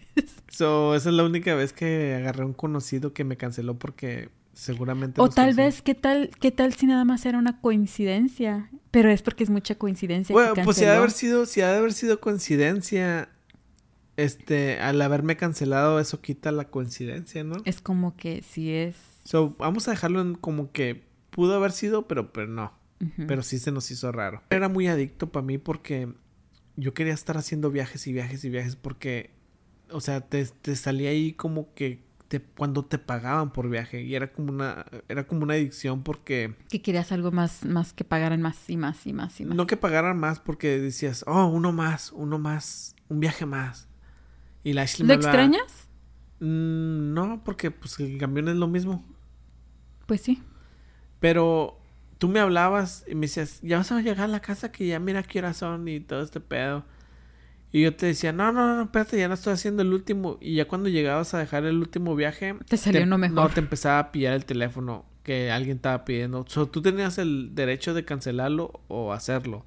So, 0.50 0.96
esa 0.96 1.10
es 1.10 1.16
la 1.16 1.24
única 1.24 1.56
vez 1.56 1.74
que 1.74 2.16
agarré 2.16 2.46
un 2.46 2.54
conocido 2.54 3.14
que 3.14 3.24
me 3.24 3.38
canceló 3.38 3.78
porque 3.78 4.30
seguramente... 4.54 5.22
O 5.22 5.30
tal 5.30 5.54
vez, 5.54 5.82
¿qué 5.82 5.96
tal, 5.96 6.30
¿qué 6.40 6.52
tal 6.52 6.74
si 6.74 6.86
nada 6.88 7.06
más 7.06 7.26
era 7.26 7.38
una 7.38 7.62
coincidencia? 7.62 8.70
Pero 8.92 9.10
es 9.10 9.22
porque 9.22 9.44
es 9.44 9.50
mucha 9.50 9.76
coincidencia. 9.76 10.34
Bueno, 10.34 10.54
que 10.54 10.64
pues 10.64 10.78
si 10.78 10.86
ha 10.86 10.92
de 10.92 10.98
haber 10.98 11.12
sido, 11.12 11.46
si 11.46 11.62
ha 11.62 11.72
de 11.72 11.78
haber 11.78 11.94
sido 11.94 12.20
coincidencia, 12.20 13.30
este, 14.18 14.80
al 14.80 15.02
haberme 15.02 15.38
cancelado, 15.38 16.00
eso 16.00 16.22
quita 16.22 16.52
la 16.52 16.66
coincidencia, 16.66 17.44
¿no? 17.44 17.56
Es 17.66 17.82
como 17.82 18.16
que 18.18 18.44
si 18.44 18.72
es... 18.72 18.96
So, 19.24 19.56
vamos 19.58 19.88
a 19.88 19.92
dejarlo 19.92 20.22
en 20.22 20.36
como 20.36 20.72
que 20.72 21.04
pudo 21.30 21.56
haber 21.56 21.72
sido, 21.72 22.08
pero, 22.08 22.32
pero 22.34 22.48
no. 22.48 22.74
Pero 23.28 23.42
sí 23.42 23.58
se 23.58 23.72
nos 23.72 23.90
hizo 23.90 24.12
raro. 24.12 24.44
Era 24.52 24.70
muy 24.70 24.88
adicto 24.88 25.32
para 25.32 25.44
mí 25.44 25.58
porque 25.58 26.14
yo 26.82 26.94
quería 26.94 27.14
estar 27.14 27.38
haciendo 27.38 27.70
viajes 27.72 28.08
y 28.08 28.14
viajes 28.14 28.44
y 28.44 28.50
viajes 28.50 28.76
porque, 28.76 29.30
o 29.92 30.02
sea, 30.02 30.22
te, 30.22 30.44
te 30.46 30.76
salía 30.76 31.12
ahí 31.12 31.34
como 31.34 31.74
que 31.76 32.04
te, 32.28 32.40
cuando 32.42 32.84
te 32.86 32.98
pagaban 32.98 33.52
por 33.52 33.70
viaje 33.70 34.02
y 34.02 34.16
era 34.16 34.32
como 34.32 34.52
una, 34.52 34.86
era 35.10 35.28
como 35.28 35.44
una 35.44 35.54
adicción 35.56 36.02
porque 36.02 36.56
Que 36.70 36.82
querías 36.82 37.12
algo 37.12 37.32
más, 37.32 37.66
más 37.66 37.94
que 37.94 38.04
pagaran 38.04 38.42
más 38.42 38.70
y 38.70 38.78
más 38.78 39.06
y 39.06 39.14
más 39.14 39.40
y 39.40 39.46
más. 39.46 39.56
no 39.56 39.68
que 39.68 39.78
pagaran 39.78 40.18
más 40.18 40.40
porque 40.40 40.80
decías, 40.80 41.24
oh, 41.28 41.46
uno 41.48 41.72
más, 41.72 42.12
uno 42.14 42.40
más, 42.40 42.96
un 43.10 43.20
viaje 43.20 43.46
más. 43.46 43.88
Y 44.64 44.74
la 44.74 44.84
Ashley 44.84 45.08
¿Lo 45.08 45.14
hablaba, 45.16 45.34
extrañas? 45.44 45.88
"Mm, 46.40 47.14
no, 47.14 47.44
porque 47.44 47.70
pues 47.72 48.00
el 48.00 48.18
camión 48.18 48.48
es 48.48 48.56
lo 48.56 48.68
mismo. 48.68 49.06
Pues 50.08 50.22
sí. 50.22 50.42
Pero 51.20 51.81
tú 52.22 52.28
me 52.28 52.40
hablabas 52.40 53.04
y 53.08 53.16
me 53.16 53.22
decías, 53.22 53.60
ya 53.64 53.78
vas 53.78 53.92
a 53.92 54.00
llegar 54.00 54.26
a 54.26 54.28
la 54.28 54.42
casa 54.42 54.72
que 54.72 54.86
ya 54.86 55.00
mira 55.00 55.24
qué 55.24 55.40
horas 55.40 55.58
son 55.58 55.88
y 55.88 56.02
todo 56.02 56.22
este 56.22 56.40
pedo. 56.40 56.86
Y 57.72 57.82
yo 57.82 57.96
te 57.96 58.06
decía, 58.06 58.32
no, 58.32 58.52
no, 58.52 58.76
no, 58.76 58.84
espérate, 58.84 59.18
ya 59.18 59.28
no 59.28 59.34
estoy 59.34 59.54
haciendo 59.54 59.82
el 59.82 59.92
último. 59.92 60.38
Y 60.40 60.54
ya 60.54 60.68
cuando 60.68 60.88
llegabas 60.88 61.34
a 61.34 61.40
dejar 61.40 61.66
el 61.66 61.80
último 61.80 62.16
viaje, 62.16 62.56
Te 62.68 62.78
salió 62.78 63.02
uno 63.02 63.18
mejor. 63.18 63.36
No, 63.36 63.50
te 63.50 63.60
empezaba 63.60 63.98
a 63.98 64.12
pillar 64.12 64.36
el 64.36 64.46
teléfono 64.46 65.04
que 65.24 65.50
alguien 65.50 65.78
estaba 65.78 66.06
pidiendo. 66.06 66.46
So, 66.48 66.68
tú 66.68 66.84
tenías 66.84 67.18
el 67.18 67.56
derecho 67.56 67.96
de 67.96 68.06
cancelarlo 68.06 68.82
o 68.88 69.14
hacerlo. 69.14 69.66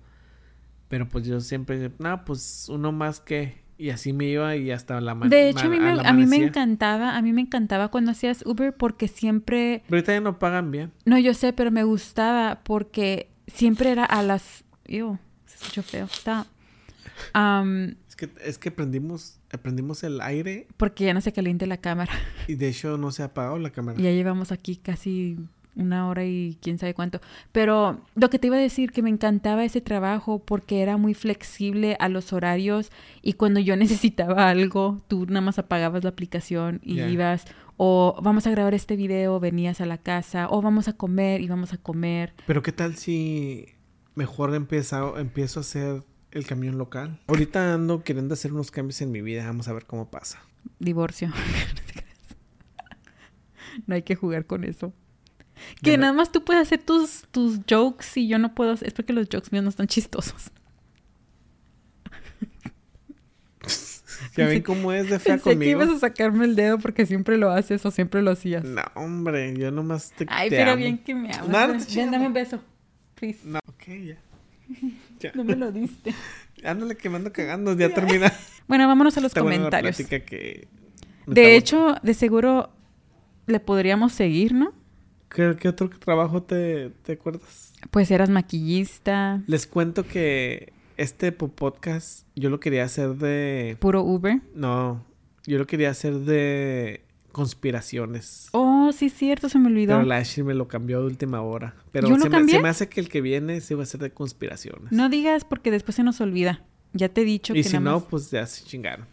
Pero 0.87 1.09
pues 1.09 1.27
yo 1.27 1.41
siempre, 1.41 1.91
no, 1.99 2.25
pues 2.25 2.69
uno 2.69 2.93
más 2.93 3.19
que. 3.19 3.64
Y 3.77 3.91
así 3.91 4.13
me 4.13 4.27
iba 4.27 4.55
y 4.57 4.71
hasta 4.71 5.01
la 5.01 5.15
mañana. 5.15 5.35
De 5.37 5.49
hecho, 5.49 5.67
a 5.67 5.69
mí, 5.69 5.81
me, 5.81 5.91
a 6.07 6.13
mí 6.13 6.27
me 6.27 6.37
encantaba, 6.37 7.17
a 7.17 7.23
mí 7.23 7.33
me 7.33 7.41
encantaba 7.41 7.89
cuando 7.89 8.13
hacías 8.13 8.45
Uber 8.47 8.73
porque 8.75 9.09
siempre, 9.09 9.83
Pero 9.89 9.97
ahorita 9.97 10.13
ya 10.13 10.21
no 10.21 10.39
pagan 10.39 10.71
bien. 10.71 10.93
no, 11.05 11.19
yo 11.19 11.35
sé, 11.35 11.53
pero 11.53 11.71
me 11.71 11.83
gustaba 11.85 12.61
porque 12.63 13.31
siempre 13.49 13.91
era 13.91 14.05
a 14.05 14.23
las, 14.23 14.65
Ew, 14.87 15.19
se 15.47 15.57
escuchó 15.57 15.83
feo, 15.83 16.05
está, 16.05 16.47
Es 18.09 18.17
que, 18.17 18.31
es 18.45 18.59
que 18.59 18.71
prendimos, 18.71 19.41
prendimos 19.63 20.05
el 20.05 20.21
aire 20.21 20.67
porque 20.77 21.05
ya 21.05 21.15
no 21.15 21.21
se 21.21 21.33
caliente 21.33 21.67
la 21.67 21.79
cámara. 21.79 22.13
y 22.49 22.55
de 22.55 22.69
hecho 22.69 22.97
no 22.97 23.11
se 23.11 23.23
ha 23.23 23.27
apagado 23.27 23.59
la 23.59 23.71
cámara. 23.71 23.99
Y 24.01 24.05
ya 24.05 24.11
llevamos 24.11 24.53
aquí 24.53 24.77
casi 24.77 25.37
una 25.77 26.09
hora 26.09 26.25
y 26.25 26.59
quién 26.61 26.79
sabe 26.79 26.95
cuánto. 26.95 27.21
Pero 27.53 28.01
lo 28.15 28.31
que 28.31 28.39
te 28.39 28.47
iba 28.47 28.57
a 28.57 28.61
decir, 28.61 28.93
que 28.93 29.03
me 29.03 29.11
encantaba 29.11 29.65
ese 29.65 29.81
trabajo 29.81 30.39
porque 30.39 30.83
era 30.83 30.97
muy 30.97 31.15
flexible 31.15 31.97
a 32.01 32.09
los 32.09 32.33
horarios 32.33 32.91
y 33.23 33.35
cuando 33.35 33.61
yo 33.61 33.77
necesitaba 33.77 34.49
algo, 34.49 35.01
tú 35.09 35.27
nada 35.27 35.41
más 35.41 35.59
apagabas 35.59 36.05
la 36.05 36.11
aplicación 36.11 36.81
y 36.83 37.01
ibas, 37.01 37.45
o 37.77 38.19
vamos 38.23 38.47
a 38.47 38.51
grabar 38.51 38.75
este 38.75 38.97
video, 38.97 39.41
venías 39.41 39.81
a 39.81 39.87
la 39.87 39.99
casa, 39.99 40.49
o 40.49 40.63
vamos 40.63 40.89
a 40.89 40.93
comer, 40.93 41.41
íbamos 41.41 41.73
a 41.73 41.79
comer. 41.79 42.35
Pero 42.47 42.63
qué 42.63 42.73
tal 42.73 42.97
si 42.97 43.67
mejor 44.15 44.55
empiezo, 44.55 45.19
empiezo 45.19 45.61
a 45.61 45.63
hacer 45.63 46.03
el 46.31 46.47
camión 46.47 46.79
local. 46.79 47.21
Ahorita 47.27 47.75
ando 47.75 48.03
queriendo 48.03 48.35
hacer 48.35 48.53
unos 48.53 48.71
cambios 48.71 49.01
en 49.01 49.13
mi 49.13 49.23
vida. 49.23 49.47
Vamos 49.47 49.69
a 49.69 49.73
ver 49.73 49.87
cómo 49.87 50.11
pasa. 50.11 50.41
Divorcio. 50.79 51.29
no 53.87 53.95
hay 53.95 54.03
que 54.03 54.15
jugar 54.15 54.47
con 54.47 54.65
eso. 54.65 54.93
Que 55.83 55.97
nada 55.99 56.13
más 56.13 56.33
tú 56.33 56.45
puedes 56.45 56.63
hacer 56.63 56.83
tus, 56.83 57.25
tus 57.31 57.61
jokes 57.69 58.07
y 58.17 58.29
yo 58.29 58.39
no 58.39 58.55
puedo 58.55 58.73
hacer. 58.73 58.89
Es 58.89 58.95
porque 58.95 59.13
los 59.13 59.29
jokes 59.31 59.49
míos 59.53 59.63
no 59.65 59.71
están 59.71 59.87
chistosos. 59.87 60.51
Ya 64.37 64.47
ven 64.47 64.63
cómo 64.63 64.93
es 64.93 65.11
de 65.11 65.19
fea 65.19 65.35
Pensé 65.35 65.51
que 65.51 65.55
conmigo. 65.57 65.83
ibas 65.83 65.97
a 65.97 65.99
sacarme 66.01 66.45
el 66.45 66.57
dedo 66.57 66.79
porque 66.79 67.07
siempre 67.07 67.37
lo 67.37 67.51
haces 67.51 67.85
o 67.87 67.91
siempre 67.91 68.21
lo 68.23 68.33
hacías. 68.33 68.65
No, 68.65 68.83
hombre, 68.95 69.55
yo 69.57 69.71
nomás 69.71 70.13
te 70.13 70.27
Ay, 70.29 70.51
te 70.51 70.57
pero 70.57 70.73
amo. 70.73 70.81
bien 70.81 70.99
que 70.99 71.15
me 71.15 71.33
amas. 71.33 71.49
No, 71.49 71.67
no 71.75 71.85
Ven, 71.95 72.11
dame 72.11 72.27
un 72.27 72.33
beso. 72.33 72.61
Please. 73.15 73.41
No, 73.45 73.59
ok, 73.67 73.85
ya. 73.87 74.17
Ya. 75.21 75.31
No 75.35 75.45
me 75.45 75.55
lo 75.57 75.71
diste. 75.71 76.13
Ándale 76.65 76.97
que 76.97 77.09
me 77.09 77.17
ando 77.17 77.33
cagando, 77.33 77.75
ya 77.77 77.93
termina. 77.95 78.33
Bueno, 78.67 78.87
vámonos 78.89 79.17
a 79.17 79.21
los 79.21 79.31
Está 79.31 79.43
buena 79.43 79.65
la 79.65 79.71
comentarios. 79.71 79.97
que... 80.09 80.69
De 81.27 81.55
hecho, 81.57 81.97
de 82.03 82.15
seguro 82.15 82.71
le 83.47 83.61
podríamos 83.61 84.13
seguir, 84.13 84.55
¿no? 84.55 84.73
¿Qué, 85.35 85.57
qué 85.61 85.69
otro 85.69 85.91
trabajo 85.91 86.43
te, 86.43 86.91
te 87.03 87.13
acuerdas? 87.13 87.73
Pues 87.91 88.11
eras 88.11 88.31
maquillista, 88.31 89.43
Les 89.47 89.67
cuento 89.67 90.07
que 90.07 90.73
este 90.97 91.33
po- 91.33 91.49
podcast 91.49 92.27
yo 92.37 92.49
lo 92.51 92.61
quería 92.61 92.85
hacer 92.85 93.17
de... 93.17 93.77
puro 93.81 94.03
Uber. 94.03 94.41
No, 94.55 95.05
yo 95.47 95.59
lo 95.59 95.67
quería 95.67 95.91
hacer 95.91 96.15
de 96.21 97.03
conspiraciones. 97.33 98.49
Oh, 98.53 98.93
sí, 98.93 99.11
cierto, 99.11 99.49
se 99.49 99.59
me 99.59 99.67
olvidó. 99.67 99.97
Pero 99.97 100.07
la 100.07 100.19
Ashley 100.19 100.47
me 100.47 100.55
lo 100.55 100.69
cambió 100.69 101.01
de 101.01 101.07
última 101.07 101.43
hora. 101.43 101.75
Pero 101.91 102.09
¿Yo 102.09 102.17
lo 102.17 102.23
se, 102.23 102.31
me, 102.31 102.49
se 102.49 102.59
hace 102.59 102.89
que 102.89 103.01
el 103.01 103.09
que 103.09 103.21
viene 103.21 103.61
se 103.61 103.75
va 103.75 103.83
a 103.83 103.87
ser 103.87 104.01
de 104.01 104.13
conspiraciones. 104.13 104.93
No 104.93 105.09
digas 105.09 105.45
porque 105.45 105.71
después 105.73 105.97
se 105.97 106.05
nos 106.05 106.21
olvida. 106.21 106.63
Ya 106.93 107.09
te 107.09 107.23
he 107.23 107.25
dicho 107.25 107.53
y 107.55 107.57
que 107.57 107.65
si 107.65 107.73
nada 107.73 107.91
no, 107.91 108.01
pues 108.05 108.31
ya 108.31 108.47
se 108.47 108.65
chingaron. 108.65 109.07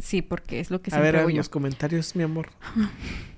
Sí, 0.00 0.20
porque 0.20 0.58
es 0.58 0.70
lo 0.72 0.82
que 0.82 0.90
A 0.90 0.94
siempre 0.94 1.12
ver, 1.12 1.20
hago 1.20 1.28
en 1.28 1.36
yo. 1.36 1.40
los 1.40 1.48
comentarios, 1.48 2.16
mi 2.16 2.24
amor. 2.24 2.48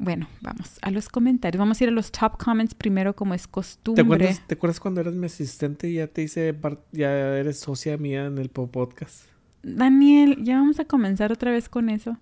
Bueno, 0.00 0.28
vamos 0.40 0.78
a 0.80 0.90
los 0.92 1.08
comentarios. 1.08 1.58
Vamos 1.58 1.80
a 1.80 1.84
ir 1.84 1.90
a 1.90 1.92
los 1.92 2.12
top 2.12 2.38
comments 2.42 2.74
primero 2.74 3.16
como 3.16 3.34
es 3.34 3.42
¿Te 3.42 3.48
costumbre. 3.50 4.02
acuerdas, 4.04 4.40
¿Te 4.46 4.54
acuerdas 4.54 4.78
cuando 4.80 5.00
eras 5.00 5.14
mi 5.14 5.26
asistente 5.26 5.88
y 5.88 5.94
ya 5.94 6.06
te 6.06 6.22
hice, 6.22 6.54
ya 6.92 7.10
eres 7.36 7.58
socia 7.58 7.96
mía 7.96 8.26
en 8.26 8.38
el 8.38 8.48
po- 8.48 8.68
podcast? 8.70 9.24
Daniel, 9.64 10.38
ya 10.44 10.54
vamos 10.58 10.78
a 10.78 10.84
comenzar 10.84 11.32
otra 11.32 11.50
vez 11.50 11.68
con 11.68 11.88
eso. 11.90 12.16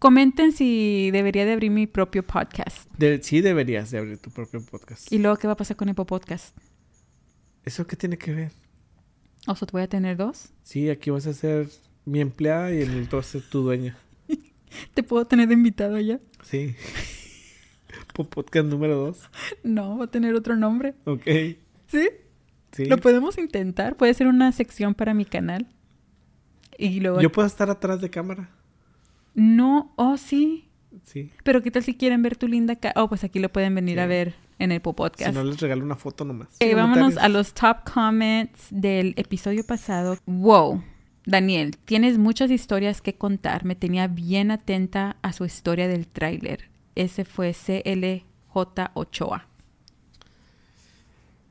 Comenten 0.00 0.50
si 0.52 1.10
debería 1.12 1.44
de 1.44 1.52
abrir 1.52 1.70
mi 1.70 1.86
propio 1.86 2.24
podcast. 2.26 2.90
De- 2.96 3.22
sí 3.22 3.40
deberías 3.40 3.90
de 3.92 3.98
abrir 3.98 4.18
tu 4.18 4.30
propio 4.30 4.64
podcast. 4.64 5.12
Y 5.12 5.18
luego, 5.18 5.36
¿qué 5.36 5.46
va 5.46 5.52
a 5.52 5.56
pasar 5.56 5.76
con 5.76 5.88
el 5.88 5.94
podcast? 5.94 6.56
¿Eso 7.64 7.86
qué 7.86 7.94
tiene 7.96 8.18
que 8.18 8.32
ver? 8.34 8.52
O 9.46 9.54
sea, 9.54 9.66
¿te 9.66 9.72
voy 9.72 9.82
a 9.82 9.88
tener 9.88 10.16
dos? 10.16 10.52
Sí, 10.64 10.90
aquí 10.90 11.10
vas 11.10 11.26
a 11.26 11.34
ser 11.34 11.68
mi 12.04 12.20
empleada 12.20 12.72
y 12.72 12.82
en 12.82 12.90
el 12.90 13.04
otro 13.04 13.18
vas 13.18 13.28
a 13.28 13.32
ser 13.32 13.42
tu 13.48 13.62
dueña. 13.62 13.96
¿Te 14.94 15.02
puedo 15.02 15.24
tener 15.26 15.48
de 15.48 15.54
invitado 15.54 15.98
ya? 15.98 16.18
Sí. 16.42 16.74
Po- 18.14 18.28
podcast 18.28 18.66
número 18.68 18.96
dos. 18.96 19.28
No, 19.62 19.98
va 19.98 20.04
a 20.04 20.10
tener 20.10 20.34
otro 20.34 20.56
nombre. 20.56 20.94
Ok. 21.04 21.22
¿Sí? 21.86 22.08
Sí. 22.72 22.84
Lo 22.86 22.98
podemos 22.98 23.38
intentar. 23.38 23.96
Puede 23.96 24.14
ser 24.14 24.26
una 24.28 24.52
sección 24.52 24.94
para 24.94 25.14
mi 25.14 25.24
canal. 25.24 25.66
Y 26.78 27.00
luego... 27.00 27.20
Yo 27.20 27.30
puedo 27.32 27.46
estar 27.46 27.68
atrás 27.70 28.00
de 28.00 28.10
cámara. 28.10 28.50
No, 29.34 29.92
oh, 29.96 30.16
sí. 30.16 30.68
Sí. 31.04 31.30
Pero 31.44 31.62
¿qué 31.62 31.70
tal 31.70 31.82
si 31.82 31.94
quieren 31.94 32.22
ver 32.22 32.36
tu 32.36 32.48
linda 32.48 32.76
cara? 32.76 32.94
Oh, 33.02 33.08
pues 33.08 33.22
aquí 33.24 33.38
lo 33.38 33.48
pueden 33.50 33.74
venir 33.74 33.96
Sí. 33.96 34.00
a 34.00 34.06
ver 34.06 34.34
en 34.58 34.72
el 34.72 34.80
podcast. 34.80 35.30
Si 35.30 35.32
no, 35.32 35.44
les 35.44 35.60
regalo 35.60 35.84
una 35.84 35.96
foto 35.96 36.24
nomás. 36.24 36.48
Ok, 36.60 36.74
vámonos 36.74 37.16
a 37.16 37.28
los 37.28 37.54
top 37.54 37.78
comments 37.92 38.66
del 38.70 39.14
episodio 39.16 39.64
pasado. 39.64 40.16
Wow, 40.26 40.82
Daniel, 41.30 41.76
tienes 41.84 42.18
muchas 42.18 42.50
historias 42.50 43.00
que 43.00 43.14
contar. 43.14 43.64
Me 43.64 43.74
tenía 43.76 44.08
bien 44.08 44.50
atenta 44.50 45.16
a 45.22 45.32
su 45.32 45.44
historia 45.44 45.86
del 45.88 46.06
tráiler. 46.08 46.68
Ese 46.94 47.24
fue 47.24 47.52
CLJ 47.54 48.90
Ochoa. 48.94 49.46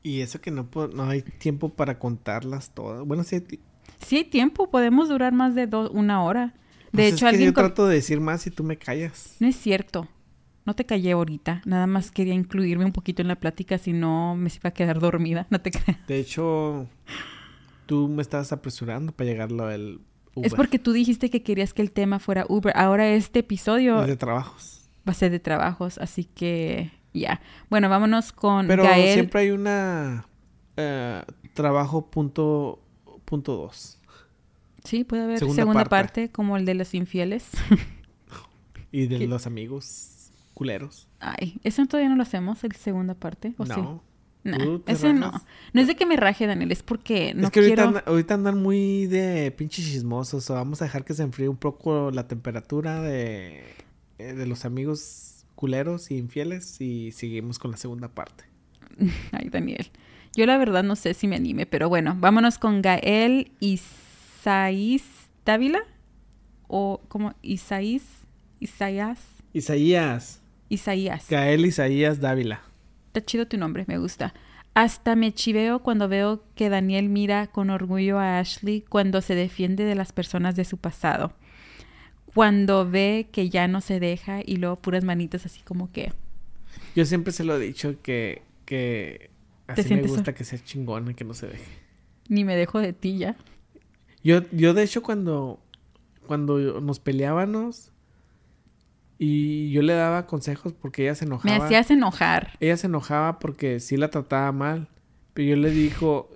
Y 0.02 0.20
eso 0.20 0.40
que 0.40 0.50
no, 0.50 0.66
hay 1.08 1.22
tiempo 1.22 1.68
para 1.70 1.98
contarlas 1.98 2.70
todas. 2.74 3.04
Bueno, 3.06 3.24
sí. 3.24 3.36
hay 3.36 3.58
Sí 4.06 4.16
hay 4.16 4.24
tiempo, 4.24 4.70
podemos 4.70 5.08
durar 5.08 5.32
más 5.32 5.54
de 5.54 5.66
do- 5.66 5.90
una 5.90 6.22
hora. 6.22 6.54
De 6.92 7.02
Pues 7.02 7.06
es 7.08 7.12
hecho, 7.14 7.24
que 7.24 7.28
alguien... 7.30 7.48
yo 7.48 7.54
trato 7.54 7.86
de 7.86 7.96
decir 7.96 8.20
más 8.20 8.46
y 8.46 8.50
tú 8.50 8.64
me 8.64 8.76
callas. 8.76 9.36
No 9.40 9.46
es 9.46 9.56
cierto. 9.56 10.08
No 10.64 10.74
te 10.74 10.84
callé 10.86 11.12
ahorita. 11.12 11.62
Nada 11.64 11.86
más 11.86 12.10
quería 12.10 12.34
incluirme 12.34 12.84
un 12.84 12.92
poquito 12.92 13.22
en 13.22 13.28
la 13.28 13.36
plática, 13.36 13.78
si 13.78 13.92
no 13.92 14.36
me 14.36 14.50
iba 14.50 14.68
a 14.68 14.72
quedar 14.72 15.00
dormida. 15.00 15.46
No 15.50 15.60
te 15.60 15.70
creas. 15.70 15.98
De 16.06 16.18
hecho, 16.18 16.86
tú 17.90 18.06
me 18.08 18.22
estabas 18.22 18.52
apresurando 18.52 19.10
para 19.12 19.28
llegar 19.28 19.50
lo 19.50 19.66
del 19.66 20.00
Uber. 20.36 20.46
Es 20.46 20.54
porque 20.54 20.78
tú 20.78 20.92
dijiste 20.92 21.28
que 21.28 21.42
querías 21.42 21.74
que 21.74 21.82
el 21.82 21.90
tema 21.90 22.20
fuera 22.20 22.46
Uber. 22.48 22.72
Ahora 22.76 23.08
este 23.08 23.40
episodio 23.40 24.00
Es 24.02 24.06
de 24.06 24.16
trabajos. 24.16 24.88
va 25.06 25.10
a 25.10 25.14
ser 25.14 25.32
de 25.32 25.40
trabajos, 25.40 25.98
así 25.98 26.24
que 26.24 26.92
ya. 27.12 27.40
Bueno, 27.68 27.88
vámonos 27.88 28.30
con 28.32 28.68
Pero 28.68 28.84
Gael. 28.84 29.14
siempre 29.14 29.40
hay 29.40 29.50
una... 29.50 30.24
eh, 30.76 31.22
trabajo 31.54 32.10
punto, 32.10 32.80
punto 33.24 33.56
dos. 33.56 33.98
Sí, 34.84 35.02
puede 35.04 35.24
haber 35.24 35.38
Segunda 35.40 35.62
segunda, 35.62 35.84
parte. 35.84 36.22
parte. 36.22 36.32
como 36.32 36.56
el 36.56 36.64
de 36.64 36.74
los 36.74 36.94
infieles. 36.94 37.48
Y 38.92 39.06
de 39.06 39.18
¿Qué? 39.20 39.26
los 39.28 39.46
amigos 39.46 40.30
culeros. 40.52 41.06
Ay, 41.20 41.60
eso 41.62 41.86
todavía 41.86 42.10
no 42.10 42.16
lo 42.16 42.22
hacemos, 42.22 42.64
el 42.64 42.72
segunda 42.72 43.14
parte. 43.14 43.54
¿o 43.56 43.64
sí? 43.64 43.72
No. 44.44 44.56
Nah, 44.56 44.64
¿Tú 44.64 44.78
te 44.80 44.92
ese 44.92 45.12
no. 45.12 45.26
rajas? 45.26 45.42
No 45.72 45.80
es 45.80 45.86
de 45.86 45.96
que 45.96 46.06
me 46.06 46.16
raje, 46.16 46.46
Daniel, 46.46 46.72
es 46.72 46.82
porque 46.82 47.34
no 47.34 47.44
es 47.46 47.50
que 47.50 47.60
ahorita, 47.60 47.74
quiero... 47.76 47.88
anda- 47.88 48.04
ahorita 48.06 48.34
andan 48.34 48.62
muy 48.62 49.06
de 49.06 49.50
pinches 49.50 49.84
chismosos. 49.84 50.48
O 50.50 50.54
vamos 50.54 50.80
a 50.82 50.86
dejar 50.86 51.04
que 51.04 51.14
se 51.14 51.22
enfríe 51.22 51.48
un 51.48 51.56
poco 51.56 52.10
la 52.10 52.26
temperatura 52.28 53.00
de, 53.02 53.64
eh, 54.18 54.32
de 54.34 54.46
los 54.46 54.64
amigos 54.64 55.44
culeros 55.54 56.10
y 56.10 56.16
infieles. 56.16 56.80
Y 56.80 57.12
seguimos 57.12 57.58
con 57.58 57.70
la 57.70 57.76
segunda 57.76 58.08
parte. 58.08 58.44
Ay, 59.32 59.48
Daniel. 59.50 59.90
Yo 60.36 60.46
la 60.46 60.56
verdad 60.58 60.84
no 60.84 60.96
sé 60.96 61.12
si 61.14 61.26
me 61.28 61.36
anime, 61.36 61.66
pero 61.66 61.88
bueno, 61.88 62.16
vámonos 62.18 62.56
con 62.58 62.82
Gael 62.82 63.52
Isaís 63.60 65.02
Dávila. 65.44 65.80
O 66.72 67.00
como 67.08 67.34
Isaís, 67.42 68.04
Isaías, 68.60 69.18
Isaías. 69.52 70.40
Isaías. 70.68 71.26
Gael 71.28 71.66
Isaías 71.66 72.20
Dávila. 72.20 72.62
Está 73.10 73.24
chido 73.24 73.48
tu 73.48 73.58
nombre, 73.58 73.84
me 73.88 73.98
gusta. 73.98 74.32
Hasta 74.74 75.16
me 75.16 75.34
chiveo 75.34 75.80
cuando 75.80 76.08
veo 76.08 76.44
que 76.54 76.68
Daniel 76.68 77.08
mira 77.08 77.48
con 77.48 77.68
orgullo 77.68 78.20
a 78.20 78.38
Ashley 78.38 78.82
cuando 78.82 79.20
se 79.20 79.34
defiende 79.34 79.82
de 79.82 79.96
las 79.96 80.12
personas 80.12 80.54
de 80.54 80.64
su 80.64 80.76
pasado. 80.76 81.32
Cuando 82.34 82.88
ve 82.88 83.26
que 83.32 83.50
ya 83.50 83.66
no 83.66 83.80
se 83.80 83.98
deja 83.98 84.42
y 84.46 84.58
luego 84.58 84.76
puras 84.76 85.02
manitas 85.02 85.44
así 85.44 85.60
como 85.62 85.90
que... 85.90 86.12
Yo 86.94 87.04
siempre 87.04 87.32
se 87.32 87.42
lo 87.42 87.56
he 87.56 87.58
dicho 87.58 87.96
que, 88.00 88.42
que 88.64 89.30
¿Te 89.74 89.80
así 89.80 89.92
me 89.96 90.02
gusta 90.02 90.32
que 90.32 90.44
sea 90.44 90.62
chingón 90.62 91.10
y 91.10 91.14
que 91.14 91.24
no 91.24 91.34
se 91.34 91.48
deje. 91.48 91.80
Ni 92.28 92.44
me 92.44 92.54
dejo 92.54 92.78
de 92.78 92.92
ti 92.92 93.18
ya. 93.18 93.36
Yo, 94.22 94.48
yo 94.52 94.72
de 94.72 94.84
hecho 94.84 95.02
cuando, 95.02 95.58
cuando 96.28 96.80
nos 96.80 97.00
peleábamos 97.00 97.89
y 99.22 99.70
yo 99.70 99.82
le 99.82 99.92
daba 99.92 100.24
consejos 100.26 100.72
porque 100.72 101.02
ella 101.02 101.14
se 101.14 101.26
Me 101.26 101.32
enojaba. 101.34 101.66
hacías 101.66 101.90
enojar. 101.90 102.56
Ella 102.58 102.78
se 102.78 102.86
enojaba 102.86 103.38
porque 103.38 103.78
sí 103.78 103.98
la 103.98 104.08
trataba 104.08 104.50
mal. 104.50 104.88
Pero 105.34 105.50
yo 105.50 105.56
le 105.56 105.70
dijo, 105.70 106.30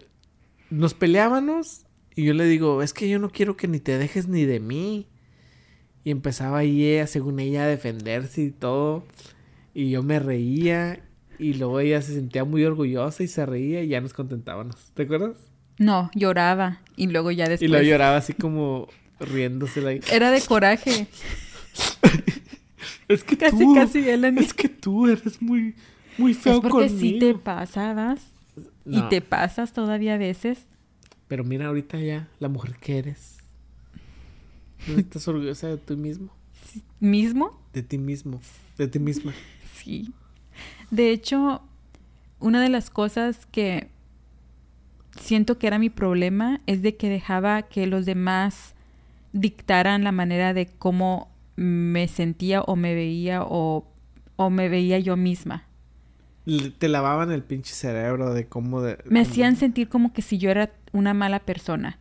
nos 0.69 0.93
peleábamos 0.93 1.87
y 2.15 2.25
yo 2.25 2.35
le 2.35 2.45
digo, 2.45 2.83
es 2.83 2.93
que 2.93 3.09
yo 3.09 3.19
no 3.19 3.31
quiero 3.31 3.57
que 3.57 3.69
ni 3.69 3.81
te 3.81 3.97
dejes 3.97 4.29
ni 4.29 4.45
de 4.45 4.61
mí. 4.61 5.09
Y 6.05 6.11
empezaba 6.11 6.59
ahí 6.59 6.85
ella, 6.85 7.07
según 7.07 7.41
ella, 7.41 7.65
a 7.65 7.69
defenderse 7.69 8.43
y 8.43 8.51
todo. 8.51 9.07
Y 9.73 9.89
yo 9.89 10.03
me 10.03 10.19
reía 10.19 11.01
y 11.39 11.55
luego 11.55 11.81
ella 11.81 12.03
se 12.03 12.13
sentía 12.13 12.45
muy 12.45 12.67
orgullosa 12.67 13.23
y 13.23 13.29
se 13.29 13.47
reía 13.47 13.83
y 13.83 13.89
ya 13.89 14.03
nos 14.03 14.13
contentábamos. 14.13 14.77
¿Te 14.93 15.05
acuerdas? 15.05 15.39
No, 15.79 16.11
lloraba. 16.15 16.83
Y 16.97 17.07
luego 17.07 17.31
ya 17.31 17.49
después... 17.49 17.63
Y 17.63 17.69
luego 17.69 17.87
lloraba 17.89 18.19
así 18.19 18.35
como 18.35 18.89
riéndose. 19.21 20.03
Era 20.13 20.31
de 20.31 20.43
coraje. 20.43 21.07
Es 23.09 23.23
que 23.25 23.37
Casi, 23.37 23.59
tú, 23.59 23.75
casi 23.75 24.09
Ellen. 24.09 24.39
es 24.39 24.55
que 24.55 24.69
tú 24.69 25.07
eres 25.09 25.41
muy, 25.43 25.75
muy 26.19 26.35
feo 26.35 26.55
Es 26.55 26.61
porque 26.61 26.89
conmigo. 26.89 26.99
sí 27.01 27.19
te 27.19 27.35
pasabas. 27.35 28.21
Y 28.87 29.01
te 29.09 29.21
pasas 29.23 29.73
todavía 29.73 30.15
a 30.15 30.19
veces. 30.19 30.67
Pero 31.29 31.43
mira 31.45 31.67
ahorita 31.67 31.99
ya, 31.99 32.29
la 32.39 32.49
mujer 32.49 32.77
que 32.81 32.99
eres. 32.99 33.39
¿No 34.87 34.99
estás 34.99 35.27
orgullosa 35.29 35.69
de 35.69 35.79
ti 35.79 35.97
mismo? 35.97 36.31
¿Mismo? 37.01 37.59
De 37.73 37.83
ti 37.83 37.99
mismo. 37.99 38.41
De 38.77 38.87
ti 38.89 38.99
misma. 38.99 39.33
Sí. 39.75 40.13
De 40.91 41.11
hecho, 41.11 41.63
una 42.41 42.63
de 42.63 42.69
las 42.69 42.91
cosas 42.91 43.47
que 43.47 43.89
siento 45.19 45.59
que 45.59 45.67
era 45.67 45.79
mi 45.79 45.91
problema 45.91 46.61
es 46.67 46.83
de 46.83 46.97
que 46.97 47.09
dejaba 47.09 47.63
que 47.63 47.87
los 47.87 48.05
demás 48.07 48.75
dictaran 49.33 50.05
la 50.05 50.13
manera 50.13 50.53
de 50.55 50.67
cómo 50.67 51.31
me 51.57 52.09
sentía 52.09 52.63
o 52.63 52.77
me 52.77 52.95
veía 52.95 53.43
o, 53.43 53.87
o 54.37 54.51
me 54.51 54.69
veía 54.69 54.99
yo 54.99 55.17
misma. 55.17 55.65
Te 56.79 56.89
lavaban 56.89 57.31
el 57.33 57.43
pinche 57.43 57.73
cerebro 57.75 58.35
de 58.35 58.47
cómo... 58.47 58.83
De, 58.83 58.99
Me 59.07 59.21
cómo- 59.21 59.31
hacían 59.33 59.57
sentir 59.57 59.89
como 59.89 60.13
que 60.13 60.21
si 60.23 60.37
yo 60.39 60.51
era 60.51 60.73
una 60.93 61.15
mala 61.15 61.41
persona. 61.41 61.99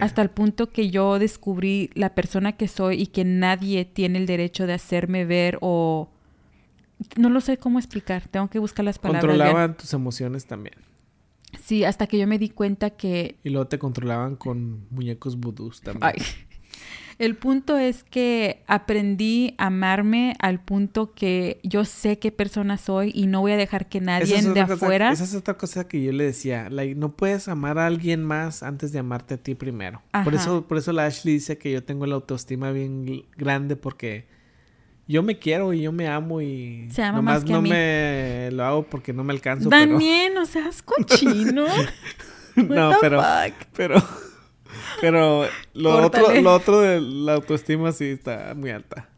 Hasta 0.00 0.22
el 0.22 0.30
punto 0.30 0.70
que 0.70 0.90
yo 0.90 1.18
descubrí 1.18 1.90
la 1.94 2.14
persona 2.14 2.52
que 2.52 2.68
soy 2.68 3.02
y 3.02 3.06
que 3.08 3.24
nadie 3.24 3.84
tiene 3.84 4.18
el 4.18 4.26
derecho 4.26 4.66
de 4.66 4.72
hacerme 4.74 5.24
ver 5.24 5.58
o... 5.60 6.08
No 7.16 7.30
lo 7.30 7.40
sé 7.40 7.56
cómo 7.58 7.78
explicar, 7.80 8.28
tengo 8.28 8.48
que 8.48 8.60
buscar 8.60 8.84
las 8.84 8.98
palabras. 9.00 9.24
bien. 9.24 9.38
Controlaban 9.38 9.76
tus 9.76 9.92
emociones 9.92 10.46
también. 10.46 10.76
Sí, 11.60 11.84
hasta 11.84 12.06
que 12.06 12.16
yo 12.18 12.26
me 12.28 12.38
di 12.38 12.48
cuenta 12.48 12.90
que... 12.90 13.36
Y 13.42 13.50
luego 13.50 13.66
te 13.66 13.78
controlaban 13.78 14.36
con 14.36 14.86
muñecos 14.90 15.36
vudús 15.36 15.80
también. 15.82 16.12
Ay. 16.16 16.22
El 17.24 17.36
punto 17.36 17.76
es 17.78 18.02
que 18.04 18.62
aprendí 18.66 19.54
a 19.58 19.66
amarme 19.66 20.34
al 20.40 20.60
punto 20.60 21.12
que 21.14 21.60
yo 21.62 21.84
sé 21.84 22.18
qué 22.18 22.32
persona 22.32 22.78
soy 22.78 23.12
y 23.14 23.26
no 23.26 23.40
voy 23.40 23.52
a 23.52 23.56
dejar 23.56 23.88
que 23.88 24.00
nadie 24.00 24.36
es 24.36 24.44
de 24.52 24.60
cosa- 24.62 24.74
afuera... 24.74 25.12
esa 25.12 25.24
es 25.24 25.34
otra 25.34 25.56
cosa 25.56 25.86
que 25.86 26.02
yo 26.02 26.10
le 26.12 26.24
decía. 26.24 26.68
like, 26.68 26.94
no 26.96 27.12
puedes 27.12 27.46
amar 27.48 27.78
a 27.78 27.86
alguien 27.86 28.24
más 28.24 28.62
antes 28.62 28.90
de 28.92 28.98
amarte 28.98 29.34
a 29.34 29.36
ti 29.36 29.54
primero. 29.54 30.02
Por 30.24 30.34
eso, 30.34 30.66
por 30.66 30.78
eso 30.78 30.92
la 30.92 31.06
Ashley 31.06 31.34
dice 31.34 31.58
que 31.58 31.70
yo 31.70 31.84
tengo 31.84 32.06
la 32.06 32.16
autoestima 32.16 32.72
bien 32.72 33.24
grande 33.36 33.76
porque 33.76 34.26
yo 35.06 35.22
me 35.22 35.38
quiero 35.38 35.72
y 35.72 35.82
yo 35.82 35.92
me 35.92 36.08
amo 36.08 36.40
y 36.40 36.88
Se 36.90 37.02
ama 37.02 37.18
nomás 37.18 37.34
más 37.36 37.44
que 37.44 37.52
no 37.52 37.58
a 37.58 37.62
mí. 37.62 37.70
me 37.70 38.48
lo 38.52 38.64
hago 38.64 38.82
porque 38.84 39.12
no 39.12 39.22
me 39.24 39.32
alcanzo. 39.32 39.70
pero- 39.70 39.92
Daniel, 39.92 40.34
no 40.34 40.44
seas 40.46 40.82
cochino. 40.82 41.66
No, 42.54 42.92
pero, 43.00 43.22
fuck? 43.22 43.54
pero, 43.74 43.94
pero 45.02 45.46
lo 45.74 46.06
otro, 46.06 46.32
lo 46.40 46.54
otro 46.54 46.80
de 46.80 47.00
la 47.00 47.34
autoestima 47.34 47.92
sí 47.92 48.04
está 48.06 48.54
muy 48.54 48.70
alta. 48.70 49.08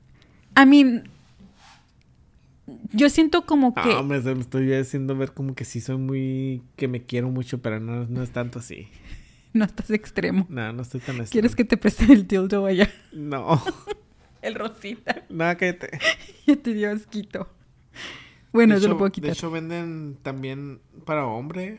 I 0.61 0.67
mean, 0.67 1.05
yo 2.93 3.11
siento 3.11 3.45
como 3.45 3.75
que... 3.75 3.81
Ah, 3.93 4.01
hombre, 4.01 4.21
me 4.35 4.41
estoy 4.41 4.73
haciendo 4.73 5.15
ver 5.15 5.33
como 5.33 5.55
que 5.55 5.65
sí 5.65 5.81
soy 5.81 5.99
muy, 5.99 6.63
que 6.77 6.89
me 6.89 7.03
quiero 7.03 7.29
mucho, 7.29 7.59
pero 7.61 7.81
no, 7.81 8.07
no 8.07 8.23
es 8.23 8.31
tanto 8.31 8.59
así. 8.59 8.89
No 9.53 9.65
estás 9.65 9.89
extremo. 9.91 10.47
No, 10.49 10.73
no 10.73 10.83
estoy 10.83 10.99
tan 11.01 11.25
¿Quieres 11.27 11.55
que 11.55 11.65
te 11.65 11.77
presten 11.77 12.11
el 12.11 12.27
dildo 12.27 12.67
allá? 12.67 12.91
No, 13.13 13.63
El 14.43 14.57
rosita. 14.57 15.23
nada 15.29 15.57
que 15.57 15.73
te... 15.75 15.97
Ya 16.45 16.57
te 16.57 16.75
dio 16.75 16.91
asquito. 16.91 17.49
Bueno, 18.53 18.75
de 18.75 18.81
te 18.81 18.87
lo 18.89 18.95
hecho- 18.95 18.99
puedo 18.99 19.13
quitar. 19.13 19.29
De 19.29 19.33
hecho, 19.35 19.53
venden 19.53 20.17
también 20.25 20.81
para 21.05 21.27
hombre. 21.27 21.79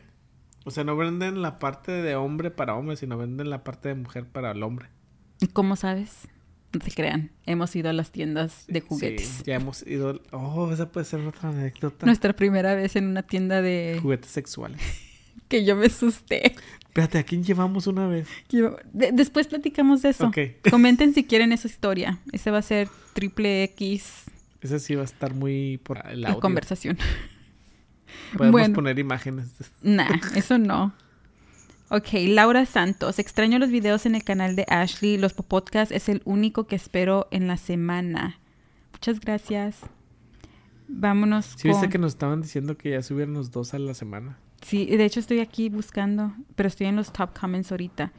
O 0.66 0.70
sea, 0.70 0.84
no 0.84 0.96
venden 0.96 1.40
la 1.42 1.58
parte 1.58 1.92
de 1.92 2.16
hombre 2.16 2.50
para 2.50 2.74
hombre, 2.74 2.96
sino 2.96 3.16
venden 3.16 3.48
la 3.50 3.62
parte 3.64 3.88
de 3.88 3.94
mujer 3.94 4.26
para 4.26 4.50
el 4.50 4.62
hombre. 4.62 4.88
¿Cómo 5.52 5.76
sabes? 5.76 6.28
No 6.72 6.80
te 6.80 6.90
crean. 6.90 7.30
Hemos 7.46 7.74
ido 7.76 7.88
a 7.88 7.92
las 7.92 8.10
tiendas 8.10 8.64
de 8.66 8.80
Sí, 8.80 8.86
juguetes. 8.88 9.42
ya 9.44 9.54
hemos 9.54 9.86
ido... 9.86 10.20
Oh, 10.32 10.70
esa 10.72 10.90
puede 10.90 11.06
ser 11.06 11.20
otra 11.20 11.50
anécdota. 11.50 12.04
Nuestra 12.04 12.32
primera 12.34 12.74
vez 12.74 12.96
en 12.96 13.06
una 13.06 13.22
tienda 13.22 13.62
de... 13.62 13.98
Juguetes 14.02 14.30
sexuales. 14.30 14.80
Que 15.48 15.64
yo 15.64 15.76
me 15.76 15.86
asusté. 15.86 16.56
Espérate, 16.88 17.18
¿a 17.18 17.22
quién 17.22 17.44
llevamos 17.44 17.86
una 17.86 18.08
vez? 18.08 18.26
Yo- 18.48 18.76
de- 18.92 19.12
después 19.12 19.46
platicamos 19.46 20.02
de 20.02 20.08
eso. 20.08 20.26
Ok. 20.26 20.38
Comenten 20.70 21.14
si 21.14 21.22
quieren 21.22 21.52
esa 21.52 21.68
historia. 21.68 22.18
Ese 22.32 22.50
va 22.50 22.58
a 22.58 22.62
ser 22.62 22.88
triple 23.12 23.62
X 23.62 24.24
Esa 24.60 24.80
sí 24.80 24.96
va 24.96 25.02
a 25.02 25.04
estar 25.04 25.34
muy 25.34 25.78
por 25.84 25.98
la 26.16 26.30
audio. 26.30 26.40
conversación. 26.40 26.98
Podemos 28.36 28.60
Bueno. 28.60 28.74
poner 28.74 28.98
imágenes. 28.98 29.48
Nah, 29.82 30.08
eso 30.34 30.58
no. 30.58 30.92
Ok, 31.88 32.08
Laura 32.28 32.66
Santos. 32.66 33.18
Extraño 33.18 33.58
los 33.58 33.70
videos 33.70 34.06
en 34.06 34.14
el 34.16 34.24
canal 34.24 34.56
de 34.56 34.64
Ashley. 34.68 35.18
Los 35.18 35.32
podcasts 35.34 35.94
es 35.94 36.08
el 36.08 36.20
único 36.24 36.66
que 36.66 36.74
espero 36.76 37.28
en 37.30 37.46
la 37.46 37.56
semana. 37.56 38.38
Muchas 38.92 39.20
gracias. 39.20 39.78
Vámonos 40.88 41.44
Sí, 41.56 41.62
con... 41.62 41.70
viste 41.72 41.88
que 41.88 41.98
nos 41.98 42.12
estaban 42.12 42.42
diciendo 42.42 42.76
que 42.76 42.90
ya 42.90 43.02
subieron 43.02 43.34
los 43.34 43.50
dos 43.50 43.72
a 43.74 43.78
la 43.78 43.94
semana. 43.94 44.36
Sí, 44.62 44.86
de 44.86 45.04
hecho 45.04 45.20
estoy 45.20 45.40
aquí 45.40 45.68
buscando, 45.68 46.32
pero 46.56 46.66
estoy 46.68 46.86
en 46.88 46.96
los 46.96 47.12
top 47.12 47.38
comments 47.38 47.70
ahorita. 47.70 48.12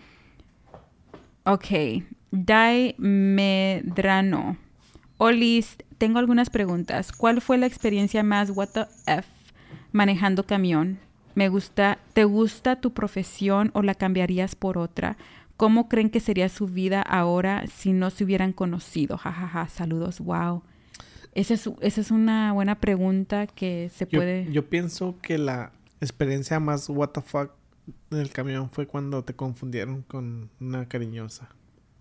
Ok, 1.44 2.04
Dai 2.32 2.96
Medrano. 2.98 4.58
Olis, 5.18 5.78
tengo 5.98 6.20
algunas 6.20 6.50
preguntas. 6.50 7.12
¿Cuál 7.12 7.42
fue 7.42 7.58
la 7.58 7.66
experiencia 7.66 8.22
más 8.24 8.52
what 8.52 8.70
the 8.70 8.86
F 9.08 9.28
manejando 9.92 10.46
camión? 10.46 11.00
Me 11.36 11.50
gusta, 11.50 12.00
¿te 12.14 12.24
gusta 12.24 12.82
tu 12.82 12.94
profesión 12.94 13.72
o 13.74 13.82
la 13.82 13.96
cambiarías 13.96 14.56
por 14.56 14.78
otra? 14.78 15.18
¿Cómo 15.56 15.88
creen 15.90 16.10
que 16.10 16.20
sería 16.20 16.50
su 16.50 16.68
vida 16.68 17.02
ahora 17.02 17.66
si 17.68 17.94
no 17.94 18.10
se 18.10 18.24
hubieran 18.24 18.54
conocido? 18.54 19.18
Jajaja, 19.18 19.70
saludos, 19.70 20.20
wow. 20.20 20.64
Esa 21.34 21.54
es, 21.54 21.70
esa 21.82 22.02
es 22.02 22.12
una 22.12 22.54
buena 22.54 22.80
pregunta 22.80 23.48
que 23.48 23.92
se 23.94 24.06
Yo, 24.06 24.20
puede... 24.20 24.52
yo 24.52 24.68
pienso 24.68 25.16
que 25.22 25.38
la 25.38 25.72
experiencia 26.02 26.60
más 26.60 26.90
what 26.90 27.10
the 27.10 27.22
fuck 27.22 27.52
del 28.10 28.32
camión 28.32 28.70
fue 28.72 28.88
cuando 28.88 29.24
te 29.24 29.36
confundieron 29.36 30.02
con 30.04 30.50
una 30.60 30.88
cariñosa. 30.88 31.50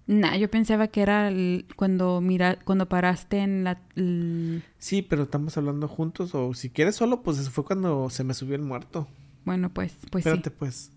Nah, 0.08 0.36
yo 0.36 0.48
pensaba 0.50 0.86
que 0.88 1.02
era 1.02 1.28
el- 1.28 1.66
cuando 1.74 2.20
mira, 2.20 2.58
cuando 2.64 2.88
paraste 2.88 3.38
en 3.38 3.64
la 3.64 3.80
el- 3.96 4.62
Sí, 4.78 5.02
pero 5.02 5.24
estamos 5.24 5.56
hablando 5.56 5.88
juntos 5.88 6.34
o 6.34 6.54
si 6.54 6.70
quieres 6.70 6.94
solo, 6.94 7.22
pues 7.22 7.38
eso 7.38 7.50
fue 7.50 7.64
cuando 7.64 8.08
se 8.10 8.22
me 8.22 8.32
subió 8.34 8.54
el 8.54 8.62
muerto. 8.62 9.08
bueno, 9.44 9.70
pues, 9.70 9.94
pues 10.10 10.24
Espérate, 10.26 10.50
sí. 10.50 10.56
pues. 10.58 10.92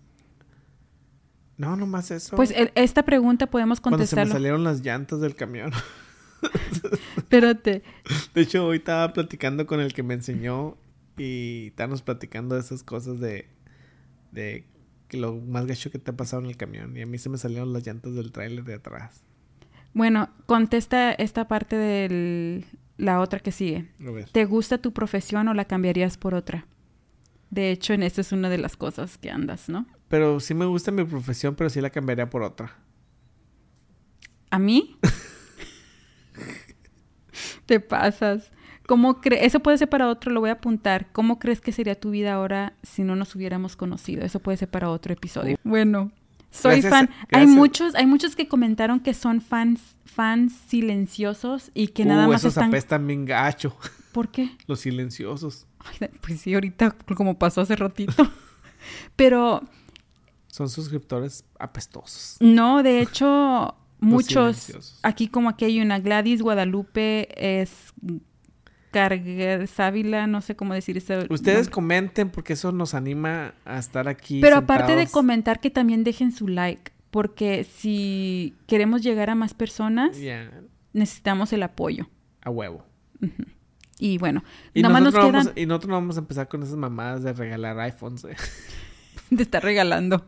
No, 1.56 1.76
nomás 1.76 2.10
eso. 2.10 2.36
Pues 2.36 2.52
el- 2.52 2.72
esta 2.74 3.02
pregunta 3.04 3.46
podemos 3.48 3.80
Cuando 3.80 4.04
se 4.06 4.16
me 4.16 4.26
salieron 4.26 4.64
las 4.64 4.80
llantas 4.82 5.20
del 5.20 5.34
camión. 5.34 5.72
Espérate. 7.16 7.82
De 8.34 8.40
hecho, 8.40 8.66
hoy 8.66 8.78
estaba 8.78 9.12
platicando 9.12 9.66
con 9.66 9.80
el 9.80 9.92
que 9.92 10.02
me 10.02 10.14
enseñó 10.14 10.76
y 11.18 11.66
estábamos 11.68 12.02
platicando 12.02 12.54
de 12.54 12.62
esas 12.62 12.82
cosas 12.82 13.20
de, 13.20 13.46
de 14.32 14.64
que 15.10 15.18
lo 15.18 15.34
más 15.34 15.66
gacho 15.66 15.90
que 15.90 15.98
te 15.98 16.12
ha 16.12 16.16
pasado 16.16 16.42
en 16.42 16.48
el 16.48 16.56
camión. 16.56 16.96
Y 16.96 17.02
a 17.02 17.06
mí 17.06 17.18
se 17.18 17.28
me 17.28 17.36
salieron 17.36 17.74
las 17.74 17.86
llantas 17.86 18.14
del 18.14 18.32
tráiler 18.32 18.64
de 18.64 18.74
atrás. 18.74 19.22
Bueno, 19.92 20.30
contesta 20.46 21.12
esta 21.12 21.48
parte 21.48 21.76
de 21.76 22.64
la 22.96 23.20
otra 23.20 23.40
que 23.40 23.50
sigue. 23.50 23.90
¿Te 24.32 24.44
gusta 24.44 24.78
tu 24.78 24.92
profesión 24.92 25.48
o 25.48 25.54
la 25.54 25.66
cambiarías 25.66 26.16
por 26.16 26.34
otra? 26.34 26.66
De 27.50 27.72
hecho, 27.72 27.92
en 27.92 28.04
esto 28.04 28.20
es 28.20 28.30
una 28.30 28.48
de 28.48 28.58
las 28.58 28.76
cosas 28.76 29.18
que 29.18 29.30
andas, 29.30 29.68
¿no? 29.68 29.86
Pero 30.08 30.38
sí 30.38 30.54
me 30.54 30.64
gusta 30.64 30.92
mi 30.92 31.04
profesión, 31.04 31.56
pero 31.56 31.68
sí 31.68 31.80
la 31.80 31.90
cambiaría 31.90 32.30
por 32.30 32.42
otra. 32.42 32.76
¿A 34.50 34.60
mí? 34.60 34.96
Te 37.66 37.80
pasas. 37.80 38.52
¿Cómo 38.90 39.20
cre- 39.20 39.38
Eso 39.42 39.60
puede 39.60 39.78
ser 39.78 39.88
para 39.88 40.08
otro, 40.08 40.32
lo 40.32 40.40
voy 40.40 40.50
a 40.50 40.54
apuntar. 40.54 41.06
¿Cómo 41.12 41.38
crees 41.38 41.60
que 41.60 41.70
sería 41.70 41.94
tu 41.94 42.10
vida 42.10 42.32
ahora 42.32 42.72
si 42.82 43.04
no 43.04 43.14
nos 43.14 43.36
hubiéramos 43.36 43.76
conocido? 43.76 44.24
Eso 44.24 44.40
puede 44.40 44.56
ser 44.58 44.68
para 44.68 44.90
otro 44.90 45.12
episodio. 45.12 45.56
Bueno, 45.62 46.10
soy 46.50 46.80
Gracias- 46.80 46.90
fan. 46.92 47.10
Hay 47.30 47.46
muchos, 47.46 47.94
hay 47.94 48.06
muchos 48.06 48.34
que 48.34 48.48
comentaron 48.48 48.98
que 48.98 49.14
son 49.14 49.40
fans, 49.42 49.80
fans 50.04 50.52
silenciosos 50.66 51.70
y 51.72 51.86
que 51.86 52.04
nada 52.04 52.26
uh, 52.26 52.32
más 52.32 52.40
esos 52.40 52.54
están. 52.54 52.70
apestan 52.70 53.06
bien 53.06 53.26
gacho. 53.26 53.76
¿Por 54.12 54.32
qué? 54.32 54.50
Los 54.66 54.80
silenciosos. 54.80 55.68
Ay, 55.78 56.08
pues 56.20 56.40
sí, 56.40 56.52
ahorita 56.54 56.90
como 57.14 57.38
pasó 57.38 57.60
hace 57.60 57.76
ratito. 57.76 58.28
Pero 59.14 59.62
Son 60.48 60.68
suscriptores 60.68 61.44
apestosos. 61.60 62.38
no, 62.40 62.82
de 62.82 63.02
hecho, 63.02 63.76
muchos. 64.00 64.98
Aquí 65.04 65.28
como 65.28 65.48
aquí 65.48 65.64
hay 65.66 65.80
una 65.80 66.00
Gladys 66.00 66.42
Guadalupe 66.42 67.28
es 67.60 67.92
Carga 68.90 69.66
Sávila, 69.66 70.26
no 70.26 70.40
sé 70.40 70.56
cómo 70.56 70.74
decir 70.74 70.96
eso. 70.96 71.14
Ustedes 71.30 71.56
nombre. 71.66 71.72
comenten 71.72 72.30
porque 72.30 72.54
eso 72.54 72.72
nos 72.72 72.94
anima 72.94 73.54
a 73.64 73.78
estar 73.78 74.08
aquí. 74.08 74.40
Pero 74.40 74.56
aparte 74.56 74.96
de 74.96 75.06
comentar 75.06 75.60
que 75.60 75.70
también 75.70 76.04
dejen 76.04 76.32
su 76.32 76.48
like, 76.48 76.92
porque 77.10 77.64
si 77.64 78.54
queremos 78.66 79.02
llegar 79.02 79.30
a 79.30 79.34
más 79.34 79.54
personas, 79.54 80.16
necesitamos 80.92 81.52
el 81.52 81.62
apoyo. 81.62 82.08
a 82.42 82.50
huevo. 82.50 82.84
Y 83.98 84.16
bueno, 84.16 84.42
Y 84.72 84.80
nada 84.80 84.94
más 84.94 85.02
nos 85.02 85.14
quedan 85.14 85.32
vamos, 85.32 85.52
y 85.56 85.66
nosotros 85.66 85.88
no 85.90 85.94
vamos 85.96 86.16
a 86.16 86.20
empezar 86.20 86.48
con 86.48 86.62
esas 86.62 86.76
mamadas 86.76 87.22
de 87.22 87.34
regalar 87.34 87.78
iPhones. 87.80 88.24
eh. 88.24 88.34
de 89.30 89.42
estar 89.42 89.62
regalando. 89.62 90.26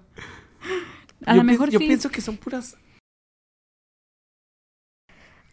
A 1.24 1.34
lo 1.34 1.43
mejor 1.43 1.70
pienso, 1.70 1.78
sí. 1.78 1.84
Yo 1.84 1.89
pienso 1.89 2.10
que 2.10 2.20
son 2.20 2.36
puras... 2.36 2.76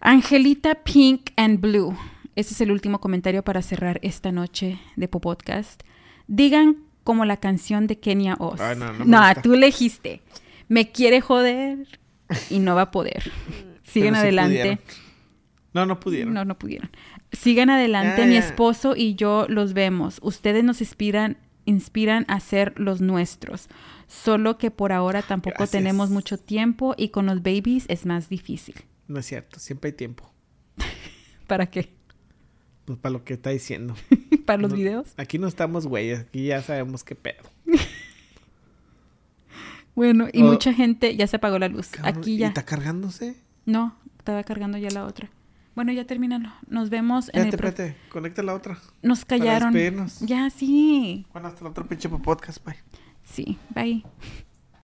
Angelita 0.01 0.75
Pink 0.75 1.31
and 1.35 1.59
Blue. 1.59 1.95
Ese 2.39 2.53
es 2.53 2.61
el 2.61 2.71
último 2.71 3.01
comentario 3.01 3.43
para 3.43 3.61
cerrar 3.61 3.99
esta 4.01 4.31
noche 4.31 4.79
de 4.95 5.09
Popodcast. 5.09 5.83
Digan 6.27 6.77
como 7.03 7.25
la 7.25 7.35
canción 7.35 7.85
de 7.85 7.99
Kenia 7.99 8.37
Oz. 8.39 8.61
Ay, 8.61 8.77
no, 8.77 8.93
no 8.93 9.03
gusta. 9.03 9.41
tú 9.41 9.55
elegiste. 9.55 10.21
Me 10.69 10.89
quiere 10.89 11.19
joder 11.19 11.99
y 12.49 12.59
no 12.59 12.75
va 12.75 12.83
a 12.83 12.91
poder. 12.91 13.29
Sí 13.83 14.07
adelante. 14.07 14.77
pudieron. 14.77 14.79
No, 15.73 15.85
no 15.85 15.99
pudieron. 15.99 16.33
No, 16.33 16.45
no 16.45 16.57
pudieron. 16.57 16.91
Sigan 17.33 17.71
adelante, 17.71 18.25
mi 18.27 18.35
ya. 18.35 18.39
esposo 18.39 18.95
y 18.95 19.15
yo 19.15 19.47
los 19.49 19.73
vemos. 19.73 20.19
Ustedes 20.21 20.63
nos 20.63 20.79
inspiran, 20.79 21.39
inspiran 21.65 22.23
a 22.29 22.39
ser 22.39 22.79
los 22.79 23.01
nuestros. 23.01 23.67
Solo 24.07 24.59
que 24.59 24.69
por 24.71 24.91
ahora 24.93 25.23
tampoco 25.23 25.57
Gracias. 25.57 25.71
tenemos 25.71 26.11
mucho 26.11 26.37
tiempo 26.37 26.93
y 26.97 27.09
con 27.09 27.25
los 27.25 27.41
babies 27.41 27.85
es 27.89 28.05
más 28.05 28.29
difícil. 28.29 28.75
No 29.07 29.19
es 29.19 29.25
cierto, 29.25 29.59
siempre 29.59 29.89
hay 29.89 29.93
tiempo. 29.97 30.31
¿Para 31.47 31.65
qué? 31.65 31.98
Pues 32.89 32.97
para 33.01 33.13
lo 33.13 33.23
que 33.23 33.35
está 33.35 33.51
diciendo. 33.51 33.93
¿Para 34.47 34.59
los 34.63 34.71
No- 34.71 34.77
videos? 34.77 35.13
Aquí 35.17 35.37
no 35.37 35.47
estamos 35.47 35.85
güeyes, 35.85 36.21
aquí 36.21 36.47
ya 36.47 36.59
sabemos 36.63 37.03
qué 37.03 37.13
pedo. 37.13 37.43
Bueno, 39.95 40.27
y 40.31 40.41
Oh. 40.43 40.45
mucha 40.45 40.73
gente 40.73 41.15
ya 41.15 41.27
se 41.27 41.35
apagó 41.35 41.59
la 41.59 41.67
luz. 41.67 41.89
Cabrón, 41.89 42.17
Aquí 42.17 42.33
¿y 42.35 42.37
ya. 42.37 42.47
está 42.47 42.63
cargándose? 42.63 43.35
No, 43.65 43.95
estaba 44.17 44.43
cargando 44.43 44.77
ya 44.77 44.89
la 44.91 45.05
otra. 45.05 45.29
Bueno, 45.75 45.91
ya 45.91 46.05
termínalo. 46.05 46.49
Nos 46.67 46.89
vemos 46.89 47.29
en 47.33 47.41
Espérate, 47.47 47.49
el 47.49 47.57
pro- 47.57 47.67
espérate, 47.69 48.09
conecta 48.09 48.41
la 48.43 48.53
otra. 48.55 48.79
Nos 49.01 49.25
Para 49.25 49.39
callaron. 49.39 49.73
despedirnos. 49.73 50.19
Ya, 50.21 50.49
sí. 50.49 51.25
Bueno, 51.33 51.49
hasta 51.49 51.61
el 51.61 51.67
otro 51.67 51.85
pinche 51.85 52.07
podcast, 52.09 52.63
bye. 52.65 52.75
Sí, 53.23 53.57
bye. 53.75 54.03